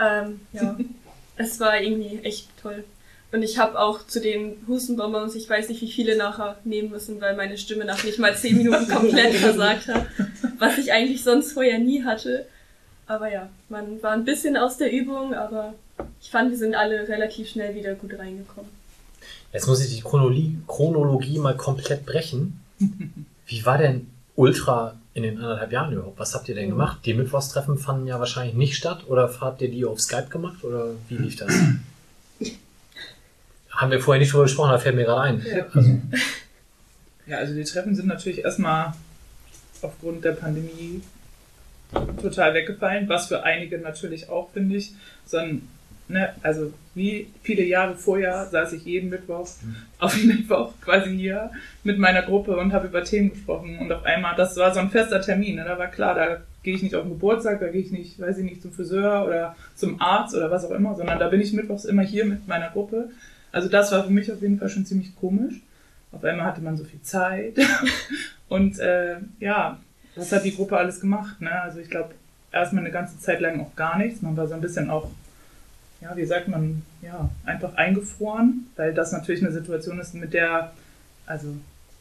Ähm, 0.00 0.40
ja, 0.52 0.76
es 1.36 1.60
war 1.60 1.80
irgendwie 1.80 2.20
echt 2.22 2.48
toll. 2.60 2.84
Und 3.32 3.42
ich 3.42 3.58
habe 3.58 3.78
auch 3.78 4.06
zu 4.06 4.20
den 4.20 4.56
Hustenbonbons, 4.68 5.34
ich 5.34 5.48
weiß 5.50 5.68
nicht, 5.68 5.82
wie 5.82 5.90
viele 5.90 6.16
nachher 6.16 6.58
nehmen 6.64 6.90
müssen, 6.90 7.20
weil 7.20 7.36
meine 7.36 7.58
Stimme 7.58 7.84
nach 7.84 8.04
nicht 8.04 8.18
mal 8.18 8.36
zehn 8.36 8.56
Minuten 8.56 8.88
komplett 8.88 9.34
versagt 9.36 9.88
hat, 9.88 10.06
was 10.58 10.78
ich 10.78 10.92
eigentlich 10.92 11.24
sonst 11.24 11.52
vorher 11.52 11.78
nie 11.78 12.04
hatte. 12.04 12.46
Aber 13.06 13.30
ja, 13.30 13.48
man 13.68 14.02
war 14.02 14.12
ein 14.12 14.24
bisschen 14.24 14.56
aus 14.56 14.78
der 14.78 14.92
Übung, 14.92 15.34
aber 15.34 15.74
ich 16.20 16.30
fand, 16.30 16.50
wir 16.50 16.58
sind 16.58 16.74
alle 16.74 17.08
relativ 17.08 17.48
schnell 17.48 17.74
wieder 17.74 17.94
gut 17.94 18.18
reingekommen. 18.18 18.70
Jetzt 19.52 19.66
muss 19.66 19.84
ich 19.84 19.94
die 19.94 20.02
Chronologie, 20.02 20.58
Chronologie 20.66 21.38
mal 21.38 21.56
komplett 21.56 22.06
brechen. 22.06 22.60
Wie 23.46 23.64
war 23.64 23.78
denn 23.78 24.08
Ultra 24.36 24.96
in 25.14 25.22
den 25.22 25.38
anderthalb 25.38 25.72
Jahren 25.72 25.92
überhaupt? 25.92 26.18
Was 26.18 26.34
habt 26.34 26.48
ihr 26.48 26.54
denn 26.54 26.68
gemacht? 26.68 27.00
Die 27.04 27.14
Mittwochstreffen 27.14 27.78
fanden 27.78 28.06
ja 28.06 28.18
wahrscheinlich 28.18 28.54
nicht 28.54 28.76
statt 28.76 29.04
oder 29.08 29.34
habt 29.40 29.62
ihr 29.62 29.70
die 29.70 29.84
auf 29.84 30.00
Skype 30.00 30.28
gemacht 30.28 30.62
oder 30.62 30.90
wie 31.08 31.16
lief 31.16 31.36
das? 31.36 31.52
Haben 33.70 33.90
wir 33.90 34.00
vorher 34.00 34.20
nicht 34.20 34.32
drüber 34.32 34.44
gesprochen, 34.44 34.70
da 34.70 34.78
fällt 34.78 34.94
mir 34.94 35.04
gerade 35.04 35.20
ein. 35.22 35.44
Ja. 35.44 35.66
Also. 35.72 36.00
ja, 37.26 37.38
also 37.38 37.54
die 37.54 37.64
Treffen 37.64 37.94
sind 37.94 38.06
natürlich 38.06 38.44
erstmal 38.44 38.92
aufgrund 39.82 40.24
der 40.24 40.32
Pandemie 40.32 41.02
total 42.20 42.54
weggefallen, 42.54 43.08
was 43.08 43.26
für 43.28 43.42
einige 43.42 43.78
natürlich 43.78 44.28
auch, 44.28 44.50
finde 44.52 44.76
ich, 44.76 44.94
sondern 45.24 45.68
ne, 46.08 46.34
also 46.42 46.72
wie 46.96 47.28
viele 47.42 47.62
Jahre 47.62 47.94
vorher 47.94 48.46
saß 48.46 48.72
ich 48.72 48.86
jeden 48.86 49.10
Mittwoch 49.10 49.46
mhm. 49.62 49.76
auf 49.98 50.14
dem 50.14 50.28
Mittwoch 50.28 50.72
quasi 50.80 51.14
hier 51.14 51.50
mit 51.84 51.98
meiner 51.98 52.22
Gruppe 52.22 52.56
und 52.56 52.72
habe 52.72 52.88
über 52.88 53.04
Themen 53.04 53.30
gesprochen 53.30 53.78
und 53.78 53.92
auf 53.92 54.04
einmal, 54.04 54.34
das 54.34 54.56
war 54.56 54.72
so 54.72 54.80
ein 54.80 54.90
fester 54.90 55.20
Termin, 55.20 55.56
ne, 55.56 55.64
da 55.64 55.78
war 55.78 55.88
klar, 55.88 56.14
da 56.14 56.38
gehe 56.62 56.74
ich 56.74 56.82
nicht 56.82 56.94
auf 56.94 57.02
den 57.02 57.10
Geburtstag, 57.10 57.60
da 57.60 57.68
gehe 57.68 57.82
ich 57.82 57.92
nicht, 57.92 58.18
weiß 58.18 58.38
ich 58.38 58.44
nicht, 58.44 58.62
zum 58.62 58.72
Friseur 58.72 59.26
oder 59.26 59.54
zum 59.74 60.00
Arzt 60.00 60.34
oder 60.34 60.50
was 60.50 60.64
auch 60.64 60.70
immer, 60.70 60.94
sondern 60.94 61.18
da 61.18 61.28
bin 61.28 61.40
ich 61.40 61.52
mittwochs 61.52 61.84
immer 61.84 62.02
hier 62.02 62.24
mit 62.24 62.48
meiner 62.48 62.70
Gruppe. 62.70 63.10
Also 63.52 63.68
das 63.68 63.92
war 63.92 64.02
für 64.02 64.12
mich 64.12 64.32
auf 64.32 64.40
jeden 64.40 64.58
Fall 64.58 64.70
schon 64.70 64.86
ziemlich 64.86 65.14
komisch. 65.16 65.60
Auf 66.12 66.24
einmal 66.24 66.46
hatte 66.46 66.62
man 66.62 66.78
so 66.78 66.84
viel 66.84 67.02
Zeit 67.02 67.58
und 68.48 68.78
äh, 68.78 69.16
ja, 69.38 69.78
was 70.16 70.32
hat 70.32 70.44
die 70.44 70.56
Gruppe 70.56 70.78
alles 70.78 71.00
gemacht? 71.00 71.42
Ne? 71.42 71.52
Also 71.60 71.78
ich 71.78 71.90
glaube, 71.90 72.14
erstmal 72.52 72.84
eine 72.84 72.92
ganze 72.92 73.20
Zeit 73.20 73.40
lang 73.40 73.60
auch 73.60 73.76
gar 73.76 73.98
nichts. 73.98 74.22
Man 74.22 74.36
war 74.36 74.48
so 74.48 74.54
ein 74.54 74.62
bisschen 74.62 74.88
auch 74.88 75.10
ja, 76.00 76.16
wie 76.16 76.24
sagt 76.24 76.48
man, 76.48 76.82
ja, 77.02 77.30
einfach 77.44 77.74
eingefroren, 77.74 78.66
weil 78.76 78.92
das 78.92 79.12
natürlich 79.12 79.42
eine 79.42 79.52
Situation 79.52 79.98
ist, 79.98 80.14
mit 80.14 80.34
der, 80.34 80.72
also 81.26 81.48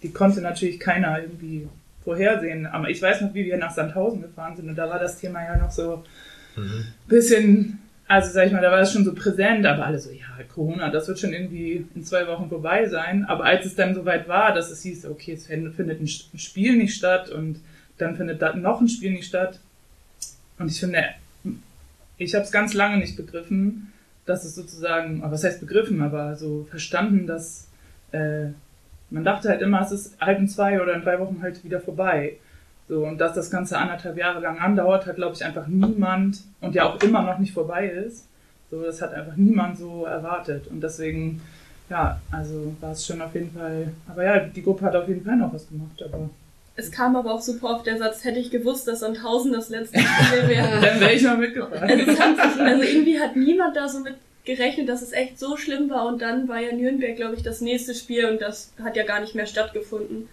die 0.03 0.11
konnte 0.11 0.41
natürlich 0.41 0.79
keiner 0.79 1.21
irgendwie 1.21 1.67
vorhersehen. 2.03 2.65
Aber 2.65 2.89
ich 2.89 3.01
weiß 3.01 3.21
noch, 3.21 3.33
wie 3.33 3.45
wir 3.45 3.57
nach 3.57 3.73
Sandhausen 3.73 4.21
gefahren 4.21 4.55
sind 4.55 4.69
und 4.69 4.75
da 4.75 4.89
war 4.89 4.99
das 4.99 5.17
Thema 5.17 5.43
ja 5.43 5.57
noch 5.57 5.71
so 5.71 6.03
mhm. 6.55 6.85
bisschen, 7.07 7.79
also 8.07 8.31
sag 8.31 8.47
ich 8.47 8.53
mal, 8.53 8.61
da 8.61 8.71
war 8.71 8.81
es 8.81 8.91
schon 8.91 9.05
so 9.05 9.13
präsent, 9.13 9.65
aber 9.65 9.85
alle 9.85 9.99
so, 9.99 10.11
ja, 10.11 10.25
Corona, 10.55 10.89
das 10.89 11.07
wird 11.07 11.19
schon 11.19 11.33
irgendwie 11.33 11.85
in 11.95 12.03
zwei 12.05 12.27
Wochen 12.27 12.49
vorbei 12.49 12.87
sein. 12.87 13.25
Aber 13.25 13.43
als 13.43 13.65
es 13.65 13.75
dann 13.75 13.93
soweit 13.93 14.27
war, 14.27 14.53
dass 14.53 14.71
es 14.71 14.81
hieß, 14.83 15.05
okay, 15.05 15.33
es 15.33 15.47
findet 15.47 16.01
ein 16.01 16.07
Spiel 16.07 16.77
nicht 16.77 16.95
statt 16.95 17.29
und 17.29 17.59
dann 17.97 18.15
findet 18.15 18.41
da 18.41 18.55
noch 18.55 18.79
ein 18.79 18.87
Spiel 18.87 19.11
nicht 19.11 19.27
statt. 19.27 19.59
Und 20.57 20.71
ich 20.71 20.79
finde, 20.79 21.03
ich 22.17 22.33
habe 22.35 22.45
es 22.45 22.51
ganz 22.51 22.73
lange 22.73 22.97
nicht 22.97 23.17
begriffen, 23.17 23.91
dass 24.25 24.43
es 24.43 24.55
sozusagen, 24.55 25.21
was 25.21 25.43
heißt 25.43 25.59
begriffen, 25.59 26.01
aber 26.01 26.35
so 26.35 26.65
verstanden, 26.69 27.27
dass 27.27 27.67
äh, 28.11 28.47
man 29.09 29.23
dachte 29.23 29.49
halt 29.49 29.61
immer, 29.61 29.81
es 29.81 29.91
ist 29.91 30.19
halb 30.19 30.39
in 30.39 30.47
zwei 30.47 30.81
oder 30.81 30.93
in 30.93 31.01
drei 31.01 31.19
Wochen 31.19 31.41
halt 31.41 31.63
wieder 31.63 31.79
vorbei. 31.79 32.37
So, 32.87 33.05
und 33.05 33.19
dass 33.19 33.33
das 33.33 33.49
Ganze 33.49 33.77
anderthalb 33.77 34.17
Jahre 34.17 34.39
lang 34.39 34.59
andauert, 34.59 35.05
hat, 35.05 35.15
glaube 35.15 35.35
ich, 35.35 35.43
einfach 35.43 35.67
niemand 35.67 36.41
und 36.61 36.75
ja 36.75 36.85
auch 36.85 37.01
immer 37.01 37.23
noch 37.23 37.39
nicht 37.39 37.53
vorbei 37.53 37.87
ist. 37.87 38.27
So, 38.69 38.83
das 38.83 39.01
hat 39.01 39.13
einfach 39.13 39.35
niemand 39.35 39.77
so 39.77 40.05
erwartet. 40.05 40.67
Und 40.67 40.81
deswegen, 40.81 41.41
ja, 41.89 42.19
also 42.31 42.75
war 42.81 42.91
es 42.91 43.05
schon 43.05 43.21
auf 43.21 43.33
jeden 43.33 43.51
Fall, 43.51 43.91
aber 44.07 44.23
ja, 44.23 44.39
die 44.39 44.61
Gruppe 44.63 44.85
hat 44.85 44.95
auf 44.95 45.07
jeden 45.07 45.23
Fall 45.23 45.37
noch 45.37 45.53
was 45.53 45.67
gemacht, 45.67 46.01
aber 46.03 46.29
es 46.77 46.91
kam 46.91 47.15
aber 47.15 47.33
auch 47.33 47.41
super 47.41 47.69
oft 47.69 47.85
der 47.85 47.97
Satz, 47.97 48.23
hätte 48.23 48.39
ich 48.39 48.51
gewusst, 48.51 48.87
dass 48.87 48.99
Sandhausen 48.99 49.53
das 49.53 49.69
letzte 49.69 49.99
Spiel 49.99 50.47
wäre. 50.49 50.81
Dann 50.81 50.99
wäre 50.99 51.13
ich 51.13 51.23
mal 51.23 51.37
mitgefahren. 51.37 51.89
Also, 51.89 52.61
also 52.61 52.83
irgendwie 52.83 53.19
hat 53.19 53.35
niemand 53.35 53.75
da 53.77 53.87
so 53.87 53.99
mit 53.99 54.15
gerechnet, 54.43 54.89
dass 54.89 55.01
es 55.01 55.11
echt 55.11 55.39
so 55.39 55.57
schlimm 55.57 55.89
war 55.89 56.05
und 56.05 56.21
dann 56.21 56.47
war 56.47 56.59
ja 56.59 56.71
Nürnberg, 56.71 57.15
glaube 57.15 57.35
ich, 57.35 57.43
das 57.43 57.61
nächste 57.61 57.95
Spiel 57.95 58.25
und 58.25 58.41
das 58.41 58.73
hat 58.83 58.95
ja 58.95 59.03
gar 59.03 59.19
nicht 59.19 59.35
mehr 59.35 59.47
stattgefunden. 59.47 60.29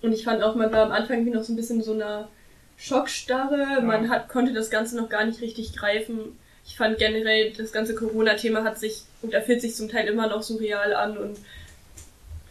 Und 0.00 0.12
ich 0.12 0.24
fand 0.24 0.42
auch, 0.42 0.56
man 0.56 0.72
war 0.72 0.84
am 0.84 0.92
Anfang 0.92 1.24
wie 1.24 1.30
noch 1.30 1.44
so 1.44 1.52
ein 1.52 1.56
bisschen 1.56 1.82
so 1.82 1.92
einer 1.92 2.28
Schockstarre, 2.76 3.60
ja. 3.60 3.80
man 3.80 4.10
hat, 4.10 4.28
konnte 4.28 4.52
das 4.52 4.70
Ganze 4.70 4.96
noch 4.96 5.08
gar 5.08 5.24
nicht 5.24 5.40
richtig 5.40 5.76
greifen. 5.76 6.36
Ich 6.66 6.76
fand 6.76 6.98
generell, 6.98 7.52
das 7.52 7.70
ganze 7.70 7.94
Corona-Thema 7.94 8.64
hat 8.64 8.78
sich 8.78 9.02
und 9.20 9.32
er 9.32 9.42
fühlt 9.42 9.60
sich 9.60 9.76
zum 9.76 9.88
Teil 9.88 10.08
immer 10.08 10.26
noch 10.26 10.42
surreal 10.42 10.94
an 10.94 11.16
und 11.16 11.38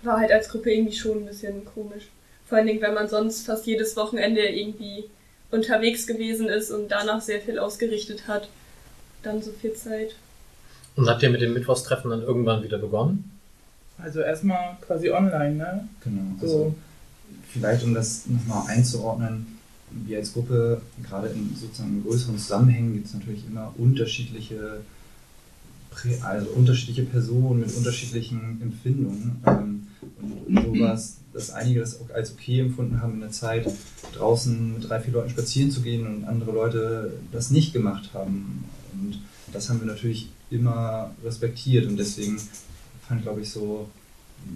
war 0.04 0.20
halt 0.20 0.32
als 0.32 0.50
Gruppe 0.50 0.72
irgendwie 0.72 0.96
schon 0.96 1.24
ein 1.24 1.26
bisschen 1.26 1.66
komisch. 1.66 2.08
Vor 2.52 2.58
allen 2.58 2.68
Dingen, 2.68 2.82
wenn 2.82 2.94
man 2.94 3.08
sonst 3.08 3.46
fast 3.46 3.66
jedes 3.66 3.96
Wochenende 3.96 4.42
irgendwie 4.42 5.06
unterwegs 5.52 6.06
gewesen 6.06 6.50
ist 6.50 6.70
und 6.70 6.90
danach 6.90 7.22
sehr 7.22 7.40
viel 7.40 7.58
ausgerichtet 7.58 8.28
hat. 8.28 8.50
Dann 9.24 9.42
so 9.42 9.52
viel 9.54 9.72
Zeit. 9.72 10.16
Und 10.98 11.08
habt 11.08 11.24
ihr 11.24 11.30
mit 11.30 11.40
dem 11.40 11.54
Mittwochstreffen 11.54 12.12
dann 12.12 12.24
irgendwann 12.24 12.62
wieder 12.62 12.78
begonnen? 12.78 13.32
Also 13.98 14.20
erstmal 14.20 14.76
quasi 14.86 15.10
online, 15.12 15.56
ne? 15.56 15.88
Genau. 16.04 16.24
So. 16.42 16.46
Also 16.46 16.76
vielleicht 17.54 17.86
um 17.86 17.94
das 17.94 18.26
nochmal 18.28 18.68
einzuordnen, 18.68 19.58
wir 19.90 20.18
als 20.18 20.34
Gruppe, 20.34 20.82
gerade 21.08 21.30
in 21.30 21.56
sozusagen 21.56 22.04
größeren 22.04 22.38
Zusammenhängen, 22.38 22.96
gibt 22.96 23.06
es 23.06 23.14
natürlich 23.14 23.46
immer 23.48 23.74
unterschiedliche 23.78 24.82
also 26.22 26.50
unterschiedliche 26.50 27.04
Personen 27.04 27.62
mit 27.62 27.74
unterschiedlichen 27.78 28.60
Empfindungen. 28.62 29.42
Ähm, 29.48 29.88
und 30.48 30.64
so 30.64 30.80
war 30.82 30.94
es, 30.96 31.21
dass 31.34 31.52
einige 31.52 31.80
das 31.80 32.00
auch 32.00 32.10
als 32.14 32.34
okay 32.34 32.60
empfunden 32.60 33.02
haben 33.02 33.16
in 33.16 33.22
der 33.22 33.32
Zeit, 33.32 33.68
draußen 34.16 34.74
mit 34.74 34.90
drei, 34.90 35.00
vier 35.00 35.14
Leuten 35.14 35.30
spazieren 35.30 35.72
zu 35.72 35.82
gehen 35.82 36.06
und 36.06 36.26
andere 36.26 36.52
Leute 36.52 37.14
das 37.32 37.52
nicht 37.52 37.74
gemacht 37.74 38.10
haben. 38.14 38.66
Und 38.94 39.20
das 39.54 39.70
haben 39.70 39.80
wir 39.80 39.88
natürlich 39.88 40.30
immer 40.50 41.12
respektiert 41.24 41.88
und 41.88 41.98
deswegen 41.98 42.40
fand, 43.08 43.24
glaube 43.24 43.42
ich, 43.42 43.50
so, 43.50 43.90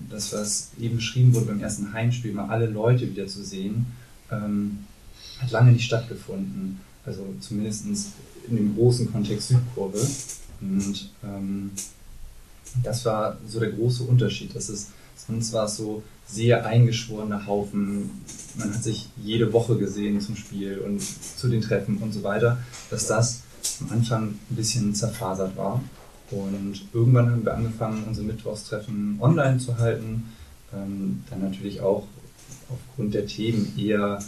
das, 0.09 0.33
was 0.33 0.71
eben 0.79 0.95
beschrieben 0.95 1.33
wurde 1.33 1.45
beim 1.45 1.61
ersten 1.61 1.93
Heimspiel, 1.93 2.33
mal 2.33 2.49
alle 2.49 2.65
Leute 2.65 3.09
wieder 3.09 3.27
zu 3.27 3.43
sehen, 3.43 3.85
ähm, 4.31 4.79
hat 5.39 5.51
lange 5.51 5.71
nicht 5.71 5.85
stattgefunden. 5.85 6.79
Also 7.05 7.23
zumindest 7.39 7.85
in 8.47 8.55
dem 8.55 8.75
großen 8.75 9.11
Kontext 9.11 9.49
Südkurve. 9.49 10.05
Und 10.61 11.11
ähm, 11.23 11.71
das 12.83 13.05
war 13.05 13.37
so 13.47 13.59
der 13.59 13.71
große 13.71 14.03
Unterschied. 14.03 14.55
Das 14.55 14.69
ist, 14.69 14.89
sonst 15.27 15.53
war 15.53 15.65
es 15.65 15.77
so 15.77 16.01
sehr 16.27 16.65
eingeschworene 16.65 17.45
Haufen. 17.45 18.09
Man 18.55 18.73
hat 18.73 18.83
sich 18.83 19.09
jede 19.17 19.53
Woche 19.53 19.77
gesehen 19.77 20.19
zum 20.21 20.35
Spiel 20.35 20.79
und 20.79 21.01
zu 21.01 21.47
den 21.47 21.61
Treffen 21.61 21.97
und 21.97 22.13
so 22.13 22.23
weiter, 22.23 22.57
dass 22.89 23.07
das 23.07 23.43
am 23.81 23.91
Anfang 23.91 24.23
ein 24.49 24.55
bisschen 24.55 24.95
zerfasert 24.95 25.55
war. 25.55 25.83
Und 26.31 26.81
irgendwann 26.93 27.29
haben 27.29 27.45
wir 27.45 27.53
angefangen, 27.53 28.03
unsere 28.07 28.25
Mittwochstreffen 28.25 29.17
online 29.21 29.59
zu 29.59 29.77
halten. 29.77 30.31
Ähm, 30.73 31.23
dann 31.29 31.41
natürlich 31.41 31.81
auch 31.81 32.07
aufgrund 32.69 33.13
der 33.13 33.27
Themen 33.27 33.77
eher 33.77 34.19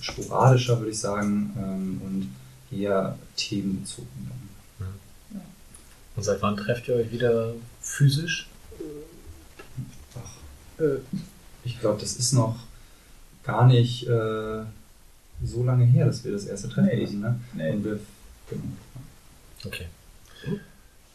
sporadischer, 0.00 0.78
würde 0.78 0.92
ich 0.92 0.98
sagen, 0.98 1.52
ähm, 1.58 2.00
und 2.04 2.78
eher 2.78 3.18
themenbezogen. 3.36 4.30
Und 6.16 6.22
seit 6.22 6.40
wann 6.40 6.56
trefft 6.56 6.88
ihr 6.88 6.96
euch 6.96 7.12
wieder 7.12 7.52
physisch? 7.80 8.48
Äh, 10.78 10.98
ich 11.64 11.80
glaube, 11.80 12.00
das 12.00 12.16
ist 12.16 12.32
noch 12.32 12.56
gar 13.44 13.66
nicht 13.66 14.06
äh, 14.08 14.62
so 15.44 15.62
lange 15.64 15.84
her, 15.84 16.06
dass 16.06 16.24
wir 16.24 16.32
das 16.32 16.44
erste 16.44 16.68
Treffen 16.68 16.86
Nee. 16.96 17.04
hatten. 17.06 17.20
Ne? 17.20 17.40
Nee. 17.54 17.70
Und 17.72 17.84
wir, 17.84 18.00
genau. 18.50 18.62
Okay. 19.64 19.86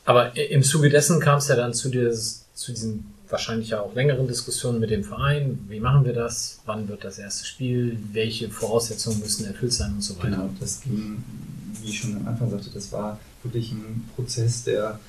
Aber 0.06 0.36
i- 0.36 0.46
im 0.52 0.64
Zuge 0.64 0.90
dessen 0.90 1.20
kam 1.20 1.38
es 1.38 1.48
ja 1.48 1.56
dann 1.56 1.74
zu, 1.74 1.90
dieses, 1.90 2.46
zu 2.54 2.72
diesen 2.72 3.06
wahrscheinlich 3.30 3.70
ja 3.70 3.80
auch 3.82 3.94
längeren 3.96 4.28
Diskussionen 4.28 4.80
mit 4.80 4.90
dem 4.90 5.04
Verein. 5.04 5.60
Wie 5.70 5.80
machen 5.80 6.04
wir 6.04 6.14
das? 6.14 6.60
Wann 6.66 6.88
wird 6.90 7.04
das 7.04 7.18
erste 7.18 7.46
Spiel? 7.46 7.98
Welche 8.12 8.50
Voraussetzungen 8.50 9.20
müssen 9.20 9.46
erfüllt 9.46 9.74
sein 9.74 9.94
und 9.94 10.02
so 10.02 10.18
weiter? 10.18 10.30
Genau, 10.32 10.50
das 10.60 10.82
ging, 10.82 11.24
wie 11.82 11.90
ich 11.90 12.00
schon 12.02 12.16
am 12.18 12.28
Anfang 12.28 12.50
sagte, 12.50 12.70
das 12.74 12.92
war 12.92 13.20
wirklich 13.44 13.72
ein 13.72 14.10
Prozess, 14.16 14.64
der 14.66 15.00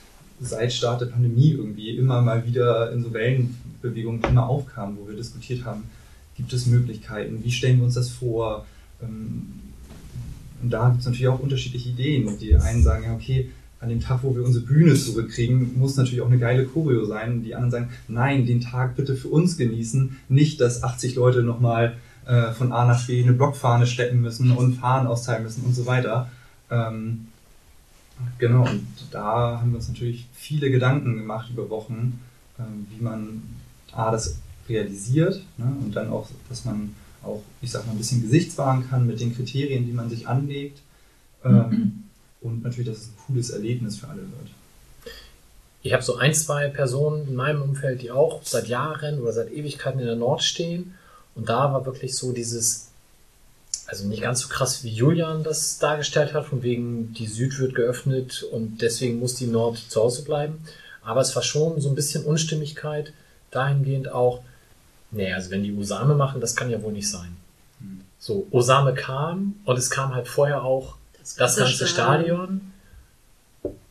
seit 0.42 0.72
Start 0.72 1.00
der 1.00 1.06
Pandemie 1.06 1.52
irgendwie 1.52 1.96
immer 1.96 2.20
mal 2.20 2.46
wieder 2.46 2.92
in 2.92 3.02
so 3.02 3.12
Wellenbewegungen 3.12 4.22
immer 4.22 4.46
aufkam, 4.48 4.98
wo 4.98 5.08
wir 5.08 5.16
diskutiert 5.16 5.64
haben, 5.64 5.84
gibt 6.36 6.52
es 6.52 6.66
Möglichkeiten, 6.66 7.42
wie 7.42 7.50
stellen 7.50 7.78
wir 7.78 7.84
uns 7.84 7.94
das 7.94 8.10
vor? 8.10 8.66
Ähm, 9.02 9.46
Und 10.62 10.70
da 10.70 10.88
gibt 10.88 11.00
es 11.00 11.06
natürlich 11.06 11.28
auch 11.28 11.40
unterschiedliche 11.40 11.90
Ideen. 11.90 12.38
Die 12.38 12.54
einen 12.54 12.82
sagen, 12.82 13.04
ja, 13.04 13.14
okay, 13.14 13.50
an 13.80 13.88
dem 13.88 14.00
Tag, 14.00 14.20
wo 14.22 14.34
wir 14.34 14.44
unsere 14.44 14.64
Bühne 14.64 14.94
zurückkriegen, 14.94 15.76
muss 15.78 15.96
natürlich 15.96 16.20
auch 16.20 16.28
eine 16.28 16.38
geile 16.38 16.64
Choreo 16.64 17.04
sein. 17.04 17.42
Die 17.42 17.54
anderen 17.54 17.70
sagen, 17.70 17.90
nein, 18.06 18.46
den 18.46 18.60
Tag 18.60 18.94
bitte 18.94 19.16
für 19.16 19.28
uns 19.28 19.56
genießen, 19.56 20.18
nicht, 20.28 20.60
dass 20.60 20.84
80 20.84 21.16
Leute 21.16 21.42
nochmal 21.42 21.96
äh, 22.24 22.52
von 22.52 22.72
A 22.72 22.86
nach 22.86 23.04
B 23.06 23.20
eine 23.20 23.32
Blockfahne 23.32 23.88
stecken 23.88 24.20
müssen 24.20 24.52
und 24.52 24.74
Fahnen 24.74 25.08
austeilen 25.08 25.42
müssen 25.42 25.64
und 25.64 25.74
so 25.74 25.86
weiter. 25.86 26.30
Ähm, 26.70 27.26
genau, 28.38 28.68
und 28.68 28.86
da 29.10 29.60
haben 29.60 29.70
wir 29.70 29.76
uns 29.76 29.88
natürlich 29.88 30.26
viele 30.32 30.70
Gedanken 30.70 31.16
gemacht 31.16 31.50
über 31.50 31.68
Wochen, 31.70 32.20
ähm, 32.58 32.86
wie 32.90 33.02
man 33.02 33.42
A, 33.92 34.10
das 34.10 34.36
realisiert 34.68 35.42
ne, 35.58 35.72
und 35.80 35.94
dann 35.94 36.10
auch, 36.10 36.28
dass 36.48 36.64
man 36.64 36.94
auch, 37.22 37.42
ich 37.60 37.70
sag 37.70 37.86
mal, 37.86 37.92
ein 37.92 37.98
bisschen 37.98 38.22
gesichtswahren 38.22 38.88
kann 38.88 39.06
mit 39.06 39.20
den 39.20 39.34
Kriterien, 39.34 39.86
die 39.86 39.92
man 39.92 40.10
sich 40.10 40.26
anlegt. 40.26 40.80
Ähm, 41.44 42.04
und 42.40 42.62
natürlich, 42.62 42.88
dass 42.88 42.98
es 42.98 43.08
ein 43.08 43.16
cooles 43.26 43.50
Erlebnis 43.50 43.96
für 43.96 44.08
alle 44.08 44.22
wird. 44.22 44.50
Ich 45.82 45.92
habe 45.92 46.02
so 46.02 46.16
ein, 46.16 46.34
zwei 46.34 46.68
Personen 46.68 47.28
in 47.28 47.34
meinem 47.34 47.62
Umfeld, 47.62 48.02
die 48.02 48.10
auch 48.10 48.42
seit 48.44 48.68
Jahren 48.68 49.20
oder 49.20 49.32
seit 49.32 49.52
Ewigkeiten 49.52 50.00
in 50.00 50.06
der 50.06 50.16
Nord 50.16 50.42
stehen. 50.42 50.94
Und 51.34 51.48
da 51.48 51.72
war 51.72 51.84
wirklich 51.86 52.14
so 52.14 52.32
dieses, 52.32 52.88
also 53.86 54.06
nicht 54.06 54.22
ganz 54.22 54.40
so 54.40 54.48
krass 54.48 54.84
wie 54.84 54.90
Julian 54.90 55.42
das 55.42 55.78
dargestellt 55.78 56.34
hat, 56.34 56.46
von 56.46 56.62
wegen 56.62 57.12
die 57.14 57.26
Süd 57.26 57.58
wird 57.58 57.74
geöffnet 57.74 58.42
und 58.42 58.80
deswegen 58.82 59.18
muss 59.18 59.34
die 59.34 59.46
Nord 59.46 59.78
zu 59.78 60.00
Hause 60.00 60.24
bleiben. 60.24 60.62
Aber 61.02 61.20
es 61.20 61.34
war 61.34 61.42
schon 61.42 61.80
so 61.80 61.88
ein 61.88 61.94
bisschen 61.94 62.24
Unstimmigkeit 62.24 63.12
dahingehend 63.50 64.10
auch, 64.10 64.42
nee, 65.10 65.32
also 65.32 65.50
wenn 65.50 65.62
die 65.62 65.76
Osame 65.76 66.14
machen, 66.14 66.40
das 66.40 66.56
kann 66.56 66.70
ja 66.70 66.82
wohl 66.82 66.92
nicht 66.92 67.10
sein. 67.10 67.36
Hm. 67.80 68.00
So, 68.18 68.46
Osame 68.50 68.94
kam 68.94 69.56
und 69.64 69.78
es 69.78 69.90
kam 69.90 70.14
halt 70.14 70.28
vorher 70.28 70.62
auch 70.62 70.96
das 71.38 71.56
ganze 71.56 71.86
Stadion. 71.86 72.72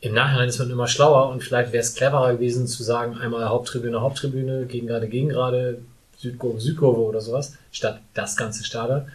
Im 0.00 0.14
Nachhinein 0.14 0.48
ist 0.48 0.58
man 0.58 0.70
immer 0.70 0.88
schlauer 0.88 1.28
und 1.30 1.42
vielleicht 1.42 1.72
wäre 1.72 1.82
es 1.82 1.94
cleverer 1.94 2.32
gewesen 2.32 2.66
zu 2.66 2.82
sagen, 2.82 3.16
einmal 3.16 3.48
Haupttribüne, 3.48 4.00
Haupttribüne, 4.00 4.66
gegen 4.66 4.86
gerade, 4.86 5.08
gegen 5.08 5.28
gerade, 5.28 5.80
Südkurve, 6.18 6.60
Südkurve 6.60 7.00
oder 7.00 7.20
sowas, 7.20 7.54
statt 7.70 8.00
das 8.14 8.36
ganze 8.36 8.64
Stadion. 8.64 9.06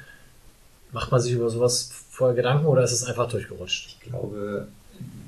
Macht 0.98 1.12
man 1.12 1.22
sich 1.22 1.34
über 1.34 1.48
sowas 1.52 1.92
vorher 2.10 2.36
Gedanken 2.36 2.66
oder 2.66 2.84
ist 2.84 2.92
es 2.92 3.04
einfach 3.04 3.30
durchgerutscht? 3.30 3.86
Ich 3.88 4.10
glaube, 4.10 4.68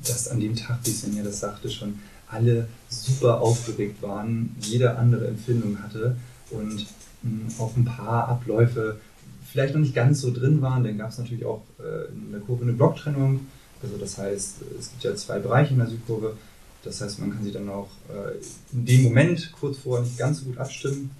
dass 0.03 0.27
an 0.27 0.39
dem 0.39 0.55
Tag, 0.55 0.79
wie 0.83 0.89
Svenja 0.89 1.21
das 1.21 1.41
sagte, 1.41 1.69
schon 1.69 1.99
alle 2.27 2.67
super 2.89 3.39
aufgeregt 3.39 4.01
waren, 4.01 4.55
jede 4.61 4.97
andere 4.97 5.27
Empfindung 5.27 5.77
hatte 5.83 6.15
und 6.49 6.87
mh, 7.21 7.53
auch 7.59 7.77
ein 7.77 7.85
paar 7.85 8.29
Abläufe 8.29 8.99
vielleicht 9.45 9.75
noch 9.75 9.81
nicht 9.81 9.93
ganz 9.93 10.21
so 10.21 10.33
drin 10.33 10.59
waren. 10.63 10.83
Dann 10.83 10.97
gab 10.97 11.11
es 11.11 11.19
natürlich 11.19 11.45
auch 11.45 11.61
äh, 11.77 12.11
in 12.11 12.31
der 12.31 12.41
Kurve 12.41 12.63
eine 12.63 12.73
Blocktrennung. 12.73 13.41
Also 13.83 13.95
das 13.97 14.17
heißt, 14.17 14.55
es 14.79 14.89
gibt 14.89 15.03
ja 15.03 15.13
zwei 15.13 15.37
Bereiche 15.37 15.73
in 15.73 15.79
der 15.79 15.87
Südkurve. 15.87 16.35
Das 16.83 16.99
heißt, 16.99 17.19
man 17.19 17.31
kann 17.31 17.43
sich 17.43 17.53
dann 17.53 17.69
auch 17.69 17.89
äh, 18.09 18.39
in 18.73 18.85
dem 18.87 19.03
Moment 19.03 19.51
kurz 19.51 19.77
vorher 19.77 20.03
nicht 20.03 20.17
ganz 20.17 20.39
so 20.39 20.45
gut 20.45 20.57
abstimmen. 20.57 21.11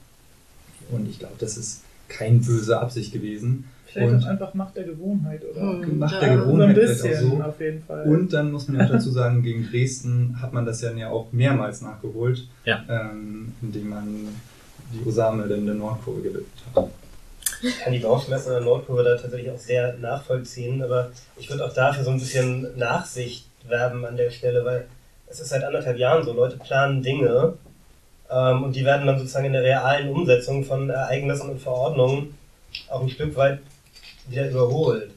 Und 0.90 1.08
ich 1.08 1.20
glaube, 1.20 1.36
das 1.38 1.56
ist 1.56 1.82
keine 2.08 2.40
böse 2.40 2.80
Absicht 2.80 3.14
gewesen. 3.14 3.66
Vielleicht 3.92 4.14
Und- 4.14 4.24
auch 4.24 4.28
einfach 4.28 4.54
Macht 4.54 4.76
der 4.76 4.84
Gewohnheit, 4.84 5.42
oder? 5.52 5.62
Hm. 5.62 5.98
Macht 6.00 6.14
Ja, 6.14 6.20
der 6.20 6.28
So 6.30 6.34
ein 6.34 6.40
Gewohnheit 6.46 6.76
vielleicht 6.76 7.02
auch 7.02 7.08
bisschen, 7.10 7.30
so. 7.38 7.44
auf 7.44 7.60
jeden 7.60 7.84
Fall. 7.84 8.04
Und 8.04 8.34
dann 8.34 8.52
muss 8.52 8.68
man 8.68 8.80
ja 8.80 8.86
auch 8.86 8.92
dazu 8.94 9.10
sagen, 9.12 9.42
gegen 9.44 9.68
Dresden 9.70 10.38
hat 10.42 10.54
man 10.54 10.66
das 10.66 10.82
ja 10.82 11.10
auch 11.10 11.32
mehrmals 11.32 11.82
nachgeholt, 11.82 12.48
Ja. 12.66 12.84
ähm, 12.90 13.54
indem 13.62 13.90
man 13.90 14.28
die 14.94 15.08
Osame 15.08 15.48
dann 15.48 15.66
der 15.66 15.76
Nordkurve 15.76 16.22
gewidmet 16.22 16.46
hat. 16.76 16.88
Ich 17.62 17.78
kann 17.80 17.92
die 17.92 18.00
Bauchschmerzen 18.00 18.48
in 18.50 18.54
der 18.56 18.64
Nordkurve 18.64 19.04
da 19.04 19.16
tatsächlich 19.18 19.52
auch 19.52 19.58
sehr 19.58 19.98
nachvollziehen, 19.98 20.82
aber 20.82 21.12
ich 21.38 21.50
würde 21.50 21.66
auch 21.66 21.74
dafür 21.74 22.04
so 22.04 22.12
ein 22.12 22.20
bisschen 22.20 22.68
Nachsicht 22.78 23.46
werben 23.68 24.06
an 24.06 24.16
der 24.18 24.30
Stelle, 24.30 24.64
weil 24.64 24.86
es 25.28 25.40
ist 25.42 25.50
seit 25.50 25.64
anderthalb 25.64 25.98
Jahren 25.98 26.24
so, 26.24 26.34
Leute 26.34 26.58
planen 26.58 27.02
Dinge 27.04 27.54
ähm, 28.32 28.64
und 28.64 28.76
die 28.76 28.86
werden 28.86 29.06
dann 29.08 29.18
sozusagen 29.20 29.46
in 29.46 29.54
der 29.54 29.64
realen 29.64 30.10
Umsetzung 30.10 30.64
von 30.64 30.90
Ereignissen 30.90 31.50
und 31.50 31.60
Verordnungen 31.62 32.34
auch 32.88 33.02
ein 33.02 33.10
Stück 33.10 33.36
weit 33.36 33.60
wieder 34.30 34.50
überholt. 34.50 35.12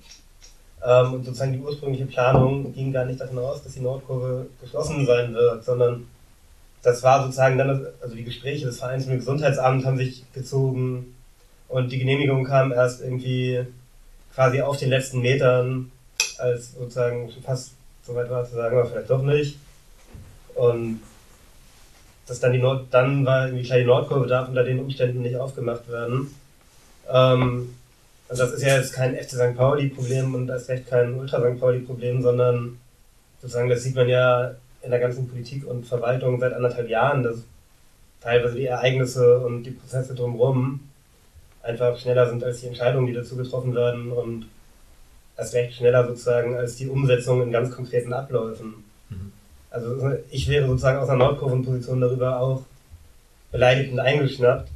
Ähm, 0.85 1.15
und 1.15 1.25
sozusagen 1.25 1.53
die 1.53 1.61
ursprüngliche 1.61 2.07
Planung 2.07 2.73
ging 2.75 2.93
gar 2.93 3.05
nicht 3.05 3.21
davon 3.21 3.39
aus, 3.39 3.63
dass 3.63 3.75
die 3.75 3.81
Nordkurve 3.81 4.47
geschlossen 4.61 5.07
sein 5.07 5.33
wird, 5.35 5.65
sondern 5.65 6.07
das 6.83 7.03
war 7.03 7.23
sozusagen 7.23 7.59
dann, 7.59 7.87
also 8.01 8.15
die 8.17 8.25
Gespräche 8.25 8.67
des 8.67 8.79
Vereins 8.79 9.07
mit 9.07 9.15
dem 9.15 9.19
Gesundheitsamt 9.21 9.85
haben 9.85 9.97
sich 9.97 10.25
gezogen 10.33 11.15
und 11.69 11.93
die 11.93 11.99
Genehmigung 11.99 12.45
kam 12.45 12.73
erst 12.73 13.01
irgendwie 13.01 13.65
quasi 14.35 14.61
auf 14.61 14.77
den 14.77 14.91
letzten 14.91 15.21
Metern, 15.21 15.93
als 16.39 16.75
sozusagen 16.75 17.31
schon 17.31 17.43
fast 17.43 17.73
so 18.05 18.15
weit 18.15 18.31
war 18.31 18.45
zu 18.45 18.57
sagen, 18.57 18.77
aber 18.77 18.89
vielleicht 18.89 19.11
doch 19.11 19.23
nicht. 19.23 19.59
Und 20.55 21.01
dass 22.27 22.41
dann 22.41 22.53
die 22.53 22.59
Nord, 22.59 22.87
dann 22.91 23.25
war 23.25 23.47
irgendwie 23.47 23.65
klar, 23.65 23.79
die 23.79 23.85
Nordkurve 23.85 24.27
darf 24.27 24.49
unter 24.49 24.65
den 24.65 24.81
Umständen 24.81 25.23
nicht 25.23 25.37
aufgemacht 25.37 25.89
werden. 25.89 26.35
Ähm, 27.11 27.75
und 28.33 28.39
das 28.39 28.53
ist 28.53 28.63
ja 28.63 28.79
jetzt 28.79 28.95
kein 28.95 29.15
FC 29.15 29.33
St. 29.33 29.55
Pauli-Problem 29.55 30.35
und 30.35 30.47
das 30.47 30.63
ist 30.63 30.71
echt 30.71 30.87
kein 30.89 31.13
Ultra 31.19 31.39
St. 31.39 31.61
Pauli-Problem, 31.61 32.23
sondern 32.23 32.79
sozusagen, 33.43 33.69
das 33.69 33.83
sieht 33.83 33.95
man 33.95 34.09
ja 34.09 34.55
in 34.81 34.91
der 34.91 35.01
ganzen 35.01 35.29
Politik 35.29 35.67
und 35.67 35.87
Verwaltung 35.87 36.41
seit 36.41 36.55
anderthalb 36.55 36.89
Jahren, 36.89 37.23
dass 37.23 37.45
teilweise 38.23 38.55
die 38.55 38.65
Ereignisse 38.65 39.39
und 39.41 39.65
die 39.65 39.73
Prozesse 39.73 40.15
drumherum 40.15 40.81
einfach 41.63 41.99
schneller 41.99 42.27
sind 42.27 42.43
als 42.43 42.61
die 42.61 42.69
Entscheidungen, 42.69 43.07
die 43.07 43.13
dazu 43.13 43.37
getroffen 43.37 43.75
werden 43.75 44.11
und 44.11 44.47
erst 45.37 45.53
recht 45.53 45.75
schneller 45.75 46.07
sozusagen 46.07 46.57
als 46.57 46.77
die 46.77 46.89
Umsetzung 46.89 47.43
in 47.43 47.53
ganz 47.53 47.71
konkreten 47.71 48.15
Abläufen. 48.15 48.83
Mhm. 49.11 49.33
Also 49.69 50.11
ich 50.31 50.49
wäre 50.49 50.67
sozusagen 50.67 51.01
aus 51.01 51.11
einer 51.11 51.19
Nordkurvenposition 51.19 52.01
darüber 52.01 52.41
auch 52.41 52.63
beleidigt 53.51 53.93
und 53.93 54.01
eingeschnappt. 54.01 54.71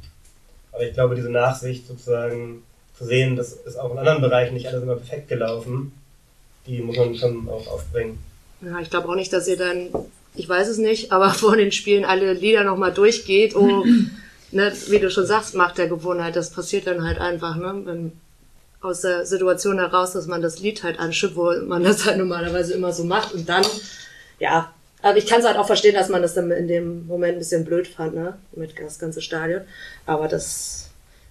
Aber 0.71 0.83
ich 0.83 0.93
glaube, 0.93 1.15
diese 1.15 1.31
Nachsicht 1.31 1.87
sozusagen 1.87 2.61
zu 2.97 3.05
sehen, 3.05 3.35
das 3.35 3.53
ist 3.53 3.79
auch 3.79 3.91
in 3.91 3.97
anderen 3.97 4.21
Bereichen 4.21 4.53
nicht 4.53 4.67
alles 4.67 4.83
immer 4.83 4.95
perfekt 4.95 5.27
gelaufen, 5.27 5.91
die 6.65 6.81
muss 6.81 6.97
man 6.97 7.15
schon 7.15 7.47
auch 7.47 7.67
aufbringen. 7.67 8.17
Ja, 8.61 8.79
ich 8.79 8.89
glaube 8.89 9.07
auch 9.07 9.15
nicht, 9.15 9.31
dass 9.31 9.47
ihr 9.47 9.57
dann 9.57 9.89
ich 10.37 10.47
weiß 10.47 10.67
es 10.67 10.77
nicht, 10.77 11.11
aber 11.11 11.29
vor 11.33 11.57
den 11.57 11.71
Spielen 11.71 12.05
alle 12.05 12.33
Lieder 12.33 12.63
nochmal 12.63 12.93
durchgeht, 12.93 13.55
oh, 13.55 13.83
ne, 14.51 14.73
wie 14.87 14.99
du 14.99 15.11
schon 15.11 15.25
sagst, 15.25 15.55
macht 15.55 15.77
der 15.77 15.87
Gewohnheit, 15.87 16.35
das 16.35 16.51
passiert 16.51 16.87
dann 16.87 17.03
halt 17.03 17.19
einfach, 17.19 17.55
ne, 17.57 17.81
wenn, 17.85 18.11
aus 18.79 19.01
der 19.01 19.25
Situation 19.25 19.79
heraus, 19.79 20.13
dass 20.13 20.27
man 20.27 20.41
das 20.41 20.59
Lied 20.59 20.83
halt 20.83 20.99
anschippt, 20.99 21.35
wo 21.35 21.51
man 21.65 21.83
das 21.83 22.05
halt 22.05 22.17
normalerweise 22.19 22.73
immer 22.73 22.93
so 22.93 23.03
macht 23.03 23.33
und 23.33 23.49
dann, 23.49 23.65
ja, 24.39 24.71
aber 25.01 25.17
ich 25.17 25.25
kann 25.25 25.39
es 25.39 25.47
halt 25.47 25.57
auch 25.57 25.67
verstehen, 25.67 25.95
dass 25.95 26.09
man 26.09 26.21
das 26.21 26.35
dann 26.35 26.51
in 26.51 26.67
dem 26.67 27.07
Moment 27.07 27.33
ein 27.33 27.39
bisschen 27.39 27.65
blöd 27.65 27.87
fand, 27.87 28.15
ne, 28.15 28.37
mit 28.55 28.79
das 28.79 28.99
ganze 28.99 29.21
Stadion, 29.21 29.61
aber 30.05 30.27
das 30.27 30.86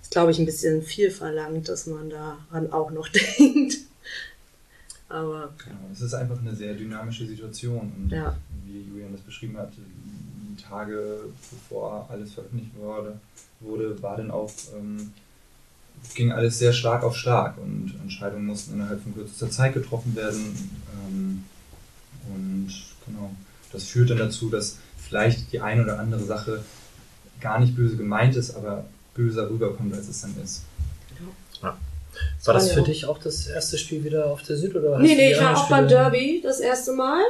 ist, 0.07 0.13
glaube 0.13 0.31
ich, 0.31 0.39
ein 0.39 0.47
bisschen 0.47 0.83
viel 0.83 1.11
verlangt, 1.11 1.69
dass 1.69 1.87
man 1.87 2.09
daran 2.09 2.73
auch 2.73 2.93
noch 2.93 3.09
denkt. 3.39 3.79
Aber 5.09 5.53
Genau, 5.65 5.79
es 5.93 6.01
ist 6.01 6.15
einfach 6.15 6.39
eine 6.39 6.55
sehr 6.55 6.75
dynamische 6.75 7.27
Situation. 7.27 7.93
Und 7.97 8.11
Ja. 8.11 8.37
wie 8.65 8.83
Julian 8.83 9.13
das 9.13 9.21
beschrieben 9.23 9.57
hat, 9.59 9.73
die 9.77 10.63
Tage 10.63 11.21
bevor 11.51 12.09
alles 12.09 12.33
veröffentlicht 12.35 12.71
wurde, 12.77 13.19
wurde 13.61 14.01
war 14.01 14.17
dann 14.17 14.31
auch, 14.31 14.51
ähm, 14.77 15.13
ging 16.15 16.31
alles 16.31 16.59
sehr 16.59 16.73
Schlag 16.73 17.03
auf 17.03 17.17
Schlag 17.17 17.59
und 17.59 17.95
Entscheidungen 18.03 18.47
mussten 18.47 18.75
innerhalb 18.75 19.03
von 19.03 19.13
kürzester 19.15 19.51
Zeit 19.51 19.75
getroffen 19.75 20.15
werden. 20.15 20.71
Ähm, 21.09 21.45
und 22.33 22.73
genau, 23.07 23.35
das 23.73 23.85
führt 23.85 24.11
dann 24.11 24.19
dazu, 24.19 24.51
dass 24.51 24.79
vielleicht 24.99 25.53
die 25.53 25.61
eine 25.61 25.83
oder 25.83 25.99
andere 25.99 26.25
Sache 26.25 26.65
gar 27.41 27.59
nicht 27.61 27.75
böse 27.77 27.97
gemeint 27.97 28.37
ist, 28.37 28.55
aber 28.57 28.85
böser 29.17 29.49
rüberkommt, 29.51 29.95
als 29.95 30.09
es 30.09 30.21
dann 30.23 30.35
ist. 30.43 30.63
War 32.45 32.55
das 32.55 32.69
Ja. 32.69 32.75
für 32.75 32.83
dich 32.83 33.05
auch 33.07 33.19
das 33.19 33.47
erste 33.47 33.77
Spiel 33.77 34.03
wieder 34.05 34.27
auf 34.27 34.43
der 34.43 34.57
Süd? 34.57 34.75
Oder 34.75 34.95
hast 34.95 35.03
Nee, 35.03 35.11
du 35.11 35.17
nee, 35.17 35.33
ich 35.33 35.41
war 35.41 35.57
auch 35.57 35.69
beim 35.69 35.87
Derby 35.89 36.41
das 36.43 36.61
erste 36.61 36.93
Mal. 36.93 37.23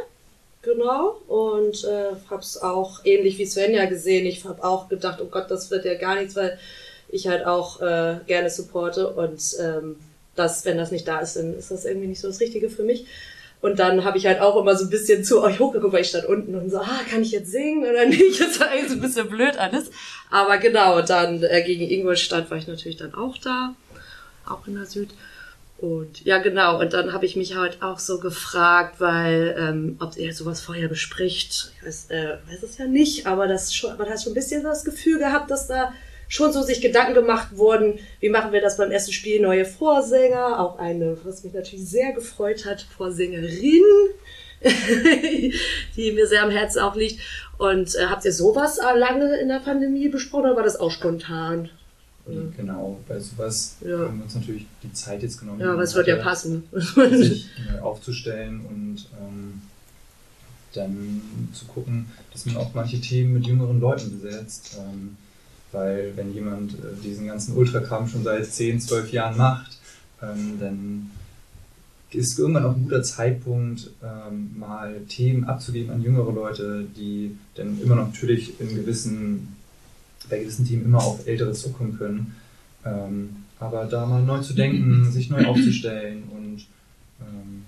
Genau. 0.63 1.17
Und 1.29 1.85
äh, 1.85 2.15
hab's 2.31 2.57
auch 2.59 3.01
ähnlich 3.05 3.39
wie 3.39 3.47
Svenja 3.47 3.87
gesehen. 3.87 4.27
Ich 4.27 4.45
habe 4.45 4.63
auch 4.63 4.89
gedacht, 4.89 5.21
oh 5.23 5.27
Gott, 5.27 5.51
das 5.51 5.71
wird 5.71 5.85
ja 5.85 5.95
gar 5.95 6.17
nichts, 6.17 6.37
weil 6.37 6.59
ich 7.09 7.27
halt 7.29 7.47
auch 7.47 7.81
äh, 7.81 8.17
gerne 8.27 8.51
supporte. 8.51 9.09
Und 9.09 9.41
ähm, 9.61 9.97
das, 10.35 10.65
wenn 10.65 10.77
das 10.77 10.91
nicht 10.93 11.09
da 11.09 11.19
ist, 11.21 11.37
dann 11.37 11.57
ist 11.59 11.71
das 11.71 11.85
irgendwie 11.85 12.09
nicht 12.09 12.21
so 12.21 12.29
das 12.29 12.41
Richtige 12.41 12.69
für 12.69 12.83
mich. 12.83 13.07
Und 13.67 13.81
dann 13.81 14.05
habe 14.05 14.17
ich 14.17 14.27
halt 14.27 14.41
auch 14.41 14.57
immer 14.57 14.77
so 14.77 14.85
ein 14.85 14.91
bisschen 14.91 15.25
zu 15.25 15.43
euch 15.43 15.59
hochgeguckt, 15.59 15.93
weil 15.93 16.03
ich 16.03 16.11
stand 16.11 16.27
unten 16.27 16.55
und 16.55 16.71
so, 16.71 16.79
ah, 16.79 17.01
kann 17.11 17.23
ich 17.23 17.33
jetzt 17.33 17.51
singen 17.51 17.83
oder 17.83 18.07
nicht? 18.09 18.41
Das 18.41 18.61
war 18.61 18.69
eigentlich 18.69 18.91
so 18.91 18.95
ein 18.95 19.01
bisschen 19.01 19.29
blöd 19.29 19.59
alles. 19.59 19.91
Aber 20.31 20.57
genau, 20.59 21.03
dann 21.03 21.43
äh, 21.43 21.65
gegen 21.65 21.91
Ingolstadt 21.91 22.49
war 22.49 22.59
ich 22.59 22.69
natürlich 22.69 22.97
dann 22.97 23.13
auch 23.13 23.37
da, 23.39 23.75
auch 24.49 24.65
in 24.69 24.77
der 24.77 24.87
Süd. 24.87 25.11
Und 25.79 26.25
ja, 26.25 26.39
genau. 26.39 26.79
Und 26.79 26.93
dann 26.93 27.13
habe 27.13 27.27
ich 27.27 27.35
mich 27.35 27.57
halt 27.57 27.83
auch 27.83 27.99
so 27.99 28.21
gefragt, 28.21 29.01
weil 29.01 29.57
ähm, 29.59 29.97
ob 29.99 30.17
ihr 30.17 30.33
sowas 30.33 30.61
vorher 30.61 30.87
bespricht. 30.87 31.73
Ich 31.81 31.87
weiß, 31.87 32.11
äh, 32.11 32.37
weiß 32.49 32.63
es 32.63 32.79
ja 32.79 32.87
nicht, 32.87 33.27
aber 33.27 33.49
das 33.49 33.75
schon, 33.75 33.99
man 33.99 34.09
hat 34.09 34.23
schon 34.23 34.31
ein 34.31 34.37
bisschen 34.37 34.63
das 34.63 34.85
Gefühl 34.85 35.19
gehabt, 35.19 35.51
dass 35.51 35.67
da 35.67 35.93
schon 36.29 36.53
so 36.53 36.63
sich 36.63 36.81
Gedanken 36.81 37.15
gemacht 37.15 37.57
wurden, 37.57 37.99
wie 38.21 38.29
machen 38.29 38.53
wir 38.53 38.61
das 38.61 38.77
beim 38.77 38.91
ersten 38.91 39.13
Spiel, 39.13 39.41
neue 39.41 39.65
Vorsänger, 39.65 40.61
auch 40.61 40.79
eine, 40.79 41.17
was 41.25 41.45
mich 41.45 41.53
natürlich 41.55 41.89
sehr 41.89 42.13
gefreut 42.13 42.65
hat, 42.67 42.83
Vorsängerin, 42.97 43.83
die 45.97 46.13
mir 46.13 46.27
sehr 46.27 46.43
am 46.43 46.51
Herzen 46.51 46.81
auch 46.81 46.97
liegt. 46.97 47.21
Und 47.59 47.95
äh, 47.95 48.07
habt 48.07 48.25
ihr 48.25 48.33
sowas 48.33 48.79
lange 48.97 49.37
in 49.39 49.49
der 49.49 49.61
Pandemie 49.61 50.09
besprochen 50.09 50.47
oder 50.47 50.57
war 50.57 50.63
das 50.65 50.77
auch 50.77 50.91
spontan? 50.91 51.71
Genau, 52.57 52.99
bei 53.07 53.21
sowas 53.21 53.77
Ja. 53.83 53.99
haben 54.01 54.19
wir 54.19 54.25
uns 54.25 54.35
natürlich 54.35 54.67
die 54.83 54.93
Zeit 54.93 55.23
jetzt 55.23 55.39
genommen. 55.39 55.61
Ja, 55.61 55.73
aber 55.73 55.83
es 55.83 55.95
wird 55.95 56.09
ja 56.09 56.17
passen. 56.17 56.65
sich 56.73 57.47
aufzustellen 57.81 58.63
und 58.69 59.07
ähm, 59.21 59.63
dann 60.75 61.23
zu 61.53 61.67
gucken, 61.67 62.07
dass 62.33 62.47
man 62.47 62.57
auch 62.57 62.75
manche 62.75 63.01
Themen 63.01 63.35
mit 63.35 63.47
jüngeren 63.47 63.79
Leuten 63.81 64.21
besetzt. 64.21 64.77
Ähm, 64.79 65.17
weil 65.73 66.13
wenn 66.17 66.33
jemand 66.33 66.73
äh, 66.75 67.03
diesen 67.03 67.27
ganzen 67.27 67.57
Ultrakram 67.57 68.09
schon 68.09 68.25
seit 68.25 68.47
10, 68.47 68.81
12 68.81 69.13
Jahren 69.13 69.37
macht, 69.37 69.79
ähm, 70.23 70.59
dann 70.61 71.11
ist 72.11 72.39
irgendwann 72.39 72.65
auch 72.65 72.75
ein 72.75 72.85
guter 72.85 73.03
Zeitpunkt, 73.03 73.91
ähm, 74.03 74.57
mal 74.59 75.01
Themen 75.09 75.45
abzugeben 75.45 75.91
an 75.91 76.03
jüngere 76.03 76.33
Leute, 76.33 76.87
die 76.97 77.37
dann 77.55 77.81
immer 77.83 77.97
noch 77.97 78.07
natürlich 78.07 78.59
in 78.61 78.75
gewissen, 78.75 79.57
bei 80.31 80.39
gewissen 80.39 80.67
Themen 80.67 80.85
immer 80.85 81.03
auf 81.03 81.27
Ältere 81.27 81.53
zurückkommen 81.53 81.99
können. 81.99 82.37
Ähm, 82.85 83.37
aber 83.59 83.85
da 83.87 84.07
mal 84.07 84.23
neu 84.23 84.41
zu 84.41 84.55
denken, 84.55 85.11
sich 85.11 85.31
neu 85.31 85.47
aufzustellen 85.47 86.25
und 86.31 86.67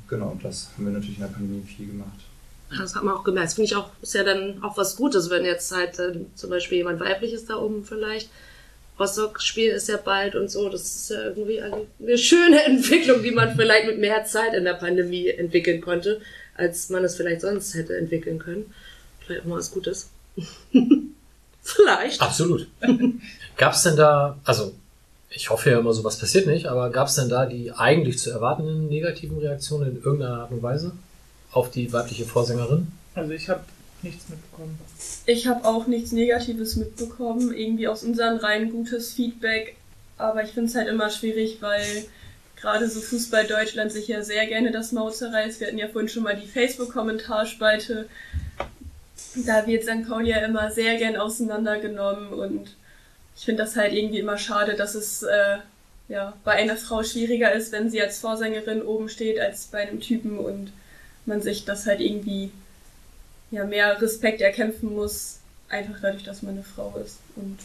genau, 0.09 0.37
das 0.43 0.71
haben 0.75 0.87
wir 0.87 0.93
natürlich 0.93 1.17
in 1.17 1.23
der 1.23 1.29
Pandemie 1.29 1.63
viel 1.63 1.87
gemacht. 1.87 2.28
Das 2.77 2.95
hat 2.95 3.03
man 3.03 3.15
auch 3.15 3.25
gemerkt. 3.25 3.49
Das 3.49 3.55
finde 3.55 3.67
ich 3.67 3.77
auch, 3.77 3.91
ist 4.03 4.15
ja 4.15 4.25
dann 4.25 4.63
auch 4.63 4.77
was 4.77 4.97
Gutes, 4.97 5.31
wenn 5.31 5.45
jetzt 5.45 5.73
halt 5.75 5.99
äh, 5.99 6.21
zum 6.35 6.51
Beispiel 6.51 6.79
jemand 6.79 7.01
weibliches 7.01 7.47
da 7.47 7.57
oben 7.57 7.85
vielleicht. 7.85 8.31
Rostock 8.99 9.41
Spiel 9.41 9.71
ist 9.71 9.89
ja 9.89 9.97
bald 9.97 10.35
und 10.35 10.51
so. 10.51 10.69
Das 10.69 10.83
ist 10.83 11.11
ja 11.11 11.23
irgendwie 11.23 11.61
eine, 11.61 11.87
eine 12.01 12.19
schöne 12.19 12.65
Entwicklung, 12.67 13.23
die 13.23 13.31
man 13.31 13.55
vielleicht 13.57 13.87
mit 13.87 13.99
mehr 13.99 14.25
Zeit 14.25 14.55
in 14.55 14.65
der 14.65 14.75
Pandemie 14.75 15.29
entwickeln 15.29 15.81
konnte, 15.81 16.21
als 16.57 16.91
man 16.91 17.05
es 17.05 17.17
vielleicht 17.17 17.41
sonst 17.41 17.75
hätte 17.75 17.97
entwickeln 17.97 18.39
können. 18.39 18.75
Vielleicht 19.21 19.43
auch 19.43 19.47
mal 19.47 19.59
was 19.59 19.71
Gutes. 19.71 20.11
vielleicht. 21.63 22.21
Absolut. 22.21 22.67
Gab 23.57 23.73
es 23.73 23.83
denn 23.83 23.97
da, 23.97 24.39
also 24.45 24.75
ich 25.31 25.51
hoffe 25.51 25.71
ja 25.71 25.79
immer, 25.79 25.93
sowas 25.93 26.19
passiert 26.19 26.47
nicht, 26.47 26.67
aber 26.67 26.91
gab 26.91 27.09
es 27.09 27.15
denn 27.15 27.29
da 27.29 27.47
die 27.47 27.73
eigentlich 27.73 28.19
zu 28.19 28.31
erwartenden 28.31 28.89
negativen 28.89 29.39
Reaktionen 29.39 29.97
in 29.97 30.03
irgendeiner 30.03 30.43
Art 30.43 30.51
und 30.51 30.63
Weise 30.63 30.93
auf 31.53 31.71
die 31.71 31.93
weibliche 31.93 32.25
Vorsängerin? 32.25 32.89
Also 33.15 33.33
ich 33.33 33.49
habe 33.49 33.65
nichts 34.03 34.29
mitbekommen. 34.29 34.79
Ich 35.27 35.47
habe 35.47 35.65
auch 35.67 35.87
nichts 35.87 36.13
Negatives 36.13 36.77
mitbekommen, 36.77 37.53
irgendwie 37.55 37.89
aus 37.89 38.05
unseren 38.05 38.39
Reihen 38.39 38.71
gutes 38.71 39.13
Feedback, 39.13 39.77
aber 40.17 40.43
ich 40.43 40.51
finde 40.51 40.69
es 40.69 40.75
halt 40.75 40.89
immer 40.89 41.11
schwierig, 41.11 41.59
weil 41.61 42.05
gerade 42.57 42.89
so 42.89 43.01
Fußball 43.01 43.47
Deutschland 43.47 43.93
sich 43.93 44.09
ja 44.09 44.23
sehr 44.23 44.47
gerne 44.47 44.71
das 44.71 44.93
Maul 44.93 45.13
zerreißt. 45.13 45.61
Wir 45.61 45.69
hatten 45.69 45.79
ja 45.79 45.89
vorhin 45.89 46.09
schon 46.09 46.25
mal 46.25 46.37
die 46.37 46.47
Facebook-Kommentarspalte. 46.47 48.09
Da 49.47 49.67
wird 49.67 49.85
St. 49.85 50.09
Pauli 50.09 50.31
ja 50.31 50.39
immer 50.39 50.71
sehr 50.71 50.97
gern 50.97 51.17
auseinandergenommen 51.17 52.33
und 52.33 52.75
ich 53.37 53.45
finde 53.45 53.63
das 53.63 53.77
halt 53.77 53.93
irgendwie 53.93 54.19
immer 54.19 54.39
schade, 54.39 54.75
dass 54.75 54.97
es 54.97 55.23
äh, 55.23 55.59
ja, 56.09 56.33
bei 56.45 56.53
einer 56.53 56.77
Frau 56.77 57.03
schwieriger 57.05 57.53
ist, 57.53 57.71
wenn 57.71 57.91
sie 57.91 58.03
als 58.03 58.19
Vorsängerin 58.19 58.83
oben 58.83 59.09
steht, 59.09 59.39
als 59.39 59.67
bei 59.67 59.87
einem 59.87 60.01
Typen 60.01 60.39
und 60.39 60.73
man 61.29 61.41
sich 61.41 61.65
das 61.65 61.87
halt 61.87 62.01
irgendwie 62.01 62.51
ja, 63.51 63.65
mehr 63.65 64.01
Respekt 64.03 64.41
erkämpfen 64.41 64.95
muss, 64.95 65.39
einfach 65.69 65.95
dadurch, 66.03 66.25
dass 66.25 66.43
man 66.43 66.55
eine 66.55 66.65
Frau 66.65 66.95
ist. 67.05 67.19
Und 67.37 67.59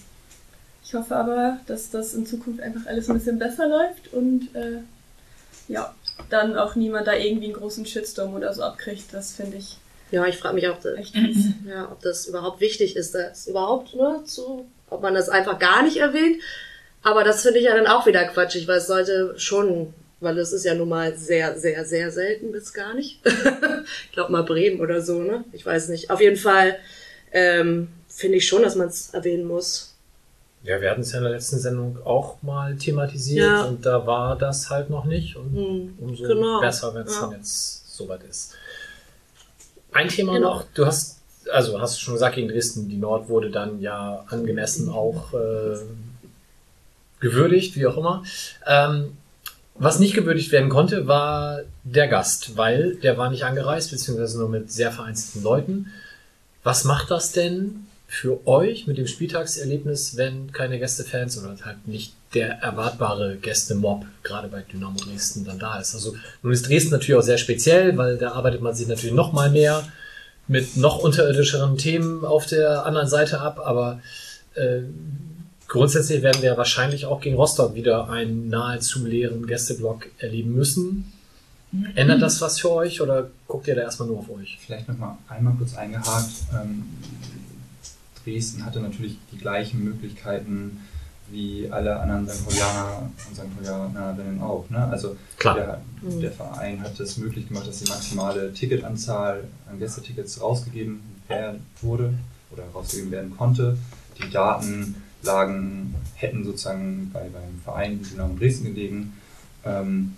ich 0.86 0.94
hoffe 0.94 1.16
aber, 1.16 1.60
dass 1.68 1.90
das 1.90 2.14
in 2.14 2.26
Zukunft 2.26 2.62
einfach 2.62 2.86
alles 2.86 3.10
ein 3.10 3.18
bisschen 3.18 3.40
besser 3.40 3.68
läuft 3.68 4.14
und 4.14 4.54
äh, 4.56 4.80
ja, 5.68 5.96
dann 6.30 6.58
auch 6.58 6.76
niemand 6.76 7.08
da 7.08 7.14
irgendwie 7.14 7.46
einen 7.46 7.54
großen 7.54 7.86
Shitstorm 7.86 8.36
oder 8.36 8.54
so 8.54 8.64
abkriegt. 8.64 9.14
Das 9.14 9.34
finde 9.34 9.58
ich 9.58 9.78
Ja, 10.12 10.26
ich 10.26 10.38
frage 10.38 10.56
mich 10.56 10.68
auch, 10.68 10.78
echt 10.98 11.16
ja, 11.68 11.90
ob 11.92 12.02
das 12.02 12.28
überhaupt 12.28 12.60
wichtig 12.60 12.96
ist, 12.96 13.16
das 13.16 13.48
überhaupt 13.48 13.96
ne, 13.96 14.22
zu, 14.26 14.68
ob 14.90 15.02
man 15.02 15.14
das 15.14 15.30
einfach 15.30 15.58
gar 15.58 15.84
nicht 15.84 15.98
erwähnt. 15.98 16.42
Aber 17.02 17.24
das 17.24 17.42
finde 17.42 17.60
ich 17.60 17.66
ja 17.66 17.76
dann 17.76 17.88
auch 17.88 18.06
wieder 18.06 18.24
quatschig, 18.26 18.68
weil 18.68 18.78
es 18.78 18.88
sollte 18.88 19.34
schon, 19.38 19.94
weil 20.24 20.38
es 20.40 20.52
ist 20.54 20.64
ja 20.66 20.74
nun 20.74 20.90
mal 20.90 21.16
sehr, 21.18 21.58
sehr, 21.60 21.86
sehr 21.86 22.12
selten 22.12 22.52
bis 22.52 22.74
gar 22.74 22.94
nicht. 22.94 23.20
ich 24.06 24.12
glaube 24.12 24.32
mal 24.32 24.44
Bremen 24.44 24.80
oder 24.80 25.02
so, 25.02 25.22
ne? 25.22 25.44
Ich 25.52 25.66
weiß 25.66 25.90
nicht. 25.90 26.10
Auf 26.10 26.22
jeden 26.22 26.38
Fall 26.38 26.78
ähm, 27.32 27.90
finde 28.08 28.38
ich 28.38 28.48
schon, 28.48 28.64
dass 28.64 28.76
man 28.76 28.88
es 28.88 29.10
erwähnen 29.14 29.46
muss. 29.46 29.90
Ja, 30.64 30.80
wir 30.80 30.90
hatten 30.92 31.02
es 31.02 31.12
ja 31.12 31.18
in 31.18 31.26
der 31.26 31.34
letzten 31.34 31.60
Sendung 31.60 31.98
auch 32.06 32.42
mal 32.42 32.76
thematisiert 32.78 33.46
Ja. 33.46 33.64
und 33.66 33.86
da 33.86 34.08
war 34.08 34.38
das 34.38 34.70
halt 34.70 34.90
noch 34.90 35.04
nicht 35.06 35.36
und 35.36 35.54
Hm, 35.56 35.98
umso 36.00 36.24
genau. 36.24 36.62
besser, 36.62 36.96
wenn 36.96 37.06
es 37.06 37.16
Ja. 37.16 37.22
dann 37.22 37.32
jetzt 37.34 37.94
soweit 37.96 38.24
ist. 38.24 38.54
Ein 39.92 40.08
Thema 40.08 40.34
Genau. 40.36 40.54
noch, 40.56 40.66
du 40.74 40.86
hast, 40.86 41.20
also 41.52 41.82
hast 41.82 41.98
du 41.98 42.00
schon 42.00 42.14
gesagt, 42.14 42.36
gegen 42.36 42.48
Dresden, 42.48 42.88
die 42.88 42.96
Nord 42.98 43.28
wurde 43.28 43.52
dann 43.52 43.82
ja 43.82 44.24
angemessen 44.30 44.90
auch 44.90 45.34
äh, 45.34 45.78
gewürdigt, 47.20 47.76
wie 47.76 47.86
auch 47.86 47.98
immer. 47.98 48.24
Ähm, 48.66 49.18
was 49.76 50.00
nicht 50.00 50.14
gewürdigt 50.14 50.52
werden 50.52 50.70
konnte, 50.70 51.08
war 51.08 51.62
der 51.84 52.08
Gast, 52.08 52.58
weil 52.58 52.96
der 52.96 53.18
war 53.18 53.30
nicht 53.30 53.44
angereist, 53.44 53.92
beziehungsweise 53.92 54.38
nur 54.38 54.50
mit 54.50 54.72
sehr 54.72 54.92
vereinzelten 54.92 55.44
Leuten. 55.44 55.88
Was 56.64 56.84
macht 56.84 57.12
das 57.12 57.32
denn 57.32 57.88
für 58.08 58.46
euch 58.48 58.86
mit 58.86 58.98
dem 59.00 59.08
Spieltagserlebnis, 59.08 60.16
wenn 60.16 60.52
keine 60.52 60.78
Gästefans 60.78 61.38
oder 61.38 61.56
halt 61.66 61.88
nicht 61.88 62.14
der 62.36 62.60
erwartbare 62.60 63.38
Gästemob 63.38 64.06
gerade 64.22 64.48
bei 64.48 64.62
Dynamo 64.62 64.98
Dresden 65.00 65.44
dann 65.46 65.58
da 65.58 65.80
ist? 65.80 65.96
Also 65.96 66.16
nun 66.44 66.54
ist 66.54 66.70
Dresden 66.70 66.92
natürlich 66.92 67.16
auch 67.16 67.24
sehr 67.24 67.40
speziell, 67.40 67.98
weil 67.98 68.18
da 68.18 68.34
arbeitet 68.34 68.62
man 68.62 68.76
sich 68.76 68.88
natürlich 68.88 69.16
noch 69.16 69.34
mal 69.34 69.50
mehr 69.50 69.84
mit 70.48 70.78
noch 70.78 71.00
unterirdischeren 71.00 71.78
Themen 71.78 72.24
auf 72.24 72.46
der 72.46 72.86
anderen 72.86 73.08
Seite 73.08 73.42
ab, 73.42 73.60
aber 73.64 74.02
äh, 74.56 74.82
grundsätzlich 75.74 76.22
werden 76.22 76.44
wir 76.44 76.56
wahrscheinlich 76.56 77.08
auch 77.08 77.20
gegen 77.20 77.36
Rostock 77.36 77.74
wieder 77.74 78.08
einen 78.08 78.48
nahezu 78.50 79.06
leeren 79.06 79.48
Gästeblock 79.48 80.08
erleben 80.20 80.54
müssen. 80.54 81.12
Ändert 81.96 82.22
das 82.22 82.40
was 82.42 82.60
für 82.60 82.70
euch 82.70 83.02
oder 83.02 83.32
guckt 83.48 83.68
ihr 83.68 83.74
da 83.74 83.82
erstmal 83.82 84.08
nur 84.08 84.20
auf 84.20 84.30
euch? 84.30 84.60
Vielleicht 84.64 84.88
nochmal 84.88 85.18
einmal 85.28 85.54
kurz 85.58 85.76
eingehakt. 85.76 86.30
Ähm, 86.54 86.84
Dresden 88.24 88.64
hatte 88.64 88.80
natürlich 88.82 89.18
die 89.32 89.38
gleichen 89.40 89.84
Möglichkeiten 89.84 90.82
wie 91.32 91.68
alle 91.72 92.00
anderen 92.00 92.30
St. 92.30 92.46
Paulianer 92.46 93.10
und 93.28 93.36
St. 93.36 93.56
Paulianerinnen 93.56 94.42
auch. 94.42 94.70
Ne? 94.70 94.88
Also 94.92 95.18
Klar. 95.40 95.56
Der, 95.56 95.82
der 96.22 96.32
Verein 96.32 96.82
hat 96.82 97.00
es 97.00 97.18
möglich 97.18 97.48
gemacht, 97.48 97.68
dass 97.68 97.80
die 97.80 97.90
maximale 97.90 98.54
Ticketanzahl 98.54 99.46
an 99.68 99.80
Gästetickets 99.80 100.40
rausgegeben 100.40 101.02
werden 101.28 101.66
wurde 101.82 102.14
oder 102.52 102.62
rausgegeben 102.76 103.10
werden 103.10 103.36
konnte. 103.36 103.76
Die 104.22 104.30
Datenlagen 105.24 105.96
hätten 106.16 106.44
sozusagen 106.44 107.10
bei, 107.12 107.22
beim 107.22 107.60
Verein 107.64 108.00
genau 108.10 108.30
in 108.30 108.38
Dresden 108.38 108.66
gelegen. 108.66 109.14
Ähm, 109.66 110.14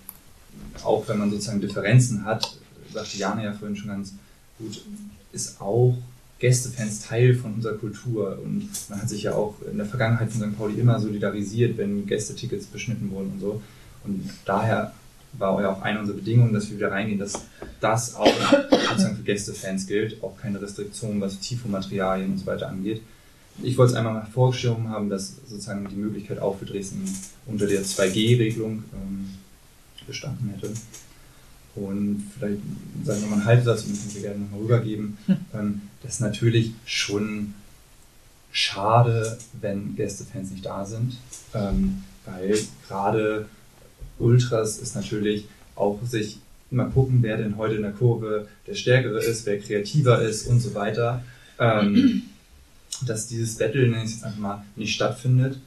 auch 0.84 1.08
wenn 1.08 1.20
man 1.20 1.32
sozusagen 1.32 1.62
Differenzen 1.62 2.26
hat, 2.26 2.58
sagte 2.93 3.18
Jana 3.18 3.43
ja 3.43 3.53
vorhin 3.53 3.76
schon 3.76 3.89
ganz 3.89 4.14
gut, 4.58 4.84
ist 5.32 5.62
auch 5.62 5.95
Gästefans 6.39 7.01
Teil 7.01 7.36
von 7.36 7.56
unserer 7.56 7.76
Kultur. 7.76 8.39
Und 8.43 8.70
man 8.89 9.01
hat 9.01 9.10
sich 9.10 9.24
ja 9.24 9.34
auch 9.34 9.56
in 9.70 9.78
der 9.78 9.86
Vergangenheit 9.86 10.32
von 10.32 10.41
St. 10.41 10.58
Pauli 10.58 10.80
immer 10.80 10.99
solidarisiert, 10.99 11.78
wenn 11.78 12.06
Gästetickets 12.06 12.66
beschnitten 12.68 13.12
wurden 13.12 13.32
und 13.34 13.39
so. 13.39 13.62
Und 14.03 14.30
daher 14.45 14.93
war 15.34 15.62
ja 15.62 15.72
auch 15.72 15.82
eine 15.82 15.99
unserer 15.99 16.18
Bedingungen, 16.18 16.53
dass 16.53 16.70
wir 16.70 16.78
wieder 16.78 16.91
reingehen, 16.91 17.20
dass 17.20 17.41
das 17.82 18.16
auch 18.16 18.28
sozusagen 18.89 19.18
für 19.18 19.24
Gästefans 19.24 19.88
gilt, 19.88 20.24
auch 20.24 20.38
keine 20.38 20.62
Restriktionen, 20.62 21.20
was 21.20 21.39
Tifo-Materialien 21.39 22.32
und 22.32 22.38
so 22.38 22.45
weiter 22.45 22.70
angeht. 22.70 23.01
Ich 23.64 23.78
wollte 23.78 23.93
es 23.93 23.97
einmal 23.97 24.14
mal 24.14 24.28
vorgeschoben 24.34 24.89
haben, 24.89 25.10
dass 25.10 25.36
sozusagen 25.47 25.88
die 25.89 25.95
Möglichkeit 25.95 26.39
auch 26.39 26.58
für 26.58 26.66
Dresden 26.66 27.03
unter 27.45 27.68
der 27.68 27.84
2G-Regelung 27.84 28.84
ähm, 28.93 29.30
bestanden 30.06 30.49
hätte. 30.49 30.72
Und 31.76 32.32
vielleicht 32.38 32.62
sagen 33.03 33.22
wir 33.22 33.28
mal 33.28 33.36
einen 33.36 33.45
Halbsatz 33.45 33.84
und 33.84 33.93
den 33.93 34.16
wir 34.16 34.22
gerne 34.22 34.39
nochmal 34.39 34.62
rübergeben. 34.62 35.18
Ähm, 35.53 35.82
das 36.03 36.16
ist 36.16 36.20
natürlich 36.20 36.74
schon 36.86 37.53
schade, 38.51 39.38
wenn 39.60 39.95
Gästefans 39.95 40.51
nicht 40.51 40.66
da 40.66 40.86
sind, 40.86 41.18
ähm, 41.53 42.03
weil 42.26 42.58
gerade 42.88 43.47
Ultras 44.20 44.78
ist 44.78 44.95
natürlich 44.95 45.45
auch 45.76 45.99
sich 46.06 46.39
immer 46.72 46.86
gucken, 46.86 47.20
wer 47.22 47.38
denn 47.38 47.58
heute 47.58 47.76
in 47.76 47.82
der 47.82 47.91
Kurve 47.91 48.47
der 48.68 48.76
Stärkere 48.76 49.20
ist, 49.20 49.45
wer 49.45 49.60
kreativer 49.60 50.22
ist 50.22 50.47
und 50.47 50.60
so 50.60 50.74
weiter. 50.74 51.24
Ähm, 51.60 52.24
dass 53.02 53.28
dieses 53.28 53.58
Battle, 53.58 53.88
nenne 53.88 54.04
ich 54.04 54.06
es 54.06 54.12
jetzt 54.16 54.24
einfach 54.24 54.39
mal, 54.39 54.66
nicht 54.76 54.93
stattfindet. 54.93 55.60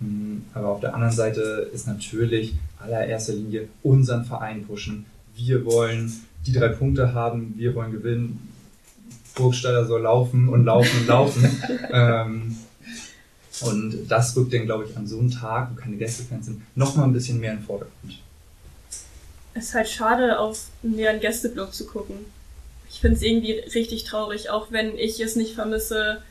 Hm, 0.00 0.44
Aber 0.54 0.68
auf 0.68 0.80
der 0.80 0.94
anderen 0.94 1.14
Seite 1.14 1.70
ist 1.72 1.86
natürlich 1.86 2.54
allererster 2.78 3.34
Linie 3.34 3.68
unseren 3.82 4.24
Verein 4.24 4.66
pushen. 4.66 5.06
Wir 5.34 5.64
wollen 5.64 6.12
die 6.46 6.52
drei 6.52 6.68
Punkte 6.68 7.12
haben, 7.12 7.54
wir 7.56 7.74
wollen 7.74 7.92
gewinnen. 7.92 8.48
Burgstaller 9.34 9.86
soll 9.86 10.02
laufen 10.02 10.48
und 10.48 10.64
laufen 10.64 11.00
und 11.00 11.06
laufen. 11.06 11.62
ähm, 11.92 12.56
und 13.60 14.08
das 14.08 14.34
rückt 14.36 14.54
dann, 14.54 14.64
glaube 14.64 14.86
ich, 14.88 14.96
an 14.96 15.06
so 15.06 15.18
einem 15.18 15.30
Tag, 15.30 15.70
wo 15.70 15.80
keine 15.80 15.96
Gästefans 15.96 16.46
sind, 16.46 16.62
nochmal 16.76 17.06
ein 17.06 17.12
bisschen 17.12 17.38
mehr 17.40 17.52
in 17.52 17.58
den 17.58 17.66
Vordergrund. 17.66 18.18
Es 19.52 19.68
ist 19.68 19.74
halt 19.74 19.88
schade, 19.88 20.38
auf 20.38 20.66
leeren 20.82 21.20
Gästeblock 21.20 21.74
zu 21.74 21.86
gucken. 21.86 22.16
Ich 22.88 23.00
finde 23.00 23.16
es 23.16 23.22
irgendwie 23.22 23.52
richtig 23.52 24.04
traurig, 24.04 24.50
auch 24.50 24.72
wenn 24.72 24.96
ich 24.96 25.20
es 25.20 25.36
nicht 25.36 25.54
vermisse, 25.54 26.22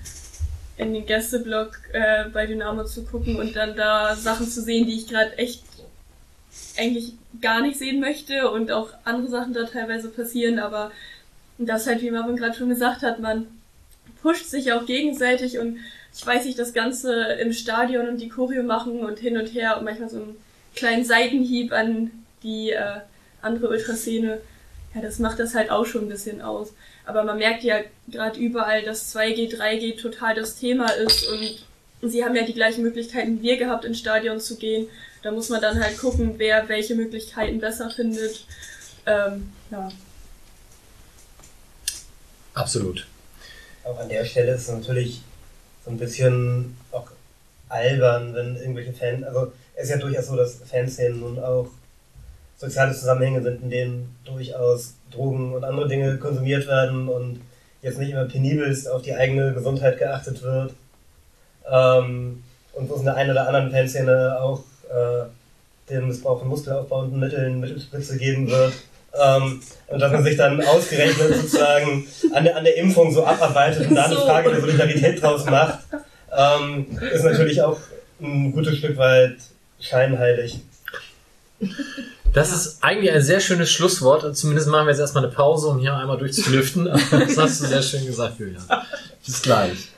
in 0.79 0.93
den 0.93 1.05
Gästeblock 1.05 1.77
äh, 1.91 2.29
bei 2.29 2.45
Dynamo 2.45 2.85
zu 2.85 3.03
gucken 3.03 3.35
und 3.35 3.55
dann 3.55 3.75
da 3.75 4.15
Sachen 4.15 4.47
zu 4.47 4.61
sehen, 4.61 4.87
die 4.87 4.95
ich 4.95 5.07
gerade 5.07 5.37
echt 5.37 5.63
eigentlich 6.77 7.13
gar 7.41 7.61
nicht 7.61 7.77
sehen 7.77 7.99
möchte 7.99 8.49
und 8.49 8.71
auch 8.71 8.89
andere 9.03 9.27
Sachen 9.27 9.53
da 9.53 9.65
teilweise 9.65 10.07
passieren, 10.09 10.57
aber 10.57 10.91
das 11.57 11.85
halt, 11.85 12.01
wie 12.01 12.09
Marvin 12.09 12.37
gerade 12.37 12.57
schon 12.57 12.69
gesagt 12.69 13.03
hat, 13.03 13.19
man 13.19 13.47
pusht 14.21 14.49
sich 14.49 14.71
auch 14.71 14.85
gegenseitig 14.85 15.59
und 15.59 15.79
ich 16.15 16.25
weiß 16.25 16.45
nicht, 16.45 16.57
das 16.57 16.73
Ganze 16.73 17.23
im 17.33 17.51
Stadion 17.51 18.07
und 18.07 18.21
die 18.21 18.29
Choreo 18.29 18.63
machen 18.63 19.01
und 19.01 19.19
hin 19.19 19.37
und 19.37 19.47
her 19.47 19.77
und 19.77 19.83
manchmal 19.83 20.09
so 20.09 20.17
einen 20.17 20.37
kleinen 20.75 21.03
Seitenhieb 21.03 21.73
an 21.73 22.11
die 22.41 22.71
äh, 22.71 23.01
andere 23.41 23.67
Ultraszene, 23.67 24.39
ja, 24.95 25.01
das 25.01 25.19
macht 25.19 25.39
das 25.39 25.55
halt 25.55 25.71
auch 25.71 25.85
schon 25.85 26.05
ein 26.05 26.09
bisschen 26.09 26.41
aus. 26.41 26.73
Aber 27.09 27.23
man 27.23 27.39
merkt 27.39 27.63
ja 27.63 27.79
gerade 28.07 28.39
überall, 28.39 28.83
dass 28.83 29.15
2G, 29.15 29.57
3G 29.57 29.99
total 29.99 30.35
das 30.35 30.57
Thema 30.57 30.91
ist 30.91 31.27
und 31.27 32.07
sie 32.07 32.23
haben 32.23 32.35
ja 32.35 32.43
die 32.43 32.53
gleichen 32.53 32.83
Möglichkeiten 32.83 33.39
wie 33.39 33.41
wir 33.41 33.57
gehabt, 33.57 33.83
ins 33.83 33.97
Stadion 33.97 34.39
zu 34.39 34.57
gehen. 34.57 34.87
Da 35.23 35.31
muss 35.31 35.49
man 35.49 35.59
dann 35.59 35.83
halt 35.83 35.97
gucken, 35.97 36.35
wer 36.37 36.69
welche 36.69 36.93
Möglichkeiten 36.93 37.59
besser 37.59 37.89
findet. 37.89 38.45
Ähm, 39.07 39.51
ja. 39.71 39.89
Absolut. 42.53 43.07
Auch 43.83 43.97
an 43.97 44.09
der 44.09 44.23
Stelle 44.23 44.53
ist 44.53 44.61
es 44.61 44.67
natürlich 44.67 45.21
so 45.83 45.89
ein 45.89 45.97
bisschen 45.97 46.77
auch 46.91 47.09
albern, 47.69 48.35
wenn 48.35 48.55
irgendwelche 48.55 48.93
Fans, 48.93 49.23
also 49.25 49.51
es 49.73 49.85
ist 49.85 49.89
ja 49.89 49.97
durchaus 49.97 50.27
so, 50.27 50.35
dass 50.35 50.57
Fanszenen 50.57 51.21
nun 51.21 51.39
auch 51.39 51.71
soziale 52.59 52.93
Zusammenhänge 52.93 53.41
sind, 53.41 53.63
in 53.63 53.69
denen 53.69 54.15
durchaus 54.25 54.95
Drogen 55.11 55.53
und 55.53 55.63
andere 55.63 55.87
Dinge 55.87 56.17
konsumiert 56.17 56.67
werden 56.67 57.07
und 57.07 57.39
jetzt 57.81 57.97
nicht 57.97 58.11
immer 58.11 58.25
penibelst 58.25 58.89
auf 58.89 59.01
die 59.01 59.13
eigene 59.13 59.53
Gesundheit 59.53 59.97
geachtet 59.97 60.43
wird. 60.43 60.73
Ähm, 61.71 62.43
und 62.73 62.89
wo 62.89 62.93
es 62.93 62.99
in 62.99 63.05
der 63.05 63.15
einen 63.15 63.31
oder 63.31 63.47
anderen 63.47 63.71
Fanszene 63.71 64.37
auch 64.41 64.63
äh, 64.89 65.25
den 65.89 66.07
Missbrauch 66.07 66.39
von 66.39 66.49
muskelaufbauenden 66.49 67.19
Mitteln 67.19 67.59
Mittelspritze 67.61 68.17
geben 68.17 68.49
wird. 68.49 68.73
Ähm, 69.19 69.61
und 69.87 69.99
dass 69.99 70.11
man 70.11 70.23
sich 70.23 70.37
dann 70.37 70.61
ausgerechnet 70.61 71.35
sozusagen 71.35 72.05
an 72.33 72.43
der, 72.43 72.57
an 72.57 72.63
der 72.63 72.75
Impfung 72.77 73.11
so 73.11 73.23
abarbeitet 73.23 73.87
und 73.87 73.95
da 73.95 74.05
eine 74.05 74.15
So. 74.15 74.21
Frage 74.21 74.51
der 74.51 74.59
Solidarität 74.59 75.21
draus 75.21 75.45
macht, 75.45 75.79
ähm, 76.37 76.85
ist 77.11 77.23
natürlich 77.23 77.61
auch 77.61 77.77
ein 78.21 78.51
gutes 78.51 78.77
Stück 78.77 78.97
weit 78.97 79.37
scheinheilig. 79.79 80.59
Das 82.33 82.51
ist 82.51 82.83
eigentlich 82.83 83.11
ein 83.11 83.23
sehr 83.23 83.39
schönes 83.39 83.71
Schlusswort. 83.71 84.37
Zumindest 84.37 84.67
machen 84.67 84.85
wir 84.85 84.91
jetzt 84.91 84.99
erstmal 84.99 85.25
eine 85.25 85.33
Pause, 85.33 85.67
um 85.67 85.79
hier 85.79 85.95
einmal 85.95 86.17
durchzulüften. 86.17 86.85
Das 87.11 87.37
hast 87.37 87.61
du 87.61 87.65
sehr 87.65 87.81
schön 87.81 88.05
gesagt, 88.05 88.39
Julian. 88.39 88.63
Bis 89.25 89.41
gleich. 89.41 89.89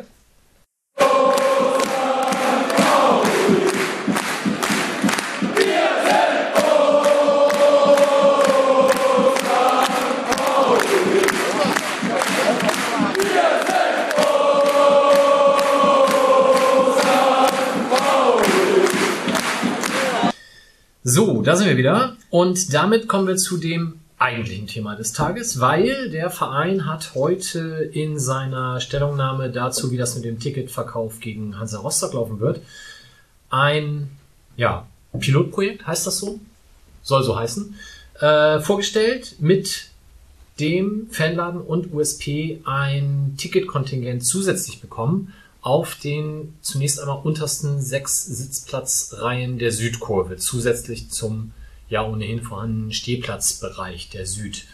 So, 21.04 21.42
da 21.42 21.58
sind 21.58 21.68
wir 21.68 21.76
wieder. 21.76 22.16
Und 22.32 22.74
damit 22.74 23.10
kommen 23.10 23.28
wir 23.28 23.36
zu 23.36 23.58
dem 23.58 24.00
eigentlichen 24.18 24.66
Thema 24.66 24.96
des 24.96 25.12
Tages, 25.12 25.60
weil 25.60 26.10
der 26.12 26.30
Verein 26.30 26.86
hat 26.86 27.14
heute 27.14 27.90
in 27.92 28.18
seiner 28.20 28.80
Stellungnahme 28.80 29.52
dazu, 29.52 29.92
wie 29.92 29.98
das 29.98 30.16
mit 30.16 30.24
dem 30.24 30.40
Ticketverkauf 30.40 31.20
gegen 31.20 31.60
Hansa 31.60 31.80
Rostock 31.80 32.14
laufen 32.14 32.40
wird, 32.40 32.62
ein 33.50 34.10
ja, 34.56 34.88
Pilotprojekt, 35.20 35.86
heißt 35.86 36.08
das 36.08 36.20
so? 36.20 36.40
Soll 37.04 37.24
so 37.24 37.38
heißen, 37.38 37.76
äh, 38.22 38.62
vorgestellt 38.62 39.36
mit 39.40 39.90
dem 40.58 41.10
Fanladen 41.12 41.60
und 41.60 41.94
USP 41.94 42.62
ein 42.64 43.34
Ticketkontingent 43.38 44.26
zusätzlich 44.26 44.80
bekommen 44.80 45.34
auf 45.62 45.96
den 45.96 46.54
zunächst 46.62 47.02
einmal 47.02 47.20
untersten 47.24 47.82
sechs 47.82 48.26
Sitzplatzreihen 48.26 49.60
der 49.60 49.74
Südkurve, 49.74 50.38
zusätzlich 50.38 51.10
zum 51.10 51.52
ja 51.92 52.04
ohnehin 52.04 52.42
vorhandenen 52.42 52.94
Stehplatzbereich 52.94 54.10
der 54.10 54.26
Süd. 54.26 54.66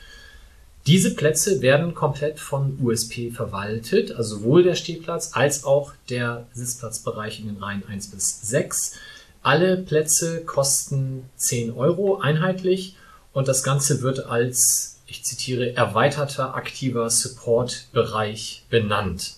Diese 0.85 1.13
Plätze 1.15 1.61
werden 1.61 1.93
komplett 1.95 2.39
von 2.39 2.79
USP 2.81 3.31
verwaltet, 3.31 4.13
also 4.13 4.37
sowohl 4.37 4.63
der 4.63 4.75
Stehplatz 4.75 5.31
als 5.33 5.65
auch 5.65 5.91
der 6.09 6.47
Sitzplatzbereich 6.53 7.41
in 7.41 7.47
den 7.47 7.57
Reihen 7.57 7.83
1 7.85 8.11
bis 8.11 8.41
6. 8.43 8.93
Alle 9.41 9.75
Plätze 9.77 10.45
kosten 10.45 11.29
10 11.35 11.73
Euro 11.73 12.19
einheitlich 12.19 12.95
und 13.33 13.49
das 13.49 13.63
Ganze 13.63 14.01
wird 14.01 14.27
als, 14.27 14.99
ich 15.07 15.25
zitiere, 15.25 15.75
erweiterter 15.75 16.55
aktiver 16.55 17.09
Support-Bereich 17.09 18.63
benannt. 18.69 19.36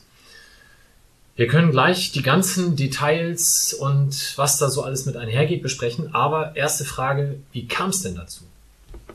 Wir 1.40 1.48
können 1.48 1.72
gleich 1.72 2.12
die 2.12 2.22
ganzen 2.22 2.76
Details 2.76 3.74
und 3.74 4.34
was 4.36 4.58
da 4.58 4.70
so 4.70 4.84
alles 4.84 5.06
mit 5.06 5.16
einhergeht 5.16 5.64
besprechen, 5.64 6.14
aber 6.14 6.54
erste 6.58 6.84
Frage, 6.84 7.40
wie 7.54 7.66
kam 7.66 7.92
es 7.92 8.02
denn 8.02 8.16
dazu? 8.16 8.44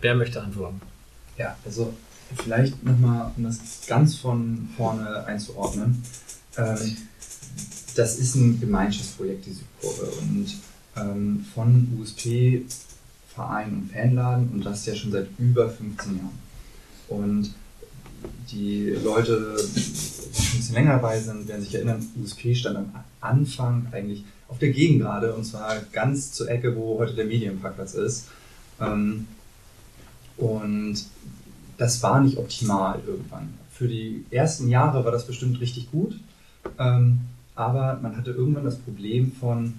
Wer 0.00 0.14
möchte 0.14 0.42
antworten? 0.42 0.80
Ja, 1.36 1.54
also 1.66 1.92
vielleicht 2.42 2.82
nochmal, 2.82 3.30
um 3.36 3.44
das 3.44 3.58
ganz 3.86 4.16
von 4.16 4.70
vorne 4.74 5.26
einzuordnen. 5.26 6.02
Ähm, 6.56 6.96
das 7.94 8.16
ist 8.16 8.36
ein 8.36 8.58
Gemeinschaftsprojekt, 8.58 9.44
die 9.44 9.52
Südkurve. 9.52 10.10
Und 10.22 10.46
ähm, 10.96 11.44
von 11.54 11.98
USP 12.00 12.64
Verein 13.34 13.68
und 13.74 13.92
Fanladen 13.92 14.48
und 14.48 14.64
das 14.64 14.86
ja 14.86 14.94
schon 14.94 15.12
seit 15.12 15.28
über 15.36 15.68
15 15.68 16.16
Jahren. 16.16 16.38
Und 17.06 17.52
die 18.50 18.90
Leute, 19.02 19.56
die 19.74 19.80
schon 19.80 20.54
ein 20.54 20.56
bisschen 20.58 20.74
länger 20.74 20.92
dabei 20.92 21.18
sind, 21.18 21.48
werden 21.48 21.62
sich 21.62 21.74
erinnern, 21.74 22.06
USP 22.20 22.54
stand 22.54 22.76
am 22.76 22.92
Anfang 23.20 23.86
eigentlich 23.92 24.24
auf 24.48 24.58
der 24.58 24.70
Gegengrade 24.70 25.34
und 25.34 25.44
zwar 25.44 25.76
ganz 25.92 26.32
zur 26.32 26.48
Ecke, 26.48 26.76
wo 26.76 26.98
heute 26.98 27.14
der 27.14 27.24
Medienparkplatz 27.24 27.94
ist. 27.94 28.28
Ähm, 28.80 29.26
und 30.36 31.04
das 31.78 32.02
war 32.02 32.20
nicht 32.20 32.38
optimal 32.38 33.00
irgendwann. 33.06 33.54
Für 33.70 33.88
die 33.88 34.24
ersten 34.30 34.68
Jahre 34.68 35.04
war 35.04 35.12
das 35.12 35.26
bestimmt 35.26 35.60
richtig 35.60 35.90
gut, 35.90 36.18
ähm, 36.78 37.20
aber 37.54 37.98
man 38.02 38.16
hatte 38.16 38.30
irgendwann 38.30 38.64
das 38.64 38.78
Problem 38.78 39.32
von, 39.32 39.74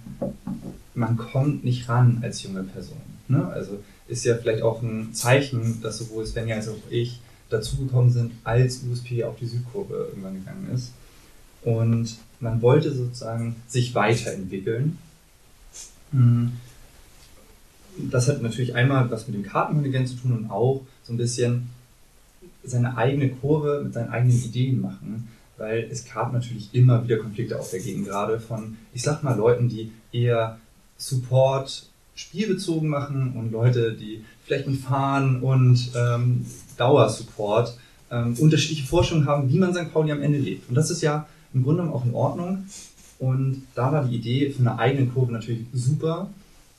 man 0.93 1.17
kommt 1.17 1.63
nicht 1.63 1.87
ran 1.89 2.19
als 2.21 2.43
junge 2.43 2.63
Person. 2.63 2.97
Ne? 3.27 3.45
Also 3.47 3.79
ist 4.07 4.23
ja 4.25 4.35
vielleicht 4.35 4.61
auch 4.61 4.81
ein 4.81 5.13
Zeichen, 5.13 5.81
dass 5.81 5.97
sowohl 5.97 6.25
Svenja 6.25 6.55
als 6.55 6.67
auch 6.67 6.75
ich 6.89 7.19
dazugekommen 7.49 8.11
sind, 8.11 8.31
als 8.43 8.83
USP 8.83 9.23
auf 9.23 9.37
die 9.37 9.45
Südkurve 9.45 10.07
irgendwann 10.09 10.35
gegangen 10.35 10.69
ist. 10.73 10.91
Und 11.61 12.17
man 12.39 12.61
wollte 12.61 12.93
sozusagen 12.93 13.55
sich 13.67 13.95
weiterentwickeln. 13.95 14.97
Hm. 16.11 16.51
Das 17.97 18.27
hat 18.27 18.41
natürlich 18.41 18.75
einmal 18.75 19.09
was 19.09 19.27
mit 19.27 19.35
dem 19.35 19.43
Kartenkontingent 19.43 20.09
zu 20.09 20.15
tun 20.15 20.33
und 20.33 20.49
auch 20.49 20.81
so 21.03 21.13
ein 21.13 21.17
bisschen 21.17 21.69
seine 22.63 22.97
eigene 22.97 23.29
Kurve 23.29 23.81
mit 23.83 23.93
seinen 23.93 24.09
eigenen 24.09 24.43
Ideen 24.43 24.81
machen, 24.81 25.27
weil 25.57 25.87
es 25.89 26.05
gab 26.05 26.33
natürlich 26.33 26.73
immer 26.73 27.03
wieder 27.03 27.17
Konflikte 27.17 27.59
auf 27.59 27.69
der 27.69 27.79
Gegend, 27.79 28.07
gerade 28.07 28.39
von, 28.39 28.77
ich 28.93 29.01
sag 29.01 29.23
mal, 29.23 29.37
Leuten, 29.37 29.69
die 29.69 29.91
eher 30.11 30.59
Support 30.97 31.87
spielbezogen 32.15 32.89
machen 32.89 33.33
und 33.35 33.51
Leute, 33.51 33.93
die 33.93 34.23
vielleicht 34.45 34.67
mit 34.67 34.79
Fahren 34.79 35.41
und 35.41 35.91
ähm, 35.95 36.45
Dauersupport 36.77 37.77
ähm, 38.11 38.35
unterschiedliche 38.39 38.87
Vorstellungen 38.87 39.27
haben, 39.27 39.51
wie 39.51 39.59
man 39.59 39.73
St. 39.73 39.91
Pauli 39.91 40.11
am 40.11 40.21
Ende 40.21 40.39
lebt. 40.39 40.69
Und 40.69 40.75
das 40.75 40.89
ist 40.89 41.01
ja 41.01 41.27
im 41.53 41.63
Grunde 41.63 41.83
auch 41.83 42.05
in 42.05 42.13
Ordnung. 42.13 42.65
Und 43.19 43.63
da 43.75 43.91
war 43.91 44.05
die 44.05 44.15
Idee 44.15 44.51
für 44.51 44.59
eine 44.59 44.77
eigene 44.77 45.07
Kurve 45.07 45.31
natürlich 45.31 45.65
super. 45.73 46.29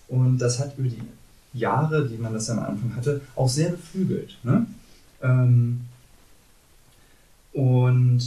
Und 0.08 0.38
das 0.38 0.58
hat 0.58 0.76
über 0.78 0.88
die 0.88 1.02
Jahre, 1.58 2.06
die 2.08 2.16
man 2.16 2.32
das 2.32 2.50
am 2.50 2.58
Anfang 2.58 2.94
hatte, 2.94 3.20
auch 3.34 3.48
sehr 3.48 3.70
beflügelt. 3.70 4.36
Ne? 4.42 4.66
Ähm, 5.22 5.80
und 7.52 8.20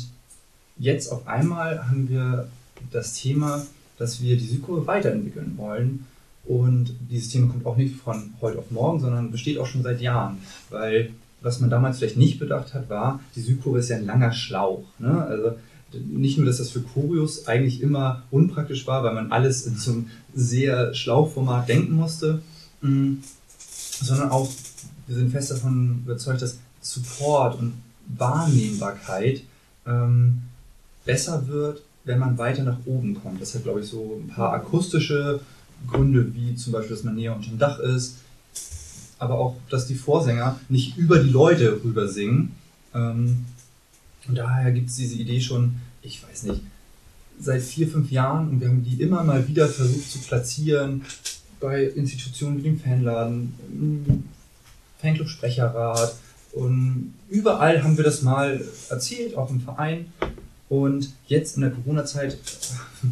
jetzt 0.78 1.12
auf 1.12 1.28
einmal 1.28 1.88
haben 1.88 2.10
wir 2.10 2.48
das 2.92 3.14
Thema, 3.14 3.66
dass 3.98 4.22
wir 4.22 4.38
die 4.38 4.48
Südkurve 4.48 4.88
weiterentwickeln 4.88 5.54
wollen. 5.58 6.06
Und 6.46 6.96
dieses 7.10 7.30
Thema 7.30 7.52
kommt 7.52 7.66
auch 7.66 7.78
nicht 7.78 7.96
von 7.96 8.34
heute 8.42 8.60
auf 8.60 8.72
morgen, 8.72 9.00
sondern 9.00 9.32
besteht 9.32 9.58
auch 9.60 9.68
schon 9.68 9.84
seit 9.84 10.02
Jahren. 10.02 10.38
Weil 10.70 11.12
was 11.42 11.60
man 11.60 11.70
damals 11.70 12.00
vielleicht 12.00 12.18
nicht 12.18 12.40
bedacht 12.40 12.74
hat, 12.74 12.90
war, 12.90 13.20
die 13.36 13.42
Südkurve 13.42 13.80
ist 13.80 13.90
ja 13.90 13.98
ein 13.98 14.06
langer 14.06 14.32
Schlauch. 14.34 14.84
Ne? 14.98 15.24
Also 15.24 15.56
nicht 15.94 16.38
nur, 16.38 16.46
dass 16.46 16.58
das 16.58 16.70
für 16.70 16.82
Choreos 16.82 17.48
eigentlich 17.48 17.82
immer 17.82 18.24
unpraktisch 18.32 18.86
war, 18.88 19.04
weil 19.04 19.14
man 19.14 19.32
alles 19.32 19.66
in 19.66 19.76
so 19.76 19.92
einem 19.92 20.08
sehr 20.34 20.94
Schlauchformat 20.94 21.68
denken 21.68 21.94
musste, 21.94 22.42
mm, 22.82 23.16
sondern 24.02 24.30
auch, 24.30 24.50
wir 25.08 25.16
sind 25.16 25.32
fest 25.32 25.52
davon 25.52 26.04
überzeugt, 26.06 26.42
dass 26.42 26.60
Support 26.82 27.60
und 27.60 27.74
Wahrnehmbarkeit 28.18 29.44
ähm, 29.86 30.44
besser 31.06 31.48
wird, 31.48 31.82
wenn 32.06 32.20
man 32.20 32.38
weiter 32.38 32.64
nach 32.64 32.80
oben 32.86 33.16
kommt. 33.16 33.42
Das 33.42 33.56
hat, 33.56 33.64
glaube 33.64 33.82
ich, 33.82 33.88
so 33.88 34.22
ein 34.24 34.28
paar 34.28 34.54
akustische 34.54 35.42
Gründe, 35.88 36.34
wie 36.34 36.56
zum 36.56 36.74
Beispiel, 36.74 36.96
dass 36.96 37.04
man 37.04 37.16
näher 37.16 37.36
unter 37.36 37.50
dem 37.50 37.60
Dach 37.60 37.80
ist, 37.80 38.18
aber 39.18 39.38
auch, 39.38 39.56
dass 39.70 39.88
die 39.88 39.96
Vorsänger 39.96 40.60
nicht 40.70 40.98
über 40.98 41.20
die 41.20 41.30
Leute 41.30 41.82
rüber 41.84 42.08
singen. 42.08 42.56
Ähm, 42.94 43.46
und 44.28 44.38
daher 44.38 44.72
gibt 44.72 44.90
es 44.90 44.96
diese 44.96 45.16
Idee 45.16 45.42
schon, 45.42 45.76
ich 46.02 46.24
weiß 46.24 46.44
nicht, 46.44 46.62
seit 47.40 47.62
vier, 47.62 47.88
fünf 47.88 48.12
Jahren 48.12 48.50
und 48.50 48.62
wir 48.62 48.68
haben 48.68 48.84
die 48.84 49.02
immer 49.02 49.24
mal 49.24 49.48
wieder 49.48 49.68
versucht 49.68 50.12
zu 50.12 50.20
platzieren 50.20 51.04
bei 51.60 51.84
Institutionen 51.84 52.58
wie 52.58 52.64
dem 52.64 52.80
Fanladen, 52.80 54.24
Fanclub-Sprecherrat 55.02 56.16
und 56.52 57.14
überall 57.30 57.84
haben 57.84 57.98
wir 57.98 58.04
das 58.04 58.22
mal 58.22 58.64
erzählt, 58.90 59.36
auch 59.36 59.50
im 59.50 59.62
Verein. 59.62 60.12
Und 60.70 61.12
jetzt 61.28 61.56
in 61.56 61.62
der 61.64 61.72
Corona-Zeit 61.72 62.38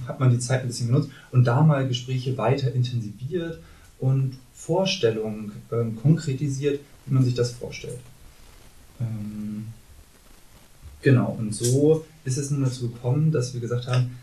hat 0.07 0.19
man 0.19 0.29
die 0.29 0.39
Zeit 0.39 0.61
ein 0.61 0.67
bisschen 0.67 0.87
genutzt 0.87 1.09
und 1.31 1.45
da 1.45 1.61
mal 1.61 1.87
Gespräche 1.87 2.37
weiter 2.37 2.71
intensiviert 2.71 3.59
und 3.99 4.37
Vorstellung 4.53 5.51
ähm, 5.71 5.95
konkretisiert, 5.95 6.79
wie 7.05 7.13
man 7.13 7.23
sich 7.23 7.33
das 7.33 7.51
vorstellt. 7.51 7.99
Ähm, 8.99 9.67
genau, 11.01 11.35
und 11.39 11.53
so 11.53 12.05
ist 12.25 12.37
es 12.37 12.51
nun 12.51 12.63
dazu 12.63 12.89
gekommen, 12.89 13.31
dass 13.31 13.53
wir 13.53 13.61
gesagt 13.61 13.87
haben, 13.87 14.17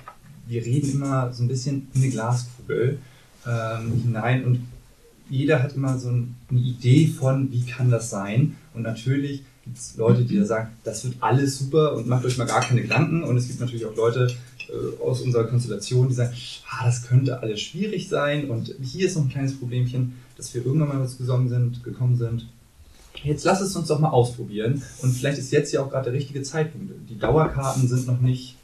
wir 0.47 0.65
reden 0.65 0.93
immer 0.93 1.33
so 1.33 1.43
ein 1.43 1.49
bisschen 1.49 1.89
in 1.95 2.03
eine 2.03 2.11
Glaskugel 2.11 2.99
ähm, 3.47 3.93
hinein 4.03 4.45
und 4.45 4.61
jeder 5.29 5.63
hat 5.63 5.75
immer 5.75 5.99
so 5.99 6.09
eine 6.09 6.29
Idee 6.51 7.07
von, 7.07 7.51
wie 7.51 7.65
kann 7.65 7.91
das 7.91 8.11
sein. 8.11 8.57
Und 8.75 8.83
natürlich 8.83 9.43
gibt 9.65 9.79
es 9.79 9.97
Leute, 9.97 10.25
die 10.25 10.39
da 10.39 10.45
sagen, 10.45 10.73
das 10.85 11.05
wird 11.05 11.17
alles 11.21 11.59
super 11.59 11.95
und 11.95 12.07
macht 12.07 12.25
euch 12.25 12.37
mal 12.37 12.47
gar 12.47 12.61
keine 12.61 12.83
Gedanken. 12.83 13.25
Und 13.25 13.37
es 13.37 13.49
gibt 13.49 13.61
natürlich 13.61 13.87
auch 13.87 13.97
Leute 13.97 14.29
äh, 14.69 15.03
aus 15.03 15.23
unserer 15.23 15.45
Konstellation, 15.45 16.09
die 16.09 16.15
sagen, 16.15 16.35
ah, 16.71 16.85
das 16.85 17.07
könnte 17.07 17.41
alles 17.41 17.61
schwierig 17.61 18.09
sein 18.09 18.51
und 18.51 18.75
hier 18.83 19.07
ist 19.07 19.17
noch 19.17 19.25
ein 19.25 19.31
kleines 19.31 19.59
Problemchen 19.59 20.15
dass 20.37 20.55
wir 20.55 20.65
irgendwann 20.65 20.89
mal 20.89 20.99
dazu 20.99 21.19
gekommen 21.19 21.49
sind, 21.49 21.85
gekommen 21.85 22.17
sind, 22.17 22.47
jetzt 23.23 23.45
lass 23.45 23.61
es 23.61 23.77
uns 23.77 23.89
doch 23.89 24.01
mal 24.01 24.11
ausprobieren. 24.11 24.83
Und 25.03 25.13
vielleicht 25.13 25.39
ist 25.39 25.53
jetzt 25.53 25.73
ja 25.73 25.83
auch 25.83 25.91
gerade 25.91 26.11
der 26.11 26.15
richtige 26.15 26.43
Zeitpunkt. 26.43 26.93
Die 27.09 27.19
Dauerkarten 27.19 27.89
sind 27.89 28.07
noch 28.07 28.21
nicht 28.21 28.57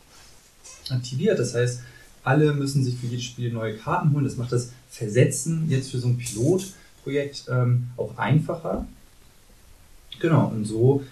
aktiviert. 0.91 1.39
Das 1.39 1.55
heißt, 1.55 1.81
alle 2.25 2.53
müssen 2.53 2.85
sich 2.85 2.97
für 2.97 3.07
jedes 3.07 3.25
Spiel 3.25 3.53
neue 3.53 3.77
Karten 3.77 4.13
holen. 4.13 4.25
Das 4.25 4.37
macht 4.37 4.53
das 4.53 4.73
Versetzen 4.91 5.67
jetzt 5.69 5.91
für 5.91 5.99
so 5.99 6.09
ein 6.09 6.19
Pilotprojekt 6.19 7.45
ähm, 7.49 7.89
auch 7.97 8.19
einfacher. 8.19 8.87
Genau, 10.19 10.49
und 10.49 10.65
so 10.65 11.05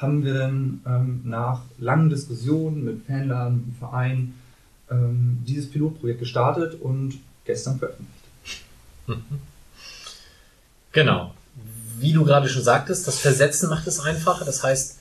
haben 0.00 0.24
wir 0.24 0.34
dann 0.34 0.80
ähm, 0.86 1.22
nach 1.24 1.62
langen 1.78 2.10
Diskussionen 2.10 2.84
mit 2.84 3.06
Fanladen 3.06 3.64
und 3.64 3.76
Vereinen 3.78 4.34
ähm, 4.90 5.38
dieses 5.46 5.70
Pilotprojekt 5.70 6.20
gestartet 6.20 6.80
und 6.80 7.18
gestern 7.44 7.78
veröffentlicht. 7.78 8.22
Genau. 10.92 11.34
Wie 11.98 12.12
du 12.12 12.24
gerade 12.24 12.48
schon 12.48 12.62
sagtest, 12.62 13.06
das 13.06 13.18
Versetzen 13.18 13.68
macht 13.68 13.86
es 13.86 14.00
einfacher. 14.00 14.44
Das 14.44 14.62
heißt, 14.62 14.98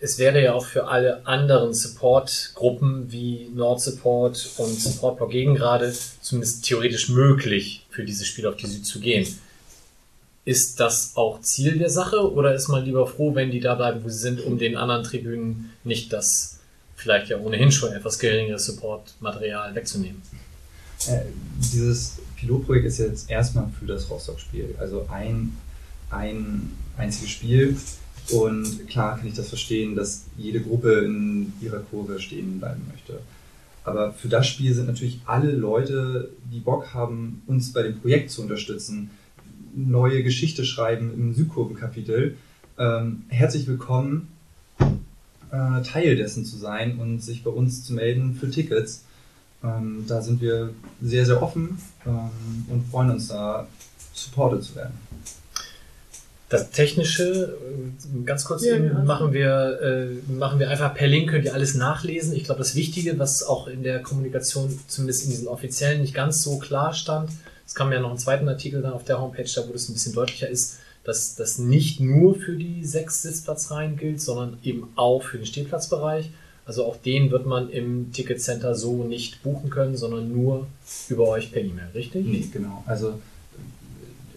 es 0.00 0.18
wäre 0.18 0.42
ja 0.42 0.54
auch 0.54 0.64
für 0.64 0.88
alle 0.88 1.26
anderen 1.26 1.74
Support-Gruppen 1.74 3.10
wie 3.10 3.50
Nord 3.54 3.80
Support 3.80 4.50
und 4.58 4.80
Support 4.80 5.30
gegen 5.30 5.54
gerade 5.54 5.92
zumindest 6.20 6.64
theoretisch 6.64 7.08
möglich, 7.08 7.84
für 7.90 8.04
dieses 8.04 8.26
Spiel 8.26 8.46
auf 8.46 8.56
die 8.56 8.66
Süd 8.66 8.86
zu 8.86 9.00
gehen. 9.00 9.26
Ist 10.48 10.80
das 10.80 11.12
auch 11.14 11.42
Ziel 11.42 11.76
der 11.76 11.90
Sache 11.90 12.32
oder 12.32 12.54
ist 12.54 12.68
man 12.68 12.82
lieber 12.82 13.06
froh, 13.06 13.34
wenn 13.34 13.50
die 13.50 13.60
da 13.60 13.74
bleiben, 13.74 14.02
wo 14.02 14.08
sie 14.08 14.16
sind, 14.16 14.40
um 14.40 14.56
den 14.56 14.78
anderen 14.78 15.04
Tribünen 15.04 15.68
nicht 15.84 16.10
das 16.10 16.60
vielleicht 16.96 17.28
ja 17.28 17.38
ohnehin 17.38 17.70
schon 17.70 17.92
etwas 17.92 18.18
geringere 18.18 18.58
Support-Material 18.58 19.74
wegzunehmen? 19.74 20.22
Äh, 21.06 21.20
dieses 21.58 22.16
Pilotprojekt 22.36 22.86
ist 22.86 22.96
jetzt 22.96 23.30
erstmal 23.30 23.68
für 23.78 23.84
das 23.84 24.08
Rostock-Spiel. 24.08 24.74
Also 24.78 25.06
ein, 25.10 25.54
ein 26.08 26.70
einziges 26.96 27.28
Spiel. 27.28 27.76
Und 28.30 28.88
klar 28.88 29.18
kann 29.18 29.28
ich 29.28 29.34
das 29.34 29.50
verstehen, 29.50 29.96
dass 29.96 30.24
jede 30.38 30.62
Gruppe 30.62 31.04
in 31.04 31.52
ihrer 31.60 31.80
Kurve 31.80 32.18
stehen 32.20 32.58
bleiben 32.58 32.90
möchte. 32.90 33.20
Aber 33.84 34.14
für 34.14 34.28
das 34.28 34.46
Spiel 34.46 34.72
sind 34.72 34.86
natürlich 34.86 35.20
alle 35.26 35.52
Leute, 35.52 36.30
die 36.50 36.60
Bock 36.60 36.94
haben, 36.94 37.42
uns 37.46 37.70
bei 37.74 37.82
dem 37.82 38.00
Projekt 38.00 38.30
zu 38.30 38.40
unterstützen, 38.40 39.10
neue 39.74 40.22
Geschichte 40.22 40.64
schreiben 40.64 41.12
im 41.14 41.34
Südkurvenkapitel, 41.34 42.36
ähm, 42.78 43.24
herzlich 43.28 43.66
willkommen, 43.66 44.28
äh, 44.78 45.82
Teil 45.82 46.16
dessen 46.16 46.44
zu 46.44 46.56
sein 46.56 46.98
und 46.98 47.20
sich 47.20 47.42
bei 47.42 47.50
uns 47.50 47.84
zu 47.84 47.94
melden 47.94 48.34
für 48.34 48.50
Tickets. 48.50 49.04
Ähm, 49.64 50.04
da 50.06 50.22
sind 50.22 50.40
wir 50.40 50.70
sehr, 51.02 51.26
sehr 51.26 51.42
offen 51.42 51.78
ähm, 52.06 52.30
und 52.68 52.86
freuen 52.90 53.10
uns 53.10 53.28
da, 53.28 53.66
supported 54.12 54.62
zu 54.62 54.76
werden. 54.76 54.94
Das 56.48 56.70
Technische, 56.70 57.58
äh, 57.58 58.24
ganz 58.24 58.44
kurz 58.44 58.64
ja, 58.64 58.76
eben, 58.76 59.04
machen 59.04 59.32
wir, 59.32 59.80
äh, 59.82 60.32
machen 60.32 60.58
wir 60.58 60.70
einfach 60.70 60.94
per 60.94 61.06
Link, 61.06 61.30
könnt 61.30 61.44
ihr 61.44 61.52
alles 61.52 61.74
nachlesen. 61.74 62.34
Ich 62.34 62.44
glaube, 62.44 62.58
das 62.58 62.74
Wichtige, 62.74 63.18
was 63.18 63.42
auch 63.42 63.66
in 63.66 63.82
der 63.82 64.00
Kommunikation, 64.00 64.78
zumindest 64.86 65.24
in 65.24 65.30
diesen 65.30 65.48
offiziellen, 65.48 66.00
nicht 66.00 66.14
ganz 66.14 66.42
so 66.42 66.58
klar 66.58 66.94
stand, 66.94 67.30
es 67.68 67.74
kam 67.74 67.92
ja 67.92 68.00
noch 68.00 68.08
einen 68.08 68.18
zweiten 68.18 68.48
Artikel 68.48 68.80
dann 68.80 68.94
auf 68.94 69.04
der 69.04 69.20
Homepage, 69.20 69.44
da 69.54 69.68
wo 69.68 69.72
das 69.74 69.90
ein 69.90 69.92
bisschen 69.92 70.14
deutlicher 70.14 70.48
ist, 70.48 70.78
dass 71.04 71.34
das 71.34 71.58
nicht 71.58 72.00
nur 72.00 72.34
für 72.34 72.56
die 72.56 72.82
sechs 72.82 73.20
Sitzplatzreihen 73.22 73.98
gilt, 73.98 74.22
sondern 74.22 74.56
eben 74.62 74.88
auch 74.96 75.22
für 75.22 75.36
den 75.36 75.46
Stehplatzbereich. 75.46 76.30
Also 76.64 76.86
auch 76.86 76.96
den 76.96 77.30
wird 77.30 77.44
man 77.44 77.68
im 77.68 78.10
Ticketcenter 78.12 78.74
so 78.74 79.04
nicht 79.04 79.42
buchen 79.42 79.68
können, 79.68 79.98
sondern 79.98 80.32
nur 80.32 80.66
über 81.10 81.28
euch 81.28 81.52
per 81.52 81.60
E-Mail, 81.60 81.88
richtig? 81.94 82.26
Nee, 82.26 82.48
genau. 82.50 82.82
Also 82.86 83.20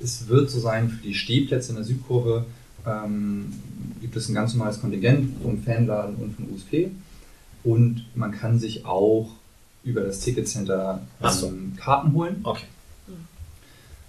es 0.03 0.27
wird 0.27 0.49
so 0.49 0.59
sein, 0.59 0.89
für 0.89 1.01
die 1.01 1.13
Stehplätze 1.13 1.69
in 1.69 1.75
der 1.75 1.85
Südkurve 1.85 2.45
ähm, 2.85 3.53
gibt 4.01 4.17
es 4.17 4.27
ein 4.27 4.33
ganz 4.33 4.53
normales 4.53 4.81
Kontingent 4.81 5.41
vom 5.41 5.63
Fanladen 5.63 6.15
und 6.17 6.35
von 6.35 6.49
USP. 6.53 6.91
Und 7.63 8.05
man 8.13 8.31
kann 8.33 8.59
sich 8.59 8.85
auch 8.85 9.29
über 9.85 10.01
das 10.01 10.19
Ticketcenter 10.19 11.01
Ach 11.21 11.31
so. 11.31 11.47
ähm, 11.47 11.73
Karten 11.77 12.13
holen. 12.13 12.41
Okay. 12.43 12.65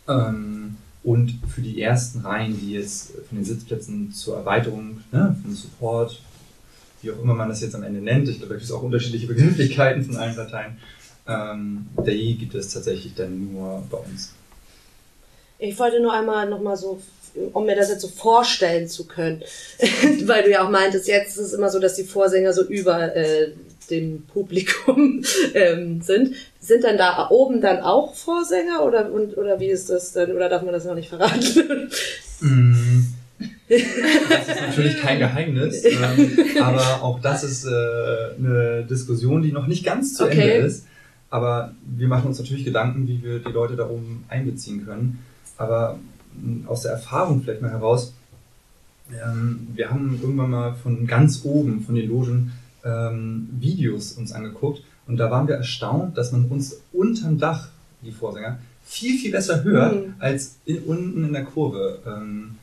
Ähm, 0.09 0.77
und 1.05 1.41
für 1.53 1.63
die 1.63 1.81
ersten 1.83 2.21
Reihen, 2.21 2.59
die 2.61 2.73
jetzt 2.73 3.13
von 3.29 3.39
den 3.39 3.45
Sitzplätzen 3.45 4.13
zur 4.13 4.37
Erweiterung, 4.37 5.01
ne, 5.11 5.37
von 5.43 5.55
Support, 5.55 6.21
wie 7.03 7.11
auch 7.11 7.21
immer 7.21 7.35
man 7.35 7.49
das 7.49 7.61
jetzt 7.61 7.75
am 7.75 7.83
Ende 7.83 8.01
nennt, 8.01 8.29
ich 8.29 8.39
glaube, 8.39 8.51
da 8.51 8.55
gibt 8.55 8.65
es 8.65 8.73
auch 8.73 8.83
unterschiedliche 8.83 9.27
Begrifflichkeiten 9.27 10.05
von 10.05 10.17
allen 10.17 10.37
Parteien, 10.37 10.77
ähm, 11.27 11.87
die 12.07 12.37
gibt 12.37 12.55
es 12.55 12.69
tatsächlich 12.69 13.15
dann 13.15 13.53
nur 13.53 13.83
bei 13.91 13.99
uns. 13.99 14.33
Ich 15.59 15.79
wollte 15.79 16.01
nur 16.01 16.13
einmal 16.13 16.49
nochmal 16.49 16.77
so, 16.77 17.01
um 17.53 17.67
mir 17.67 17.77
das 17.77 17.89
jetzt 17.89 18.03
so 18.03 18.09
vorstellen 18.09 18.89
zu 18.89 19.07
können, 19.07 19.43
weil 20.27 20.45
du 20.45 20.51
ja 20.51 20.65
auch 20.65 20.71
meintest, 20.71 21.09
jetzt 21.09 21.37
ist 21.37 21.47
es 21.47 21.53
immer 21.53 21.71
so, 21.71 21.81
dass 21.81 21.95
die 21.95 22.05
Vorsänger 22.05 22.53
so 22.53 22.63
über 22.65 23.15
äh, 23.17 23.53
dem 23.87 24.23
Publikum 24.27 25.25
ähm, 25.55 26.01
sind. 26.03 26.35
Sind 26.61 26.85
dann 26.85 26.97
da 26.97 27.29
oben 27.31 27.61
dann 27.61 27.81
auch 27.81 28.15
Vorsänger 28.15 28.85
oder, 28.85 29.11
und, 29.13 29.37
oder 29.37 29.59
wie 29.61 29.69
ist 29.71 29.91
das 29.91 30.13
denn? 30.13 30.33
Oder 30.33 30.49
darf 30.49 30.63
man 30.63 30.73
das 30.73 30.85
noch 30.85 30.95
nicht 30.95 31.09
verraten? 31.09 31.89
Mm, 32.41 33.07
Das 33.69 34.49
ist 34.49 34.61
natürlich 34.61 35.01
kein 35.01 35.19
Geheimnis, 35.19 35.85
ähm, 35.85 36.37
aber 36.63 37.03
auch 37.03 37.21
das 37.21 37.43
ist 37.45 37.65
äh, 37.65 37.71
eine 38.39 38.85
Diskussion, 38.89 39.43
die 39.43 39.53
noch 39.53 39.67
nicht 39.67 39.85
ganz 39.85 40.15
zu 40.15 40.25
Okay. 40.25 40.41
Ende 40.41 40.67
ist. 40.67 40.87
Aber 41.31 41.73
wir 41.97 42.09
machen 42.09 42.27
uns 42.29 42.39
natürlich 42.39 42.65
Gedanken, 42.65 43.09
wie 43.09 43.23
wir 43.23 43.39
die 43.39 43.53
Leute 43.53 43.75
da 43.75 43.89
oben 43.89 44.25
einbeziehen 44.29 44.85
können. 44.85 45.21
Aber 45.57 45.99
mh, 46.35 46.69
aus 46.69 46.83
der 46.83 46.93
Erfahrung 46.93 47.43
vielleicht 47.43 47.63
mal 47.63 47.71
heraus, 47.71 48.13
ähm, 49.11 49.69
wir 49.75 49.91
haben 49.91 50.19
irgendwann 50.21 50.51
mal 50.51 50.75
von 50.75 51.07
ganz 51.07 51.41
oben, 51.45 51.83
von 51.83 51.95
den 51.95 52.09
Logen, 52.09 52.53
ähm, 52.85 53.49
Videos 53.61 54.13
uns 54.13 54.33
angeguckt 54.33 54.83
und 55.07 55.17
da 55.17 55.31
waren 55.31 55.49
wir 55.49 55.57
erstaunt, 55.57 56.17
dass 56.19 56.33
man 56.33 56.47
uns 56.47 56.81
unterm 56.93 57.39
Dach, 57.39 57.69
die 58.03 58.13
Vorsänger, 58.13 58.59
viel, 58.85 59.19
viel 59.19 59.31
besser 59.33 59.63
hört 59.65 59.95
Mhm. 59.95 60.15
als 60.19 60.57
in, 60.65 60.79
unten 60.85 61.25
in 61.25 61.33
der 61.33 61.45
Kurve. 61.45 61.99
Ähm, 62.07 62.57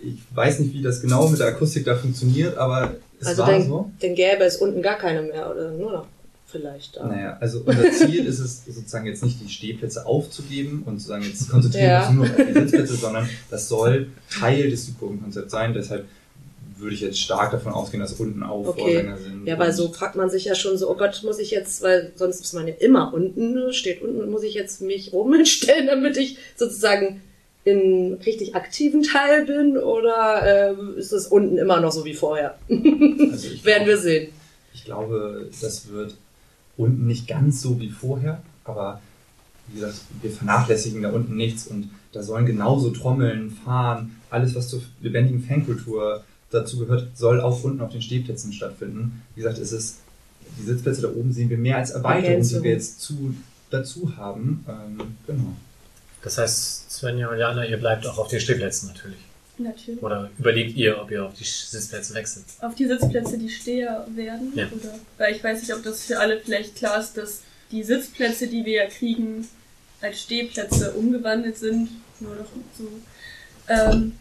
ich 0.00 0.18
weiß 0.34 0.58
nicht, 0.60 0.72
wie 0.74 0.82
das 0.82 1.00
genau 1.00 1.28
mit 1.28 1.38
der 1.38 1.48
Akustik 1.48 1.84
da 1.84 1.94
funktioniert, 1.94 2.56
aber 2.56 2.94
es 3.20 3.28
also 3.28 3.42
war 3.42 3.50
dann, 3.52 3.66
so. 3.66 3.90
dann 4.00 4.14
gäbe 4.14 4.42
es 4.44 4.56
unten 4.56 4.82
gar 4.82 4.96
keine 4.98 5.22
mehr 5.22 5.48
oder 5.50 5.70
nur 5.70 5.92
noch 5.92 6.06
vielleicht 6.48 6.96
da. 6.96 7.06
Naja, 7.06 7.36
also 7.40 7.62
unser 7.64 7.90
Ziel 7.92 8.26
ist 8.26 8.38
es 8.40 8.64
sozusagen 8.66 9.06
jetzt 9.06 9.22
nicht 9.24 9.40
die 9.40 9.48
Stehplätze 9.48 10.04
aufzugeben 10.04 10.82
und 10.84 11.00
zu 11.00 11.08
sagen, 11.08 11.22
jetzt 11.24 11.48
konzentrieren 11.48 11.84
wir 11.84 11.90
Ja. 11.92 12.06
uns 12.08 12.16
nur 12.16 12.24
auf 12.26 12.36
die 12.36 12.52
Sitzplätze, 12.52 12.96
sondern 12.96 13.28
das 13.50 13.68
soll 13.68 14.08
Teil 14.30 14.68
des 14.70 14.86
Südkurvenkonzepts 14.86 15.52
sein. 15.52 15.72
Deshalb 15.72 16.06
würde 16.82 16.94
ich 16.94 17.00
jetzt 17.00 17.20
stark 17.20 17.50
davon 17.52 17.72
ausgehen, 17.72 18.00
dass 18.02 18.12
unten 18.14 18.42
auch 18.42 18.66
Okay. 18.66 18.80
Vorgänger 18.80 19.16
sind. 19.16 19.46
Ja, 19.46 19.58
weil 19.58 19.72
so 19.72 19.88
fragt 19.92 20.16
man 20.16 20.28
sich 20.28 20.44
ja 20.44 20.54
schon 20.54 20.76
so, 20.76 20.90
oh 20.90 20.94
Gott, 20.96 21.22
muss 21.24 21.38
ich 21.38 21.50
jetzt, 21.50 21.82
weil 21.82 22.12
sonst 22.16 22.40
ist 22.40 22.52
man 22.52 22.68
ja 22.68 22.74
immer 22.74 23.14
unten, 23.14 23.72
steht 23.72 24.02
unten, 24.02 24.30
muss 24.30 24.42
ich 24.42 24.54
jetzt 24.54 24.82
mich 24.82 25.12
oben 25.14 25.34
hinstellen, 25.34 25.86
damit 25.86 26.16
ich 26.16 26.36
sozusagen 26.56 27.22
im 27.64 28.18
richtig 28.26 28.54
aktiven 28.56 29.02
Teil 29.04 29.46
bin 29.46 29.78
oder 29.78 30.72
ähm, 30.72 30.94
ist 30.98 31.12
es 31.12 31.28
unten 31.28 31.58
immer 31.58 31.80
noch 31.80 31.92
so 31.92 32.04
wie 32.04 32.14
vorher? 32.14 32.58
Also 32.68 33.48
ich 33.48 33.64
Werden 33.64 33.86
wir 33.86 33.94
glaub- 33.94 34.02
sehen. 34.04 34.28
Ich 34.74 34.84
glaube, 34.84 35.48
das 35.60 35.88
wird 35.88 36.16
unten 36.76 37.06
nicht 37.06 37.28
ganz 37.28 37.62
so 37.62 37.78
wie 37.80 37.90
vorher, 37.90 38.42
aber 38.64 39.00
wie 39.68 39.78
gesagt, 39.78 39.94
wir 40.20 40.30
vernachlässigen 40.30 41.02
da 41.02 41.10
unten 41.12 41.36
nichts 41.36 41.66
und 41.68 41.90
da 42.12 42.22
sollen 42.22 42.46
genauso 42.46 42.90
Trommeln, 42.90 43.50
Fahren, 43.64 44.16
alles 44.28 44.54
was 44.54 44.68
zur 44.68 44.82
lebendigen 45.00 45.42
Fankultur 45.42 46.24
dazu 46.52 46.78
gehört, 46.78 47.16
soll 47.16 47.40
auch 47.40 47.62
unten 47.64 47.80
auf 47.80 47.90
den 47.90 48.02
Stehplätzen 48.02 48.52
stattfinden. 48.52 49.22
Wie 49.34 49.42
gesagt, 49.42 49.58
es 49.58 49.72
ist, 49.72 49.96
die 50.58 50.64
Sitzplätze 50.64 51.02
da 51.02 51.08
oben 51.08 51.32
sehen 51.32 51.50
wir 51.50 51.58
mehr 51.58 51.78
als 51.78 51.90
Erweiterung, 51.90 52.42
die 52.42 52.62
wir 52.62 52.72
jetzt 52.72 53.00
zu, 53.00 53.34
dazu 53.70 54.16
haben. 54.16 54.64
Ähm, 54.68 55.16
genau. 55.26 55.56
Das 56.22 56.38
heißt, 56.38 56.90
Svenja 56.90 57.28
und 57.28 57.38
Jana, 57.38 57.66
ihr 57.66 57.78
bleibt 57.78 58.06
auch 58.06 58.18
auf 58.18 58.28
den 58.28 58.40
Stehplätzen 58.40 58.88
natürlich. 58.88 59.18
Natürlich. 59.58 60.02
Oder 60.02 60.30
überlegt 60.38 60.76
ihr, 60.76 61.00
ob 61.00 61.10
ihr 61.10 61.24
auf 61.24 61.34
die 61.34 61.44
Sitzplätze 61.44 62.14
wechselt? 62.14 62.44
Auf 62.60 62.74
die 62.74 62.86
Sitzplätze, 62.86 63.38
die 63.38 63.48
Steher 63.48 64.06
werden. 64.14 64.52
Ja. 64.54 64.66
Oder, 64.66 64.94
weil 65.18 65.34
ich 65.34 65.44
weiß 65.44 65.60
nicht, 65.60 65.74
ob 65.74 65.82
das 65.82 66.04
für 66.04 66.18
alle 66.18 66.40
vielleicht 66.40 66.76
klar 66.76 67.00
ist, 67.00 67.16
dass 67.16 67.40
die 67.70 67.82
Sitzplätze, 67.82 68.46
die 68.46 68.64
wir 68.64 68.84
ja 68.84 68.86
kriegen, 68.86 69.46
als 70.00 70.22
Stehplätze 70.22 70.92
umgewandelt 70.92 71.58
sind. 71.58 71.90
Nur 72.20 72.36
noch 72.36 72.48
so. 72.78 72.88
Ähm, 73.68 74.12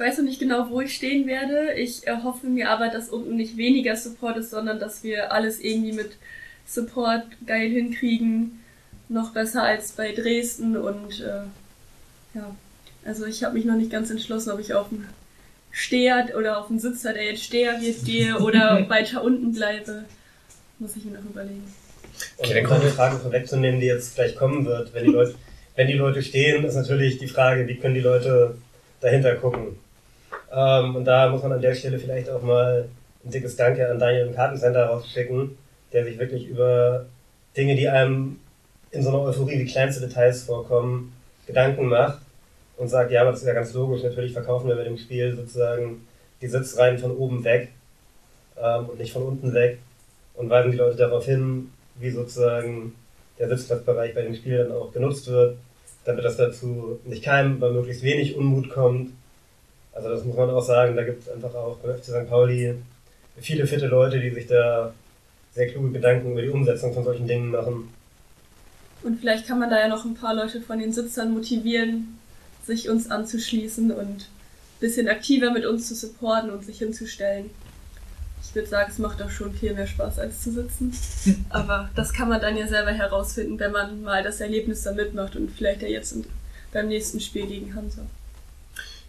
weiß 0.00 0.18
noch 0.18 0.24
nicht 0.24 0.40
genau, 0.40 0.68
wo 0.70 0.80
ich 0.80 0.94
stehen 0.94 1.26
werde. 1.26 1.74
Ich 1.74 2.06
erhoffe 2.06 2.46
mir 2.46 2.70
aber, 2.70 2.88
dass 2.88 3.08
unten 3.10 3.36
nicht 3.36 3.56
weniger 3.56 3.94
Support 3.96 4.38
ist, 4.38 4.50
sondern 4.50 4.78
dass 4.80 5.02
wir 5.04 5.32
alles 5.32 5.60
irgendwie 5.60 5.92
mit 5.92 6.12
Support 6.66 7.24
geil 7.46 7.68
hinkriegen. 7.70 8.60
Noch 9.08 9.32
besser 9.32 9.62
als 9.64 9.92
bei 9.92 10.12
Dresden 10.12 10.76
und 10.76 11.20
äh, 11.20 11.42
ja, 12.34 12.54
also 13.04 13.26
ich 13.26 13.42
habe 13.42 13.54
mich 13.54 13.64
noch 13.64 13.74
nicht 13.76 13.90
ganz 13.90 14.08
entschlossen, 14.10 14.50
ob 14.52 14.60
ich 14.60 14.72
auf 14.74 14.88
dem 14.88 15.04
Steher 15.72 16.28
oder 16.38 16.58
auf 16.58 16.68
dem 16.68 16.78
Sitzer, 16.78 17.12
der 17.12 17.24
jetzt 17.24 17.42
Steher 17.44 17.80
wird, 17.80 18.04
gehe 18.04 18.38
oder 18.38 18.84
weiter 18.88 19.22
unten 19.24 19.52
bleibe. 19.52 20.04
Muss 20.78 20.96
ich 20.96 21.04
mir 21.04 21.12
noch 21.18 21.24
überlegen. 21.28 21.64
Und 22.38 22.44
Okay, 22.44 22.54
dann 22.54 22.64
kommen 22.64 22.80
eine 22.80 22.90
wir- 22.90 22.94
Frage 22.94 23.16
vorwegzunehmen, 23.18 23.80
die 23.80 23.86
jetzt 23.86 24.14
gleich 24.14 24.36
kommen 24.36 24.64
wird, 24.64 24.94
wenn 24.94 25.04
die 25.04 25.10
Leute, 25.10 25.34
wenn 25.76 25.88
die 25.88 25.94
Leute 25.94 26.22
stehen, 26.22 26.64
ist 26.64 26.74
natürlich 26.76 27.18
die 27.18 27.26
Frage, 27.28 27.66
wie 27.66 27.76
können 27.76 27.94
die 27.94 28.00
Leute 28.00 28.56
dahinter 29.00 29.34
gucken. 29.36 29.76
Ähm, 30.52 30.96
und 30.96 31.04
da 31.04 31.28
muss 31.28 31.42
man 31.42 31.52
an 31.52 31.60
der 31.60 31.74
Stelle 31.74 31.98
vielleicht 31.98 32.28
auch 32.28 32.42
mal 32.42 32.88
ein 33.24 33.30
dickes 33.30 33.56
Danke 33.56 33.88
an 33.88 33.98
Daniel 33.98 34.26
im 34.26 34.34
Kartencenter 34.34 34.86
rausschicken, 34.86 35.56
der 35.92 36.04
sich 36.04 36.18
wirklich 36.18 36.48
über 36.48 37.06
Dinge, 37.56 37.76
die 37.76 37.88
einem 37.88 38.40
in 38.90 39.02
so 39.02 39.10
einer 39.10 39.20
Euphorie 39.20 39.58
wie 39.58 39.70
kleinste 39.70 40.06
Details 40.06 40.44
vorkommen, 40.44 41.12
Gedanken 41.46 41.86
macht 41.86 42.18
und 42.76 42.88
sagt, 42.88 43.10
ja, 43.10 43.22
aber 43.22 43.32
das 43.32 43.40
ist 43.40 43.46
ja 43.46 43.54
ganz 43.54 43.72
logisch, 43.74 44.02
natürlich 44.02 44.32
verkaufen 44.32 44.68
wir 44.68 44.76
bei 44.76 44.84
dem 44.84 44.98
Spiel 44.98 45.34
sozusagen 45.34 46.06
die 46.40 46.48
Sitzreihen 46.48 46.98
von 46.98 47.16
oben 47.16 47.44
weg 47.44 47.68
ähm, 48.56 48.88
und 48.88 48.98
nicht 48.98 49.12
von 49.12 49.22
unten 49.22 49.52
weg 49.52 49.78
und 50.34 50.48
weisen 50.48 50.72
die 50.72 50.78
Leute 50.78 50.96
darauf 50.96 51.26
hin, 51.26 51.70
wie 51.96 52.10
sozusagen 52.10 52.94
der 53.38 53.48
Sitzplatzbereich 53.48 54.14
bei 54.14 54.22
dem 54.22 54.34
Spiel 54.34 54.58
dann 54.58 54.72
auch 54.72 54.92
genutzt 54.92 55.28
wird, 55.28 55.56
damit 56.04 56.24
das 56.24 56.36
dazu 56.36 56.98
nicht 57.04 57.22
keinem, 57.22 57.60
bei 57.60 57.70
möglichst 57.70 58.02
wenig 58.02 58.36
Unmut 58.36 58.70
kommt. 58.70 59.12
Also 59.92 60.08
das 60.08 60.24
muss 60.24 60.36
man 60.36 60.50
auch 60.50 60.62
sagen, 60.62 60.96
da 60.96 61.02
gibt 61.02 61.22
es 61.22 61.28
einfach 61.28 61.54
auch 61.54 61.76
beim 61.78 61.96
FC 61.96 62.04
St. 62.04 62.28
Pauli 62.28 62.74
viele 63.40 63.66
fitte 63.66 63.86
Leute, 63.86 64.20
die 64.20 64.30
sich 64.30 64.46
da 64.46 64.92
sehr 65.52 65.68
kluge 65.68 65.90
Gedanken 65.92 66.32
über 66.32 66.42
die 66.42 66.48
Umsetzung 66.50 66.92
von 66.94 67.04
solchen 67.04 67.26
Dingen 67.26 67.50
machen. 67.50 67.88
Und 69.02 69.18
vielleicht 69.18 69.46
kann 69.46 69.58
man 69.58 69.70
da 69.70 69.80
ja 69.80 69.88
noch 69.88 70.04
ein 70.04 70.14
paar 70.14 70.34
Leute 70.34 70.60
von 70.60 70.78
den 70.78 70.92
Sitzern 70.92 71.32
motivieren, 71.32 72.18
sich 72.66 72.88
uns 72.90 73.10
anzuschließen 73.10 73.90
und 73.90 74.06
ein 74.20 74.26
bisschen 74.80 75.08
aktiver 75.08 75.50
mit 75.50 75.64
uns 75.66 75.88
zu 75.88 75.94
supporten 75.94 76.50
und 76.50 76.64
sich 76.64 76.78
hinzustellen. 76.78 77.50
Ich 78.42 78.54
würde 78.54 78.68
sagen, 78.68 78.90
es 78.92 78.98
macht 78.98 79.20
doch 79.20 79.30
schon 79.30 79.52
viel 79.54 79.74
mehr 79.74 79.86
Spaß 79.86 80.18
als 80.18 80.42
zu 80.42 80.52
sitzen. 80.52 80.92
Aber 81.50 81.88
das 81.96 82.12
kann 82.12 82.28
man 82.28 82.40
dann 82.40 82.56
ja 82.56 82.66
selber 82.68 82.90
herausfinden, 82.92 83.58
wenn 83.58 83.72
man 83.72 84.02
mal 84.02 84.22
das 84.22 84.40
Erlebnis 84.40 84.82
da 84.82 84.92
mitmacht 84.92 85.34
und 85.36 85.50
vielleicht 85.50 85.82
ja 85.82 85.88
jetzt 85.88 86.12
im- 86.12 86.24
beim 86.72 86.88
nächsten 86.88 87.20
Spiel 87.20 87.46
gegen 87.46 87.74
Hansa. 87.74 88.02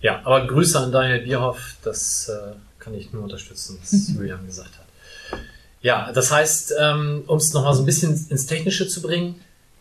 Ja, 0.01 0.21
aber 0.23 0.47
Grüße 0.47 0.79
an 0.79 0.91
Daniel 0.91 1.21
Bierhoff, 1.21 1.75
das 1.83 2.29
äh, 2.29 2.53
kann 2.79 2.93
ich 2.93 3.13
nur 3.13 3.23
unterstützen, 3.23 3.77
was 3.81 4.09
Julian 4.13 4.45
gesagt 4.45 4.71
hat. 4.77 5.39
Ja, 5.81 6.11
das 6.11 6.31
heißt, 6.31 6.73
ähm, 6.79 7.23
um 7.27 7.37
es 7.37 7.53
nochmal 7.53 7.73
so 7.73 7.81
ein 7.81 7.85
bisschen 7.85 8.27
ins 8.29 8.45
Technische 8.45 8.87
zu 8.87 9.01
bringen, 9.01 9.35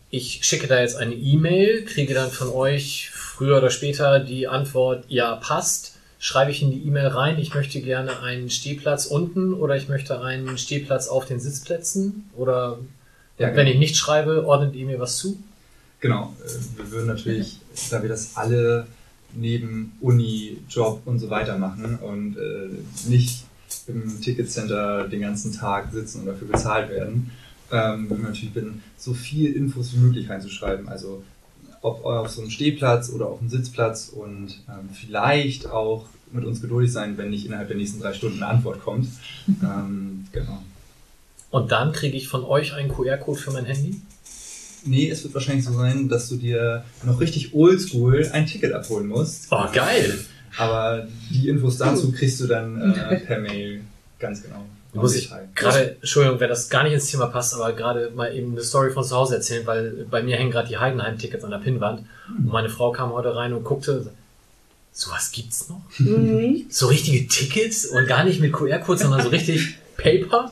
ich 0.09 0.41
schicke 0.43 0.67
da 0.67 0.81
jetzt 0.81 0.97
eine 0.97 1.13
E-Mail, 1.15 1.85
kriege 1.85 2.13
dann 2.13 2.29
von 2.29 2.49
euch 2.49 3.09
früher 3.13 3.57
oder 3.57 3.69
später 3.69 4.19
die 4.19 4.47
Antwort, 4.47 5.05
ja, 5.07 5.35
passt. 5.37 5.93
Schreibe 6.19 6.51
ich 6.51 6.61
in 6.61 6.69
die 6.69 6.85
E-Mail 6.85 7.07
rein, 7.07 7.39
ich 7.39 7.55
möchte 7.55 7.81
gerne 7.81 8.19
einen 8.21 8.51
Stehplatz 8.51 9.05
unten 9.07 9.53
oder 9.53 9.75
ich 9.75 9.87
möchte 9.87 10.21
einen 10.21 10.57
Stehplatz 10.57 11.07
auf 11.07 11.25
den 11.25 11.39
Sitzplätzen 11.39 12.29
oder 12.35 12.77
Ja, 13.39 13.47
wenn 13.47 13.55
genau. 13.55 13.71
ich 13.71 13.77
nicht 13.79 13.95
schreibe, 13.97 14.45
ordnet 14.45 14.75
ihr 14.75 14.85
mir 14.85 14.99
was 14.99 15.17
zu? 15.17 15.41
Genau, 15.99 16.35
äh, 16.45 16.77
wir 16.77 16.91
würden 16.91 17.07
natürlich, 17.07 17.57
da 17.89 18.01
wir 18.03 18.09
das 18.09 18.35
alle 18.35 18.85
neben 19.35 19.93
Uni, 20.01 20.57
Job 20.69 21.01
und 21.05 21.19
so 21.19 21.29
weiter 21.29 21.57
machen 21.57 21.97
und 21.97 22.37
äh, 22.37 23.09
nicht 23.09 23.45
im 23.87 24.21
Ticketcenter 24.21 25.07
den 25.07 25.21
ganzen 25.21 25.53
Tag 25.53 25.91
sitzen 25.91 26.21
und 26.21 26.25
dafür 26.27 26.47
bezahlt 26.47 26.89
werden, 26.89 27.31
ähm, 27.71 28.09
würden 28.09 28.23
wir 28.23 28.29
natürlich 28.29 28.53
bitten, 28.53 28.83
so 28.97 29.13
viel 29.13 29.53
Infos 29.53 29.93
wie 29.93 29.99
möglich 29.99 30.29
reinzuschreiben. 30.29 30.89
Also 30.89 31.23
ob 31.81 32.05
auf 32.05 32.29
so 32.29 32.41
einem 32.41 32.51
Stehplatz 32.51 33.09
oder 33.09 33.27
auf 33.27 33.39
einem 33.39 33.49
Sitzplatz 33.49 34.09
und 34.09 34.61
ähm, 34.69 34.89
vielleicht 34.93 35.67
auch 35.67 36.05
mit 36.31 36.45
uns 36.45 36.61
geduldig 36.61 36.91
sein, 36.91 37.17
wenn 37.17 37.29
nicht 37.29 37.45
innerhalb 37.45 37.67
der 37.67 37.77
nächsten 37.77 37.99
drei 37.99 38.13
Stunden 38.13 38.41
eine 38.43 38.53
Antwort 38.53 38.81
kommt. 38.81 39.07
ähm, 39.47 40.27
genau. 40.31 40.61
Und 41.49 41.71
dann 41.71 41.91
kriege 41.91 42.15
ich 42.15 42.27
von 42.27 42.43
euch 42.43 42.73
einen 42.73 42.89
QR-Code 42.89 43.39
für 43.39 43.51
mein 43.51 43.65
Handy? 43.65 43.99
Nee, 44.83 45.09
es 45.09 45.23
wird 45.23 45.33
wahrscheinlich 45.33 45.65
so 45.65 45.73
sein, 45.73 46.09
dass 46.09 46.29
du 46.29 46.37
dir 46.37 46.83
noch 47.03 47.19
richtig 47.19 47.53
oldschool 47.53 48.29
ein 48.31 48.45
Ticket 48.45 48.73
abholen 48.73 49.07
musst. 49.07 49.47
Oh, 49.51 49.65
geil. 49.71 50.19
Aber 50.57 51.07
die 51.29 51.49
Infos 51.49 51.77
dazu 51.77 52.11
kriegst 52.11 52.39
du 52.39 52.47
dann 52.47 52.93
äh, 52.93 53.19
per 53.25 53.39
Mail 53.39 53.81
ganz 54.19 54.43
genau. 54.43 54.65
Muss 54.93 55.15
ich 55.15 55.31
gerade, 55.55 55.95
Entschuldigung, 56.01 56.39
wenn 56.41 56.49
das 56.49 56.69
gar 56.69 56.83
nicht 56.83 56.93
ins 56.93 57.09
Thema 57.09 57.27
passt, 57.27 57.53
aber 57.53 57.71
gerade 57.71 58.11
mal 58.13 58.35
eben 58.35 58.51
eine 58.51 58.61
Story 58.61 58.91
von 58.91 59.05
zu 59.05 59.15
Hause 59.15 59.35
erzählen, 59.35 59.65
weil 59.65 60.05
bei 60.09 60.21
mir 60.21 60.35
hängen 60.35 60.51
gerade 60.51 60.67
die 60.67 60.77
Heidenheim-Tickets 60.77 61.45
an 61.45 61.51
der 61.51 61.59
Pinnwand 61.59 62.05
und 62.27 62.47
meine 62.47 62.69
Frau 62.69 62.91
kam 62.91 63.13
heute 63.13 63.33
rein 63.33 63.53
und 63.53 63.63
guckte, 63.63 64.11
sowas 64.91 65.31
gibt's 65.31 65.69
noch? 65.69 65.81
Mhm. 65.97 66.65
So 66.69 66.87
richtige 66.87 67.25
Tickets 67.27 67.85
und 67.85 68.05
gar 68.05 68.25
nicht 68.25 68.41
mit 68.41 68.51
QR-Code, 68.51 68.99
sondern 68.99 69.21
so 69.21 69.29
richtig 69.29 69.77
Paper? 69.97 70.51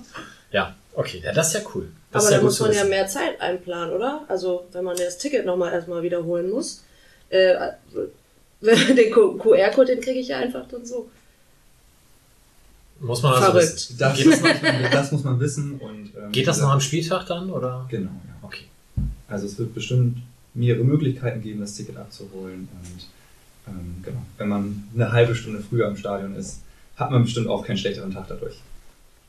Ja, 0.52 0.74
okay, 0.94 1.22
ja, 1.22 1.34
das 1.34 1.50
ist 1.50 1.54
ja 1.56 1.70
cool. 1.76 1.90
Das 2.12 2.26
Aber 2.26 2.36
da 2.36 2.42
muss 2.42 2.60
man 2.60 2.74
ja 2.74 2.86
mehr 2.86 3.08
Zeit 3.08 3.40
einplanen, 3.40 3.94
oder? 3.94 4.26
Also, 4.28 4.66
wenn 4.72 4.84
man 4.84 4.98
das 4.98 5.18
Ticket 5.18 5.46
nochmal 5.46 5.74
erstmal 5.74 6.02
wiederholen 6.02 6.50
muss. 6.50 6.84
Äh, 7.30 7.56
den 8.62 9.12
QR-Code, 9.12 9.96
den 9.96 10.02
kriege 10.02 10.20
ich 10.20 10.28
ja 10.28 10.40
einfach 10.40 10.68
dann 10.68 10.86
so. 10.86 11.10
Muss 13.00 13.22
man 13.22 13.34
also 13.34 13.46
Verrückt. 13.46 13.74
wissen. 13.74 13.98
Das, 13.98 14.18
Geht 14.18 14.28
das, 14.28 14.42
noch, 14.42 14.92
das 14.92 15.12
muss 15.12 15.24
man 15.24 15.40
wissen. 15.40 15.80
Und, 15.80 16.12
ähm, 16.18 16.32
geht 16.32 16.48
das 16.48 16.60
noch 16.60 16.70
am 16.70 16.82
Spieltag 16.82 17.28
dann, 17.28 17.50
oder? 17.50 17.86
Genau, 17.90 18.12
ja. 18.12 18.36
Okay. 18.42 18.66
Also 19.28 19.46
es 19.46 19.58
wird 19.58 19.74
bestimmt 19.74 20.18
mehrere 20.54 20.84
Möglichkeiten 20.84 21.42
geben, 21.42 21.62
das 21.62 21.76
Ticket 21.76 21.96
abzuholen. 21.96 22.68
Und 22.84 23.08
ähm, 23.68 24.04
genau, 24.04 24.22
wenn 24.38 24.50
man 24.50 24.84
eine 24.94 25.12
halbe 25.12 25.36
Stunde 25.36 25.64
früher 25.68 25.88
im 25.88 25.96
Stadion 25.96 26.36
ist, 26.36 26.60
hat 26.98 27.12
man 27.12 27.24
bestimmt 27.24 27.48
auch 27.48 27.66
keinen 27.66 27.78
schlechteren 27.78 28.12
Tag 28.12 28.28
dadurch. 28.28 28.56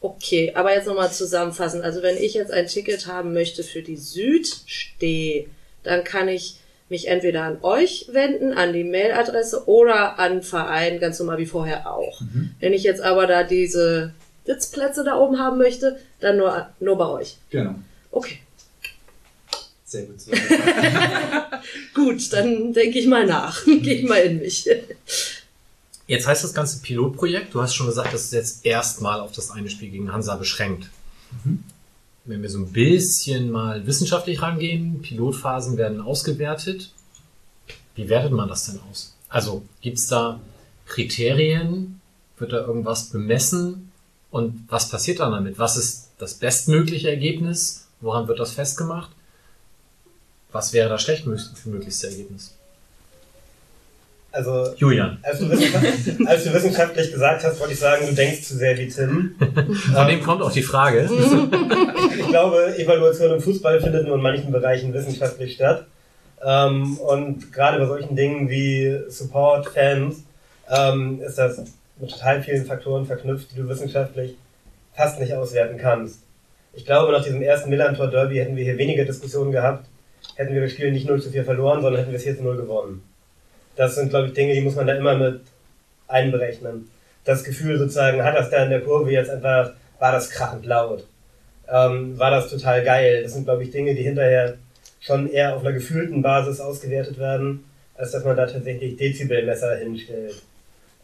Okay, 0.00 0.52
aber 0.54 0.74
jetzt 0.74 0.86
nochmal 0.86 1.12
zusammenfassen. 1.12 1.82
Also 1.82 2.02
wenn 2.02 2.16
ich 2.16 2.34
jetzt 2.34 2.52
ein 2.52 2.66
Ticket 2.66 3.06
haben 3.06 3.32
möchte 3.34 3.62
für 3.62 3.82
die 3.82 3.96
Südsteh, 3.96 5.48
dann 5.82 6.04
kann 6.04 6.28
ich 6.28 6.56
mich 6.88 7.06
entweder 7.08 7.44
an 7.44 7.58
euch 7.62 8.08
wenden, 8.10 8.52
an 8.52 8.72
die 8.72 8.84
Mailadresse 8.84 9.68
oder 9.68 10.18
an 10.18 10.32
den 10.36 10.42
Verein, 10.42 10.98
ganz 11.00 11.18
normal 11.18 11.38
wie 11.38 11.46
vorher 11.46 11.92
auch. 11.92 12.20
Wenn 12.58 12.72
ich 12.72 12.82
jetzt 12.82 13.00
aber 13.00 13.26
da 13.26 13.44
diese 13.44 14.12
Sitzplätze 14.44 15.04
da 15.04 15.16
oben 15.16 15.38
haben 15.38 15.58
möchte, 15.58 15.98
dann 16.18 16.38
nur, 16.38 16.68
nur 16.80 16.98
bei 16.98 17.06
euch. 17.06 17.36
Genau. 17.50 17.74
Okay, 18.10 18.38
Sehr 19.84 20.02
gut. 20.04 20.16
Gut, 21.94 22.32
dann 22.32 22.72
denke 22.72 22.98
ich 22.98 23.06
mal 23.06 23.26
nach. 23.26 23.64
Gehe 23.66 23.94
ich 23.94 24.08
mal 24.08 24.22
in 24.22 24.38
mich. 24.38 24.68
Jetzt 26.10 26.26
heißt 26.26 26.42
das 26.42 26.54
ganze 26.54 26.82
Pilotprojekt, 26.82 27.54
du 27.54 27.62
hast 27.62 27.72
schon 27.72 27.86
gesagt, 27.86 28.12
das 28.12 28.24
ist 28.24 28.32
jetzt 28.32 28.66
erstmal 28.66 29.20
auf 29.20 29.30
das 29.30 29.52
eine 29.52 29.70
Spiel 29.70 29.90
gegen 29.90 30.12
Hansa 30.12 30.34
beschränkt. 30.34 30.90
Wenn 32.24 32.42
wir 32.42 32.50
so 32.50 32.58
ein 32.58 32.72
bisschen 32.72 33.52
mal 33.52 33.86
wissenschaftlich 33.86 34.42
rangehen, 34.42 35.02
Pilotphasen 35.02 35.76
werden 35.76 36.00
ausgewertet. 36.00 36.92
Wie 37.94 38.08
wertet 38.08 38.32
man 38.32 38.48
das 38.48 38.66
denn 38.66 38.80
aus? 38.90 39.14
Also 39.28 39.62
gibt's 39.82 40.08
da 40.08 40.40
Kriterien? 40.86 42.00
Wird 42.38 42.54
da 42.54 42.66
irgendwas 42.66 43.10
bemessen? 43.10 43.92
Und 44.32 44.64
was 44.66 44.88
passiert 44.88 45.20
dann 45.20 45.30
damit? 45.30 45.60
Was 45.60 45.76
ist 45.76 46.08
das 46.18 46.34
bestmögliche 46.34 47.08
Ergebnis? 47.08 47.86
Woran 48.00 48.26
wird 48.26 48.40
das 48.40 48.50
festgemacht? 48.50 49.12
Was 50.50 50.72
wäre 50.72 50.88
das 50.88 51.02
schlechtmöglichste 51.02 52.08
Ergebnis? 52.08 52.56
Also, 54.32 54.74
Julian, 54.76 55.18
als 55.22 55.40
du, 55.40 55.50
wissenschaftlich, 55.50 56.28
als 56.28 56.44
du 56.44 56.54
wissenschaftlich 56.54 57.12
gesagt 57.12 57.42
hast, 57.42 57.58
wollte 57.58 57.72
ich 57.72 57.80
sagen, 57.80 58.06
du 58.06 58.14
denkst 58.14 58.42
zu 58.42 58.56
sehr 58.56 58.78
wie 58.78 58.86
Tim. 58.88 59.34
von 59.92 60.06
dem 60.06 60.22
kommt 60.22 60.42
auch 60.42 60.52
die 60.52 60.62
Frage. 60.62 61.08
Ich 62.18 62.28
glaube, 62.28 62.78
Evaluation 62.78 63.32
im 63.32 63.40
Fußball 63.40 63.80
findet 63.80 64.06
nur 64.06 64.16
in 64.16 64.22
manchen 64.22 64.52
Bereichen 64.52 64.94
wissenschaftlich 64.94 65.54
statt. 65.54 65.86
Ähm, 66.44 66.96
und 66.98 67.52
gerade 67.52 67.78
bei 67.78 67.86
solchen 67.86 68.14
Dingen 68.14 68.48
wie 68.48 69.00
Support, 69.08 69.68
Fans, 69.68 70.22
ähm, 70.70 71.20
ist 71.20 71.38
das 71.38 71.64
mit 71.98 72.10
total 72.10 72.42
vielen 72.42 72.64
Faktoren 72.66 73.04
verknüpft, 73.04 73.50
die 73.52 73.56
du 73.56 73.68
wissenschaftlich 73.68 74.36
fast 74.94 75.18
nicht 75.20 75.34
auswerten 75.34 75.76
kannst. 75.76 76.22
Ich 76.72 76.86
glaube, 76.86 77.12
nach 77.12 77.24
diesem 77.24 77.42
ersten 77.42 77.70
Millantor-Derby 77.70 78.36
hätten 78.36 78.56
wir 78.56 78.64
hier 78.64 78.78
weniger 78.78 79.04
Diskussionen 79.04 79.50
gehabt, 79.50 79.86
hätten 80.36 80.54
wir 80.54 80.62
das 80.62 80.72
Spiel 80.72 80.92
nicht 80.92 81.08
0 81.08 81.20
zu 81.20 81.30
4 81.30 81.44
verloren, 81.44 81.82
sondern 81.82 82.00
hätten 82.00 82.12
wir 82.12 82.18
es 82.18 82.24
4 82.24 82.36
zu 82.36 82.44
0 82.44 82.56
gewonnen. 82.56 83.02
Das 83.76 83.94
sind, 83.94 84.10
glaube 84.10 84.28
ich, 84.28 84.34
Dinge, 84.34 84.54
die 84.54 84.60
muss 84.60 84.76
man 84.76 84.86
da 84.86 84.94
immer 84.94 85.16
mit 85.16 85.40
einberechnen. 86.08 86.90
Das 87.24 87.44
Gefühl 87.44 87.78
sozusagen, 87.78 88.22
hat 88.22 88.36
das 88.36 88.50
da 88.50 88.64
in 88.64 88.70
der 88.70 88.80
Kurve 88.80 89.10
jetzt 89.10 89.30
einfach, 89.30 89.72
war 89.98 90.12
das 90.12 90.30
krachend 90.30 90.66
laut? 90.66 91.06
Ähm, 91.68 92.18
war 92.18 92.30
das 92.30 92.50
total 92.50 92.82
geil? 92.82 93.22
Das 93.22 93.34
sind, 93.34 93.44
glaube 93.44 93.62
ich, 93.62 93.70
Dinge, 93.70 93.94
die 93.94 94.02
hinterher 94.02 94.56
schon 95.00 95.30
eher 95.30 95.54
auf 95.54 95.62
einer 95.62 95.72
gefühlten 95.72 96.22
Basis 96.22 96.60
ausgewertet 96.60 97.18
werden, 97.18 97.64
als 97.94 98.10
dass 98.10 98.24
man 98.24 98.36
da 98.36 98.46
tatsächlich 98.46 98.96
Dezibelmesser 98.96 99.76
hinstellt. 99.76 100.42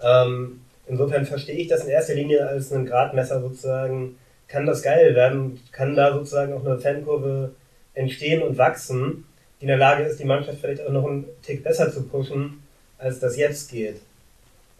Ähm, 0.02 0.60
insofern 0.86 1.24
verstehe 1.24 1.56
ich 1.56 1.68
das 1.68 1.84
in 1.84 1.90
erster 1.90 2.14
Linie 2.14 2.46
als 2.46 2.72
ein 2.72 2.86
Gradmesser 2.86 3.40
sozusagen. 3.40 4.18
Kann 4.48 4.66
das 4.66 4.82
geil 4.82 5.14
werden? 5.14 5.60
Kann 5.72 5.96
da 5.96 6.12
sozusagen 6.12 6.52
auch 6.52 6.64
eine 6.64 6.78
Fankurve 6.78 7.52
entstehen 7.94 8.42
und 8.42 8.58
wachsen, 8.58 9.24
in 9.60 9.68
der 9.68 9.78
Lage 9.78 10.04
ist, 10.04 10.18
die 10.18 10.24
Mannschaft 10.24 10.58
vielleicht 10.60 10.86
auch 10.86 10.92
noch 10.92 11.06
einen 11.06 11.24
Tick 11.42 11.64
besser 11.64 11.92
zu 11.92 12.02
pushen, 12.02 12.62
als 12.98 13.20
das 13.20 13.36
jetzt 13.36 13.70
geht? 13.70 14.00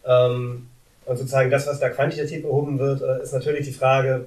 Ähm, 0.04 0.68
und 1.04 1.16
sozusagen 1.16 1.50
das, 1.50 1.66
was 1.66 1.80
da 1.80 1.88
quantitativ 1.88 2.44
erhoben 2.44 2.78
wird, 2.78 3.00
äh, 3.00 3.22
ist 3.22 3.32
natürlich 3.32 3.66
die 3.66 3.72
Frage, 3.72 4.26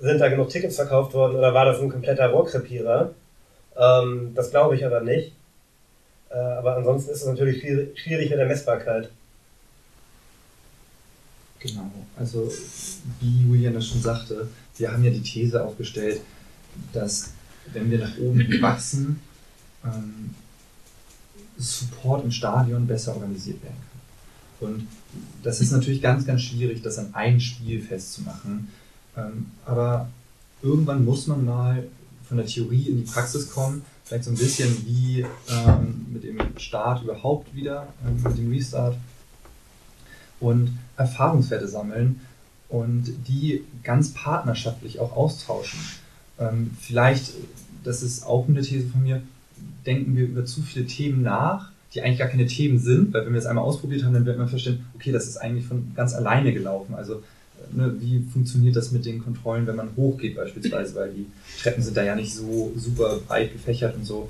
sind 0.00 0.20
da 0.20 0.28
genug 0.28 0.50
Tickets 0.50 0.76
verkauft 0.76 1.14
worden 1.14 1.36
oder 1.36 1.54
war 1.54 1.64
das 1.64 1.80
ein 1.80 1.88
kompletter 1.88 2.28
Rohrkrepierer? 2.28 3.14
Ähm, 3.76 4.32
das 4.34 4.50
glaube 4.50 4.76
ich 4.76 4.84
aber 4.84 5.00
nicht. 5.00 5.32
Äh, 6.30 6.38
aber 6.38 6.76
ansonsten 6.76 7.10
ist 7.10 7.22
es 7.22 7.26
natürlich 7.26 7.60
schwierig, 7.60 7.98
schwierig 7.98 8.30
mit 8.30 8.38
der 8.38 8.46
Messbarkeit. 8.46 9.10
Genau, 11.60 11.90
also 12.16 12.52
wie 13.20 13.46
Julian 13.46 13.74
das 13.74 13.86
schon 13.86 14.00
sagte, 14.00 14.48
wir 14.76 14.92
haben 14.92 15.02
ja 15.02 15.10
die 15.10 15.22
These 15.22 15.64
aufgestellt, 15.64 16.20
dass 16.92 17.32
wenn 17.72 17.90
wir 17.90 17.98
nach 17.98 18.18
oben 18.18 18.46
wachsen, 18.62 19.20
ähm, 19.84 20.30
Support 21.58 22.24
im 22.24 22.30
Stadion 22.30 22.86
besser 22.86 23.14
organisiert 23.14 23.62
werden 23.62 23.76
kann. 24.60 24.68
Und 24.68 24.88
das 25.42 25.60
ist 25.60 25.72
natürlich 25.72 26.02
ganz, 26.02 26.24
ganz 26.26 26.42
schwierig, 26.42 26.82
das 26.82 26.98
an 26.98 27.10
ein 27.14 27.40
Spiel 27.40 27.80
festzumachen. 27.80 28.68
Ähm, 29.16 29.46
aber 29.64 30.08
irgendwann 30.62 31.04
muss 31.04 31.26
man 31.26 31.44
mal 31.44 31.84
von 32.28 32.36
der 32.36 32.46
Theorie 32.46 32.82
in 32.82 32.98
die 32.98 33.10
Praxis 33.10 33.50
kommen, 33.50 33.82
vielleicht 34.04 34.24
so 34.24 34.30
ein 34.30 34.36
bisschen 34.36 34.86
wie 34.86 35.24
ähm, 35.50 36.06
mit 36.12 36.24
dem 36.24 36.38
Start 36.58 37.02
überhaupt 37.02 37.54
wieder, 37.54 37.88
ähm, 38.06 38.22
mit 38.22 38.38
dem 38.38 38.52
Restart 38.52 38.96
und 40.40 40.78
Erfahrungswerte 40.96 41.68
sammeln 41.68 42.20
und 42.68 43.04
die 43.26 43.64
ganz 43.82 44.12
partnerschaftlich 44.12 45.00
auch 45.00 45.16
austauschen. 45.16 45.78
Ähm, 46.38 46.70
vielleicht, 46.80 47.32
das 47.84 48.02
ist 48.02 48.24
auch 48.24 48.48
eine 48.48 48.62
These 48.62 48.88
von 48.88 49.02
mir, 49.02 49.22
denken 49.86 50.16
wir 50.16 50.24
über 50.24 50.44
zu 50.44 50.62
viele 50.62 50.86
Themen 50.86 51.22
nach, 51.22 51.70
die 51.94 52.02
eigentlich 52.02 52.18
gar 52.18 52.28
keine 52.28 52.46
Themen 52.46 52.78
sind, 52.78 53.12
weil 53.12 53.24
wenn 53.24 53.32
wir 53.32 53.38
es 53.38 53.46
einmal 53.46 53.64
ausprobiert 53.64 54.04
haben, 54.04 54.12
dann 54.12 54.26
wird 54.26 54.38
man 54.38 54.48
verstehen, 54.48 54.84
okay, 54.94 55.10
das 55.10 55.26
ist 55.26 55.38
eigentlich 55.38 55.66
von 55.66 55.92
ganz 55.96 56.14
alleine 56.14 56.52
gelaufen. 56.52 56.94
Also 56.94 57.14
äh, 57.14 57.76
ne, 57.76 57.94
wie 57.98 58.22
funktioniert 58.32 58.76
das 58.76 58.92
mit 58.92 59.06
den 59.06 59.22
Kontrollen, 59.22 59.66
wenn 59.66 59.76
man 59.76 59.90
hochgeht 59.96 60.36
beispielsweise, 60.36 60.94
weil 60.94 61.12
die 61.12 61.26
Treppen 61.62 61.82
sind 61.82 61.96
da 61.96 62.04
ja 62.04 62.14
nicht 62.14 62.34
so 62.34 62.72
super 62.76 63.18
breit 63.26 63.52
gefächert 63.52 63.96
und 63.96 64.04
so. 64.04 64.28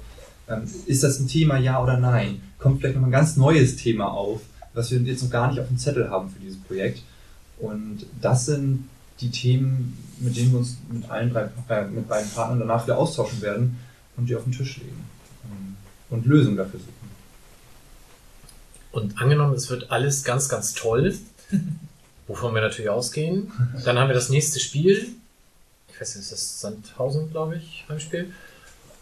Ähm, 0.49 0.63
ist 0.87 1.03
das 1.03 1.19
ein 1.19 1.29
Thema, 1.29 1.59
ja 1.59 1.83
oder 1.83 1.99
nein? 1.99 2.41
Kommt 2.59 2.81
vielleicht 2.81 2.95
nochmal 2.95 3.11
ein 3.11 3.13
ganz 3.13 3.37
neues 3.37 3.77
Thema 3.77 4.07
auf, 4.07 4.41
was 4.73 4.91
wir 4.91 5.01
jetzt 5.01 5.23
noch 5.23 5.31
gar 5.31 5.51
nicht 5.51 5.61
auf 5.61 5.69
dem 5.69 5.79
Zettel 5.79 6.11
haben 6.11 6.31
für 6.31 6.41
dieses 6.41 6.59
Projekt. 6.59 7.03
Und 7.59 8.07
das 8.21 8.47
sind 8.47 8.85
die 9.21 9.31
Themen, 9.31 9.99
mit 10.21 10.37
denen 10.37 10.53
wir 10.53 10.59
uns 10.59 10.77
mit 10.91 11.09
allen 11.11 11.33
drei, 11.33 11.49
äh, 11.69 11.85
mit 11.87 12.09
beiden 12.09 12.31
Partnern 12.31 12.61
danach 12.61 12.85
wieder 12.85 12.99
austauschen 12.99 13.41
werden 13.41 13.79
und 14.17 14.29
die 14.29 14.37
auf 14.37 14.45
den 14.45 14.53
Tisch 14.53 14.79
legen 14.79 15.05
ähm, 15.45 15.77
und 16.11 16.27
Lösungen 16.27 16.57
dafür 16.57 16.81
suchen. 16.81 16.95
Und 18.91 19.21
angenommen, 19.21 19.55
es 19.55 19.71
wird 19.71 19.91
alles 19.91 20.25
ganz, 20.25 20.49
ganz 20.49 20.75
toll, 20.75 21.15
wovon 22.27 22.55
wir 22.55 22.61
natürlich 22.61 22.91
ausgehen. 22.91 23.53
Dann 23.85 23.99
haben 23.99 24.09
wir 24.09 24.15
das 24.15 24.29
nächste 24.29 24.61
Spiel. 24.61 25.09
Ich 25.89 26.01
weiß 26.01 26.17
nicht, 26.17 26.25
ist 26.25 26.33
das 26.33 26.61
Sandhausen, 26.61 27.31
glaube 27.31 27.57
ich, 27.57 27.85
Heimspiel. 27.89 28.33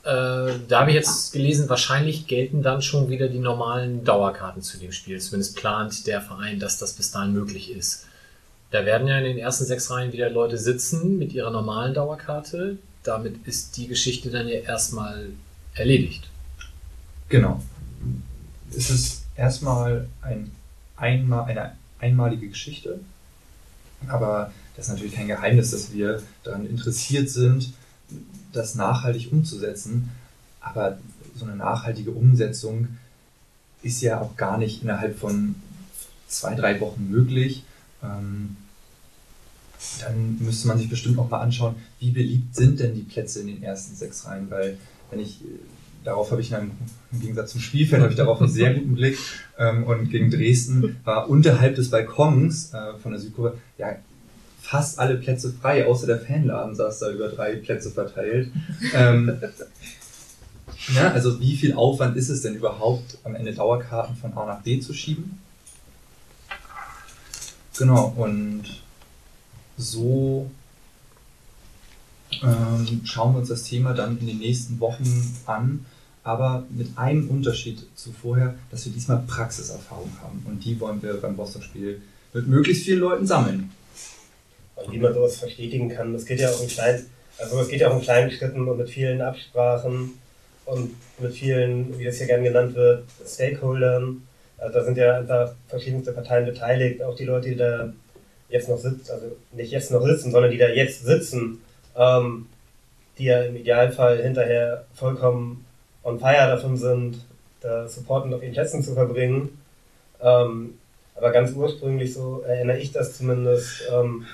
Äh, 0.07 0.61
da 0.69 0.81
habe 0.81 0.91
ich 0.91 0.95
jetzt 0.95 1.33
gelesen, 1.33 1.69
wahrscheinlich 1.69 2.27
gelten 2.27 2.63
dann 2.63 2.81
schon 2.81 3.09
wieder 3.09 3.29
die 3.29 3.39
normalen 3.39 4.05
Dauerkarten 4.05 4.63
zu 4.63 4.79
dem 4.79 4.93
Spiel. 4.93 5.21
Zumindest 5.21 5.57
plant 5.57 6.07
der 6.07 6.21
Verein, 6.21 6.61
dass 6.61 6.79
das 6.79 6.93
bis 6.93 7.11
dahin 7.11 7.33
möglich 7.33 7.71
ist. 7.71 8.07
Da 8.77 8.85
werden 8.85 9.09
ja 9.09 9.17
in 9.17 9.25
den 9.25 9.39
ersten 9.39 9.65
sechs 9.65 9.91
Reihen 9.91 10.13
wieder 10.13 10.29
Leute 10.29 10.59
sitzen 10.59 11.17
mit 11.17 11.33
ihrer 11.33 11.51
normalen 11.51 11.95
Dauerkarte. 11.95 12.77
Damit 13.05 13.47
ist 13.47 13.79
die 13.79 13.87
Geschichte 13.87 14.31
dann 14.31 14.49
ja 14.49 14.59
erstmal 14.59 15.31
erledigt. 15.75 16.29
Genau. 17.31 17.63
Es 18.69 18.91
ist 18.91 19.25
erstmal 19.35 20.11
ein 20.21 20.51
einmal, 20.95 21.47
eine 21.47 21.73
einmalige 22.01 22.51
Geschichte, 22.51 23.01
aber 24.09 24.53
das 24.77 24.89
ist 24.89 24.93
natürlich 24.93 25.15
kein 25.15 25.29
Geheimnis, 25.29 25.71
dass 25.71 25.95
wir 25.95 26.23
daran 26.45 26.67
interessiert 26.67 27.31
sind, 27.31 27.73
das 28.53 28.75
nachhaltig 28.75 29.33
umzusetzen. 29.33 30.11
Aber 30.61 30.99
so 31.35 31.47
eine 31.47 31.57
nachhaltige 31.57 32.11
Umsetzung 32.11 32.89
ist 33.83 34.03
ja 34.03 34.21
auch 34.21 34.37
gar 34.37 34.59
nicht 34.59 34.83
innerhalb 34.83 35.19
von 35.19 35.55
zwei, 36.29 36.55
drei 36.55 36.79
Wochen 36.79 37.09
möglich. 37.09 37.65
Ähm, 38.03 38.59
dann 40.01 40.39
müsste 40.41 40.69
man 40.69 40.79
sich 40.79 40.89
bestimmt 40.89 41.19
auch 41.19 41.31
mal 41.31 41.41
anschauen, 41.41 41.77
wie 41.99 42.11
beliebt 42.11 42.55
sind 42.55 42.81
denn 42.81 42.95
die 42.95 43.03
Plätze 43.03 43.41
in 43.41 43.49
den 43.49 43.63
ersten 43.63 43.95
sechs 43.95 44.27
Reihen, 44.27 44.51
weil 44.51 44.79
wenn 45.11 45.21
ich 45.21 45.41
darauf 46.05 46.31
habe 46.31 46.41
ich 46.41 46.55
einen, 46.55 46.73
im 47.13 47.21
Gegensatz 47.21 47.53
zum 47.53 47.61
Spielfeld 47.61 48.01
habe 48.01 48.13
ich 48.13 48.17
darauf 48.17 48.41
einen 48.41 48.51
sehr 48.51 48.73
guten 48.75 48.95
Blick 48.95 49.19
ähm, 49.59 49.85
und 49.85 50.11
gegen 50.11 50.31
Dresden 50.31 50.97
war 51.05 51.29
unterhalb 51.29 51.75
des 51.75 51.91
Balkons 51.91 52.73
äh, 52.73 52.99
von 53.03 53.13
der 53.13 53.21
Südkurve 53.21 53.59
ja 53.77 53.97
fast 54.61 54.99
alle 54.99 55.17
Plätze 55.17 55.53
frei, 55.53 55.87
außer 55.87 56.07
der 56.07 56.19
Fanladen 56.19 56.75
saß 56.75 56.99
da 56.99 57.11
über 57.11 57.29
drei 57.29 57.55
Plätze 57.57 57.91
verteilt. 57.91 58.51
Ähm, 58.95 59.39
ja, 60.95 61.13
also 61.13 61.41
wie 61.41 61.57
viel 61.57 61.75
Aufwand 61.75 62.17
ist 62.17 62.29
es 62.29 62.43
denn 62.43 62.55
überhaupt, 62.55 63.19
am 63.23 63.35
Ende 63.35 63.55
Dauerkarten 63.55 64.17
von 64.17 64.33
A 64.35 64.47
nach 64.47 64.63
B 64.63 64.81
zu 64.81 64.93
schieben? 64.93 65.39
Genau, 67.79 68.13
und 68.17 68.65
so 69.77 70.51
ähm, 72.43 73.01
schauen 73.05 73.35
wir 73.35 73.41
uns 73.41 73.49
das 73.49 73.65
Thema 73.65 73.95
dann 73.95 74.19
in 74.19 74.27
den 74.27 74.39
nächsten 74.39 74.81
Wochen 74.81 75.37
an, 75.47 75.85
aber 76.23 76.65
mit 76.71 76.89
einem 76.97 77.29
Unterschied 77.29 77.87
zu 77.95 78.13
vorher, 78.13 78.55
dass 78.71 78.85
wir 78.85 78.93
diesmal 78.93 79.23
Praxiserfahrung 79.27 80.11
haben. 80.23 80.45
Und 80.47 80.65
die 80.65 80.79
wollen 80.81 81.01
wir 81.03 81.15
beim 81.21 81.37
Boston-Spiel 81.37 82.03
mit 82.33 82.49
möglichst 82.49 82.85
vielen 82.85 83.01
Leuten 83.01 83.27
sammeln. 83.27 83.71
Und 84.75 84.93
wie 84.93 84.99
man 84.99 85.15
sowas 85.15 85.37
verstetigen 85.37 85.89
kann, 85.89 86.13
das 86.13 86.27
geht 86.27 86.41
ja 86.41 86.51
auch 86.51 86.61
in 86.61 86.69
kleinen, 86.69 87.07
also 87.39 87.61
es 87.61 87.69
geht 87.69 87.81
ja 87.81 87.91
auch 87.91 87.97
in 87.97 88.03
kleinen 88.03 88.31
Schritten 88.31 88.69
und 88.69 88.77
mit 88.77 88.91
vielen 88.91 89.23
Absprachen 89.23 90.13
und 90.67 90.91
mit 91.19 91.33
vielen, 91.33 91.99
wie 91.99 92.05
das 92.05 92.19
hier 92.19 92.27
gern 92.27 92.43
genannt 92.43 92.75
wird, 92.75 93.05
Stakeholdern. 93.27 94.23
Also 94.59 94.79
da 94.79 94.85
sind 94.85 94.99
ja 94.99 95.23
da 95.23 95.55
verschiedenste 95.69 96.13
Parteien 96.13 96.45
beteiligt, 96.45 97.03
auch 97.03 97.15
die 97.15 97.25
Leute, 97.25 97.51
die 97.51 97.57
da 97.57 97.93
jetzt 98.49 98.69
noch 98.69 98.79
sitzen, 98.79 99.11
also 99.11 99.27
nicht 99.53 99.73
jetzt 99.73 99.91
noch 99.91 100.05
sitzen, 100.05 100.31
sondern 100.31 100.51
die 100.51 100.59
da 100.59 100.69
jetzt 100.69 101.05
sitzen, 101.05 101.63
ähm, 101.97 102.47
die 103.19 103.25
ja 103.25 103.43
im 103.43 103.57
Idealfall 103.57 104.23
hinterher 104.23 104.85
vollkommen 104.95 105.65
on 106.05 106.19
fire 106.19 106.47
davon 106.49 106.77
sind, 106.77 107.25
da 107.61 107.89
supportend 107.89 108.35
auf 108.35 108.43
ihren 108.43 108.53
Plätzen 108.53 108.83
zu 108.83 108.95
verbringen. 108.95 109.59
Ähm, 110.21 110.75
aber 111.15 111.33
ganz 111.33 111.53
ursprünglich, 111.53 112.13
so 112.13 112.43
erinnere 112.47 112.79
ich 112.79 112.93
das 112.93 113.17
zumindest, 113.17 113.83
ähm, 113.93 114.27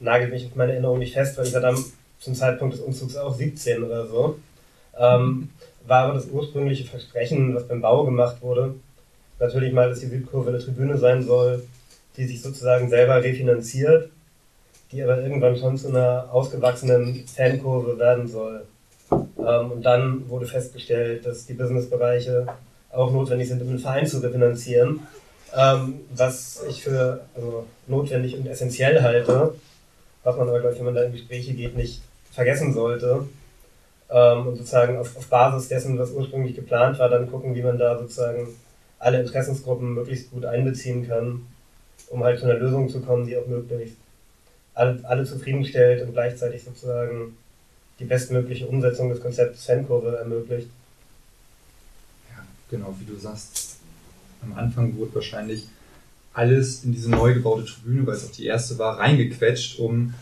nagelt 0.00 0.30
mich 0.30 0.46
auf 0.46 0.56
meine 0.56 0.72
Erinnerung 0.72 0.98
nicht 0.98 1.12
fest, 1.12 1.36
weil 1.36 1.46
ich 1.46 1.52
war 1.52 1.60
dann 1.60 1.78
zum 2.18 2.34
Zeitpunkt 2.34 2.74
des 2.74 2.80
Umzugs 2.80 3.16
auch 3.16 3.34
17 3.34 3.82
oder 3.82 4.06
so. 4.06 4.38
Ähm, 4.98 5.50
war 5.86 6.04
aber 6.04 6.14
das 6.14 6.26
ursprüngliche 6.26 6.84
Versprechen, 6.84 7.54
was 7.54 7.68
beim 7.68 7.80
Bau 7.80 8.04
gemacht 8.04 8.42
wurde, 8.42 8.74
natürlich 9.38 9.72
mal, 9.72 9.88
dass 9.88 10.00
die 10.00 10.06
Südkurve 10.06 10.50
eine 10.50 10.58
Tribüne 10.58 10.98
sein 10.98 11.22
soll, 11.22 11.62
die 12.16 12.26
sich 12.26 12.42
sozusagen 12.42 12.88
selber 12.88 13.22
refinanziert, 13.22 14.10
die 14.92 15.02
aber 15.02 15.20
irgendwann 15.22 15.56
schon 15.56 15.76
zu 15.76 15.88
einer 15.88 16.28
ausgewachsenen 16.32 17.24
Fankurve 17.26 17.98
werden 17.98 18.26
soll. 18.26 18.66
Ähm, 19.10 19.72
und 19.72 19.82
dann 19.82 20.28
wurde 20.28 20.46
festgestellt, 20.46 21.24
dass 21.26 21.46
die 21.46 21.54
Businessbereiche 21.54 22.46
auch 22.90 23.12
notwendig 23.12 23.48
sind, 23.48 23.62
um 23.62 23.68
den 23.68 23.78
Verein 23.78 24.06
zu 24.06 24.18
refinanzieren, 24.18 25.00
ähm, 25.56 26.00
was 26.14 26.64
ich 26.68 26.82
für 26.82 27.20
also, 27.34 27.66
notwendig 27.86 28.36
und 28.36 28.46
essentiell 28.46 29.02
halte, 29.02 29.54
was 30.24 30.36
man 30.36 30.48
aber, 30.48 30.60
glaube 30.60 30.74
ich, 30.74 30.78
wenn 30.80 30.86
man 30.86 30.94
da 30.94 31.02
in 31.04 31.12
Gespräche 31.12 31.54
geht, 31.54 31.76
nicht 31.76 32.02
vergessen 32.32 32.72
sollte. 32.72 33.26
Ähm, 34.10 34.46
und 34.48 34.56
sozusagen 34.56 34.98
auf, 34.98 35.16
auf 35.16 35.26
Basis 35.26 35.68
dessen, 35.68 35.98
was 35.98 36.10
ursprünglich 36.10 36.56
geplant 36.56 36.98
war, 36.98 37.08
dann 37.08 37.30
gucken, 37.30 37.54
wie 37.54 37.62
man 37.62 37.78
da 37.78 37.98
sozusagen 37.98 38.48
alle 38.98 39.20
Interessensgruppen 39.20 39.94
möglichst 39.94 40.30
gut 40.30 40.44
einbeziehen 40.44 41.08
kann, 41.08 41.46
um 42.10 42.22
halt 42.22 42.38
zu 42.38 42.44
einer 42.44 42.58
Lösung 42.58 42.88
zu 42.88 43.00
kommen, 43.00 43.26
die 43.26 43.36
auch 43.36 43.46
möglichst 43.46 43.96
alle, 44.74 45.00
alle 45.04 45.24
zufriedenstellt 45.24 46.02
und 46.02 46.12
gleichzeitig 46.12 46.62
sozusagen 46.64 47.36
die 47.98 48.04
bestmögliche 48.04 48.66
Umsetzung 48.66 49.10
des 49.10 49.20
Konzepts 49.20 49.64
Fankurve 49.64 50.16
ermöglicht. 50.16 50.68
Ja, 52.30 52.44
genau, 52.70 52.94
wie 52.98 53.10
du 53.10 53.18
sagst, 53.18 53.76
am 54.42 54.54
Anfang 54.54 54.96
wurde 54.96 55.14
wahrscheinlich 55.14 55.68
alles 56.32 56.84
in 56.84 56.92
diese 56.92 57.10
neu 57.10 57.34
gebaute 57.34 57.64
Tribüne, 57.64 58.06
weil 58.06 58.14
es 58.14 58.24
auch 58.24 58.32
die 58.32 58.46
erste 58.46 58.78
war, 58.78 58.98
reingequetscht, 58.98 59.78
um 59.78 60.14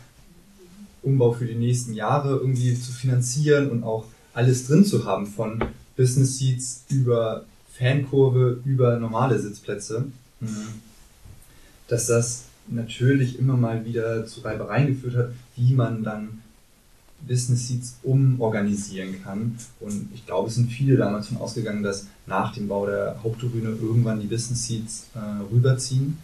Umbau 1.02 1.32
für 1.32 1.46
die 1.46 1.54
nächsten 1.54 1.94
Jahre 1.94 2.36
irgendwie 2.36 2.78
zu 2.78 2.92
finanzieren 2.92 3.70
und 3.70 3.84
auch 3.84 4.04
alles 4.34 4.66
drin 4.66 4.84
zu 4.84 5.04
haben, 5.04 5.26
von 5.26 5.62
Business 5.96 6.38
Seats 6.38 6.84
über 6.88 7.44
Fankurve, 7.78 8.60
über 8.64 8.98
normale 8.98 9.38
Sitzplätze. 9.38 10.06
Mhm. 10.40 10.87
Dass 11.88 12.06
das 12.06 12.44
natürlich 12.68 13.38
immer 13.38 13.56
mal 13.56 13.84
wieder 13.84 14.26
zu 14.26 14.40
Reibereien 14.40 14.88
geführt 14.88 15.16
hat, 15.16 15.30
wie 15.56 15.72
man 15.74 16.02
dann 16.02 16.42
Business 17.26 17.68
Seats 17.68 17.96
umorganisieren 18.02 19.22
kann. 19.22 19.56
Und 19.80 20.08
ich 20.14 20.24
glaube, 20.26 20.48
es 20.48 20.54
sind 20.54 20.70
viele 20.70 20.96
damals 20.96 21.28
von 21.28 21.38
ausgegangen, 21.38 21.82
dass 21.82 22.06
nach 22.26 22.52
dem 22.54 22.68
Bau 22.68 22.86
der 22.86 23.16
Haupttribüne 23.22 23.70
irgendwann 23.70 24.20
die 24.20 24.26
Business 24.26 24.66
Seats 24.66 25.06
äh, 25.14 25.18
rüberziehen. 25.52 26.18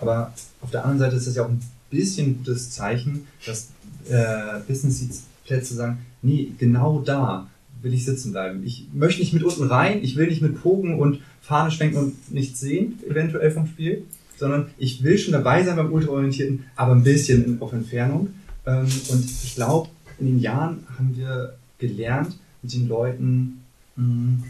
Aber 0.00 0.32
auf 0.60 0.70
der 0.70 0.84
anderen 0.84 0.98
Seite 0.98 1.16
ist 1.16 1.26
das 1.26 1.36
ja 1.36 1.44
auch 1.44 1.50
ein 1.50 1.62
bisschen 1.90 2.26
ein 2.26 2.38
gutes 2.38 2.70
Zeichen, 2.70 3.26
dass 3.46 3.68
äh, 4.08 4.60
Business 4.66 4.98
Seats 4.98 5.22
Plätze 5.44 5.74
sagen, 5.74 5.98
nee, 6.22 6.52
genau 6.58 7.00
da 7.00 7.48
will 7.82 7.94
ich 7.94 8.04
sitzen 8.04 8.32
bleiben. 8.32 8.62
Ich 8.64 8.88
möchte 8.92 9.20
nicht 9.20 9.34
mit 9.34 9.42
unten 9.42 9.64
rein, 9.64 10.02
ich 10.02 10.16
will 10.16 10.26
nicht 10.26 10.42
mit 10.42 10.60
Pogen 10.60 10.98
und 10.98 11.20
Fahne 11.42 11.70
schwenken 11.70 11.98
und 11.98 12.32
nichts 12.32 12.60
sehen, 12.60 12.98
eventuell 13.06 13.50
vom 13.50 13.66
Spiel, 13.66 14.04
sondern 14.38 14.70
ich 14.78 15.02
will 15.02 15.18
schon 15.18 15.32
dabei 15.32 15.64
sein 15.64 15.76
beim 15.76 15.92
Ultraorientierten, 15.92 16.64
aber 16.76 16.94
ein 16.94 17.04
bisschen 17.04 17.60
auf 17.60 17.72
Entfernung. 17.72 18.30
Ähm, 18.66 18.86
und 19.08 19.24
ich 19.24 19.54
glaube, 19.54 19.88
in 20.18 20.26
den 20.26 20.40
Jahren 20.40 20.86
haben 20.96 21.16
wir 21.16 21.54
gelernt, 21.78 22.38
mit 22.62 22.72
den 22.72 22.88
Leuten 22.88 23.62
mh, 23.96 24.04
mm, 24.04 24.44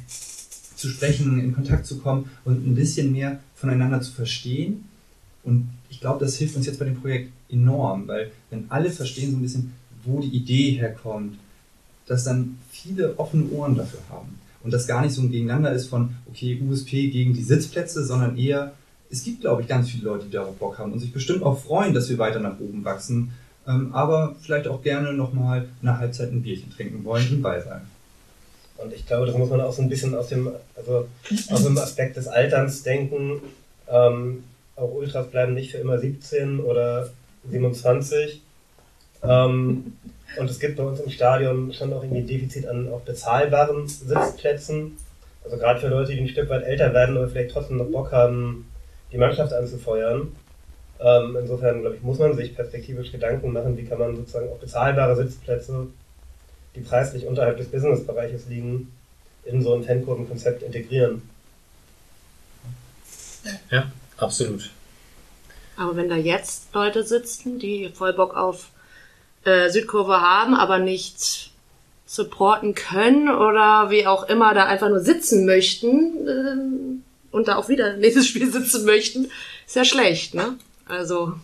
zu 0.76 0.88
sprechen, 0.88 1.40
in 1.40 1.54
Kontakt 1.54 1.86
zu 1.86 1.98
kommen 1.98 2.30
und 2.44 2.66
ein 2.66 2.74
bisschen 2.74 3.12
mehr 3.12 3.40
voneinander 3.54 4.00
zu 4.00 4.12
verstehen. 4.12 4.84
Und 5.42 5.68
ich 5.88 6.00
glaube, 6.00 6.24
das 6.24 6.36
hilft 6.36 6.56
uns 6.56 6.66
jetzt 6.66 6.78
bei 6.78 6.84
dem 6.84 7.00
Projekt 7.00 7.30
enorm, 7.50 8.08
weil 8.08 8.30
wenn 8.50 8.70
alle 8.70 8.90
verstehen 8.90 9.30
so 9.30 9.36
ein 9.36 9.42
bisschen, 9.42 9.72
wo 10.04 10.20
die 10.20 10.28
Idee 10.28 10.72
herkommt, 10.72 11.36
dass 12.06 12.24
dann 12.24 12.58
viele 12.70 13.18
offene 13.18 13.48
Ohren 13.50 13.76
dafür 13.76 14.00
haben. 14.10 14.38
Und 14.62 14.72
das 14.72 14.86
gar 14.86 15.02
nicht 15.02 15.14
so 15.14 15.22
ein 15.22 15.30
Gegeneinander 15.30 15.72
ist 15.72 15.86
von, 15.86 16.10
okay, 16.26 16.60
USP 16.60 17.08
gegen 17.10 17.34
die 17.34 17.42
Sitzplätze, 17.42 18.04
sondern 18.04 18.36
eher, 18.36 18.72
es 19.10 19.22
gibt, 19.22 19.42
glaube 19.42 19.62
ich, 19.62 19.68
ganz 19.68 19.90
viele 19.90 20.04
Leute, 20.04 20.26
die 20.26 20.32
darauf 20.32 20.56
Bock 20.56 20.78
haben 20.78 20.92
und 20.92 21.00
sich 21.00 21.12
bestimmt 21.12 21.42
auch 21.42 21.58
freuen, 21.58 21.94
dass 21.94 22.08
wir 22.08 22.18
weiter 22.18 22.40
nach 22.40 22.58
oben 22.58 22.84
wachsen 22.84 23.32
ähm, 23.66 23.94
aber 23.94 24.34
vielleicht 24.42 24.68
auch 24.68 24.82
gerne 24.82 25.12
nochmal 25.12 25.68
nach 25.80 25.98
Halbzeit 25.98 26.30
ein 26.30 26.42
Bierchen 26.42 26.70
trinken 26.70 27.04
wollen 27.04 27.26
und 27.30 27.42
bei 27.42 27.60
sein. 27.60 27.82
Und 28.76 28.92
ich 28.92 29.06
glaube, 29.06 29.26
das 29.26 29.36
muss 29.36 29.50
man 29.50 29.60
auch 29.60 29.72
so 29.72 29.82
ein 29.82 29.88
bisschen 29.88 30.14
aus 30.14 30.28
dem, 30.28 30.50
also 30.76 31.06
aus 31.50 31.62
dem 31.62 31.78
Aspekt 31.78 32.16
des 32.16 32.26
Alterns 32.26 32.82
denken. 32.82 33.40
Ähm, 33.88 34.44
auch 34.76 34.92
Ultras 34.92 35.28
bleiben 35.28 35.54
nicht 35.54 35.70
für 35.70 35.78
immer 35.78 35.98
17 35.98 36.60
oder 36.60 37.08
27. 37.48 38.42
Ähm, 39.22 39.96
und 40.36 40.50
es 40.50 40.58
gibt 40.58 40.76
bei 40.76 40.82
uns 40.82 41.00
im 41.00 41.10
Stadion 41.10 41.72
schon 41.72 41.92
auch 41.92 42.02
irgendwie 42.02 42.22
ein 42.22 42.26
Defizit 42.26 42.66
an 42.66 42.90
auch 42.92 43.00
bezahlbaren 43.02 43.86
Sitzplätzen. 43.88 44.98
Also 45.44 45.56
gerade 45.56 45.80
für 45.80 45.88
Leute, 45.88 46.12
die 46.12 46.20
ein 46.20 46.28
Stück 46.28 46.50
weit 46.50 46.64
älter 46.64 46.92
werden 46.92 47.16
oder 47.16 47.28
vielleicht 47.28 47.52
trotzdem 47.52 47.76
noch 47.76 47.90
Bock 47.90 48.12
haben, 48.12 48.66
die 49.14 49.18
Mannschaft 49.18 49.52
anzufeuern. 49.52 50.32
Ähm, 51.00 51.36
insofern, 51.40 51.80
glaube 51.80 51.96
ich, 51.96 52.02
muss 52.02 52.18
man 52.18 52.36
sich 52.36 52.54
perspektivisch 52.54 53.12
Gedanken 53.12 53.52
machen, 53.52 53.76
wie 53.76 53.84
kann 53.84 53.98
man 53.98 54.16
sozusagen 54.16 54.48
auch 54.48 54.58
bezahlbare 54.58 55.16
Sitzplätze, 55.16 55.86
die 56.74 56.80
preislich 56.80 57.24
unterhalb 57.26 57.56
des 57.56 57.68
Businessbereiches 57.68 58.46
liegen, 58.48 58.92
in 59.44 59.62
so 59.62 59.74
ein 59.74 59.84
Fankurvenkonzept 59.84 60.62
integrieren. 60.62 61.22
Ja, 63.70 63.92
absolut. 64.16 64.70
Aber 65.76 65.96
wenn 65.96 66.08
da 66.08 66.16
jetzt 66.16 66.74
Leute 66.74 67.04
sitzen, 67.04 67.58
die 67.58 67.90
voll 67.90 68.14
Bock 68.14 68.36
auf 68.36 68.70
äh, 69.44 69.68
Südkurve 69.70 70.20
haben, 70.20 70.54
aber 70.54 70.78
nicht 70.78 71.50
supporten 72.06 72.74
können 72.74 73.28
oder 73.28 73.90
wie 73.90 74.06
auch 74.06 74.28
immer 74.28 74.54
da 74.54 74.66
einfach 74.66 74.88
nur 74.88 75.00
sitzen 75.00 75.46
möchten 75.46 76.28
äh, 76.28 77.13
und 77.34 77.48
da 77.48 77.56
auch 77.56 77.68
wieder 77.68 77.96
nächstes 77.96 78.28
Spiel 78.28 78.50
sitzen 78.50 78.84
möchten, 78.84 79.26
ist 79.66 79.74
ja 79.74 79.84
schlecht, 79.84 80.34
ne? 80.34 80.56
Also 80.86 81.34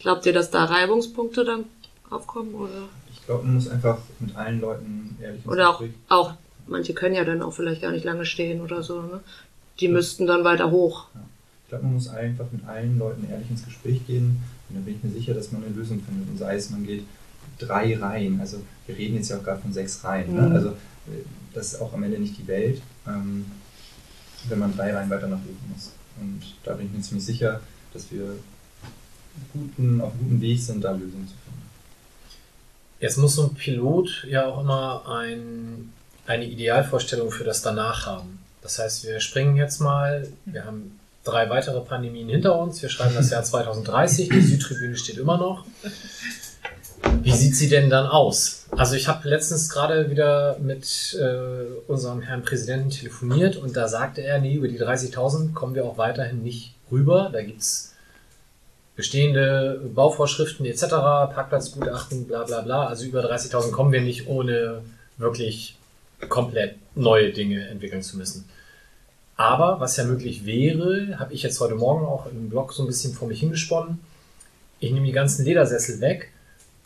glaubt 0.00 0.26
ihr, 0.26 0.32
dass 0.32 0.50
da 0.50 0.64
Reibungspunkte 0.64 1.44
dann 1.44 1.64
aufkommen 2.10 2.52
oder? 2.54 2.88
Ich 3.12 3.24
glaube, 3.26 3.44
man 3.44 3.54
muss 3.54 3.68
einfach 3.68 3.98
mit 4.18 4.34
allen 4.34 4.60
Leuten 4.60 5.16
ehrlich 5.22 5.46
Oder 5.46 5.70
auch, 5.70 5.84
auch, 6.08 6.34
manche 6.66 6.94
können 6.94 7.14
ja 7.14 7.24
dann 7.24 7.42
auch 7.42 7.52
vielleicht 7.52 7.82
gar 7.82 7.92
nicht 7.92 8.04
lange 8.04 8.26
stehen 8.26 8.60
oder 8.60 8.82
so, 8.82 9.02
ne? 9.02 9.20
Die 9.78 9.86
ja. 9.86 9.92
müssten 9.92 10.26
dann 10.26 10.42
weiter 10.42 10.72
hoch. 10.72 11.06
Ja. 11.14 11.20
Ich 11.62 11.68
glaube, 11.68 11.84
man 11.84 11.94
muss 11.94 12.08
einfach 12.08 12.46
mit 12.50 12.66
allen 12.66 12.98
Leuten 12.98 13.28
ehrlich 13.30 13.48
ins 13.50 13.64
Gespräch 13.64 14.04
gehen 14.08 14.42
und 14.68 14.74
dann 14.74 14.84
bin 14.84 14.96
ich 14.96 15.04
mir 15.04 15.12
sicher, 15.12 15.34
dass 15.34 15.52
man 15.52 15.62
eine 15.62 15.72
Lösung 15.72 16.00
findet. 16.00 16.28
Und 16.28 16.38
sei 16.38 16.56
es, 16.56 16.70
man 16.70 16.84
geht 16.84 17.04
drei 17.60 17.96
Reihen. 17.96 18.40
Also 18.40 18.56
wir 18.86 18.96
reden 18.96 19.14
jetzt 19.14 19.30
ja 19.30 19.38
auch 19.38 19.44
gerade 19.44 19.62
von 19.62 19.72
sechs 19.72 20.02
Reihen. 20.02 20.34
Ne? 20.34 20.42
Mhm. 20.42 20.56
Also 20.56 20.68
äh, 20.70 21.22
das 21.54 21.74
ist 21.74 21.80
auch 21.80 21.92
am 21.92 22.02
Ende 22.02 22.18
nicht 22.18 22.36
die 22.36 22.48
Welt, 22.48 22.82
ähm, 23.06 23.44
wenn 24.48 24.58
man 24.58 24.76
drei 24.76 24.94
Reihen 24.94 25.10
weiter 25.10 25.26
nach 25.26 25.38
oben 25.38 25.72
muss. 25.72 25.92
Und 26.20 26.42
da 26.64 26.74
bin 26.74 26.86
ich 26.86 26.92
mir 26.92 27.00
ziemlich 27.00 27.24
sicher, 27.24 27.60
dass 27.92 28.10
wir 28.10 28.36
guten, 29.52 30.00
auf 30.00 30.12
einem 30.12 30.22
guten 30.22 30.40
Weg 30.40 30.60
sind, 30.60 30.82
da 30.82 30.92
Lösungen 30.92 31.28
zu 31.28 31.34
finden. 31.34 31.62
Jetzt 33.00 33.16
muss 33.16 33.36
so 33.36 33.44
ein 33.44 33.54
Pilot 33.54 34.26
ja 34.28 34.46
auch 34.46 34.60
immer 34.60 35.08
ein, 35.08 35.92
eine 36.26 36.44
Idealvorstellung 36.44 37.30
für 37.30 37.44
das 37.44 37.62
danach 37.62 38.06
haben. 38.06 38.38
Das 38.62 38.78
heißt, 38.78 39.04
wir 39.04 39.20
springen 39.20 39.56
jetzt 39.56 39.80
mal, 39.80 40.28
wir 40.44 40.64
haben 40.64 40.98
drei 41.24 41.48
weitere 41.48 41.80
Pandemien 41.80 42.28
hinter 42.28 42.58
uns, 42.58 42.82
wir 42.82 42.88
schreiben 42.88 43.14
das 43.14 43.30
Jahr 43.30 43.42
2030, 43.44 44.28
die 44.28 44.40
Südtribüne 44.40 44.96
steht 44.96 45.16
immer 45.16 45.38
noch. 45.38 45.64
Wie 47.22 47.32
sieht 47.32 47.56
sie 47.56 47.68
denn 47.68 47.90
dann 47.90 48.06
aus? 48.06 48.66
Also 48.70 48.94
ich 48.94 49.08
habe 49.08 49.28
letztens 49.28 49.68
gerade 49.68 50.10
wieder 50.10 50.58
mit 50.58 51.18
äh, 51.20 51.90
unserem 51.90 52.22
Herrn 52.22 52.42
Präsidenten 52.42 52.90
telefoniert 52.90 53.56
und 53.56 53.76
da 53.76 53.88
sagte 53.88 54.22
er, 54.22 54.38
nee, 54.38 54.54
über 54.54 54.68
die 54.68 54.80
30.000 54.80 55.52
kommen 55.52 55.74
wir 55.74 55.84
auch 55.84 55.98
weiterhin 55.98 56.42
nicht 56.42 56.74
rüber. 56.90 57.30
Da 57.32 57.42
gibt's 57.42 57.94
bestehende 58.96 59.80
Bauvorschriften 59.94 60.66
etc., 60.66 60.88
Parkplatzgutachten, 60.88 62.26
bla 62.26 62.44
bla 62.44 62.60
bla. 62.60 62.86
Also 62.86 63.06
über 63.06 63.24
30.000 63.24 63.70
kommen 63.70 63.92
wir 63.92 64.00
nicht, 64.00 64.26
ohne 64.28 64.82
wirklich 65.16 65.76
komplett 66.28 66.76
neue 66.94 67.32
Dinge 67.32 67.66
entwickeln 67.68 68.02
zu 68.02 68.16
müssen. 68.18 68.48
Aber 69.36 69.80
was 69.80 69.96
ja 69.96 70.04
möglich 70.04 70.44
wäre, 70.44 71.18
habe 71.18 71.32
ich 71.32 71.42
jetzt 71.42 71.60
heute 71.60 71.74
Morgen 71.74 72.04
auch 72.04 72.26
im 72.26 72.50
Blog 72.50 72.74
so 72.74 72.82
ein 72.82 72.86
bisschen 72.86 73.14
vor 73.14 73.26
mich 73.26 73.40
hingesponnen. 73.40 73.98
Ich 74.80 74.92
nehme 74.92 75.06
die 75.06 75.12
ganzen 75.12 75.44
Ledersessel 75.46 76.00
weg, 76.00 76.30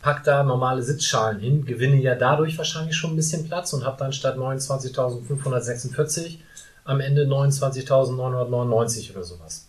pack 0.05 0.23
da 0.23 0.43
normale 0.43 0.83
Sitzschalen 0.83 1.39
hin, 1.39 1.65
gewinne 1.65 1.99
ja 1.99 2.13
dadurch 2.13 2.59
wahrscheinlich 2.59 2.95
schon 2.95 3.13
ein 3.13 3.15
bisschen 3.15 3.47
Platz 3.47 3.73
und 3.73 3.83
habe 3.83 3.97
dann 3.97 4.13
statt 4.13 4.37
29.546 4.37 6.37
am 6.83 6.99
Ende 6.99 7.25
29.999 7.25 9.13
oder 9.13 9.23
sowas. 9.23 9.67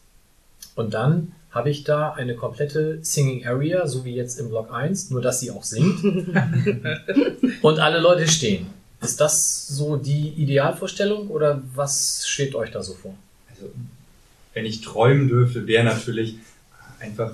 Und 0.74 0.92
dann 0.92 1.32
habe 1.50 1.70
ich 1.70 1.84
da 1.84 2.12
eine 2.12 2.34
komplette 2.34 3.02
Singing 3.02 3.46
Area, 3.46 3.86
so 3.86 4.04
wie 4.04 4.14
jetzt 4.14 4.38
im 4.38 4.50
Block 4.50 4.70
1, 4.70 5.08
nur 5.08 5.22
dass 5.22 5.40
sie 5.40 5.50
auch 5.50 5.64
singt. 5.64 6.04
und 7.62 7.78
alle 7.78 7.98
Leute 7.98 8.28
stehen. 8.28 8.66
Ist 9.00 9.22
das 9.22 9.68
so 9.68 9.96
die 9.96 10.34
Idealvorstellung 10.36 11.28
oder 11.28 11.62
was 11.74 12.28
schwebt 12.28 12.54
euch 12.54 12.72
da 12.72 12.82
so 12.82 12.92
vor? 12.92 13.14
Also, 13.48 13.70
wenn 14.52 14.66
ich 14.66 14.82
träumen 14.82 15.28
dürfte, 15.28 15.66
wäre 15.66 15.84
natürlich 15.84 16.36
einfach 17.00 17.32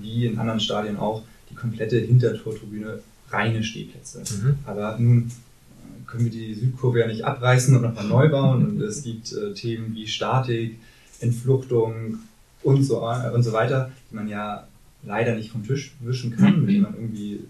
wie 0.00 0.26
in 0.26 0.40
anderen 0.40 0.58
Stadien 0.58 0.96
auch 0.96 1.22
komplette 1.62 1.98
Hintertortribüne 1.98 2.98
reine 3.30 3.64
Stehplätze. 3.64 4.20
Mhm. 4.20 4.56
Aber 4.66 4.98
nun 4.98 5.28
äh, 5.28 6.06
können 6.06 6.24
wir 6.24 6.30
die 6.30 6.54
Südkurve 6.54 7.00
ja 7.00 7.06
nicht 7.06 7.24
abreißen 7.24 7.74
und 7.74 7.82
nochmal 7.82 8.06
neu 8.06 8.28
bauen 8.28 8.66
und 8.66 8.82
es 8.82 9.02
gibt 9.08 9.32
äh, 9.32 9.54
Themen 9.54 9.94
wie 9.94 10.06
Statik, 10.06 10.78
Entfluchtung 11.20 12.18
und 12.62 12.84
so, 12.84 13.08
äh, 13.08 13.30
und 13.30 13.42
so 13.42 13.52
weiter, 13.52 13.90
die 14.10 14.16
man 14.16 14.28
ja 14.28 14.66
leider 15.04 15.34
nicht 15.34 15.50
vom 15.50 15.66
Tisch 15.66 15.94
wischen 16.00 16.36
kann, 16.36 16.60
mit 16.60 16.68
denen 16.68 16.82
man 16.82 16.94
irgendwie 16.94 17.40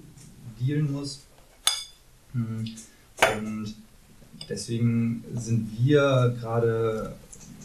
dealen 0.60 0.92
muss. 0.92 1.22
Hm. 2.32 2.64
Und 3.38 3.74
deswegen 4.48 5.24
sind 5.34 5.68
wir 5.78 6.34
gerade 6.40 7.14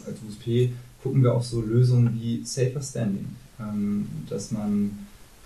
als 0.06 0.18
USP, 0.26 0.72
gucken 1.02 1.22
wir 1.22 1.34
auf 1.34 1.44
so 1.44 1.60
Lösungen 1.60 2.18
wie 2.20 2.42
Safer 2.44 2.82
Standing, 2.82 3.28
ähm, 3.60 4.08
dass 4.28 4.50
man 4.50 4.90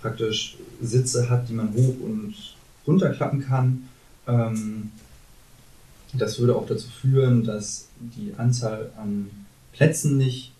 praktisch 0.01 0.57
Sitze 0.85 1.29
hat, 1.29 1.49
die 1.49 1.53
man 1.53 1.73
hoch 1.73 1.95
und 2.01 2.35
runterklappen 2.85 3.41
kann. 3.41 3.89
Ähm, 4.27 4.91
das 6.13 6.39
würde 6.39 6.55
auch 6.55 6.67
dazu 6.67 6.89
führen, 6.89 7.43
dass 7.43 7.87
die 7.99 8.33
Anzahl 8.37 8.91
an 8.97 9.29
Plätzen 9.71 10.17
nicht 10.17 10.53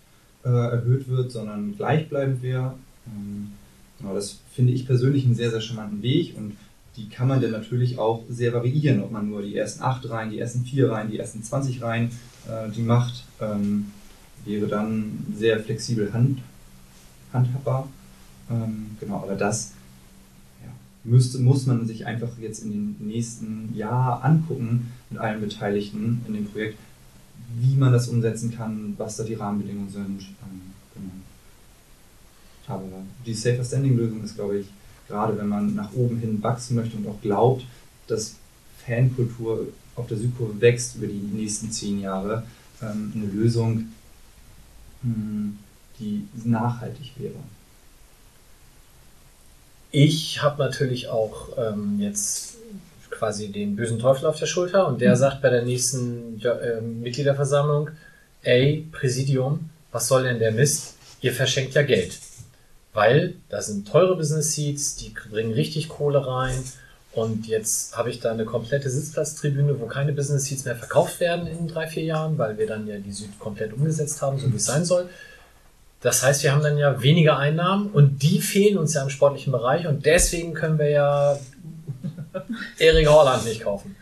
äh, 0.44 0.48
erhöht 0.48 1.08
wird, 1.08 1.30
sondern 1.30 1.76
gleichbleibend 1.76 2.42
wäre. 2.42 2.74
Ähm, 3.06 3.52
genau, 3.98 4.14
das 4.14 4.40
finde 4.52 4.72
ich 4.72 4.86
persönlich 4.86 5.24
einen 5.24 5.36
sehr, 5.36 5.50
sehr 5.50 5.60
charmanten 5.60 6.02
Weg 6.02 6.36
und 6.36 6.56
die 6.96 7.08
kann 7.08 7.28
man 7.28 7.40
dann 7.40 7.50
natürlich 7.50 7.98
auch 7.98 8.22
sehr 8.28 8.52
variieren, 8.52 9.02
ob 9.02 9.10
man 9.10 9.28
nur 9.28 9.42
die 9.42 9.56
ersten 9.56 9.82
acht 9.82 10.08
Reihen, 10.08 10.30
die 10.30 10.38
ersten 10.38 10.64
vier 10.64 10.90
Reihen, 10.90 11.10
die 11.10 11.18
ersten 11.18 11.42
20 11.42 11.82
Reihen 11.82 12.10
äh, 12.48 12.70
die 12.70 12.82
macht, 12.82 13.24
ähm, 13.40 13.86
wäre 14.44 14.66
dann 14.66 15.26
sehr 15.36 15.60
flexibel 15.60 16.12
hand, 16.12 16.40
handhabbar. 17.32 17.88
Ähm, 18.50 18.96
genau, 19.00 19.22
aber 19.22 19.34
das 19.34 19.72
müsste, 21.04 21.38
muss 21.38 21.66
man 21.66 21.86
sich 21.86 22.06
einfach 22.06 22.38
jetzt 22.40 22.64
in 22.64 22.70
den 22.70 22.96
nächsten 22.98 23.74
Jahr 23.76 24.24
angucken 24.24 24.92
mit 25.10 25.20
allen 25.20 25.40
Beteiligten 25.40 26.22
in 26.26 26.34
dem 26.34 26.46
Projekt, 26.46 26.78
wie 27.60 27.76
man 27.76 27.92
das 27.92 28.08
umsetzen 28.08 28.54
kann, 28.54 28.94
was 28.96 29.16
da 29.16 29.24
die 29.24 29.34
Rahmenbedingungen 29.34 29.90
sind. 29.90 30.20
Ähm, 30.20 30.72
genau. 30.94 31.12
Aber 32.66 33.02
die 33.24 33.34
Safer 33.34 33.64
Standing 33.64 33.96
Lösung 33.96 34.24
ist, 34.24 34.34
glaube 34.34 34.58
ich, 34.58 34.66
gerade 35.08 35.36
wenn 35.36 35.48
man 35.48 35.74
nach 35.74 35.92
oben 35.92 36.18
hin 36.18 36.42
wachsen 36.42 36.76
möchte 36.76 36.96
und 36.96 37.06
auch 37.06 37.20
glaubt, 37.20 37.64
dass 38.06 38.36
Fankultur 38.86 39.68
auf 39.96 40.06
der 40.06 40.16
Südkurve 40.16 40.60
wächst 40.60 40.96
über 40.96 41.06
die 41.06 41.14
nächsten 41.14 41.70
zehn 41.70 42.00
Jahre, 42.00 42.44
ähm, 42.82 43.12
eine 43.14 43.26
Lösung, 43.26 43.86
mh, 45.02 45.52
die 45.98 46.26
nachhaltig 46.44 47.12
wäre. 47.18 47.34
Ich 49.96 50.42
habe 50.42 50.60
natürlich 50.60 51.06
auch 51.06 51.50
ähm, 51.56 52.00
jetzt 52.00 52.56
quasi 53.10 53.52
den 53.52 53.76
bösen 53.76 54.00
Teufel 54.00 54.26
auf 54.26 54.36
der 54.36 54.46
Schulter 54.46 54.88
und 54.88 55.00
der 55.00 55.14
sagt 55.14 55.40
bei 55.40 55.50
der 55.50 55.62
nächsten 55.62 56.42
äh, 56.42 56.80
Mitgliederversammlung, 56.80 57.90
ey, 58.42 58.88
Präsidium, 58.90 59.70
was 59.92 60.08
soll 60.08 60.24
denn 60.24 60.40
der 60.40 60.50
Mist? 60.50 60.94
Ihr 61.20 61.32
verschenkt 61.32 61.74
ja 61.74 61.82
Geld. 61.82 62.18
Weil 62.92 63.34
da 63.48 63.62
sind 63.62 63.86
teure 63.86 64.16
Business 64.16 64.54
Seats, 64.54 64.96
die 64.96 65.14
bringen 65.30 65.52
richtig 65.52 65.88
Kohle 65.88 66.26
rein 66.26 66.64
und 67.12 67.46
jetzt 67.46 67.96
habe 67.96 68.10
ich 68.10 68.18
da 68.18 68.32
eine 68.32 68.46
komplette 68.46 68.90
Sitzplatztribüne, 68.90 69.78
wo 69.78 69.86
keine 69.86 70.12
Business 70.12 70.46
Seats 70.46 70.64
mehr 70.64 70.74
verkauft 70.74 71.20
werden 71.20 71.46
in 71.46 71.68
drei, 71.68 71.86
vier 71.86 72.02
Jahren, 72.02 72.36
weil 72.36 72.58
wir 72.58 72.66
dann 72.66 72.88
ja 72.88 72.98
die 72.98 73.12
Süd 73.12 73.38
komplett 73.38 73.72
umgesetzt 73.72 74.20
haben, 74.20 74.40
so 74.40 74.52
wie 74.52 74.56
es 74.56 74.64
sein 74.64 74.84
soll. 74.84 75.08
Das 76.04 76.22
heißt, 76.22 76.42
wir 76.42 76.52
haben 76.52 76.62
dann 76.62 76.76
ja 76.76 77.00
weniger 77.00 77.38
Einnahmen 77.38 77.86
und 77.90 78.22
die 78.22 78.42
fehlen 78.42 78.76
uns 78.76 78.92
ja 78.92 79.02
im 79.02 79.08
sportlichen 79.08 79.52
Bereich 79.52 79.86
und 79.86 80.04
deswegen 80.04 80.52
können 80.52 80.78
wir 80.78 80.90
ja 80.90 81.38
Erik 82.78 83.08
Horland 83.08 83.46
nicht 83.46 83.62
kaufen. 83.62 83.96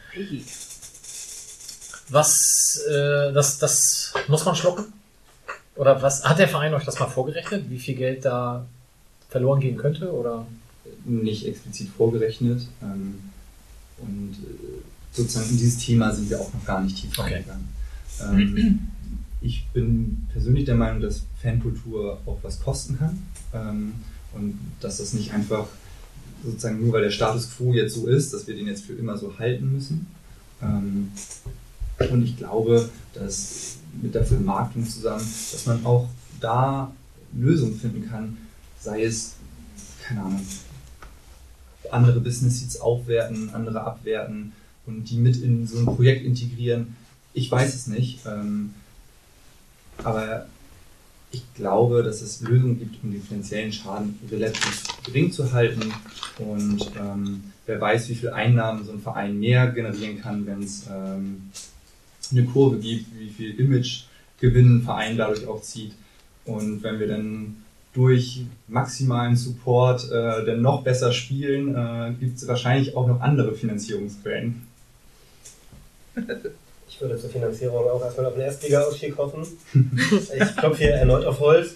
Was, 2.08 2.80
äh, 2.90 3.32
das, 3.32 3.58
das 3.58 4.14
muss 4.26 4.44
man 4.44 4.56
schlucken? 4.56 4.92
Oder 5.76 6.02
was, 6.02 6.24
hat 6.24 6.40
der 6.40 6.48
Verein 6.48 6.74
euch 6.74 6.84
das 6.84 6.98
mal 6.98 7.06
vorgerechnet, 7.06 7.70
wie 7.70 7.78
viel 7.78 7.94
Geld 7.94 8.24
da 8.24 8.66
verloren 9.30 9.60
gehen 9.60 9.76
könnte? 9.76 10.12
Oder? 10.12 10.44
Nicht 11.04 11.46
explizit 11.46 11.88
vorgerechnet. 11.96 12.66
Ähm, 12.82 13.30
und 13.98 14.32
äh, 14.42 14.82
sozusagen 15.12 15.50
in 15.50 15.56
dieses 15.56 15.78
Thema 15.78 16.12
sind 16.12 16.28
wir 16.28 16.40
auch 16.40 16.52
noch 16.52 16.64
gar 16.64 16.80
nicht 16.80 16.96
tief 17.00 17.16
Okay. 17.16 17.34
reingegangen. 17.34 17.68
Ähm, 18.20 18.88
ich 19.42 19.66
bin 19.72 20.26
persönlich 20.32 20.64
der 20.64 20.76
Meinung, 20.76 21.00
dass 21.00 21.24
Fankultur 21.40 22.20
auch 22.26 22.38
was 22.42 22.60
kosten 22.60 22.98
kann. 22.98 23.18
Ähm, 23.52 23.92
und 24.34 24.58
dass 24.80 24.98
das 24.98 25.12
nicht 25.12 25.32
einfach 25.32 25.66
sozusagen 26.44 26.80
nur 26.80 26.92
weil 26.92 27.02
der 27.02 27.10
Status 27.10 27.50
quo 27.56 27.72
jetzt 27.72 27.94
so 27.94 28.06
ist, 28.06 28.32
dass 28.32 28.46
wir 28.46 28.56
den 28.56 28.66
jetzt 28.66 28.84
für 28.84 28.94
immer 28.94 29.16
so 29.16 29.38
halten 29.38 29.72
müssen. 29.72 30.06
Ähm, 30.62 31.10
und 32.10 32.24
ich 32.24 32.36
glaube, 32.36 32.88
dass 33.14 33.76
mit 34.00 34.14
der 34.14 34.24
Vermarktung 34.24 34.88
zusammen, 34.88 35.24
dass 35.52 35.66
man 35.66 35.84
auch 35.84 36.08
da 36.40 36.92
Lösungen 37.32 37.78
finden 37.78 38.08
kann, 38.08 38.38
sei 38.80 39.04
es, 39.04 39.34
keine 40.02 40.22
Ahnung, 40.22 40.40
andere 41.90 42.20
Business 42.20 42.60
Seats 42.60 42.80
aufwerten, 42.80 43.50
andere 43.50 43.82
abwerten 43.82 44.52
und 44.86 45.10
die 45.10 45.18
mit 45.18 45.36
in 45.36 45.66
so 45.66 45.78
ein 45.78 45.86
Projekt 45.86 46.24
integrieren. 46.24 46.96
Ich 47.34 47.50
weiß 47.50 47.74
es 47.74 47.86
nicht, 47.86 48.20
ähm, 48.26 48.74
aber 50.04 50.46
ich 51.32 51.42
glaube, 51.54 52.02
dass 52.02 52.20
es 52.20 52.42
Lösungen 52.42 52.78
gibt, 52.78 53.02
um 53.02 53.10
den 53.10 53.22
finanziellen 53.22 53.72
Schaden 53.72 54.18
relativ 54.30 54.84
gering 55.04 55.32
zu 55.32 55.50
halten. 55.52 55.92
Und 56.38 56.90
ähm, 57.00 57.44
wer 57.66 57.80
weiß, 57.80 58.08
wie 58.10 58.14
viel 58.14 58.30
Einnahmen 58.30 58.84
so 58.84 58.92
ein 58.92 59.00
Verein 59.00 59.40
mehr 59.40 59.68
generieren 59.68 60.20
kann, 60.20 60.46
wenn 60.46 60.62
es 60.62 60.86
ähm, 60.90 61.50
eine 62.30 62.44
Kurve 62.44 62.78
gibt, 62.78 63.06
wie 63.18 63.30
viel 63.30 63.58
Imagegewinn 63.58 64.76
ein 64.76 64.82
Verein 64.82 65.16
dadurch 65.16 65.46
auch 65.46 65.62
zieht. 65.62 65.92
Und 66.44 66.82
wenn 66.82 67.00
wir 67.00 67.08
dann 67.08 67.56
durch 67.94 68.44
maximalen 68.68 69.36
Support 69.36 70.10
äh, 70.10 70.44
dann 70.44 70.60
noch 70.62 70.82
besser 70.82 71.12
spielen, 71.12 71.74
äh, 71.74 72.14
gibt 72.18 72.38
es 72.38 72.48
wahrscheinlich 72.48 72.96
auch 72.96 73.06
noch 73.06 73.20
andere 73.20 73.54
Finanzierungsquellen. 73.54 74.66
Ich 76.94 77.00
würde 77.00 77.16
zur 77.16 77.30
Finanzierung 77.30 77.88
auch 77.88 78.04
erstmal 78.04 78.26
auf 78.26 78.34
den 78.34 78.42
Erstliga-Ausstieg 78.42 79.16
hoffen. 79.16 79.46
Ich 79.72 80.56
klopfe 80.56 80.76
hier 80.76 80.94
erneut 80.94 81.24
auf 81.24 81.40
Holz. 81.40 81.74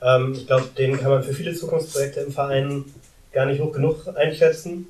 Ähm, 0.00 0.32
ich 0.32 0.46
glaube, 0.46 0.64
den 0.78 0.98
kann 0.98 1.10
man 1.10 1.22
für 1.22 1.34
viele 1.34 1.52
Zukunftsprojekte 1.52 2.20
im 2.20 2.32
Verein 2.32 2.86
gar 3.32 3.44
nicht 3.44 3.60
hoch 3.60 3.70
genug 3.70 4.08
einschätzen. 4.16 4.88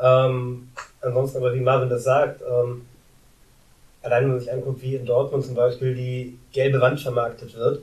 Ähm, 0.00 0.68
ansonsten 1.00 1.38
aber, 1.38 1.54
wie 1.54 1.60
Marvin 1.60 1.88
das 1.88 2.04
sagt, 2.04 2.40
ähm, 2.42 2.86
allein 4.02 4.22
wenn 4.22 4.30
man 4.30 4.40
sich 4.40 4.52
anguckt, 4.52 4.80
wie 4.80 4.94
in 4.94 5.04
Dortmund 5.04 5.44
zum 5.44 5.56
Beispiel 5.56 5.96
die 5.96 6.38
gelbe 6.52 6.80
Wand 6.80 7.00
vermarktet 7.00 7.56
wird, 7.56 7.82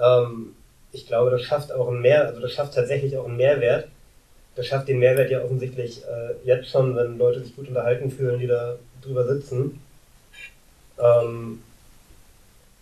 ähm, 0.00 0.54
ich 0.92 1.08
glaube, 1.08 1.32
das 1.32 1.42
schafft 1.42 1.72
auch 1.72 1.88
einen 1.88 2.00
Mehr, 2.00 2.28
also 2.28 2.40
das 2.40 2.52
schafft 2.52 2.74
tatsächlich 2.74 3.16
auch 3.18 3.26
einen 3.26 3.36
Mehrwert. 3.36 3.88
Das 4.54 4.66
schafft 4.66 4.86
den 4.86 5.00
Mehrwert 5.00 5.32
ja 5.32 5.42
offensichtlich 5.42 6.04
äh, 6.04 6.34
jetzt 6.44 6.70
schon, 6.70 6.94
wenn 6.94 7.18
Leute 7.18 7.42
sich 7.42 7.56
gut 7.56 7.66
unterhalten 7.66 8.08
fühlen, 8.10 8.38
die 8.38 8.46
da 8.46 8.76
drüber 9.02 9.26
sitzen. 9.26 9.80
Ähm, 11.00 11.62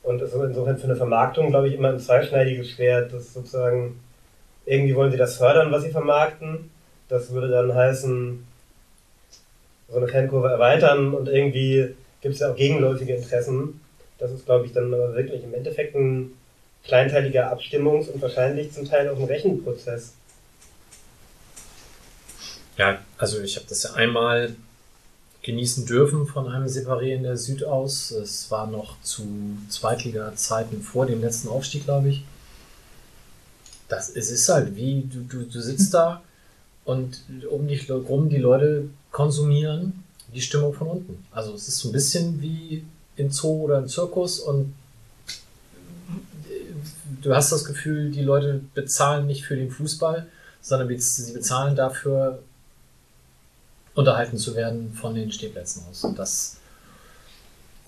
und 0.02 0.22
ist 0.22 0.34
insofern 0.34 0.78
für 0.78 0.84
eine 0.84 0.97
Vermarktung, 0.97 1.51
glaube 1.51 1.68
ich, 1.68 1.74
immer 1.74 1.88
ein 1.88 1.98
zweischneidiges 1.98 2.70
Schwert. 2.70 3.12
Das 3.12 3.34
sozusagen, 3.34 4.01
irgendwie 4.64 4.94
wollen 4.94 5.10
sie 5.10 5.18
das 5.18 5.36
fördern, 5.36 5.72
was 5.72 5.82
sie 5.82 5.90
vermarkten. 5.90 6.70
Das 7.09 7.32
würde 7.32 7.48
dann 7.48 7.74
heißen, 7.74 8.47
so 9.88 9.97
eine 9.97 10.09
Fankurve 10.09 10.48
erweitern 10.48 11.14
und 11.14 11.28
irgendwie 11.28 11.94
gibt 12.20 12.34
es 12.34 12.40
ja 12.40 12.51
auch 12.51 12.56
gegenläufige 12.56 13.14
Interessen. 13.14 13.80
Das 14.18 14.30
ist, 14.30 14.47
glaube 14.47 14.66
ich, 14.66 14.72
dann 14.72 14.93
aber 14.93 15.14
wirklich 15.14 15.44
im 15.44 15.55
Endeffekt 15.55 15.94
ein 15.94 16.32
kleinteiliger 16.84 17.52
Abstimmungs- 17.52 18.09
und 18.09 18.22
wahrscheinlich 18.22 18.72
zum 18.72 18.88
Teil 18.88 19.09
auch 19.09 19.18
ein 19.18 19.24
Rechenprozess. 19.24 20.14
Ja, 22.76 22.98
also 23.18 23.40
ich 23.40 23.56
habe 23.56 23.66
das 23.68 23.82
ja 23.82 23.94
einmal 23.94 24.55
genießen 25.47 25.86
dürfen 25.86 26.27
von 26.27 26.48
einem 26.48 26.66
Separé 26.66 27.14
in 27.14 27.23
der 27.23 27.36
Süd 27.36 27.62
aus. 27.64 28.10
Es 28.10 28.51
war 28.51 28.66
noch 28.66 29.01
zu 29.02 29.23
Zweitliga-Zeiten 29.68 30.82
vor 30.82 31.06
dem 31.06 31.20
letzten 31.20 31.48
Aufstieg, 31.48 31.85
glaube 31.85 32.09
ich. 32.09 32.24
Das, 33.89 34.10
es 34.10 34.32
ist 34.32 34.48
halt 34.48 34.74
wie, 34.74 35.02
du, 35.02 35.20
du, 35.20 35.44
du 35.44 35.60
sitzt 35.60 35.94
da 35.94 36.20
und 36.85 37.23
um 37.48 37.68
dich 37.68 37.89
rum 37.89 38.28
die 38.28 38.39
Leute 38.39 38.89
konsumieren 39.12 40.02
die 40.35 40.40
Stimmung 40.40 40.74
von 40.74 40.89
unten. 40.89 41.24
Also 41.31 41.55
es 41.55 41.68
ist 41.68 41.78
so 41.78 41.90
ein 41.90 41.93
bisschen 41.93 42.43
wie 42.43 42.85
im 43.14 43.31
Zoo 43.31 43.62
oder 43.62 43.78
im 43.78 43.86
Zirkus 43.86 44.40
und 44.40 44.74
du 47.23 47.35
hast 47.36 47.52
das 47.52 47.64
Gefühl, 47.64 48.10
die 48.10 48.23
Leute 48.23 48.62
bezahlen 48.74 49.28
nicht 49.28 49.44
für 49.44 49.55
den 49.55 49.70
Fußball, 49.70 50.27
sondern 50.60 50.98
sie 50.98 51.32
bezahlen 51.32 51.77
dafür, 51.77 52.43
unterhalten 53.97 54.39
zu 54.39 54.55
werden 54.55 54.93
von 54.94 55.14
den 55.14 55.32
Stehplätzen 55.32 55.82
aus. 55.90 56.05
Und 56.05 56.18
das 56.18 56.59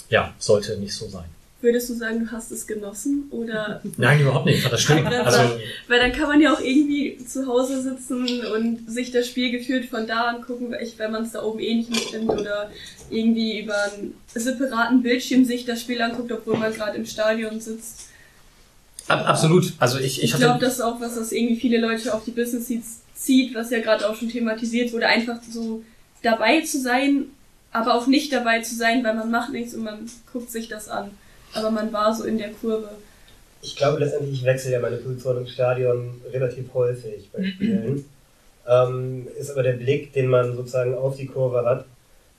ja, 0.09 0.35
sollte 0.39 0.77
nicht 0.79 0.95
so 0.95 1.09
sein. 1.09 1.27
Würdest 1.61 1.91
du 1.91 1.95
sagen, 1.95 2.25
du 2.25 2.31
hast 2.31 2.53
es 2.53 2.69
genossen 2.69 3.25
oder? 3.31 3.81
Nein, 3.97 4.21
überhaupt 4.21 4.47
nicht. 4.47 4.59
Ich 4.59 4.63
fand 4.63 4.75
das 4.75 4.81
schlimm. 4.81 5.07
Also, 5.07 5.41
weil 5.89 5.99
dann 5.99 6.13
kann 6.13 6.29
man 6.29 6.41
ja 6.41 6.55
auch 6.55 6.61
irgendwie 6.61 7.19
zu 7.27 7.49
Hause 7.49 7.83
sitzen 7.83 8.47
und 8.47 8.89
sich 8.89 9.11
das 9.11 9.27
Spiel 9.27 9.51
geführt 9.51 9.87
von 9.87 10.07
da 10.07 10.29
angucken, 10.29 10.73
wenn 10.73 11.11
man 11.11 11.25
es 11.25 11.33
da 11.33 11.43
oben 11.43 11.59
eh 11.59 11.75
nicht 11.75 11.91
mitnimmt 11.91 12.31
oder 12.31 12.71
irgendwie 13.11 13.61
über 13.61 13.75
einen 13.75 14.15
separaten 14.33 15.03
Bildschirm 15.03 15.45
sich 15.45 15.65
das 15.65 15.81
Spiel 15.81 16.01
anguckt, 16.01 16.31
obwohl 16.31 16.57
man 16.57 16.73
gerade 16.73 16.97
im 16.97 17.07
Stadion 17.07 17.61
sitzt. 17.61 18.07
Ab, 19.09 19.27
absolut. 19.27 19.73
Also 19.81 19.99
ich, 19.99 20.23
ich, 20.23 20.33
ich 20.33 20.37
glaube, 20.37 20.61
das 20.61 20.75
ist 20.75 20.81
auch 20.81 21.01
was, 21.01 21.17
das 21.17 21.33
irgendwie 21.33 21.57
viele 21.57 21.81
Leute 21.81 22.15
auf 22.15 22.25
die 22.25 22.31
Business 22.31 22.69
Seats 22.69 23.01
zieht, 23.15 23.55
was 23.57 23.71
ja 23.71 23.81
gerade 23.81 24.09
auch 24.09 24.15
schon 24.15 24.29
thematisiert 24.29 24.93
wurde, 24.93 25.09
einfach 25.09 25.41
so 25.51 25.83
dabei 26.23 26.61
zu 26.63 26.81
sein, 26.81 27.27
aber 27.73 27.95
auch 27.95 28.07
nicht 28.07 28.33
dabei 28.33 28.61
zu 28.61 28.75
sein, 28.75 29.05
weil 29.05 29.15
man 29.15 29.31
macht 29.31 29.53
nichts 29.53 29.75
und 29.75 29.85
man 29.85 30.11
guckt 30.33 30.51
sich 30.51 30.69
das 30.69 30.89
an 30.89 31.11
aber 31.55 31.71
man 31.71 31.93
war 31.93 32.15
so 32.15 32.25
in 32.25 32.39
der 32.39 32.51
Kurve. 32.51 32.91
Ich 33.63 33.77
glaube 33.77 33.99
letztendlich, 33.99 34.41
ich 34.41 34.45
wechsle 34.45 34.73
ja 34.73 34.81
meine 34.81 34.97
Position 34.97 35.39
im 35.39 35.47
Stadion 35.47 36.21
relativ 36.33 36.73
häufig 36.75 37.29
bei 37.33 37.45
Spielen. 37.45 38.05
ähm, 38.69 39.27
ist 39.39 39.51
aber 39.51 39.63
der 39.63 39.73
Blick, 39.73 40.13
den 40.13 40.29
man 40.29 40.57
sozusagen 40.57 40.95
auf 40.95 41.17
die 41.17 41.27
Kurve 41.27 41.65
hat, 41.65 41.85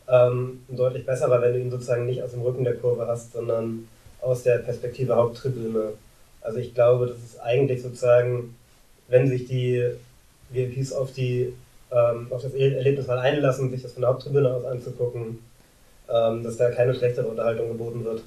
ähm, 0.07 0.61
deutlich 0.69 1.05
besser, 1.05 1.29
weil 1.29 1.41
wenn 1.41 1.53
du 1.53 1.59
ihn 1.59 1.71
sozusagen 1.71 2.05
nicht 2.05 2.23
aus 2.23 2.31
dem 2.31 2.41
Rücken 2.41 2.63
der 2.63 2.75
Kurve 2.75 3.07
hast, 3.07 3.33
sondern 3.33 3.87
aus 4.21 4.43
der 4.43 4.59
Perspektive 4.59 5.15
Haupttribüne. 5.15 5.93
Also 6.41 6.59
ich 6.59 6.73
glaube, 6.73 7.07
das 7.07 7.17
ist 7.17 7.39
eigentlich 7.41 7.81
sozusagen, 7.81 8.55
wenn 9.07 9.27
sich 9.27 9.45
die 9.45 9.83
VIPs 10.49 10.93
auf, 10.93 11.11
die, 11.11 11.53
ähm, 11.91 12.27
auf 12.29 12.43
das 12.43 12.53
Erlebnis 12.53 13.07
mal 13.07 13.19
einlassen, 13.19 13.71
sich 13.71 13.81
das 13.81 13.93
von 13.93 14.01
der 14.01 14.09
Haupttribüne 14.09 14.53
aus 14.53 14.65
anzugucken, 14.65 15.39
ähm, 16.09 16.43
dass 16.43 16.57
da 16.57 16.69
keine 16.71 16.93
schlechtere 16.93 17.27
Unterhaltung 17.27 17.69
geboten 17.69 18.05
wird. 18.05 18.21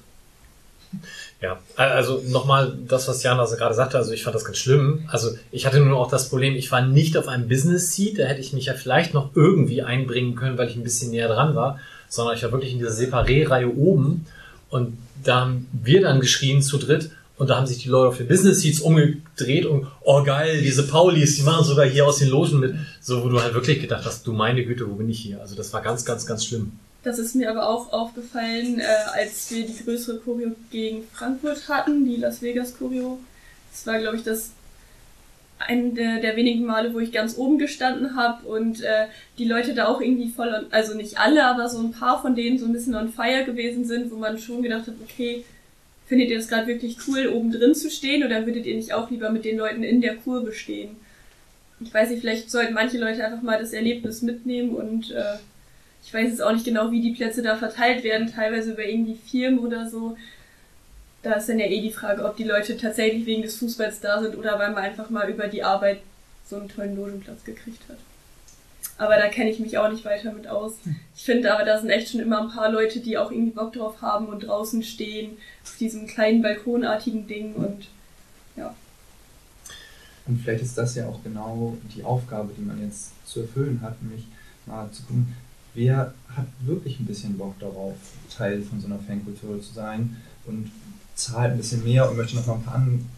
Ja, 1.41 1.59
also 1.75 2.21
nochmal 2.27 2.73
das, 2.87 3.07
was 3.07 3.23
Jana 3.23 3.45
gerade 3.45 3.73
sagte, 3.73 3.97
also 3.97 4.11
ich 4.11 4.23
fand 4.23 4.35
das 4.35 4.45
ganz 4.45 4.57
schlimm. 4.57 5.07
Also 5.11 5.31
ich 5.51 5.65
hatte 5.65 5.79
nur 5.79 5.97
auch 5.97 6.09
das 6.09 6.29
Problem, 6.29 6.55
ich 6.55 6.71
war 6.71 6.85
nicht 6.85 7.17
auf 7.17 7.27
einem 7.27 7.47
Business 7.47 7.93
Seat, 7.93 8.19
da 8.19 8.25
hätte 8.25 8.41
ich 8.41 8.53
mich 8.53 8.67
ja 8.67 8.73
vielleicht 8.73 9.13
noch 9.13 9.35
irgendwie 9.35 9.81
einbringen 9.81 10.35
können, 10.35 10.57
weil 10.57 10.69
ich 10.69 10.75
ein 10.75 10.83
bisschen 10.83 11.11
näher 11.11 11.27
dran 11.27 11.55
war, 11.55 11.79
sondern 12.07 12.35
ich 12.35 12.43
war 12.43 12.51
wirklich 12.51 12.73
in 12.73 12.79
dieser 12.79 12.91
Separé-Reihe 12.91 13.75
oben 13.75 14.25
und 14.69 14.97
da 15.23 15.41
haben 15.41 15.67
wir 15.71 16.01
dann 16.01 16.19
geschrien 16.19 16.61
zu 16.61 16.77
dritt 16.77 17.09
und 17.37 17.49
da 17.49 17.57
haben 17.57 17.67
sich 17.67 17.81
die 17.81 17.89
Leute 17.89 18.09
auf 18.09 18.17
den 18.17 18.27
Business 18.27 18.61
Seats 18.61 18.79
umgedreht 18.79 19.65
und 19.65 19.87
oh 20.01 20.23
geil, 20.23 20.61
diese 20.61 20.87
Paulis, 20.87 21.35
die 21.35 21.41
machen 21.41 21.65
sogar 21.65 21.85
hier 21.85 22.05
aus 22.05 22.19
den 22.19 22.29
Logen 22.29 22.59
mit, 22.59 22.75
so 23.01 23.23
wo 23.23 23.29
du 23.29 23.41
halt 23.41 23.53
wirklich 23.53 23.81
gedacht 23.81 24.05
hast, 24.05 24.27
du 24.27 24.33
meine 24.33 24.63
Güte, 24.63 24.89
wo 24.89 24.95
bin 24.95 25.09
ich 25.09 25.19
hier? 25.19 25.41
Also 25.41 25.55
das 25.55 25.73
war 25.73 25.81
ganz, 25.81 26.05
ganz, 26.05 26.25
ganz 26.25 26.45
schlimm. 26.45 26.73
Das 27.03 27.19
ist 27.19 27.35
mir 27.35 27.49
aber 27.49 27.67
auch 27.67 27.91
aufgefallen, 27.91 28.79
äh, 28.79 28.85
als 29.13 29.51
wir 29.51 29.65
die 29.65 29.83
größere 29.83 30.19
Choreo 30.19 30.51
gegen 30.71 31.03
Frankfurt 31.11 31.67
hatten, 31.67 32.05
die 32.05 32.15
Las 32.15 32.41
Vegas 32.41 32.77
Choreo. 32.77 33.19
Das 33.71 33.85
war, 33.85 33.99
glaube 33.99 34.17
ich, 34.17 34.23
das 34.23 34.51
ein 35.59 35.95
der, 35.95 36.19
der, 36.19 36.35
wenigen 36.35 36.65
Male, 36.65 36.93
wo 36.93 36.99
ich 36.99 37.11
ganz 37.11 37.37
oben 37.37 37.57
gestanden 37.57 38.15
habe 38.15 38.45
und 38.47 38.81
äh, 38.81 39.07
die 39.37 39.45
Leute 39.45 39.73
da 39.73 39.87
auch 39.87 40.01
irgendwie 40.01 40.29
voll, 40.29 40.67
also 40.71 40.95
nicht 40.95 41.19
alle, 41.19 41.45
aber 41.45 41.69
so 41.69 41.79
ein 41.79 41.91
paar 41.91 42.21
von 42.21 42.35
denen 42.35 42.57
so 42.57 42.65
ein 42.65 42.73
bisschen 42.73 42.95
on 42.95 43.11
fire 43.11 43.45
gewesen 43.45 43.85
sind, 43.85 44.11
wo 44.11 44.17
man 44.17 44.37
schon 44.39 44.61
gedacht 44.61 44.87
hat, 44.87 44.95
okay, 45.03 45.45
findet 46.05 46.29
ihr 46.29 46.37
das 46.37 46.47
gerade 46.47 46.67
wirklich 46.67 46.97
cool, 47.07 47.27
oben 47.27 47.51
drin 47.51 47.75
zu 47.75 47.89
stehen 47.89 48.23
oder 48.23 48.45
würdet 48.45 48.65
ihr 48.65 48.75
nicht 48.75 48.93
auch 48.93 49.09
lieber 49.09 49.29
mit 49.29 49.45
den 49.45 49.57
Leuten 49.57 49.83
in 49.83 50.01
der 50.01 50.15
Kurve 50.15 50.53
stehen? 50.53 50.95
Ich 51.79 51.93
weiß 51.93 52.09
nicht, 52.09 52.21
vielleicht 52.21 52.51
sollten 52.51 52.73
manche 52.73 52.97
Leute 52.97 53.25
einfach 53.25 53.41
mal 53.41 53.59
das 53.59 53.73
Erlebnis 53.73 54.21
mitnehmen 54.21 54.75
und 54.75 55.11
äh, 55.11 55.37
ich 56.05 56.13
weiß 56.13 56.29
jetzt 56.29 56.41
auch 56.41 56.51
nicht 56.51 56.65
genau, 56.65 56.91
wie 56.91 57.01
die 57.01 57.13
Plätze 57.13 57.41
da 57.41 57.55
verteilt 57.55 58.03
werden, 58.03 58.31
teilweise 58.31 58.71
über 58.73 58.85
irgendwie 58.85 59.15
Firmen 59.15 59.59
oder 59.59 59.89
so. 59.89 60.17
Da 61.23 61.33
ist 61.33 61.47
dann 61.47 61.59
ja 61.59 61.65
eh 61.65 61.81
die 61.81 61.91
Frage, 61.91 62.25
ob 62.25 62.35
die 62.35 62.43
Leute 62.43 62.77
tatsächlich 62.77 63.25
wegen 63.25 63.41
des 63.41 63.57
Fußballs 63.57 64.01
da 64.01 64.21
sind 64.21 64.35
oder 64.35 64.59
weil 64.59 64.71
man 64.71 64.83
einfach 64.83 65.09
mal 65.09 65.29
über 65.29 65.47
die 65.47 65.63
Arbeit 65.63 65.99
so 66.45 66.57
einen 66.57 66.67
tollen 66.67 66.97
Logenplatz 66.97 67.43
gekriegt 67.45 67.81
hat. 67.87 67.97
Aber 68.97 69.17
da 69.17 69.27
kenne 69.27 69.49
ich 69.49 69.59
mich 69.59 69.77
auch 69.77 69.89
nicht 69.89 70.05
weiter 70.05 70.31
mit 70.33 70.47
aus. 70.47 70.73
Ich 71.15 71.23
finde 71.23 71.53
aber, 71.53 71.65
da 71.65 71.79
sind 71.79 71.89
echt 71.89 72.09
schon 72.09 72.21
immer 72.21 72.41
ein 72.41 72.49
paar 72.49 72.71
Leute, 72.71 72.99
die 72.99 73.17
auch 73.17 73.31
irgendwie 73.31 73.51
Bock 73.51 73.73
drauf 73.73 74.01
haben 74.01 74.27
und 74.27 74.41
draußen 74.41 74.83
stehen, 74.83 75.37
auf 75.63 75.77
diesem 75.77 76.07
kleinen 76.07 76.41
balkonartigen 76.41 77.27
Ding 77.27 77.53
und 77.55 77.87
ja. 78.55 78.75
Und 80.25 80.41
vielleicht 80.41 80.63
ist 80.63 80.77
das 80.77 80.95
ja 80.95 81.07
auch 81.07 81.21
genau 81.23 81.75
die 81.95 82.03
Aufgabe, 82.03 82.53
die 82.57 82.61
man 82.61 82.81
jetzt 82.81 83.11
zu 83.25 83.41
erfüllen 83.41 83.81
hat, 83.81 84.01
nämlich 84.01 84.25
mal 84.65 84.89
zu 84.91 85.03
gucken, 85.03 85.35
wer 85.73 86.13
hat 86.29 86.45
wirklich 86.61 86.99
ein 86.99 87.05
bisschen 87.05 87.37
Bock 87.37 87.57
darauf, 87.59 87.95
Teil 88.35 88.61
von 88.61 88.79
so 88.79 88.87
einer 88.87 88.99
Fankultur 88.99 89.61
zu 89.61 89.73
sein 89.73 90.17
und 90.45 90.71
zahlt 91.15 91.51
ein 91.51 91.57
bisschen 91.57 91.83
mehr 91.83 92.09
und 92.09 92.17
möchte 92.17 92.35
noch 92.35 92.47
mal 92.47 92.55
ein 92.55 92.63
paar, 92.63 92.77
ein 92.77 93.09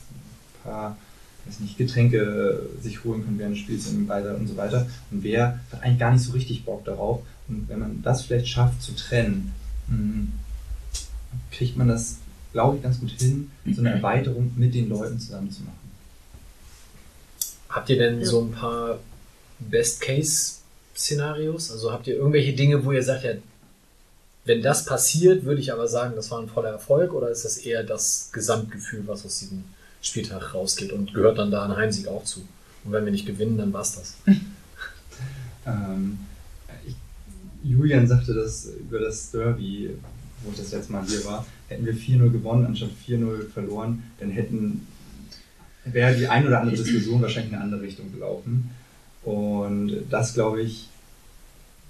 paar 0.64 0.98
weiß 1.46 1.60
nicht, 1.60 1.78
Getränke 1.78 2.70
sich 2.82 3.04
holen 3.04 3.24
können 3.24 3.40
während 3.40 3.56
des 3.56 3.64
Spiels 3.64 3.88
und 3.88 4.08
weiter 4.08 4.36
und 4.36 4.48
so 4.48 4.58
weiter. 4.58 4.88
Und 5.12 5.24
wer 5.24 5.60
hat 5.72 5.84
eigentlich 5.84 6.00
gar 6.00 6.12
nicht 6.12 6.24
so 6.24 6.32
richtig 6.34 6.66
Bock 6.66 6.84
darauf. 6.86 7.22
Und 7.48 7.70
wenn 7.70 7.80
man 7.80 8.02
das 8.02 8.24
vielleicht 8.24 8.48
schafft 8.48 8.82
zu 8.82 8.96
trennen, 8.96 9.54
hm, 9.88 10.32
kriegt 11.52 11.78
man 11.78 11.88
das, 11.88 12.18
glaube 12.54 12.78
ich, 12.78 12.84
ganz 12.84 13.00
gut 13.00 13.12
hin, 13.12 13.52
so 13.72 13.82
eine 13.82 13.92
Erweiterung 13.96 14.52
mit 14.56 14.74
den 14.74 14.90
Leuten 14.90 15.20
zusammen 15.20 15.52
zu 15.52 15.62
machen. 15.64 15.76
Habt 17.70 17.90
ihr 17.90 17.98
denn 17.98 18.24
so 18.26 18.42
ein 18.42 18.52
paar 18.52 19.00
Best-Case 19.60 20.56
Szenarios? 20.96 21.72
Also 21.72 21.92
habt 21.92 22.08
ihr 22.08 22.16
irgendwelche 22.16 22.54
Dinge, 22.54 22.84
wo 22.86 22.92
ihr 22.92 23.04
sagt, 23.04 23.26
ja, 23.26 23.34
wenn 24.46 24.62
das 24.62 24.86
passiert, 24.86 25.44
würde 25.44 25.60
ich 25.60 25.74
aber 25.74 25.88
sagen, 25.88 26.16
das 26.16 26.32
war 26.32 26.40
ein 26.40 26.48
voller 26.48 26.70
Erfolg 26.70 27.14
oder 27.14 27.30
ist 27.30 27.46
das 27.46 27.58
eher 27.58 27.84
das 27.84 28.30
Gesamtgefühl, 28.32 29.04
was 29.08 29.26
aus 29.26 29.40
diesem 29.40 29.64
Spieltag 30.08 30.54
rausgeht 30.54 30.92
und 30.92 31.14
gehört 31.14 31.38
dann 31.38 31.52
da 31.52 31.66
ein 31.66 31.76
Heimsieg 31.76 32.08
auch 32.08 32.24
zu? 32.24 32.42
Und 32.84 32.92
wenn 32.92 33.06
wir 33.06 33.12
nicht 33.12 33.26
gewinnen, 33.26 33.58
dann 33.58 33.74
war 33.74 33.82
es 33.82 33.96
das. 33.96 34.18
ähm, 35.66 36.20
ich, 36.86 36.96
Julian 37.64 38.08
sagte 38.08 38.34
das 38.34 38.68
über 38.80 39.00
das 39.00 39.32
Derby, 39.32 39.92
wo 40.44 40.52
ich 40.52 40.58
das 40.58 40.72
letzte 40.72 40.92
Mal 40.92 41.06
hier 41.06 41.26
war, 41.26 41.46
hätten 41.68 41.86
wir 41.86 41.96
4-0 41.96 42.30
gewonnen 42.32 42.66
anstatt 42.66 42.92
4-0 43.08 43.50
verloren, 43.50 44.04
dann 44.20 44.30
hätten 44.30 44.88
wäre 45.86 46.16
die 46.16 46.28
ein 46.28 46.46
oder 46.46 46.62
andere 46.62 46.76
Diskussion 46.76 47.22
wahrscheinlich 47.22 47.52
in 47.52 47.56
eine 47.56 47.66
andere 47.66 47.82
Richtung 47.82 48.12
gelaufen. 48.12 48.72
Und 49.24 50.06
das 50.10 50.34
glaube 50.34 50.62
ich, 50.62 50.90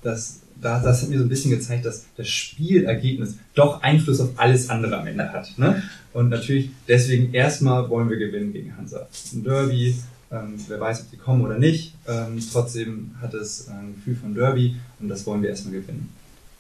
das, 0.06 0.40
das, 0.61 0.84
das 0.84 1.02
hat 1.02 1.10
mir 1.10 1.18
so 1.18 1.26
ein 1.26 1.30
bisschen 1.30 1.52
gezeigt, 1.52 1.86
dass 1.86 2.06
das 2.15 2.27
Spielergebnis 2.27 3.36
doch 3.56 3.82
Einfluss 3.82 4.19
auf 4.22 4.30
alles 4.38 4.69
andere 4.69 4.98
am 4.99 5.07
Ende 5.07 5.32
hat. 5.34 5.57
Ne? 5.57 5.84
Und 6.14 6.30
natürlich, 6.30 6.69
deswegen 6.88 7.34
erstmal 7.34 7.90
wollen 7.90 8.10
wir 8.10 8.18
gewinnen 8.18 8.53
gegen 8.53 8.77
Hansa. 8.77 9.07
Ein 9.34 9.44
Derby, 9.44 9.95
Ähm, 10.32 10.56
wer 10.68 10.80
weiß, 10.80 11.02
ob 11.02 11.11
die 11.11 11.18
kommen 11.18 11.44
oder 11.44 11.60
nicht. 11.60 11.94
Ähm, 12.07 12.40
trotzdem 12.52 13.11
hat 13.22 13.36
es 13.36 13.68
ein 13.68 13.94
Gefühl 13.95 14.15
von 14.15 14.34
Derby 14.34 14.76
und 14.99 15.07
das 15.07 15.26
wollen 15.27 15.44
wir 15.44 15.49
erstmal 15.49 15.76
gewinnen. 15.76 16.10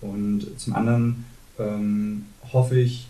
Und 0.01 0.45
zum 0.57 0.75
anderen 0.75 1.25
ähm, 1.57 2.25
hoffe 2.53 2.79
ich, 2.79 3.07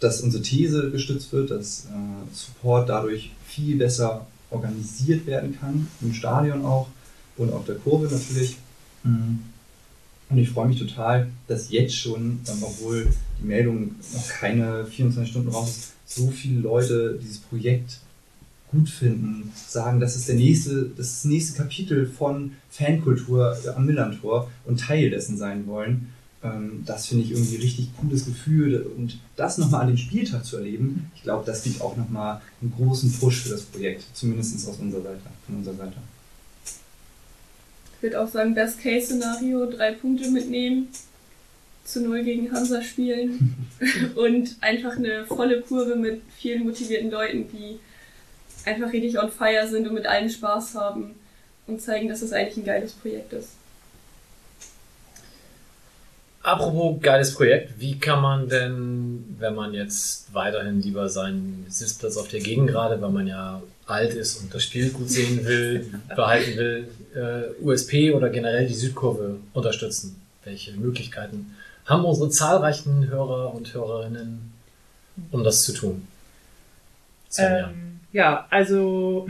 dass 0.00 0.20
unsere 0.20 0.42
These 0.42 0.90
gestützt 0.90 1.32
wird, 1.32 1.50
dass 1.50 1.86
äh, 1.86 2.34
Support 2.34 2.90
dadurch 2.90 3.32
viel 3.46 3.76
besser 3.76 4.26
organisiert 4.50 5.26
werden 5.26 5.58
kann, 5.58 5.88
im 6.02 6.12
Stadion 6.12 6.64
auch 6.64 6.88
und 7.38 7.50
auf 7.50 7.64
der 7.64 7.76
Kurve 7.76 8.04
natürlich. 8.14 8.58
Mhm. 9.04 9.40
Und 10.30 10.38
ich 10.38 10.50
freue 10.50 10.68
mich 10.68 10.78
total, 10.78 11.28
dass 11.46 11.70
jetzt 11.70 11.96
schon, 11.96 12.40
ähm, 12.48 12.58
obwohl 12.60 13.08
die 13.40 13.46
Meldung 13.46 13.94
noch 14.12 14.28
keine 14.28 14.84
24 14.84 15.30
Stunden 15.30 15.48
raus 15.48 15.70
ist, 15.70 15.92
so 16.06 16.30
viele 16.30 16.60
Leute 16.60 17.18
dieses 17.20 17.38
Projekt 17.38 18.00
gut 18.70 18.88
finden, 18.88 19.50
sagen, 19.54 20.00
das 20.00 20.16
ist 20.16 20.28
der 20.28 20.34
nächste, 20.34 20.90
das, 20.96 21.06
ist 21.06 21.16
das 21.16 21.24
nächste 21.24 21.56
Kapitel 21.56 22.06
von 22.06 22.52
Fankultur 22.70 23.56
am 23.74 23.86
Millantor 23.86 24.50
und 24.66 24.80
Teil 24.80 25.10
dessen 25.10 25.38
sein 25.38 25.66
wollen. 25.66 26.12
Ähm, 26.42 26.82
das 26.84 27.06
finde 27.06 27.24
ich 27.24 27.30
irgendwie 27.30 27.56
ein 27.56 27.62
richtig 27.62 27.88
cooles 27.96 28.26
Gefühl 28.26 28.86
und 28.96 29.18
das 29.36 29.58
nochmal 29.58 29.82
an 29.82 29.88
dem 29.88 29.96
Spieltag 29.96 30.44
zu 30.44 30.58
erleben, 30.58 31.10
ich 31.14 31.22
glaube, 31.22 31.44
das 31.46 31.62
gibt 31.62 31.80
auch 31.80 31.96
nochmal 31.96 32.40
einen 32.60 32.72
großen 32.72 33.10
Push 33.12 33.42
für 33.42 33.50
das 33.50 33.62
Projekt, 33.62 34.04
zumindest 34.12 34.68
aus 34.68 34.76
unserer 34.76 35.02
Seite, 35.02 35.20
von 35.46 35.56
unserer 35.56 35.76
Seite. 35.76 35.96
Ich 37.98 38.02
würde 38.04 38.20
auch 38.20 38.28
sagen, 38.28 38.54
Best-Case-Szenario, 38.54 39.66
drei 39.66 39.90
Punkte 39.90 40.30
mitnehmen, 40.30 40.88
zu 41.84 42.00
null 42.00 42.22
gegen 42.22 42.52
Hansa 42.52 42.80
spielen 42.80 43.66
und 44.14 44.56
einfach 44.60 44.96
eine 44.96 45.26
volle 45.26 45.62
Kurve 45.62 45.96
mit 45.96 46.22
vielen 46.36 46.64
motivierten 46.64 47.10
Leuten, 47.10 47.48
die 47.50 47.80
einfach 48.64 48.92
richtig 48.92 49.18
on 49.18 49.32
fire 49.32 49.66
sind 49.66 49.88
und 49.88 49.94
mit 49.94 50.06
allen 50.06 50.30
Spaß 50.30 50.76
haben 50.76 51.16
und 51.66 51.82
zeigen, 51.82 52.08
dass 52.08 52.22
es 52.22 52.32
eigentlich 52.32 52.58
ein 52.58 52.64
geiles 52.64 52.92
Projekt 52.92 53.32
ist. 53.32 53.54
Apropos 56.42 57.00
geiles 57.02 57.34
Projekt, 57.34 57.80
wie 57.80 57.98
kann 57.98 58.22
man 58.22 58.48
denn, 58.48 59.36
wenn 59.40 59.56
man 59.56 59.74
jetzt 59.74 60.32
weiterhin 60.32 60.80
lieber 60.80 61.08
seinen 61.08 61.66
Sitzplatz 61.68 62.16
auf 62.16 62.28
der 62.28 62.40
Gegend 62.40 62.68
gerade, 62.68 63.00
weil 63.02 63.10
man 63.10 63.26
ja 63.26 63.60
alt 63.88 64.14
ist 64.14 64.40
und 64.40 64.54
das 64.54 64.64
Spiel 64.64 64.90
gut 64.90 65.10
sehen 65.10 65.44
will, 65.44 65.92
behalten 66.16 66.56
will, 66.56 66.88
äh, 67.14 67.62
USP 67.62 68.12
oder 68.12 68.30
generell 68.30 68.66
die 68.66 68.74
Südkurve 68.74 69.36
unterstützen? 69.52 70.20
Welche 70.44 70.72
Möglichkeiten 70.72 71.54
haben 71.86 72.04
unsere 72.04 72.30
zahlreichen 72.30 73.08
Hörer 73.08 73.54
und 73.54 73.72
Hörerinnen, 73.72 74.52
um 75.30 75.42
das 75.42 75.62
zu 75.62 75.72
tun? 75.72 76.06
Ähm, 77.36 78.00
ja, 78.12 78.46
also 78.50 79.26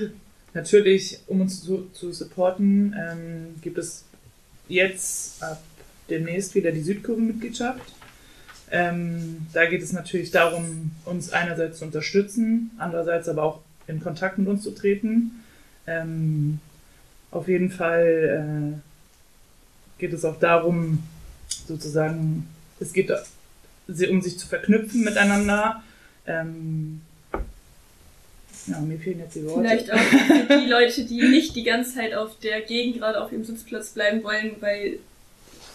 natürlich, 0.54 1.20
um 1.26 1.42
uns 1.42 1.62
zu, 1.62 1.88
zu 1.92 2.12
supporten, 2.12 2.94
ähm, 2.98 3.54
gibt 3.60 3.78
es 3.78 4.04
jetzt 4.68 5.42
ab 5.42 5.62
demnächst 6.10 6.54
wieder 6.54 6.72
die 6.72 6.82
Südkurvenmitgliedschaft. 6.82 7.92
Ähm, 8.70 9.46
da 9.52 9.66
geht 9.66 9.82
es 9.82 9.92
natürlich 9.92 10.30
darum, 10.30 10.92
uns 11.04 11.30
einerseits 11.32 11.78
zu 11.78 11.84
unterstützen, 11.84 12.70
andererseits 12.78 13.28
aber 13.28 13.42
auch 13.42 13.60
in 13.88 14.00
Kontakt 14.00 14.38
mit 14.38 14.46
uns 14.46 14.62
zu 14.62 14.70
treten. 14.70 15.42
Ähm, 15.86 16.60
auf 17.30 17.48
jeden 17.48 17.70
Fall 17.70 18.78
äh, 18.78 20.00
geht 20.00 20.12
es 20.12 20.24
auch 20.24 20.38
darum, 20.38 21.02
sozusagen, 21.66 22.46
es 22.78 22.92
geht 22.92 23.10
um 24.10 24.22
sich 24.22 24.38
zu 24.38 24.46
verknüpfen 24.46 25.02
miteinander. 25.02 25.82
Ähm, 26.26 27.00
ja, 28.66 28.80
mir 28.80 28.98
fehlen 28.98 29.20
jetzt 29.20 29.34
die 29.34 29.44
Worte. 29.44 29.60
Vielleicht 29.60 29.92
auch 29.92 29.98
für 29.98 30.60
die 30.60 30.68
Leute, 30.68 31.04
die 31.04 31.22
nicht 31.22 31.56
die 31.56 31.62
ganze 31.62 31.94
Zeit 31.94 32.14
auf 32.14 32.38
der 32.40 32.60
Gegend, 32.60 32.98
gerade 32.98 33.20
auf 33.20 33.30
dem 33.30 33.44
Sitzplatz 33.44 33.90
bleiben 33.90 34.22
wollen, 34.22 34.56
weil 34.60 34.98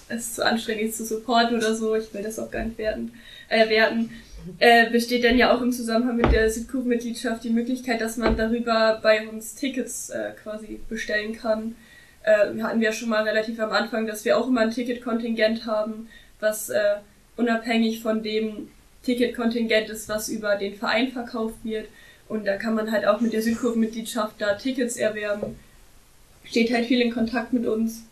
es 0.09 0.35
zu 0.35 0.45
anstrengend 0.45 0.89
ist 0.89 0.97
zu 0.97 1.05
supporten 1.05 1.57
oder 1.57 1.75
so. 1.75 1.95
Ich 1.95 2.13
will 2.13 2.21
das 2.21 2.37
auch 2.37 2.51
gar 2.51 2.65
nicht 2.65 2.77
werten. 2.77 3.11
Äh, 3.49 3.69
werten 3.69 4.11
äh, 4.59 4.89
besteht 4.89 5.23
dann 5.23 5.37
ja 5.37 5.55
auch 5.55 5.61
im 5.61 5.71
Zusammenhang 5.71 6.17
mit 6.17 6.31
der 6.31 6.49
Südkurve-Mitgliedschaft 6.49 7.43
die 7.43 7.49
Möglichkeit, 7.49 8.01
dass 8.01 8.17
man 8.17 8.35
darüber 8.35 8.99
bei 9.01 9.27
uns 9.27 9.55
Tickets 9.55 10.09
äh, 10.09 10.31
quasi 10.41 10.79
bestellen 10.89 11.33
kann. 11.33 11.75
Äh, 12.23 12.53
wir 12.53 12.63
hatten 12.63 12.81
ja 12.81 12.91
schon 12.91 13.09
mal 13.09 13.23
relativ 13.23 13.59
am 13.59 13.71
Anfang, 13.71 14.07
dass 14.07 14.25
wir 14.25 14.37
auch 14.37 14.47
immer 14.47 14.61
ein 14.61 14.71
Ticketkontingent 14.71 15.65
haben, 15.65 16.09
was 16.39 16.69
äh, 16.69 16.95
unabhängig 17.37 18.01
von 18.01 18.23
dem 18.23 18.69
Ticketkontingent 19.03 19.89
ist, 19.89 20.09
was 20.09 20.29
über 20.29 20.55
den 20.55 20.75
Verein 20.75 21.11
verkauft 21.11 21.57
wird. 21.63 21.87
Und 22.29 22.45
da 22.45 22.57
kann 22.57 22.73
man 22.73 22.91
halt 22.91 23.05
auch 23.05 23.19
mit 23.21 23.33
der 23.33 23.41
Südkurve-Mitgliedschaft 23.41 24.35
da 24.39 24.55
Tickets 24.55 24.95
erwerben. 24.95 25.57
Steht 26.45 26.73
halt 26.73 26.85
viel 26.85 27.01
in 27.01 27.13
Kontakt 27.13 27.53
mit 27.53 27.65
uns. 27.65 28.03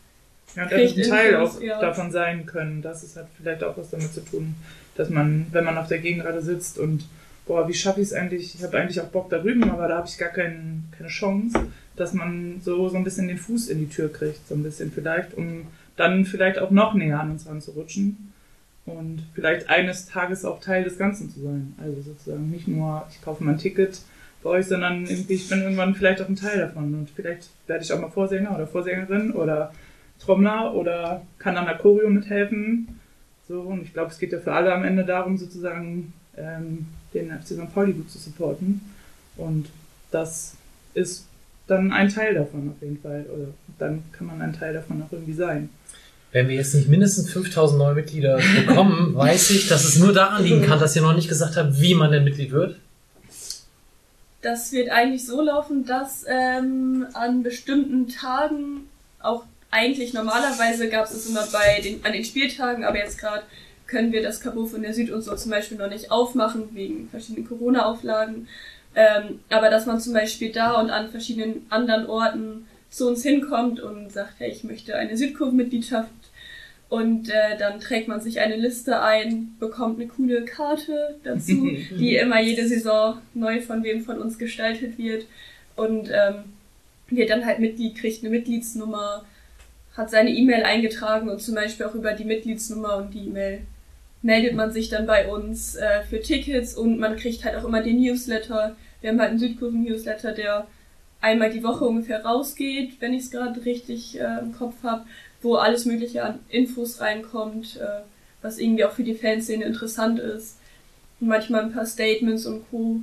Ja, 0.55 0.63
und 0.63 0.73
ein 0.73 1.03
Teil 1.03 1.35
auch 1.37 1.61
ja. 1.61 1.79
davon 1.79 2.11
sein 2.11 2.45
können. 2.45 2.81
Das 2.81 3.03
ist 3.03 3.15
halt 3.15 3.27
vielleicht 3.37 3.63
auch 3.63 3.77
was 3.77 3.89
damit 3.89 4.13
zu 4.13 4.21
tun, 4.21 4.55
dass 5.01 5.09
man, 5.09 5.47
wenn 5.51 5.65
man 5.65 5.79
auf 5.79 5.87
der 5.87 5.97
Gegengrade 5.97 6.43
sitzt 6.43 6.77
und 6.77 7.07
boah, 7.47 7.67
wie 7.67 7.73
schaffe 7.73 8.01
ich 8.01 8.09
es 8.09 8.13
eigentlich? 8.13 8.53
Ich 8.53 8.63
habe 8.63 8.77
eigentlich 8.77 9.01
auch 9.01 9.07
Bock 9.07 9.31
da 9.31 9.39
drüben, 9.39 9.63
aber 9.71 9.87
da 9.87 9.97
habe 9.97 10.07
ich 10.07 10.19
gar 10.19 10.29
kein, 10.29 10.83
keine 10.95 11.09
Chance, 11.09 11.59
dass 11.95 12.13
man 12.13 12.61
so, 12.63 12.87
so 12.87 12.97
ein 12.97 13.03
bisschen 13.03 13.27
den 13.27 13.39
Fuß 13.39 13.69
in 13.69 13.79
die 13.79 13.89
Tür 13.89 14.13
kriegt, 14.13 14.47
so 14.47 14.53
ein 14.53 14.61
bisschen 14.61 14.91
vielleicht, 14.91 15.33
um 15.33 15.65
dann 15.97 16.25
vielleicht 16.25 16.59
auch 16.59 16.69
noch 16.69 16.93
näher 16.93 17.19
an 17.19 17.31
uns 17.31 17.47
ranzurutschen 17.47 18.31
und 18.85 19.23
vielleicht 19.33 19.69
eines 19.69 20.05
Tages 20.05 20.45
auch 20.45 20.59
Teil 20.59 20.83
des 20.83 20.99
Ganzen 20.99 21.31
zu 21.31 21.41
sein. 21.41 21.73
Also 21.81 21.99
sozusagen 22.03 22.51
nicht 22.51 22.67
nur, 22.67 23.07
ich 23.09 23.23
kaufe 23.23 23.43
mein 23.43 23.57
Ticket 23.57 24.01
bei 24.43 24.51
euch, 24.51 24.67
sondern 24.67 25.07
irgendwie, 25.07 25.33
ich 25.33 25.49
bin 25.49 25.63
irgendwann 25.63 25.95
vielleicht 25.95 26.21
auch 26.21 26.29
ein 26.29 26.35
Teil 26.35 26.59
davon 26.59 26.93
und 26.93 27.09
vielleicht 27.09 27.49
werde 27.65 27.83
ich 27.83 27.91
auch 27.91 27.99
mal 27.99 28.11
Vorsänger 28.11 28.53
oder 28.53 28.67
Vorsängerin 28.67 29.31
oder 29.31 29.73
Trommler 30.19 30.75
oder 30.75 31.23
kann 31.39 31.57
an 31.57 31.65
der 31.65 31.79
Choreo 31.79 32.07
mithelfen 32.07 33.00
so, 33.51 33.59
und 33.61 33.83
ich 33.83 33.91
glaube, 33.91 34.11
es 34.11 34.17
geht 34.17 34.31
ja 34.31 34.39
für 34.39 34.53
alle 34.53 34.73
am 34.73 34.85
Ende 34.85 35.03
darum, 35.03 35.37
sozusagen 35.37 36.13
ähm, 36.37 36.87
den 37.13 37.29
FC 37.29 37.47
St. 37.47 37.73
Pauli 37.73 37.91
gut 37.91 38.09
zu 38.09 38.17
supporten. 38.17 38.79
Und 39.35 39.67
das 40.09 40.53
ist 40.93 41.25
dann 41.67 41.91
ein 41.91 42.07
Teil 42.07 42.33
davon 42.33 42.69
auf 42.69 42.81
jeden 42.81 43.01
Fall. 43.01 43.25
Oder 43.33 43.47
dann 43.77 44.03
kann 44.13 44.27
man 44.27 44.41
ein 44.41 44.53
Teil 44.53 44.73
davon 44.73 45.01
auch 45.03 45.11
irgendwie 45.11 45.33
sein. 45.33 45.69
Wenn 46.31 46.47
wir 46.47 46.55
jetzt 46.55 46.73
nicht 46.75 46.87
mindestens 46.87 47.29
5000 47.31 47.77
neue 47.77 47.95
Mitglieder 47.95 48.39
bekommen, 48.65 49.13
weiß 49.15 49.49
ich, 49.51 49.67
dass 49.67 49.83
es 49.83 49.99
nur 49.99 50.13
daran 50.13 50.43
liegen 50.43 50.61
kann, 50.61 50.79
dass 50.79 50.95
ihr 50.95 51.01
noch 51.01 51.15
nicht 51.15 51.27
gesagt 51.27 51.57
habt, 51.57 51.81
wie 51.81 51.93
man 51.93 52.11
denn 52.11 52.23
Mitglied 52.23 52.51
wird. 52.51 52.77
Das 54.41 54.71
wird 54.71 54.89
eigentlich 54.89 55.25
so 55.25 55.41
laufen, 55.41 55.85
dass 55.85 56.25
ähm, 56.27 57.05
an 57.13 57.43
bestimmten 57.43 58.07
Tagen 58.07 58.87
auch 59.19 59.43
eigentlich 59.71 60.13
normalerweise 60.13 60.89
gab 60.89 61.05
es 61.05 61.11
es 61.11 61.29
immer 61.29 61.47
bei 61.51 61.81
den, 61.81 62.05
an 62.05 62.13
den 62.13 62.25
Spieltagen, 62.25 62.83
aber 62.83 62.97
jetzt 62.97 63.17
gerade 63.17 63.43
können 63.87 64.11
wir 64.11 64.21
das 64.21 64.39
Cabo 64.39 64.65
von 64.65 64.81
der 64.81 64.93
Süd 64.93 65.09
und 65.09 65.21
so 65.21 65.35
zum 65.35 65.51
Beispiel 65.51 65.77
noch 65.77 65.89
nicht 65.89 66.11
aufmachen, 66.11 66.69
wegen 66.73 67.09
verschiedenen 67.09 67.47
Corona-Auflagen. 67.47 68.47
Ähm, 68.95 69.39
aber 69.49 69.69
dass 69.69 69.85
man 69.85 69.99
zum 69.99 70.13
Beispiel 70.13 70.51
da 70.51 70.79
und 70.79 70.89
an 70.89 71.09
verschiedenen 71.09 71.65
anderen 71.69 72.07
Orten 72.07 72.67
zu 72.89 73.07
uns 73.07 73.23
hinkommt 73.23 73.79
und 73.79 74.11
sagt, 74.11 74.33
hey, 74.39 74.51
ich 74.51 74.63
möchte 74.63 74.95
eine 74.95 75.15
Südkurvenmitgliedschaft 75.15 76.09
und 76.89 77.29
äh, 77.29 77.57
dann 77.57 77.79
trägt 77.79 78.09
man 78.09 78.19
sich 78.19 78.41
eine 78.41 78.57
Liste 78.57 79.01
ein, 79.01 79.55
bekommt 79.59 79.97
eine 79.97 80.09
coole 80.09 80.43
Karte 80.43 81.15
dazu, 81.23 81.53
die 81.91 82.17
immer 82.17 82.41
jede 82.41 82.67
Saison 82.67 83.17
neu 83.33 83.61
von 83.61 83.83
wem 83.83 84.03
von 84.03 84.19
uns 84.19 84.37
gestaltet 84.37 84.97
wird 84.97 85.25
und 85.77 86.09
ähm, 86.09 86.43
wird 87.09 87.29
dann 87.29 87.45
halt 87.45 87.59
Mitglied, 87.59 87.95
kriegt 87.95 88.23
eine 88.23 88.29
Mitgliedsnummer, 88.29 89.25
hat 89.95 90.09
seine 90.09 90.31
E-Mail 90.31 90.63
eingetragen 90.63 91.29
und 91.29 91.41
zum 91.41 91.55
Beispiel 91.55 91.85
auch 91.85 91.95
über 91.95 92.13
die 92.13 92.25
Mitgliedsnummer 92.25 92.97
und 92.97 93.13
die 93.13 93.27
E-Mail 93.27 93.61
meldet 94.21 94.53
man 94.55 94.71
sich 94.71 94.89
dann 94.89 95.05
bei 95.05 95.27
uns 95.27 95.75
äh, 95.75 96.03
für 96.03 96.21
Tickets 96.21 96.75
und 96.75 96.99
man 96.99 97.15
kriegt 97.17 97.43
halt 97.43 97.55
auch 97.55 97.65
immer 97.65 97.81
den 97.81 97.99
Newsletter. 97.99 98.75
Wir 99.01 99.09
haben 99.09 99.19
halt 99.19 99.31
einen 99.31 99.39
Südkurven-Newsletter, 99.39 100.31
der 100.31 100.67
einmal 101.21 101.49
die 101.49 101.63
Woche 101.63 101.85
ungefähr 101.85 102.23
rausgeht, 102.23 102.99
wenn 102.99 103.13
ich 103.13 103.23
es 103.23 103.31
gerade 103.31 103.65
richtig 103.65 104.19
äh, 104.19 104.39
im 104.39 104.53
Kopf 104.53 104.75
habe, 104.83 105.05
wo 105.41 105.55
alles 105.55 105.85
mögliche 105.85 106.23
an 106.23 106.39
Infos 106.49 107.01
reinkommt, 107.01 107.77
äh, 107.77 108.01
was 108.41 108.59
irgendwie 108.59 108.85
auch 108.85 108.91
für 108.91 109.03
die 109.03 109.15
Fanszene 109.15 109.65
interessant 109.65 110.19
ist. 110.19 110.57
Und 111.19 111.27
manchmal 111.27 111.63
ein 111.63 111.73
paar 111.73 111.85
Statements 111.85 112.45
und 112.45 112.69
Co 112.69 113.01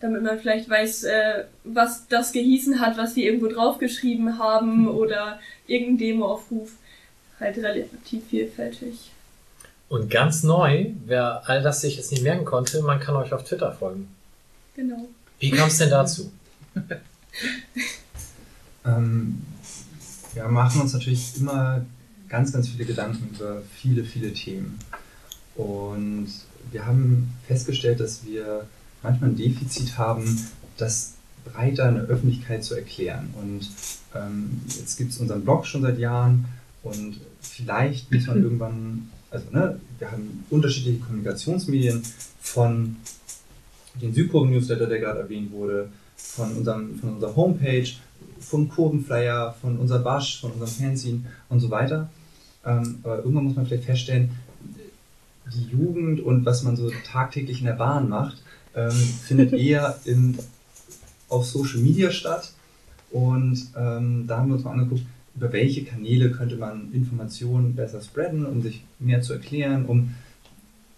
damit 0.00 0.22
man 0.22 0.38
vielleicht 0.38 0.68
weiß, 0.68 1.04
äh, 1.04 1.44
was 1.64 2.06
das 2.08 2.32
gehießen 2.32 2.80
hat, 2.80 2.96
was 2.96 3.14
die 3.14 3.24
irgendwo 3.24 3.48
draufgeschrieben 3.48 4.38
haben 4.38 4.82
mhm. 4.82 4.88
oder 4.88 5.40
irgendein 5.66 5.98
Demo-Aufruf. 5.98 6.70
Halt 7.40 7.56
relativ 7.58 8.24
vielfältig. 8.28 9.10
Und 9.88 10.10
ganz 10.10 10.42
neu, 10.42 10.90
wer 11.06 11.48
all 11.48 11.62
das 11.62 11.80
sich 11.80 11.96
jetzt 11.96 12.10
nicht 12.10 12.22
merken 12.22 12.44
konnte, 12.44 12.82
man 12.82 13.00
kann 13.00 13.16
euch 13.16 13.32
auf 13.32 13.44
Twitter 13.44 13.72
folgen. 13.72 14.08
Genau. 14.76 15.08
Wie 15.38 15.50
kam 15.50 15.68
es 15.68 15.78
denn 15.78 15.90
dazu? 15.90 16.30
ähm, 18.84 19.42
wir 20.34 20.44
machen 20.48 20.82
uns 20.82 20.92
natürlich 20.92 21.36
immer 21.38 21.84
ganz, 22.28 22.52
ganz 22.52 22.68
viele 22.68 22.84
Gedanken 22.84 23.34
über 23.34 23.62
viele, 23.74 24.04
viele 24.04 24.32
Themen. 24.32 24.78
Und 25.54 26.28
wir 26.70 26.84
haben 26.84 27.32
festgestellt, 27.46 28.00
dass 28.00 28.24
wir 28.26 28.66
manchmal 29.02 29.30
ein 29.30 29.36
Defizit 29.36 29.98
haben, 29.98 30.48
das 30.76 31.14
breiter 31.44 31.88
in 31.88 31.94
der 31.96 32.04
Öffentlichkeit 32.04 32.64
zu 32.64 32.74
erklären. 32.74 33.30
Und 33.40 33.68
ähm, 34.14 34.60
jetzt 34.66 34.96
gibt 34.96 35.12
es 35.12 35.18
unseren 35.18 35.42
Blog 35.42 35.66
schon 35.66 35.82
seit 35.82 35.98
Jahren 35.98 36.46
und 36.82 37.20
vielleicht 37.40 38.12
muss 38.12 38.26
man 38.26 38.42
irgendwann, 38.42 39.10
also 39.30 39.46
ne, 39.50 39.80
wir 39.98 40.10
haben 40.10 40.44
unterschiedliche 40.50 41.00
Kommunikationsmedien 41.00 42.02
von 42.40 42.96
den 44.00 44.14
Südkurven-Newsletter, 44.14 44.86
der 44.86 45.00
gerade 45.00 45.20
erwähnt 45.20 45.52
wurde, 45.52 45.90
von, 46.16 46.52
unserem, 46.56 46.98
von 46.98 47.14
unserer 47.14 47.34
Homepage, 47.36 47.88
vom 48.40 48.68
Kurvenflyer, 48.68 49.56
von 49.60 49.78
unserer 49.78 50.00
Basch, 50.00 50.40
von 50.40 50.52
unserem 50.52 50.70
Fanzine 50.70 51.20
und 51.48 51.60
so 51.60 51.70
weiter. 51.70 52.10
Ähm, 52.64 52.98
aber 53.02 53.18
irgendwann 53.18 53.44
muss 53.44 53.56
man 53.56 53.66
vielleicht 53.66 53.84
feststellen, 53.84 54.30
die 55.52 55.64
Jugend 55.64 56.20
und 56.20 56.44
was 56.44 56.62
man 56.62 56.76
so 56.76 56.90
tagtäglich 57.10 57.60
in 57.60 57.66
der 57.66 57.72
Bahn 57.72 58.08
macht, 58.08 58.42
ähm, 58.74 58.90
findet 58.90 59.52
eher 59.52 59.98
in, 60.04 60.38
auf 61.28 61.46
Social 61.46 61.78
Media 61.78 62.10
statt. 62.10 62.52
Und 63.10 63.68
ähm, 63.76 64.26
da 64.26 64.38
haben 64.38 64.48
wir 64.48 64.56
uns 64.56 64.64
mal 64.64 64.72
angeguckt, 64.72 65.02
über 65.34 65.52
welche 65.52 65.84
Kanäle 65.84 66.30
könnte 66.30 66.56
man 66.56 66.92
Informationen 66.92 67.74
besser 67.74 68.02
spreaden, 68.02 68.44
um 68.44 68.60
sich 68.60 68.82
mehr 68.98 69.22
zu 69.22 69.34
erklären, 69.34 69.86
um 69.86 70.14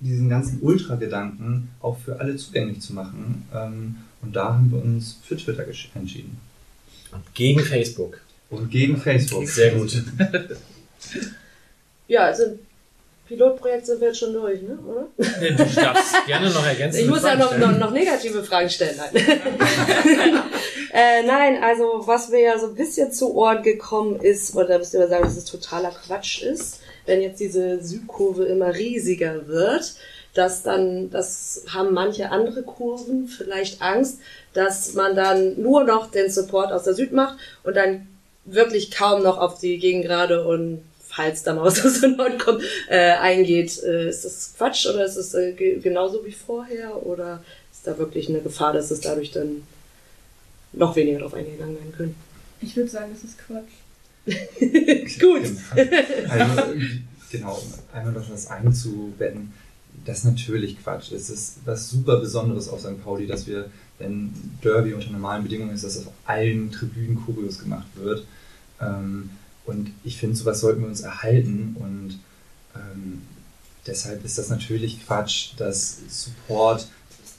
diesen 0.01 0.28
ganzen 0.28 0.60
Ultra-Gedanken 0.62 1.68
auch 1.80 1.98
für 1.98 2.18
alle 2.18 2.36
zugänglich 2.36 2.80
zu 2.80 2.94
machen. 2.94 3.47
Ähm, 3.55 3.97
und 4.22 4.34
da 4.34 4.55
haben 4.55 4.70
wir 4.72 4.82
uns 4.82 5.18
für 5.22 5.36
Twitter 5.36 5.66
entschieden. 5.94 6.38
Und 7.12 7.34
gegen 7.34 7.60
Facebook. 7.60 8.20
Und 8.48 8.70
gegen 8.70 8.97
Facebook. 8.97 9.47
Sehr 9.47 9.74
gut. 9.74 10.02
Ja, 12.09 12.24
also 12.24 12.59
Pilotprojekt 13.31 13.86
sind 13.86 14.01
wir 14.01 14.09
jetzt 14.09 14.19
schon 14.19 14.32
durch, 14.32 14.61
ne? 14.61 14.77
oder? 14.85 15.07
Du 15.16 15.81
darfst 15.81 16.27
gerne 16.27 16.51
noch 16.51 16.66
ergänzen. 16.66 16.98
Ich 16.98 17.07
muss 17.07 17.23
ja 17.23 17.36
noch, 17.36 17.57
noch, 17.57 17.78
noch 17.78 17.93
negative 17.93 18.43
Fragen 18.43 18.69
stellen. 18.69 18.97
Nein. 18.97 19.24
äh, 20.93 21.23
nein, 21.23 21.62
also 21.62 22.02
was 22.07 22.31
mir 22.31 22.40
ja 22.40 22.59
so 22.59 22.66
ein 22.66 22.74
bisschen 22.74 23.12
zu 23.12 23.32
Ohren 23.36 23.62
gekommen 23.62 24.19
ist, 24.19 24.57
oder 24.57 24.66
da 24.66 24.78
müsst 24.78 24.94
ihr 24.94 25.01
mal 25.01 25.09
sagen, 25.09 25.23
dass 25.23 25.36
es 25.36 25.44
totaler 25.44 25.93
Quatsch 25.93 26.43
ist, 26.43 26.81
wenn 27.07 27.23
jetzt 27.23 27.39
diese 27.39 27.81
Südkurve 27.81 28.47
immer 28.47 28.74
riesiger 28.74 29.47
wird, 29.47 29.94
dass 30.35 30.65
dann, 30.65 31.11
das 31.11 31.62
haben 31.73 31.94
manche 31.94 32.32
andere 32.32 32.65
Kurven 32.65 33.28
vielleicht 33.28 33.81
Angst, 33.81 34.19
dass 34.55 34.94
man 34.94 35.15
dann 35.15 35.62
nur 35.62 35.85
noch 35.85 36.11
den 36.11 36.32
Support 36.32 36.73
aus 36.73 36.82
der 36.82 36.94
Süd 36.94 37.12
macht 37.12 37.39
und 37.62 37.77
dann 37.77 38.09
wirklich 38.44 38.90
kaum 38.90 39.23
noch 39.23 39.39
auf 39.39 39.61
die 39.61 39.78
Gegengrade 39.78 40.44
und 40.44 40.82
falls 41.11 41.43
da 41.43 41.55
mal 41.55 41.65
was 41.65 41.85
aus 41.85 42.01
der 42.01 42.11
Nord 42.11 42.39
kommt, 42.39 42.62
äh, 42.89 43.12
eingeht. 43.12 43.82
Äh, 43.82 44.09
ist 44.09 44.24
das 44.24 44.55
Quatsch 44.57 44.87
oder 44.87 45.05
ist 45.05 45.16
es 45.16 45.35
äh, 45.35 45.53
ge 45.53 45.81
genauso 45.81 46.24
wie 46.24 46.32
vorher 46.32 47.05
oder 47.05 47.43
ist 47.73 47.87
da 47.87 47.99
wirklich 47.99 48.28
eine 48.28 48.41
Gefahr, 48.41 48.73
dass 48.73 48.91
es 48.91 49.01
dadurch 49.01 49.32
dann 49.32 49.62
noch 50.73 50.95
weniger 50.97 51.20
drauf 51.20 51.35
eingegangen 51.35 51.77
werden 51.77 51.93
können? 51.93 52.15
Ich 52.61 52.77
würde 52.77 52.91
sagen, 52.91 53.11
es 53.12 53.24
ist 53.24 53.39
Quatsch. 53.39 53.73
Gut. 55.20 55.43
Also, 56.28 56.62
genau, 57.31 57.55
um 57.55 57.73
einmal 57.93 58.12
noch 58.12 58.28
das 58.28 58.47
einzubetten, 58.49 59.53
das 60.05 60.19
ist 60.19 60.24
natürlich 60.24 60.81
Quatsch. 60.82 61.11
Es 61.12 61.28
ist 61.28 61.59
was 61.65 61.91
super 61.91 62.20
Besonderes 62.20 62.69
auf 62.69 62.81
St. 62.81 63.03
Pauli, 63.03 63.27
dass 63.27 63.47
wir, 63.47 63.70
wenn 63.99 64.32
Derby 64.62 64.95
unter 64.95 65.11
normalen 65.11 65.43
Bedingungen 65.43 65.74
ist, 65.74 65.85
dass 65.85 66.07
auf 66.07 66.12
allen 66.24 66.70
Tribünen 66.70 67.16
Kurios 67.24 67.59
gemacht 67.59 67.89
wird. 67.97 68.24
Ähm, 68.81 69.31
und 69.70 69.90
ich 70.05 70.16
finde, 70.16 70.36
sowas 70.36 70.60
sollten 70.60 70.82
wir 70.82 70.88
uns 70.88 71.01
erhalten 71.01 71.76
und 71.78 72.18
ähm, 72.74 73.22
deshalb 73.86 74.24
ist 74.24 74.36
das 74.36 74.48
natürlich 74.48 75.05
Quatsch, 75.06 75.52
dass 75.56 75.98
Support 76.09 76.88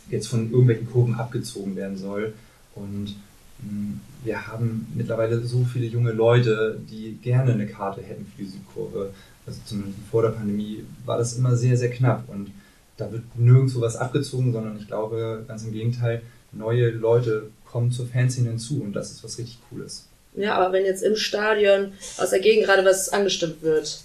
jetzt 0.10 0.28
von 0.28 0.50
irgendwelchen 0.50 0.90
Kurven 0.90 1.16
abgezogen 1.16 1.76
werden 1.76 1.98
soll. 1.98 2.34
Und 2.74 3.16
mh, 3.60 3.70
hm, 3.70 4.02
wir 4.24 4.48
haben 4.48 4.88
mittlerweile 4.96 5.44
so 5.46 5.66
viele 5.66 5.88
junge 5.88 6.12
Leute, 6.12 6.80
die 6.90 7.18
gerne 7.22 7.54
eine 7.54 7.68
Karte 7.68 8.02
hätten 8.02 8.26
für 8.26 8.44
die 8.44 8.50
Südkurve. 8.50 9.12
Also 9.46 9.60
zumindest 9.66 9.98
vor 10.10 10.22
der 10.22 10.30
Pandemie 10.30 10.86
war 11.06 11.18
das 11.18 11.34
immer 11.34 11.56
sehr, 11.56 11.76
sehr 11.78 11.90
knapp 11.90 12.30
und 12.30 12.52
da 12.98 13.12
wird 13.12 13.24
nirgendwo 13.36 13.82
was 13.82 13.96
abgezogen, 13.96 14.54
sondern 14.54 14.78
ich 14.78 14.88
glaube 14.88 15.44
ganz 15.48 15.64
im 15.64 15.72
Gegenteil, 15.72 16.22
neue 16.52 16.92
Leute 16.92 17.50
kommen 17.66 17.92
zur 17.92 18.06
Fanszene 18.06 18.50
hinzu 18.50 18.82
und 18.84 18.94
das 18.94 19.12
ist 19.12 19.24
was 19.24 19.38
richtig 19.40 19.60
Cooles. 19.70 20.06
Ja, 20.36 20.56
aber 20.56 20.74
wenn 20.74 20.86
jetzt 20.86 21.04
im 21.04 21.16
Stadion 21.16 21.94
aus 22.18 22.30
der 22.30 22.40
Gegend 22.40 22.66
gerade 22.66 22.86
was 22.86 23.10
angestimmt 23.10 23.62
wird, 23.62 24.00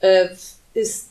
äh, 0.00 0.28
ist 0.74 1.08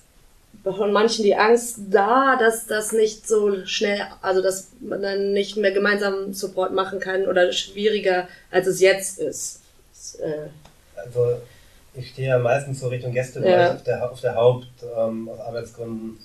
von 0.63 0.91
manchen 0.91 1.23
die 1.23 1.35
Angst 1.35 1.77
da, 1.89 2.35
dass 2.37 2.67
das 2.67 2.91
nicht 2.91 3.27
so 3.27 3.65
schnell, 3.65 4.01
also 4.21 4.41
dass 4.41 4.67
man 4.81 5.01
dann 5.01 5.31
nicht 5.31 5.55
mehr 5.55 5.71
gemeinsam 5.71 6.33
Support 6.33 6.73
machen 6.73 6.99
kann 6.99 7.27
oder 7.27 7.53
schwieriger, 7.53 8.27
als 8.51 8.67
es 8.67 8.81
jetzt 8.81 9.19
ist. 9.19 9.61
Das, 9.93 10.15
äh, 10.15 10.47
also 10.95 11.37
ich 11.93 12.09
stehe 12.09 12.29
ja 12.29 12.39
meistens 12.39 12.79
so 12.79 12.89
Richtung 12.89 13.13
Gäste 13.13 13.39
Ja. 13.47 13.73
auf, 13.75 13.83
der, 13.83 14.11
auf 14.11 14.21
der 14.21 14.35
Haupt 14.35 14.67
ähm, 14.97 15.29
aus 15.29 15.39
Arbeitsgründen 15.39 16.17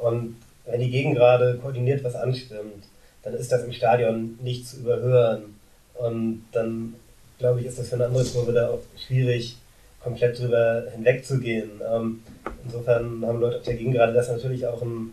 und 0.00 0.36
wenn 0.64 0.80
die 0.80 0.90
Gegend 0.90 1.16
gerade 1.16 1.58
koordiniert 1.60 2.02
was 2.04 2.14
anstimmt, 2.14 2.84
dann 3.22 3.34
ist 3.34 3.52
das 3.52 3.64
im 3.64 3.72
Stadion 3.72 4.38
nicht 4.42 4.66
zu 4.66 4.78
überhören 4.78 5.58
und 5.94 6.44
dann 6.52 6.94
glaube 7.42 7.60
ich, 7.60 7.66
ist 7.66 7.78
das 7.78 7.88
für 7.88 7.96
eine 7.96 8.06
andere 8.06 8.24
Kurve 8.24 8.52
da 8.52 8.68
auch 8.70 8.80
schwierig, 9.06 9.56
komplett 10.02 10.38
drüber 10.38 10.84
hinwegzugehen. 10.94 11.70
Ähm, 11.94 12.20
insofern 12.64 13.24
haben 13.26 13.40
Leute 13.40 13.56
auf 13.58 13.62
der 13.64 13.74
Gegend 13.74 13.94
gerade 13.94 14.12
das 14.12 14.28
natürlich 14.28 14.66
auch 14.66 14.80
ein 14.82 15.12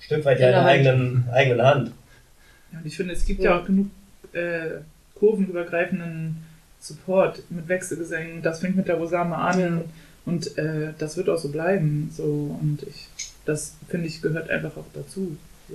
Stück 0.00 0.24
weit 0.24 0.40
ja 0.40 0.46
in 0.46 0.52
der 0.52 0.60
Hand. 0.62 0.70
eigenen, 0.70 1.28
eigenen 1.32 1.62
Hand. 1.62 1.90
Ja, 2.72 2.78
und 2.78 2.86
ich 2.86 2.96
finde, 2.96 3.12
es 3.14 3.24
gibt 3.24 3.40
Ja. 3.42 3.50
ja, 3.50 3.60
auch 3.60 3.64
genug 3.66 3.86
äh, 4.32 4.80
kurvenübergreifenden 5.14 6.36
Support 6.80 7.42
mit 7.50 7.68
Wechselgesängen. 7.68 8.42
Das 8.42 8.60
fängt 8.60 8.76
mit 8.76 8.88
der 8.88 8.96
Rosame 8.96 9.36
an 9.36 9.60
Ja. 9.60 9.82
und 10.24 10.56
äh, 10.58 10.92
das 10.98 11.16
wird 11.16 11.28
auch 11.28 11.38
so 11.38 11.48
bleiben. 11.48 12.10
So 12.16 12.56
und 12.60 12.82
ich, 12.88 13.08
das 13.44 13.74
finde 13.88 14.06
ich 14.08 14.22
gehört 14.22 14.50
einfach 14.50 14.76
auch 14.76 14.84
dazu. 14.94 15.36
So. 15.68 15.74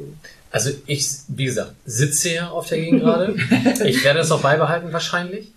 Also 0.52 0.72
ich, 0.88 1.06
wie 1.28 1.46
gesagt, 1.46 1.74
sitze 1.86 2.30
ja 2.34 2.50
auf 2.50 2.68
der 2.68 2.80
Gegend 2.80 3.02
gerade. 3.02 3.36
Ich 3.86 4.04
werde 4.04 4.20
es 4.20 4.32
auch 4.32 4.42
beibehalten 4.42 4.92
wahrscheinlich. 4.94 5.52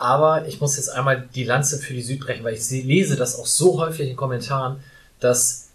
Aber 0.00 0.48
ich 0.48 0.60
muss 0.60 0.76
jetzt 0.76 0.88
einmal 0.88 1.28
die 1.34 1.44
Lanze 1.44 1.78
für 1.78 1.92
die 1.92 2.00
Süd 2.02 2.20
brechen, 2.20 2.42
weil 2.42 2.54
ich 2.54 2.64
se- 2.66 2.80
lese 2.80 3.16
das 3.16 3.38
auch 3.38 3.46
so 3.46 3.78
häufig 3.80 4.08
in 4.08 4.16
Kommentaren, 4.16 4.76
dass 5.20 5.68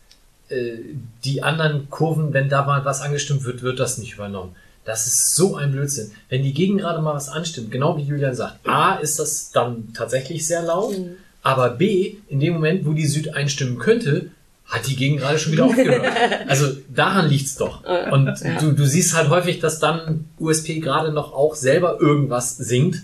äh, 0.49 0.77
die 1.23 1.43
anderen 1.43 1.89
Kurven, 1.91 2.33
wenn 2.33 2.49
da 2.49 2.65
mal 2.65 2.83
was 2.85 3.01
angestimmt 3.01 3.43
wird, 3.43 3.61
wird 3.61 3.79
das 3.79 3.97
nicht 3.99 4.13
übernommen. 4.15 4.55
Das 4.83 5.05
ist 5.07 5.35
so 5.35 5.55
ein 5.55 5.71
Blödsinn. 5.71 6.11
Wenn 6.29 6.41
die 6.43 6.53
Gegend 6.53 6.81
gerade 6.81 7.01
mal 7.01 7.13
was 7.13 7.29
anstimmt, 7.29 7.69
genau 7.71 7.97
wie 7.97 8.03
Julian 8.03 8.35
sagt, 8.35 8.67
A, 8.67 8.95
ist 8.95 9.19
das 9.19 9.51
dann 9.51 9.93
tatsächlich 9.93 10.45
sehr 10.47 10.63
laut, 10.63 10.97
Mhm. 10.97 11.17
aber 11.43 11.69
B, 11.69 12.15
in 12.27 12.39
dem 12.39 12.53
Moment, 12.53 12.85
wo 12.85 12.93
die 12.93 13.05
Süd 13.07 13.33
einstimmen 13.35 13.77
könnte, 13.77 14.31
hat 14.65 14.87
die 14.87 14.95
Gegend 14.95 15.19
gerade 15.19 15.37
schon 15.37 15.51
wieder 15.51 15.65
aufgehört. 15.65 16.03
Also 16.47 16.67
daran 16.93 17.27
liegt's 17.29 17.55
doch. 17.57 17.83
Und 18.11 18.25
Ja. 18.41 18.59
du, 18.59 18.71
du 18.71 18.85
siehst 18.87 19.15
halt 19.15 19.29
häufig, 19.29 19.59
dass 19.59 19.79
dann 19.79 20.25
USP 20.39 20.79
gerade 20.79 21.11
noch 21.11 21.31
auch 21.33 21.53
selber 21.53 21.99
irgendwas 21.99 22.57
singt. 22.57 23.03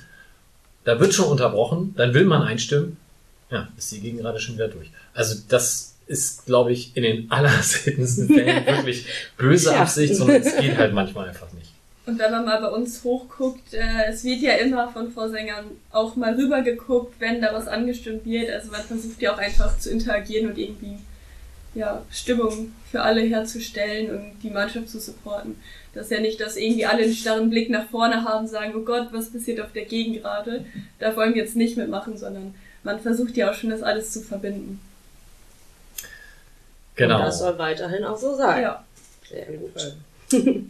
Da 0.83 0.99
wird 0.99 1.13
schon 1.13 1.27
unterbrochen, 1.27 1.93
dann 1.95 2.13
will 2.13 2.25
man 2.25 2.41
einstimmen. 2.41 2.97
Ja, 3.49 3.67
ist 3.77 3.91
die 3.91 3.99
Gegend 3.99 4.21
gerade 4.21 4.39
schon 4.39 4.55
wieder 4.55 4.67
durch. 4.69 4.89
Also 5.13 5.35
das 5.49 5.95
ist, 6.07 6.45
glaube 6.45 6.71
ich, 6.71 6.95
in 6.95 7.03
den 7.03 7.31
allerseltensten 7.31 8.27
Fällen 8.33 8.65
wirklich 8.65 9.05
böse 9.37 9.71
Ja. 9.71 9.81
Absicht, 9.81 10.15
sondern 10.15 10.41
es 10.41 10.55
geht 10.57 10.77
halt 10.77 10.93
manchmal 10.93 11.29
einfach 11.29 11.51
nicht. 11.53 11.71
Und 12.05 12.17
wenn 12.17 12.31
man 12.31 12.45
mal 12.45 12.59
bei 12.59 12.69
uns 12.69 13.03
hochguckt, 13.03 13.73
äh, 13.73 14.09
es 14.09 14.23
wird 14.23 14.41
ja 14.41 14.53
immer 14.55 14.89
von 14.89 15.11
Vorsängern 15.11 15.65
auch 15.91 16.15
mal 16.15 16.33
rübergeguckt, 16.33 17.19
wenn 17.19 17.41
da 17.41 17.53
was 17.53 17.67
angestimmt 17.67 18.25
wird. 18.25 18.49
Also 18.49 18.71
man 18.71 18.81
versucht 18.81 19.21
ja 19.21 19.33
auch 19.33 19.37
einfach 19.37 19.77
zu 19.77 19.91
interagieren 19.91 20.49
und 20.49 20.57
irgendwie 20.57 20.97
ja, 21.75 22.01
Stimmung 22.11 22.73
für 22.89 23.01
alle 23.01 23.21
herzustellen 23.21 24.09
und 24.09 24.33
die 24.43 24.49
Mannschaft 24.49 24.89
zu 24.89 24.99
supporten. 24.99 25.55
Das 25.93 26.05
ist 26.05 26.11
ja 26.11 26.21
nicht, 26.21 26.39
dass 26.39 26.55
irgendwie 26.55 26.85
alle 26.85 27.03
einen 27.03 27.13
starren 27.13 27.49
Blick 27.49 27.69
nach 27.69 27.89
vorne 27.89 28.23
haben, 28.23 28.47
sagen, 28.47 28.73
oh 28.75 28.81
Gott, 28.81 29.09
was 29.11 29.31
passiert 29.31 29.59
auf 29.59 29.73
der 29.73 29.85
Gegend 29.85 30.21
gerade? 30.21 30.65
Da 30.99 31.15
wollen 31.15 31.33
wir 31.33 31.43
jetzt 31.43 31.55
nicht 31.55 31.77
mitmachen, 31.77 32.17
sondern 32.17 32.53
man 32.83 32.99
versucht 32.99 33.35
ja 33.35 33.51
auch 33.51 33.53
schon, 33.53 33.69
das 33.69 33.83
alles 33.83 34.11
zu 34.11 34.21
verbinden. 34.21 34.79
Genau. 36.95 37.17
Und 37.17 37.25
das 37.25 37.39
soll 37.39 37.57
weiterhin 37.57 38.05
auch 38.05 38.17
so 38.17 38.35
sein. 38.35 38.63
Ja. 38.63 38.85
Sehr 39.29 39.45
gut. 39.45 39.95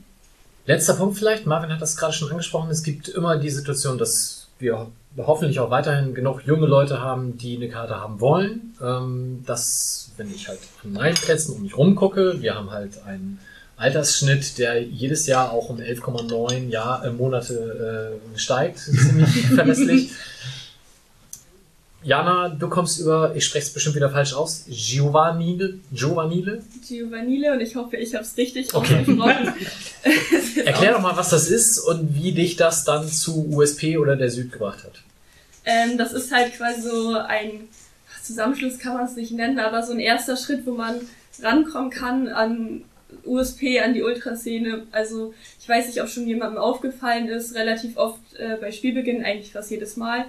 Letzter 0.65 0.93
Punkt 0.93 1.17
vielleicht, 1.17 1.45
Marvin 1.45 1.71
hat 1.71 1.81
das 1.81 1.97
gerade 1.97 2.13
schon 2.13 2.29
angesprochen, 2.29 2.69
es 2.69 2.83
gibt 2.83 3.09
immer 3.09 3.37
die 3.37 3.49
Situation, 3.49 3.97
dass 3.97 4.47
wir 4.59 4.87
hoffentlich 5.17 5.59
auch 5.59 5.71
weiterhin 5.71 6.13
genug 6.13 6.45
junge 6.45 6.67
Leute 6.67 7.01
haben, 7.01 7.37
die 7.37 7.57
eine 7.57 7.67
Karte 7.67 7.95
haben 7.95 8.19
wollen. 8.19 8.75
Ähm, 8.81 9.43
das, 9.45 10.11
wenn 10.17 10.33
ich 10.33 10.47
halt 10.47 10.59
an 10.83 10.93
meinen 10.93 11.15
Plätzen 11.15 11.55
um 11.55 11.63
mich 11.63 11.75
rumgucke, 11.75 12.41
wir 12.41 12.55
haben 12.55 12.71
halt 12.71 13.03
einen 13.05 13.39
Altersschnitt, 13.81 14.57
der 14.57 14.81
jedes 14.81 15.25
Jahr 15.27 15.51
auch 15.51 15.69
um 15.69 15.77
11,9 15.77 16.69
Jahr, 16.69 17.03
äh, 17.03 17.09
Monate 17.11 18.19
äh, 18.35 18.37
steigt, 18.39 18.79
ziemlich 18.79 19.47
verlässlich. 19.55 20.11
Jana, 22.03 22.49
du 22.49 22.67
kommst 22.67 22.99
über, 22.99 23.35
ich 23.35 23.45
spreche 23.45 23.67
es 23.67 23.73
bestimmt 23.73 23.95
wieder 23.95 24.09
falsch 24.09 24.33
aus, 24.33 24.65
Giovanile, 24.67 25.75
Giovanile. 25.91 26.63
Giovanile 26.87 27.53
und 27.53 27.61
ich 27.61 27.75
hoffe, 27.75 27.97
ich 27.97 28.15
habe 28.15 28.23
es 28.23 28.35
richtig 28.37 28.73
Okay. 28.73 28.99
ausgesprochen. 29.01 29.53
Erklär 30.65 30.93
doch 30.93 31.01
mal, 31.01 31.15
was 31.15 31.29
das 31.29 31.49
ist 31.49 31.77
und 31.79 32.15
wie 32.15 32.31
dich 32.31 32.55
das 32.55 32.85
dann 32.85 33.07
zu 33.07 33.47
USP 33.51 33.97
oder 33.99 34.15
der 34.15 34.31
Süd 34.31 34.51
gebracht 34.51 34.83
hat. 34.83 34.93
Ähm, 35.65 35.97
das 35.97 36.11
ist 36.13 36.31
halt 36.31 36.53
quasi 36.55 36.81
so 36.81 37.15
ein 37.17 37.67
Zusammenschluss 38.23 38.79
kann 38.79 38.93
man 38.95 39.05
es 39.05 39.15
nicht 39.15 39.31
nennen, 39.31 39.59
aber 39.59 39.83
so 39.83 39.93
ein 39.93 39.99
erster 39.99 40.37
Schritt, 40.37 40.65
wo 40.65 40.73
man 40.73 40.95
rankommen 41.41 41.91
kann 41.91 42.27
an 42.29 42.83
USP, 43.25 43.79
an 43.79 43.93
die 43.93 44.03
Ultraszene. 44.03 44.87
Also 44.91 45.33
ich 45.59 45.67
weiß 45.67 45.87
nicht, 45.87 46.01
ob 46.01 46.09
schon 46.09 46.27
jemandem 46.27 46.57
aufgefallen 46.57 47.27
ist, 47.27 47.55
relativ 47.55 47.97
oft 47.97 48.19
äh, 48.37 48.57
bei 48.59 48.71
Spielbeginn, 48.71 49.23
eigentlich 49.23 49.51
fast 49.51 49.71
jedes 49.71 49.97
Mal, 49.97 50.25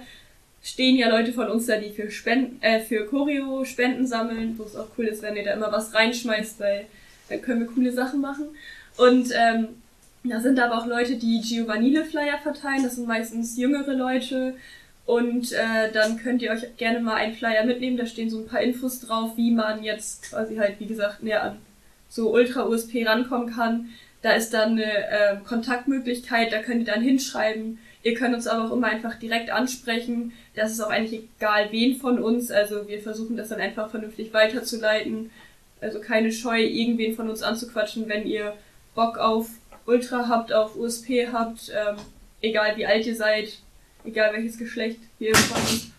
stehen 0.61 0.95
ja 0.95 1.09
Leute 1.09 1.33
von 1.33 1.49
uns 1.49 1.65
da, 1.65 1.77
die 1.77 1.91
für 1.91 2.09
Spenden, 2.11 2.61
äh, 2.61 2.79
für 2.79 3.05
Choreo 3.05 3.65
Spenden 3.65 4.07
sammeln, 4.07 4.55
wo 4.57 4.63
es 4.63 4.75
auch 4.75 4.87
cool 4.97 5.05
ist, 5.05 5.21
wenn 5.21 5.35
ihr 5.35 5.43
da 5.43 5.53
immer 5.53 5.71
was 5.71 5.93
reinschmeißt, 5.93 6.59
weil 6.59 6.85
dann 7.29 7.41
können 7.41 7.61
wir 7.61 7.67
coole 7.67 7.91
Sachen 7.91 8.21
machen. 8.21 8.45
Und 8.97 9.29
ähm, 9.35 9.69
da 10.23 10.39
sind 10.39 10.59
aber 10.59 10.77
auch 10.77 10.85
Leute, 10.85 11.15
die 11.15 11.41
Giovanile 11.41 12.05
Flyer 12.05 12.37
verteilen, 12.41 12.83
das 12.83 12.95
sind 12.95 13.07
meistens 13.07 13.57
jüngere 13.57 13.93
Leute, 13.93 14.55
und 15.05 15.51
äh, 15.51 15.91
dann 15.91 16.17
könnt 16.17 16.41
ihr 16.41 16.51
euch 16.51 16.77
gerne 16.77 17.01
mal 17.01 17.15
einen 17.15 17.35
Flyer 17.35 17.65
mitnehmen. 17.65 17.97
Da 17.97 18.05
stehen 18.05 18.29
so 18.29 18.39
ein 18.39 18.47
paar 18.47 18.61
Infos 18.61 19.01
drauf, 19.01 19.35
wie 19.35 19.51
man 19.51 19.83
jetzt 19.83 20.23
quasi 20.23 20.55
halt, 20.55 20.79
wie 20.79 20.85
gesagt, 20.85 21.23
näher 21.23 21.43
an 21.43 21.57
so 22.13 22.31
Ultra-USP 22.31 23.05
rankommen 23.07 23.53
kann. 23.53 23.89
Da 24.21 24.33
ist 24.33 24.53
dann 24.53 24.73
eine 24.73 25.09
äh, 25.09 25.37
Kontaktmöglichkeit, 25.43 26.53
da 26.53 26.61
könnt 26.61 26.87
ihr 26.87 26.93
dann 26.93 27.01
hinschreiben. 27.01 27.79
Ihr 28.03 28.13
könnt 28.13 28.35
uns 28.35 28.47
aber 28.47 28.65
auch 28.65 28.75
immer 28.75 28.87
einfach 28.87 29.15
direkt 29.15 29.49
ansprechen. 29.49 30.31
Das 30.55 30.71
ist 30.71 30.79
auch 30.79 30.89
eigentlich 30.89 31.23
egal, 31.39 31.71
wen 31.71 31.97
von 31.97 32.19
uns. 32.19 32.51
Also 32.51 32.87
wir 32.87 33.01
versuchen 33.01 33.35
das 33.35 33.49
dann 33.49 33.59
einfach 33.59 33.89
vernünftig 33.89 34.31
weiterzuleiten. 34.31 35.31
Also 35.81 35.99
keine 35.99 36.31
Scheu, 36.31 36.61
irgendwen 36.61 37.15
von 37.15 37.29
uns 37.29 37.41
anzuquatschen, 37.41 38.07
wenn 38.07 38.27
ihr 38.27 38.53
Bock 38.93 39.17
auf 39.17 39.49
Ultra 39.85 40.27
habt, 40.29 40.53
auf 40.53 40.75
USP 40.75 41.29
habt, 41.31 41.69
ähm, 41.69 41.95
egal 42.41 42.77
wie 42.77 42.85
alt 42.85 43.07
ihr 43.07 43.15
seid, 43.15 43.57
egal 44.05 44.33
welches 44.33 44.57
Geschlecht, 44.57 44.99
wir 45.17 45.35
freuen 45.35 45.63
uns 45.63 45.91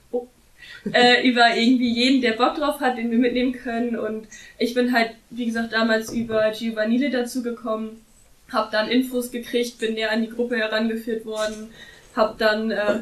äh, 0.93 1.27
über 1.29 1.57
irgendwie 1.57 1.91
jeden, 1.91 2.21
der 2.21 2.33
Bock 2.33 2.57
drauf 2.57 2.81
hat, 2.81 2.99
den 2.99 3.11
wir 3.11 3.19
mitnehmen 3.19 3.53
können. 3.53 3.97
Und 3.97 4.27
ich 4.59 4.75
bin 4.75 4.93
halt, 4.93 5.13
wie 5.31 5.47
gesagt, 5.47 5.73
damals 5.73 6.13
über 6.13 6.51
Giovanile 6.51 7.11
dazu 7.11 7.43
gekommen, 7.43 8.05
hab 8.53 8.71
dann 8.71 8.89
Infos 8.89 9.31
gekriegt, 9.31 9.79
bin 9.79 9.95
näher 9.95 10.13
an 10.13 10.23
die 10.23 10.31
Gruppe 10.31 10.57
herangeführt 10.57 11.25
worden, 11.25 11.71
hab 12.15 12.39
dann, 12.39 12.71
äh, 12.71 13.01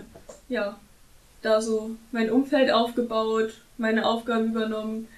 ja, 0.48 0.78
da 1.42 1.60
so 1.60 1.96
mein 2.12 2.30
Umfeld 2.30 2.70
aufgebaut, 2.70 3.54
meine 3.78 4.06
Aufgaben 4.06 4.50
übernommen. 4.50 5.08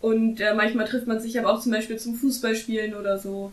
Und 0.00 0.40
äh, 0.40 0.54
manchmal 0.54 0.86
trifft 0.86 1.06
man 1.06 1.20
sich 1.20 1.38
aber 1.38 1.52
auch 1.52 1.60
zum 1.60 1.72
Beispiel 1.72 1.96
zum 1.96 2.14
Fußballspielen 2.14 2.94
oder 2.94 3.18
so. 3.18 3.52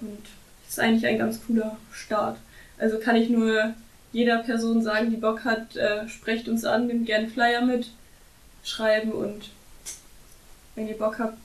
Und 0.00 0.22
das 0.64 0.72
ist 0.72 0.78
eigentlich 0.78 1.06
ein 1.06 1.18
ganz 1.18 1.40
cooler 1.46 1.76
Start. 1.92 2.38
Also 2.78 2.98
kann 2.98 3.16
ich 3.16 3.28
nur 3.28 3.74
jeder 4.14 4.38
Person 4.38 4.82
sagen, 4.82 5.10
die 5.10 5.16
Bock 5.18 5.44
hat, 5.44 5.76
äh, 5.76 6.08
sprecht 6.08 6.48
uns 6.48 6.64
an, 6.64 6.86
nehmt 6.86 7.04
gerne 7.06 7.28
Flyer 7.28 7.62
mit, 7.66 7.88
schreiben 8.64 9.12
und 9.12 9.50
wenn 10.76 10.88
ihr 10.88 10.96
Bock 10.96 11.18
habt, 11.18 11.36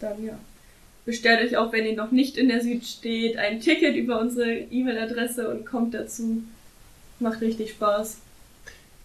dann 0.00 0.22
ja. 0.24 0.38
Bestellt 1.06 1.40
euch 1.40 1.56
auch, 1.56 1.72
wenn 1.72 1.86
ihr 1.86 1.96
noch 1.96 2.10
nicht 2.10 2.36
in 2.36 2.48
der 2.48 2.60
Süd 2.60 2.84
steht, 2.84 3.36
ein 3.38 3.60
Ticket 3.60 3.96
über 3.96 4.20
unsere 4.20 4.50
E-Mail-Adresse 4.52 5.48
und 5.48 5.64
kommt 5.64 5.94
dazu. 5.94 6.42
Macht 7.20 7.40
richtig 7.40 7.70
Spaß. 7.70 8.18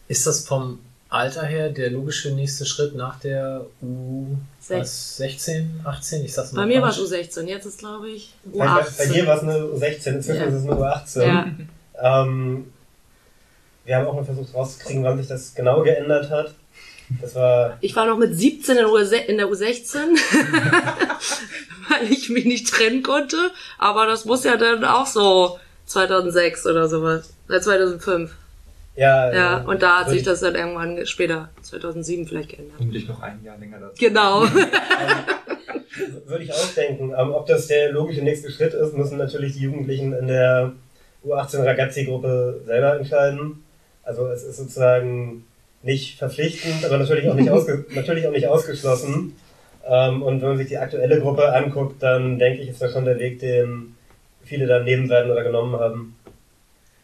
Ist 0.08 0.28
das 0.28 0.46
vom 0.46 0.80
Alter 1.10 1.46
her 1.46 1.70
der 1.70 1.90
logische 1.92 2.32
nächste 2.32 2.66
Schritt 2.66 2.96
nach 2.96 3.20
der 3.20 3.66
U 3.82 4.36
was, 4.68 5.18
16, 5.18 5.82
18? 5.84 6.26
Ich 6.26 6.34
sag's 6.34 6.52
mal 6.52 6.62
Bei 6.64 6.68
mir 6.68 6.82
war 6.82 6.90
es 6.90 6.98
falsch. 6.98 7.12
U16, 7.12 7.44
jetzt 7.46 7.66
ist 7.66 7.80
glaube 7.80 8.10
ich 8.10 8.34
Bei, 8.44 8.66
bei, 8.66 8.86
bei 8.98 9.06
dir 9.08 9.24
U18. 9.24 9.28
war 9.28 9.38
es 9.38 9.44
eine 9.44 9.58
U16, 9.60 10.08
inzwischen 10.16 10.42
Ja. 10.42 10.46
ist 10.48 10.54
es 10.54 10.64
eine 10.64 10.74
U18. 10.74 11.26
Ja. 11.26 12.24
Ähm, 12.24 12.74
wir 13.86 13.96
haben 13.96 14.08
auch 14.08 14.16
mal 14.16 14.26
versucht 14.26 14.54
rauszukriegen, 14.54 15.04
wann 15.04 15.18
sich 15.18 15.28
das 15.28 15.54
genau 15.56 15.82
geändert 15.82 16.30
hat. 16.30 16.54
Das 17.22 17.36
war, 17.36 17.78
Ich 17.82 17.96
war 17.96 18.08
noch 18.08 18.18
mit 18.18 18.36
17 18.36 18.78
in 18.78 18.84
der, 18.84 18.92
U 18.92 18.98
in 18.98 19.38
der 19.38 19.48
U16, 19.48 19.96
weil 21.90 22.12
ich 22.12 22.30
mich 22.30 22.46
nicht 22.46 22.68
trennen 22.68 23.04
konnte. 23.04 23.38
Aber 23.78 24.08
das 24.08 24.26
muss 24.26 24.44
ja 24.44 24.58
dann 24.58 24.84
auch 24.84 25.06
so 25.06 25.60
2006 25.86 26.66
oder 26.66 26.90
sowas. 26.90 27.34
Äh, 27.48 27.60
2005. 27.60 28.32
ja, 28.96 29.32
Ja, 29.32 29.58
und 29.62 29.84
da 29.84 30.00
hat 30.00 30.10
sich 30.10 30.24
das 30.24 30.40
dann 30.40 30.56
irgendwann 30.56 31.06
später, 31.06 31.50
2007 31.62 32.28
vielleicht 32.28 32.50
geändert. 32.50 32.80
Um 32.80 32.92
dich 32.92 33.08
noch 33.08 33.22
ein 33.22 33.44
Jahr 33.44 33.58
länger 33.60 33.80
dazu. 33.80 33.96
Genau. 34.00 34.46
Würde 36.26 36.44
ich 36.44 36.52
auch 36.52 36.74
denken. 36.76 37.14
Ähm, 37.16 37.34
ob 37.34 37.46
das 37.46 37.68
der 37.68 37.92
logische 37.92 38.24
nächste 38.24 38.52
Schritt 38.52 38.74
ist, 38.74 38.98
müssen 38.98 39.18
natürlich 39.18 39.54
die 39.54 39.62
Jugendlichen 39.64 40.14
in 40.14 40.28
der 40.28 40.74
U18 41.24 41.64
Ragazzi-Gruppe 41.64 42.62
selber 42.66 42.98
entscheiden. 42.98 43.64
Also 44.06 44.28
es 44.28 44.44
ist 44.44 44.58
sozusagen 44.58 45.46
nicht 45.82 46.18
verpflichtend, 46.18 46.86
aber 46.86 46.98
natürlich 46.98 47.30
auch 47.30 47.36
nicht, 47.36 47.50
ausge 47.50 47.86
natürlich 47.96 48.28
auch 48.28 48.32
nicht 48.32 48.48
ausgeschlossen. 48.48 49.36
Ähm, 49.88 50.24
und 50.24 50.42
wenn 50.42 50.50
man 50.50 50.58
sich 50.58 50.68
die 50.68 50.78
aktuelle 50.78 51.20
Gruppe 51.20 51.54
anguckt, 51.54 52.02
dann 52.02 52.40
denke 52.40 52.62
ich, 52.62 52.70
ist 52.70 52.82
das 52.82 52.94
schon 52.94 53.06
der 53.06 53.20
Weg, 53.20 53.40
den 53.40 53.96
viele 54.44 54.68
dann 54.68 54.84
nehmen 54.84 55.10
werden 55.10 55.32
oder 55.32 55.44
genommen 55.44 55.80
haben. 55.80 56.16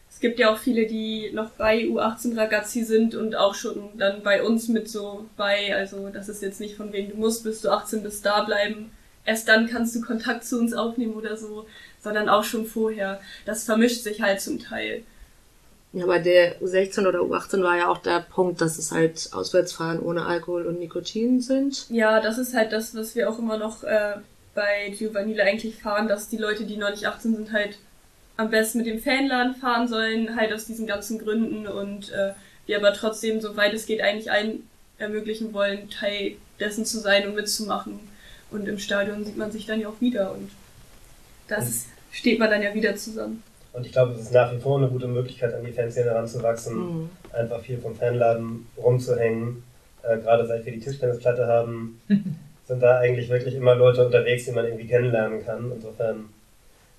Es 0.09 0.19
gibt 0.19 0.39
ja 0.39 0.53
auch 0.53 0.57
viele, 0.57 0.85
die 0.85 1.31
noch 1.33 1.49
bei 1.51 1.79
U18 1.79 2.37
Ragazzi 2.37 2.83
sind 2.83 3.15
und 3.15 3.35
auch 3.35 3.55
schon 3.55 3.89
dann 3.97 4.21
bei 4.21 4.43
uns 4.43 4.67
mit 4.67 4.87
so 4.89 5.25
bei. 5.37 5.75
Also 5.75 6.09
das 6.09 6.29
ist 6.29 6.43
jetzt 6.43 6.59
nicht 6.59 6.75
von 6.75 6.93
wegen, 6.93 7.11
du 7.11 7.17
musst 7.17 7.43
bis 7.43 7.61
du 7.61 7.69
18 7.69 8.03
bist 8.03 8.25
da 8.25 8.43
bleiben. 8.43 8.91
Erst 9.25 9.47
dann 9.47 9.67
kannst 9.67 9.95
du 9.95 10.01
Kontakt 10.01 10.43
zu 10.43 10.59
uns 10.59 10.73
aufnehmen 10.73 11.13
oder 11.13 11.37
so, 11.37 11.65
sondern 11.99 12.29
auch 12.29 12.43
schon 12.43 12.65
vorher. 12.65 13.19
Das 13.45 13.63
vermischt 13.63 14.03
sich 14.03 14.21
halt 14.21 14.41
zum 14.41 14.59
Teil. 14.59 15.03
Ja, 15.93 16.05
bei 16.05 16.19
der 16.19 16.61
U16 16.61 17.05
oder 17.05 17.19
U18 17.19 17.63
war 17.63 17.77
ja 17.77 17.89
auch 17.89 17.97
der 17.97 18.21
Punkt, 18.21 18.61
dass 18.61 18.77
es 18.77 18.91
halt 18.91 19.29
Auswärtsfahren 19.33 19.99
ohne 19.99 20.25
Alkohol 20.25 20.65
und 20.65 20.79
Nikotin 20.79 21.41
sind. 21.41 21.89
Ja, 21.89 22.21
das 22.21 22.37
ist 22.37 22.55
halt 22.55 22.71
das, 22.71 22.95
was 22.95 23.13
wir 23.15 23.29
auch 23.29 23.39
immer 23.39 23.57
noch 23.57 23.83
äh, 23.83 24.15
bei 24.55 24.93
Giovanile 24.97 25.43
eigentlich 25.43 25.75
fahren, 25.75 26.07
dass 26.07 26.29
die 26.29 26.37
Leute, 26.37 26.63
die 26.63 26.77
noch 26.77 26.91
nicht 26.91 27.05
18 27.05 27.35
sind, 27.35 27.51
halt 27.51 27.77
am 28.37 28.49
besten 28.49 28.79
mit 28.79 28.87
dem 28.87 28.99
Fanladen 28.99 29.55
fahren 29.55 29.87
sollen, 29.89 30.35
halt 30.37 30.53
aus 30.53 30.65
diesen 30.65 30.87
ganzen 30.87 31.19
Gründen 31.19 31.67
und 31.67 32.11
äh, 32.11 32.31
wir 32.65 32.77
aber 32.77 32.93
trotzdem, 32.93 33.41
soweit 33.41 33.73
es 33.73 33.85
geht, 33.85 34.01
eigentlich 34.01 34.31
allen 34.31 34.67
ermöglichen 34.97 35.53
wollen, 35.53 35.89
Teil 35.89 36.35
dessen 36.59 36.85
zu 36.85 36.99
sein 36.99 37.27
und 37.27 37.35
mitzumachen. 37.35 37.99
Und 38.49 38.67
im 38.67 38.79
Stadion 38.79 39.25
sieht 39.25 39.37
man 39.37 39.51
sich 39.51 39.65
dann 39.65 39.81
ja 39.81 39.89
auch 39.89 39.99
wieder 39.99 40.31
und 40.33 40.51
das 41.47 41.85
steht 42.11 42.39
man 42.39 42.49
dann 42.49 42.61
ja 42.61 42.73
wieder 42.73 42.95
zusammen. 42.95 43.43
Und 43.73 43.85
ich 43.85 43.91
glaube, 43.93 44.13
es 44.13 44.21
ist 44.21 44.33
nach 44.33 44.51
wie 44.53 44.59
vor 44.59 44.77
eine 44.77 44.89
gute 44.89 45.07
Möglichkeit, 45.07 45.53
an 45.53 45.63
die 45.65 45.71
Fanszene 45.71 46.09
heranzuwachsen. 46.11 46.75
Mhm. 46.75 47.09
einfach 47.31 47.61
viel 47.61 47.77
vom 47.79 47.95
Fanladen 47.95 48.67
rumzuhängen. 48.77 49.63
Äh, 50.03 50.17
Gerade 50.17 50.45
seit 50.45 50.65
wir 50.65 50.73
die 50.73 50.79
Tischtennisplatte 50.79 51.47
haben, 51.47 52.01
sind 52.67 52.81
da 52.81 52.99
eigentlich 52.99 53.29
wirklich 53.29 53.55
immer 53.55 53.75
Leute 53.75 54.05
unterwegs, 54.05 54.45
die 54.45 54.51
man 54.51 54.65
irgendwie 54.65 54.87
kennenlernen 54.87 55.45
kann. 55.45 55.71
Insofern, 55.73 56.25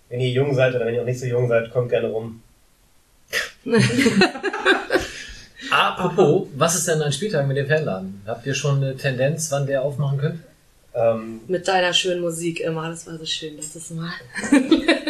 wenn 0.08 0.20
ihr 0.20 0.30
jung 0.30 0.54
seid 0.54 0.74
oder 0.74 0.86
wenn 0.86 0.94
ihr 0.94 1.02
auch 1.02 1.06
nicht 1.06 1.20
so 1.20 1.26
jung 1.26 1.48
seid, 1.48 1.70
kommt 1.70 1.90
gerne 1.90 2.08
rum. 2.08 2.42
Apropos, 5.70 6.48
was 6.56 6.74
ist 6.74 6.88
denn 6.88 7.00
ein 7.00 7.12
Spieltag 7.12 7.46
mit 7.46 7.56
dem 7.56 7.66
Fanladen? 7.66 8.20
Habt 8.26 8.44
ihr 8.46 8.54
schon 8.54 8.76
eine 8.76 8.96
Tendenz, 8.96 9.50
wann 9.50 9.66
der 9.66 9.82
aufmachen 9.82 10.18
könnte? 10.18 10.40
Ähm, 10.94 11.40
Mit 11.46 11.66
deiner 11.66 11.92
schönen 11.94 12.20
Musik 12.20 12.60
immer, 12.60 12.88
das 12.90 13.06
war 13.06 13.16
so 13.16 13.24
schön 13.24 13.56
letztes 13.56 13.90
Mal. 13.90 14.10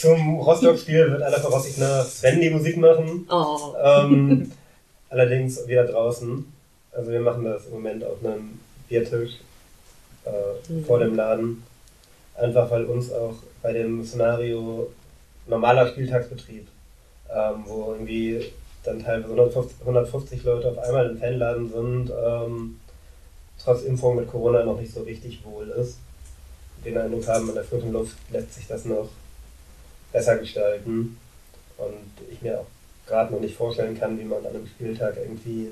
zum 0.00 0.38
Rostock-Spiel 0.40 1.10
wird 1.12 1.22
aller 1.22 1.40
Voraussicht 1.40 1.78
nach 1.78 2.04
Sven 2.04 2.40
die 2.40 2.50
Musik 2.50 2.76
machen. 2.76 3.26
Oh. 3.30 3.74
Ähm, 3.82 4.50
allerdings 5.10 5.66
wieder 5.66 5.84
draußen. 5.86 6.52
Also 6.92 7.10
wir 7.10 7.20
machen 7.20 7.44
das 7.44 7.66
im 7.66 7.72
Moment 7.72 8.04
auf 8.04 8.24
einem 8.24 8.58
Biertisch 8.88 9.32
äh, 10.24 10.30
Mhm. 10.72 10.84
vor 10.84 10.98
dem 10.98 11.14
Laden. 11.16 11.62
Einfach 12.36 12.70
weil 12.70 12.84
uns 12.84 13.12
auch 13.12 13.34
bei 13.62 13.72
dem 13.72 14.04
Szenario 14.04 14.90
normaler 15.46 15.88
Spieltagsbetrieb, 15.88 16.66
ähm, 17.34 17.62
wo 17.66 17.92
irgendwie 17.92 18.52
dann 18.84 19.02
teilweise 19.02 19.32
150, 19.32 19.76
150 19.80 20.44
Leute 20.44 20.68
auf 20.70 20.78
einmal 20.78 21.10
im 21.10 21.18
Fanladen 21.18 21.70
sind, 21.72 22.10
ähm, 22.24 22.80
trotz 23.62 23.82
Impfung 23.82 24.16
mit 24.16 24.28
Corona 24.30 24.64
noch 24.64 24.80
nicht 24.80 24.92
so 24.92 25.02
richtig 25.02 25.40
wohl 25.44 25.68
ist. 25.70 25.98
Den 26.84 26.98
Eindruck 26.98 27.26
haben, 27.28 27.48
in 27.48 27.54
der 27.54 27.64
frischen 27.64 27.92
Luft 27.92 28.16
lässt 28.32 28.54
sich 28.54 28.66
das 28.66 28.84
noch 28.84 29.08
besser 30.12 30.36
gestalten. 30.36 31.16
Und 31.78 32.30
ich 32.30 32.40
mir 32.42 32.60
auch 32.60 32.66
gerade 33.06 33.32
noch 33.32 33.40
nicht 33.40 33.56
vorstellen 33.56 33.98
kann, 33.98 34.18
wie 34.18 34.24
man 34.24 34.44
an 34.46 34.54
einem 34.54 34.66
Spieltag 34.66 35.16
irgendwie 35.16 35.70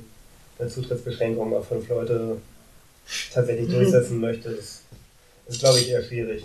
eine 0.59 0.69
Zutrittsbeschränkung 0.69 1.55
auf 1.55 1.69
fünf 1.69 1.89
Leute 1.89 2.39
tatsächlich 3.33 3.71
durchsetzen 3.71 4.21
möchte. 4.21 4.51
Das 4.51 4.83
ist, 5.47 5.61
glaube 5.61 5.79
ich, 5.79 5.91
eher 5.91 6.03
schwierig. 6.03 6.45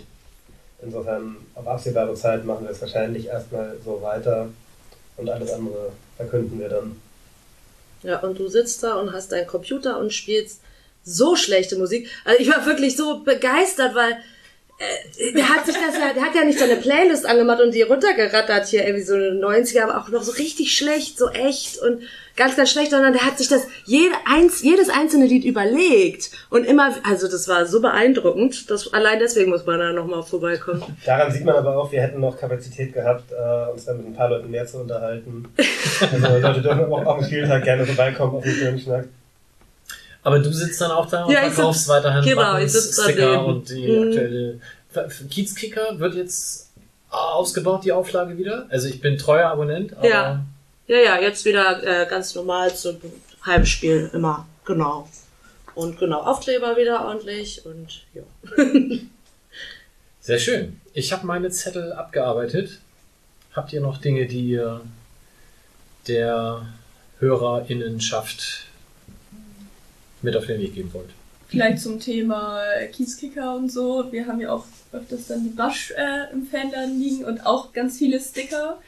Insofern, 0.82 1.36
auf 1.54 1.66
absehbare 1.66 2.14
Zeit 2.14 2.44
machen 2.44 2.64
wir 2.64 2.70
es 2.70 2.80
wahrscheinlich 2.80 3.26
erstmal 3.26 3.76
so 3.84 4.00
weiter 4.02 4.48
und 5.16 5.28
alles 5.28 5.50
andere 5.52 5.92
verkünden 6.16 6.58
wir 6.60 6.68
dann. 6.68 7.00
Ja, 8.02 8.20
und 8.20 8.38
du 8.38 8.48
sitzt 8.48 8.82
da 8.82 8.94
und 8.96 9.12
hast 9.12 9.32
deinen 9.32 9.46
Computer 9.46 9.98
und 9.98 10.12
spielst 10.12 10.60
so 11.02 11.36
schlechte 11.36 11.76
Musik. 11.76 12.10
Also 12.24 12.40
ich 12.40 12.48
war 12.48 12.66
wirklich 12.66 12.96
so 12.96 13.22
begeistert, 13.22 13.94
weil 13.94 14.18
der 15.34 15.48
hat 15.48 15.64
sich 15.64 15.74
das 15.74 15.96
ja, 15.98 16.12
der 16.12 16.22
hat 16.22 16.34
ja 16.34 16.44
nicht 16.44 16.58
seine 16.58 16.76
Playlist 16.76 17.26
angemacht 17.26 17.60
und 17.62 17.74
die 17.74 17.80
runtergerattert 17.80 18.66
hier 18.66 18.84
irgendwie 18.84 19.04
so 19.04 19.14
eine 19.14 19.30
90er, 19.30 19.84
aber 19.84 19.98
auch 19.98 20.08
noch 20.10 20.22
so 20.22 20.32
richtig 20.32 20.76
schlecht, 20.76 21.16
so 21.16 21.30
echt 21.30 21.78
und 21.78 22.02
ganz, 22.36 22.56
ganz 22.56 22.70
schlecht, 22.70 22.90
sondern 22.90 23.14
der 23.14 23.24
hat 23.24 23.38
sich 23.38 23.48
das 23.48 23.66
jede, 23.86 24.14
eins, 24.26 24.62
jedes 24.62 24.90
einzelne 24.90 25.24
Lied 25.24 25.44
überlegt 25.44 26.30
und 26.50 26.64
immer, 26.64 26.94
also 27.08 27.26
das 27.26 27.48
war 27.48 27.64
so 27.64 27.80
beeindruckend, 27.80 28.70
dass 28.70 28.92
allein 28.92 29.18
deswegen 29.18 29.48
muss 29.48 29.64
man 29.64 29.78
da 29.78 29.92
nochmal 29.92 30.22
vorbeikommen. 30.22 30.82
Daran 31.06 31.32
sieht 31.32 31.46
man 31.46 31.54
aber 31.54 31.78
auch, 31.78 31.90
wir 31.90 32.02
hätten 32.02 32.20
noch 32.20 32.38
Kapazität 32.38 32.92
gehabt, 32.92 33.32
äh, 33.32 33.70
uns 33.72 33.86
dann 33.86 33.96
mit 33.96 34.06
ein 34.08 34.14
paar 34.14 34.28
Leuten 34.28 34.50
mehr 34.50 34.66
zu 34.66 34.78
unterhalten. 34.78 35.48
Also 36.12 36.38
Leute 36.38 36.60
dürfen 36.60 36.84
auch 36.92 37.16
am 37.16 37.24
Spieltag 37.24 37.64
gerne 37.64 37.86
vorbeikommen 37.86 38.36
auf 38.36 38.44
den 38.44 38.52
Filmschnack. 38.52 39.06
Aber 40.26 40.40
du 40.40 40.52
sitzt 40.52 40.80
dann 40.80 40.90
auch 40.90 41.08
da 41.08 41.24
und 41.24 41.32
Ja, 41.32 41.48
verkaufst 41.50 41.82
sitz- 41.82 41.88
weiterhin 41.88 42.24
genau, 42.24 42.58
ich 42.58 42.72
sitz 42.72 43.00
Sticker 43.00 43.44
und 43.46 43.68
die 43.68 43.86
Mhm. 43.86 44.08
aktuelle 44.08 44.60
Kiezkicker 45.30 45.98
wird 46.00 46.14
jetzt 46.16 46.70
ausgebaut, 47.10 47.84
die 47.84 47.92
Auflage 47.92 48.36
wieder. 48.36 48.66
Also 48.68 48.88
ich 48.88 49.00
bin 49.00 49.16
treuer 49.18 49.48
Abonnent, 49.48 49.96
aber 49.96 50.08
Ja. 50.08 50.44
Ja, 50.88 50.96
ja, 50.98 51.20
jetzt 51.20 51.44
wieder 51.44 51.82
äh, 51.84 52.06
ganz 52.06 52.34
normal 52.34 52.74
zum 52.74 52.96
Heimspiel 53.44 54.10
immer, 54.12 54.48
genau. 54.64 55.08
Und 55.76 55.98
genau, 55.98 56.22
Aufkleber 56.22 56.76
wieder 56.76 57.04
ordentlich 57.06 57.64
und 57.64 58.02
ja. 58.14 58.22
sehr 60.20 60.38
schön. 60.40 60.80
Ich 60.92 61.12
habe 61.12 61.24
meine 61.26 61.50
Zettel 61.50 61.92
abgearbeitet. 61.92 62.80
Habt 63.54 63.72
ihr 63.72 63.80
noch 63.80 63.98
Dinge, 63.98 64.26
die 64.26 64.44
ihr 64.50 64.80
der 66.08 66.66
HörerInnenschaft 67.20 68.65
mit 70.26 70.36
auf 70.36 70.46
den 70.46 70.60
Weg 70.60 70.74
geben 70.74 70.92
wollt? 70.92 71.08
Vielleicht 71.48 71.78
zum 71.80 72.00
Thema 72.00 72.60
Kiezkicker 72.92 73.54
und 73.54 73.70
so. 73.70 74.06
Wir 74.10 74.26
haben 74.26 74.40
ja 74.40 74.52
auch 74.52 74.64
öfters 74.92 75.28
dann 75.28 75.44
die 75.44 75.50
Basch 75.50 75.92
äh, 75.96 76.32
im 76.32 76.46
Fanladen 76.46 76.98
liegen 77.00 77.24
und 77.24 77.46
auch 77.46 77.72
ganz 77.72 77.98
viele 77.98 78.20
Sticker. 78.20 78.78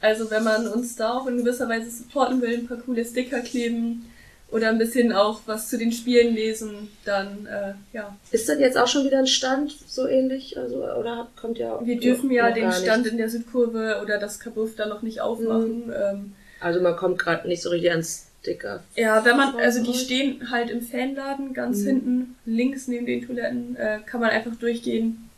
Also 0.00 0.30
wenn 0.30 0.44
man 0.44 0.66
uns 0.68 0.96
da 0.96 1.14
auch 1.18 1.26
in 1.26 1.38
gewisser 1.38 1.68
Weise 1.68 1.90
supporten 1.90 2.40
will, 2.40 2.58
ein 2.58 2.66
paar 2.68 2.76
coole 2.78 3.04
Sticker 3.04 3.40
kleben 3.40 4.06
oder 4.50 4.68
ein 4.68 4.78
bisschen 4.78 5.12
auch 5.12 5.40
was 5.46 5.68
zu 5.70 5.76
den 5.78 5.90
Spielen 5.90 6.34
lesen, 6.34 6.88
dann 7.04 7.46
äh, 7.46 7.72
ja. 7.92 8.16
Ist 8.30 8.48
denn 8.48 8.60
jetzt 8.60 8.78
auch 8.78 8.86
schon 8.86 9.04
wieder 9.04 9.18
ein 9.18 9.26
Stand 9.26 9.74
so 9.88 10.06
ähnlich? 10.06 10.56
Also, 10.56 10.84
oder 10.84 11.28
kommt 11.40 11.58
ja. 11.58 11.80
Wir 11.84 11.98
dürfen 11.98 12.30
ja 12.30 12.50
den 12.52 12.68
nicht? 12.68 12.78
Stand 12.82 13.06
in 13.06 13.16
der 13.16 13.28
Südkurve 13.28 14.00
oder 14.02 14.18
das 14.18 14.38
Kabuff 14.38 14.76
da 14.76 14.86
noch 14.86 15.02
nicht 15.02 15.20
aufmachen. 15.20 15.92
Ähm, 15.92 16.32
Also 16.60 16.80
man 16.80 16.94
kommt 16.96 17.18
gerade 17.18 17.48
nicht 17.48 17.62
so 17.62 17.70
richtig 17.70 17.90
ans 17.90 18.26
Sticker. 18.44 18.84
Ja, 18.94 19.24
wenn 19.24 19.38
man, 19.38 19.56
also 19.56 19.82
die 19.82 19.98
stehen 19.98 20.50
halt 20.50 20.68
im 20.70 20.82
Fanladen 20.82 21.54
ganz 21.54 21.80
Mhm. 21.80 21.86
hinten, 21.86 22.36
links 22.44 22.88
neben 22.88 23.06
den 23.06 23.26
Toiletten, 23.26 23.74
äh, 23.76 24.00
kann 24.04 24.20
man 24.20 24.28
einfach 24.30 24.54
durchgehen 24.56 25.30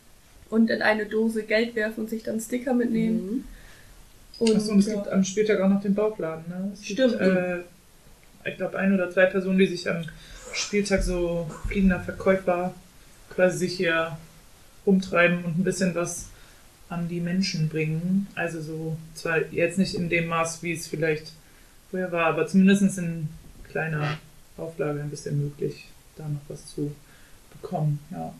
und 0.49 0.69
in 0.69 0.81
eine 0.81 1.05
Dose 1.05 1.43
Geld 1.43 1.73
werfen 1.75 2.01
und 2.01 2.09
sich 2.09 2.23
dann 2.23 2.39
Sticker 2.41 2.73
mitnehmen. 2.73 3.25
Mhm. 3.25 3.43
Und, 4.39 4.55
Achso, 4.57 4.71
und 4.73 4.79
es 4.79 4.87
ja. 4.87 4.95
gibt 4.95 5.07
am 5.07 5.23
Spieltag 5.23 5.61
auch 5.61 5.69
noch 5.69 5.81
den 5.81 5.95
Bauchladen. 5.95 6.43
Ne? 6.49 6.71
Es 6.73 6.85
Stimmt. 6.85 7.17
Gibt, 7.17 7.21
äh, 7.21 7.59
ich 8.45 8.57
glaube, 8.57 8.77
ein 8.77 8.93
oder 8.93 9.09
zwei 9.09 9.25
Personen, 9.25 9.57
die 9.57 9.67
sich 9.67 9.89
am 9.89 10.03
Spieltag 10.53 11.01
so 11.01 11.49
fliegender 11.67 11.99
Verkäufer 12.01 12.73
quasi 13.29 13.57
sich 13.59 13.77
hier 13.77 14.17
rumtreiben 14.85 15.43
und 15.45 15.59
ein 15.59 15.63
bisschen 15.63 15.95
was 15.95 16.27
an 16.89 17.07
die 17.07 17.19
Menschen 17.21 17.69
bringen. 17.69 18.27
Also 18.35 18.61
so, 18.61 18.97
zwar 19.15 19.39
jetzt 19.51 19.77
nicht 19.77 19.95
in 19.95 20.09
dem 20.09 20.27
Maß, 20.27 20.61
wie 20.61 20.73
es 20.73 20.87
vielleicht 20.87 21.31
vorher 21.91 22.11
war, 22.11 22.25
aber 22.27 22.47
zumindest 22.47 22.97
in 22.97 23.27
kleiner 23.69 24.17
Auflage 24.57 25.01
ein 25.01 25.09
bisschen 25.09 25.41
möglich, 25.41 25.85
da 26.15 26.23
noch 26.27 26.41
was 26.47 26.65
zu 26.67 26.91
bekommen. 27.61 27.99
Ja. 28.11 28.33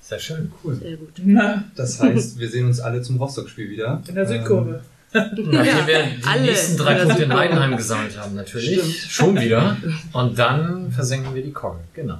Sehr 0.00 0.18
schön. 0.20 0.52
Cool. 0.62 0.76
Sehr 0.76 0.96
gut. 0.96 1.12
Na, 1.24 1.64
Das 1.74 2.00
heißt, 2.00 2.38
wir 2.38 2.48
sehen 2.48 2.66
uns 2.66 2.78
alle 2.80 3.02
zum 3.02 3.16
Rostock-Spiel 3.16 3.70
wieder. 3.70 4.02
in 4.06 4.14
der 4.14 4.26
Südkurve. 4.26 4.82
Nachdem 5.12 5.52
Ja, 5.52 5.64
wir 5.86 6.04
die 6.04 6.24
alle. 6.24 6.42
nächsten 6.42 6.76
drei 6.76 6.94
Punkte 7.04 7.24
in. 7.24 7.32
Heidenheim 7.32 7.76
gesammelt 7.76 8.16
haben, 8.18 8.34
natürlich. 8.34 9.02
Schon 9.10 9.38
wieder. 9.40 9.76
Und 10.12 10.38
dann 10.38 10.92
versenken 10.92 11.34
wir 11.34 11.42
die 11.42 11.52
Kogge. 11.52 11.78
Genau. 11.94 12.18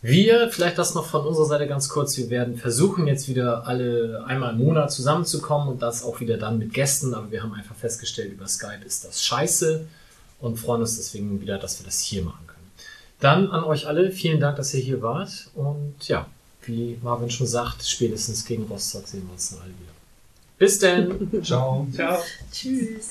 Wir, 0.00 0.48
vielleicht 0.50 0.78
das 0.78 0.94
noch 0.94 1.06
von 1.06 1.26
unserer 1.26 1.46
Seite 1.46 1.66
ganz 1.66 1.88
kurz, 1.88 2.16
wir 2.16 2.30
werden 2.30 2.56
versuchen 2.56 3.08
jetzt 3.08 3.28
wieder 3.28 3.66
alle 3.66 4.24
einmal 4.26 4.52
im 4.52 4.58
Monat 4.58 4.92
zusammenzukommen 4.92 5.68
und 5.68 5.82
das 5.82 6.04
auch 6.04 6.20
wieder 6.20 6.36
dann 6.36 6.58
mit 6.58 6.72
Gästen, 6.72 7.14
aber 7.14 7.32
wir 7.32 7.42
haben 7.42 7.52
einfach 7.52 7.74
festgestellt, 7.74 8.32
über 8.32 8.46
Skype 8.46 8.84
ist 8.86 9.04
das 9.04 9.24
scheiße 9.24 9.86
und 10.40 10.56
freuen 10.56 10.82
uns 10.82 10.96
deswegen 10.96 11.40
wieder, 11.40 11.58
dass 11.58 11.80
wir 11.80 11.84
das 11.84 11.98
hier 11.98 12.22
machen 12.22 12.46
können. 12.46 12.70
Dann 13.18 13.50
an 13.50 13.64
euch 13.64 13.88
alle, 13.88 14.12
vielen 14.12 14.38
Dank, 14.38 14.56
dass 14.56 14.72
ihr 14.72 14.80
hier 14.80 15.02
wart 15.02 15.50
und 15.56 15.94
ja, 16.06 16.26
wie 16.62 16.96
Marvin 17.02 17.30
schon 17.30 17.48
sagt, 17.48 17.84
spätestens 17.84 18.44
gegen 18.44 18.64
Rostock 18.64 19.08
sehen 19.08 19.26
wir 19.26 19.32
uns 19.32 19.50
dann 19.50 19.62
alle 19.62 19.70
wieder. 19.70 19.92
Bis 20.58 20.78
denn! 20.78 21.42
Ciao. 21.42 21.88
Ciao. 21.92 22.18
Tschüss. 22.52 23.10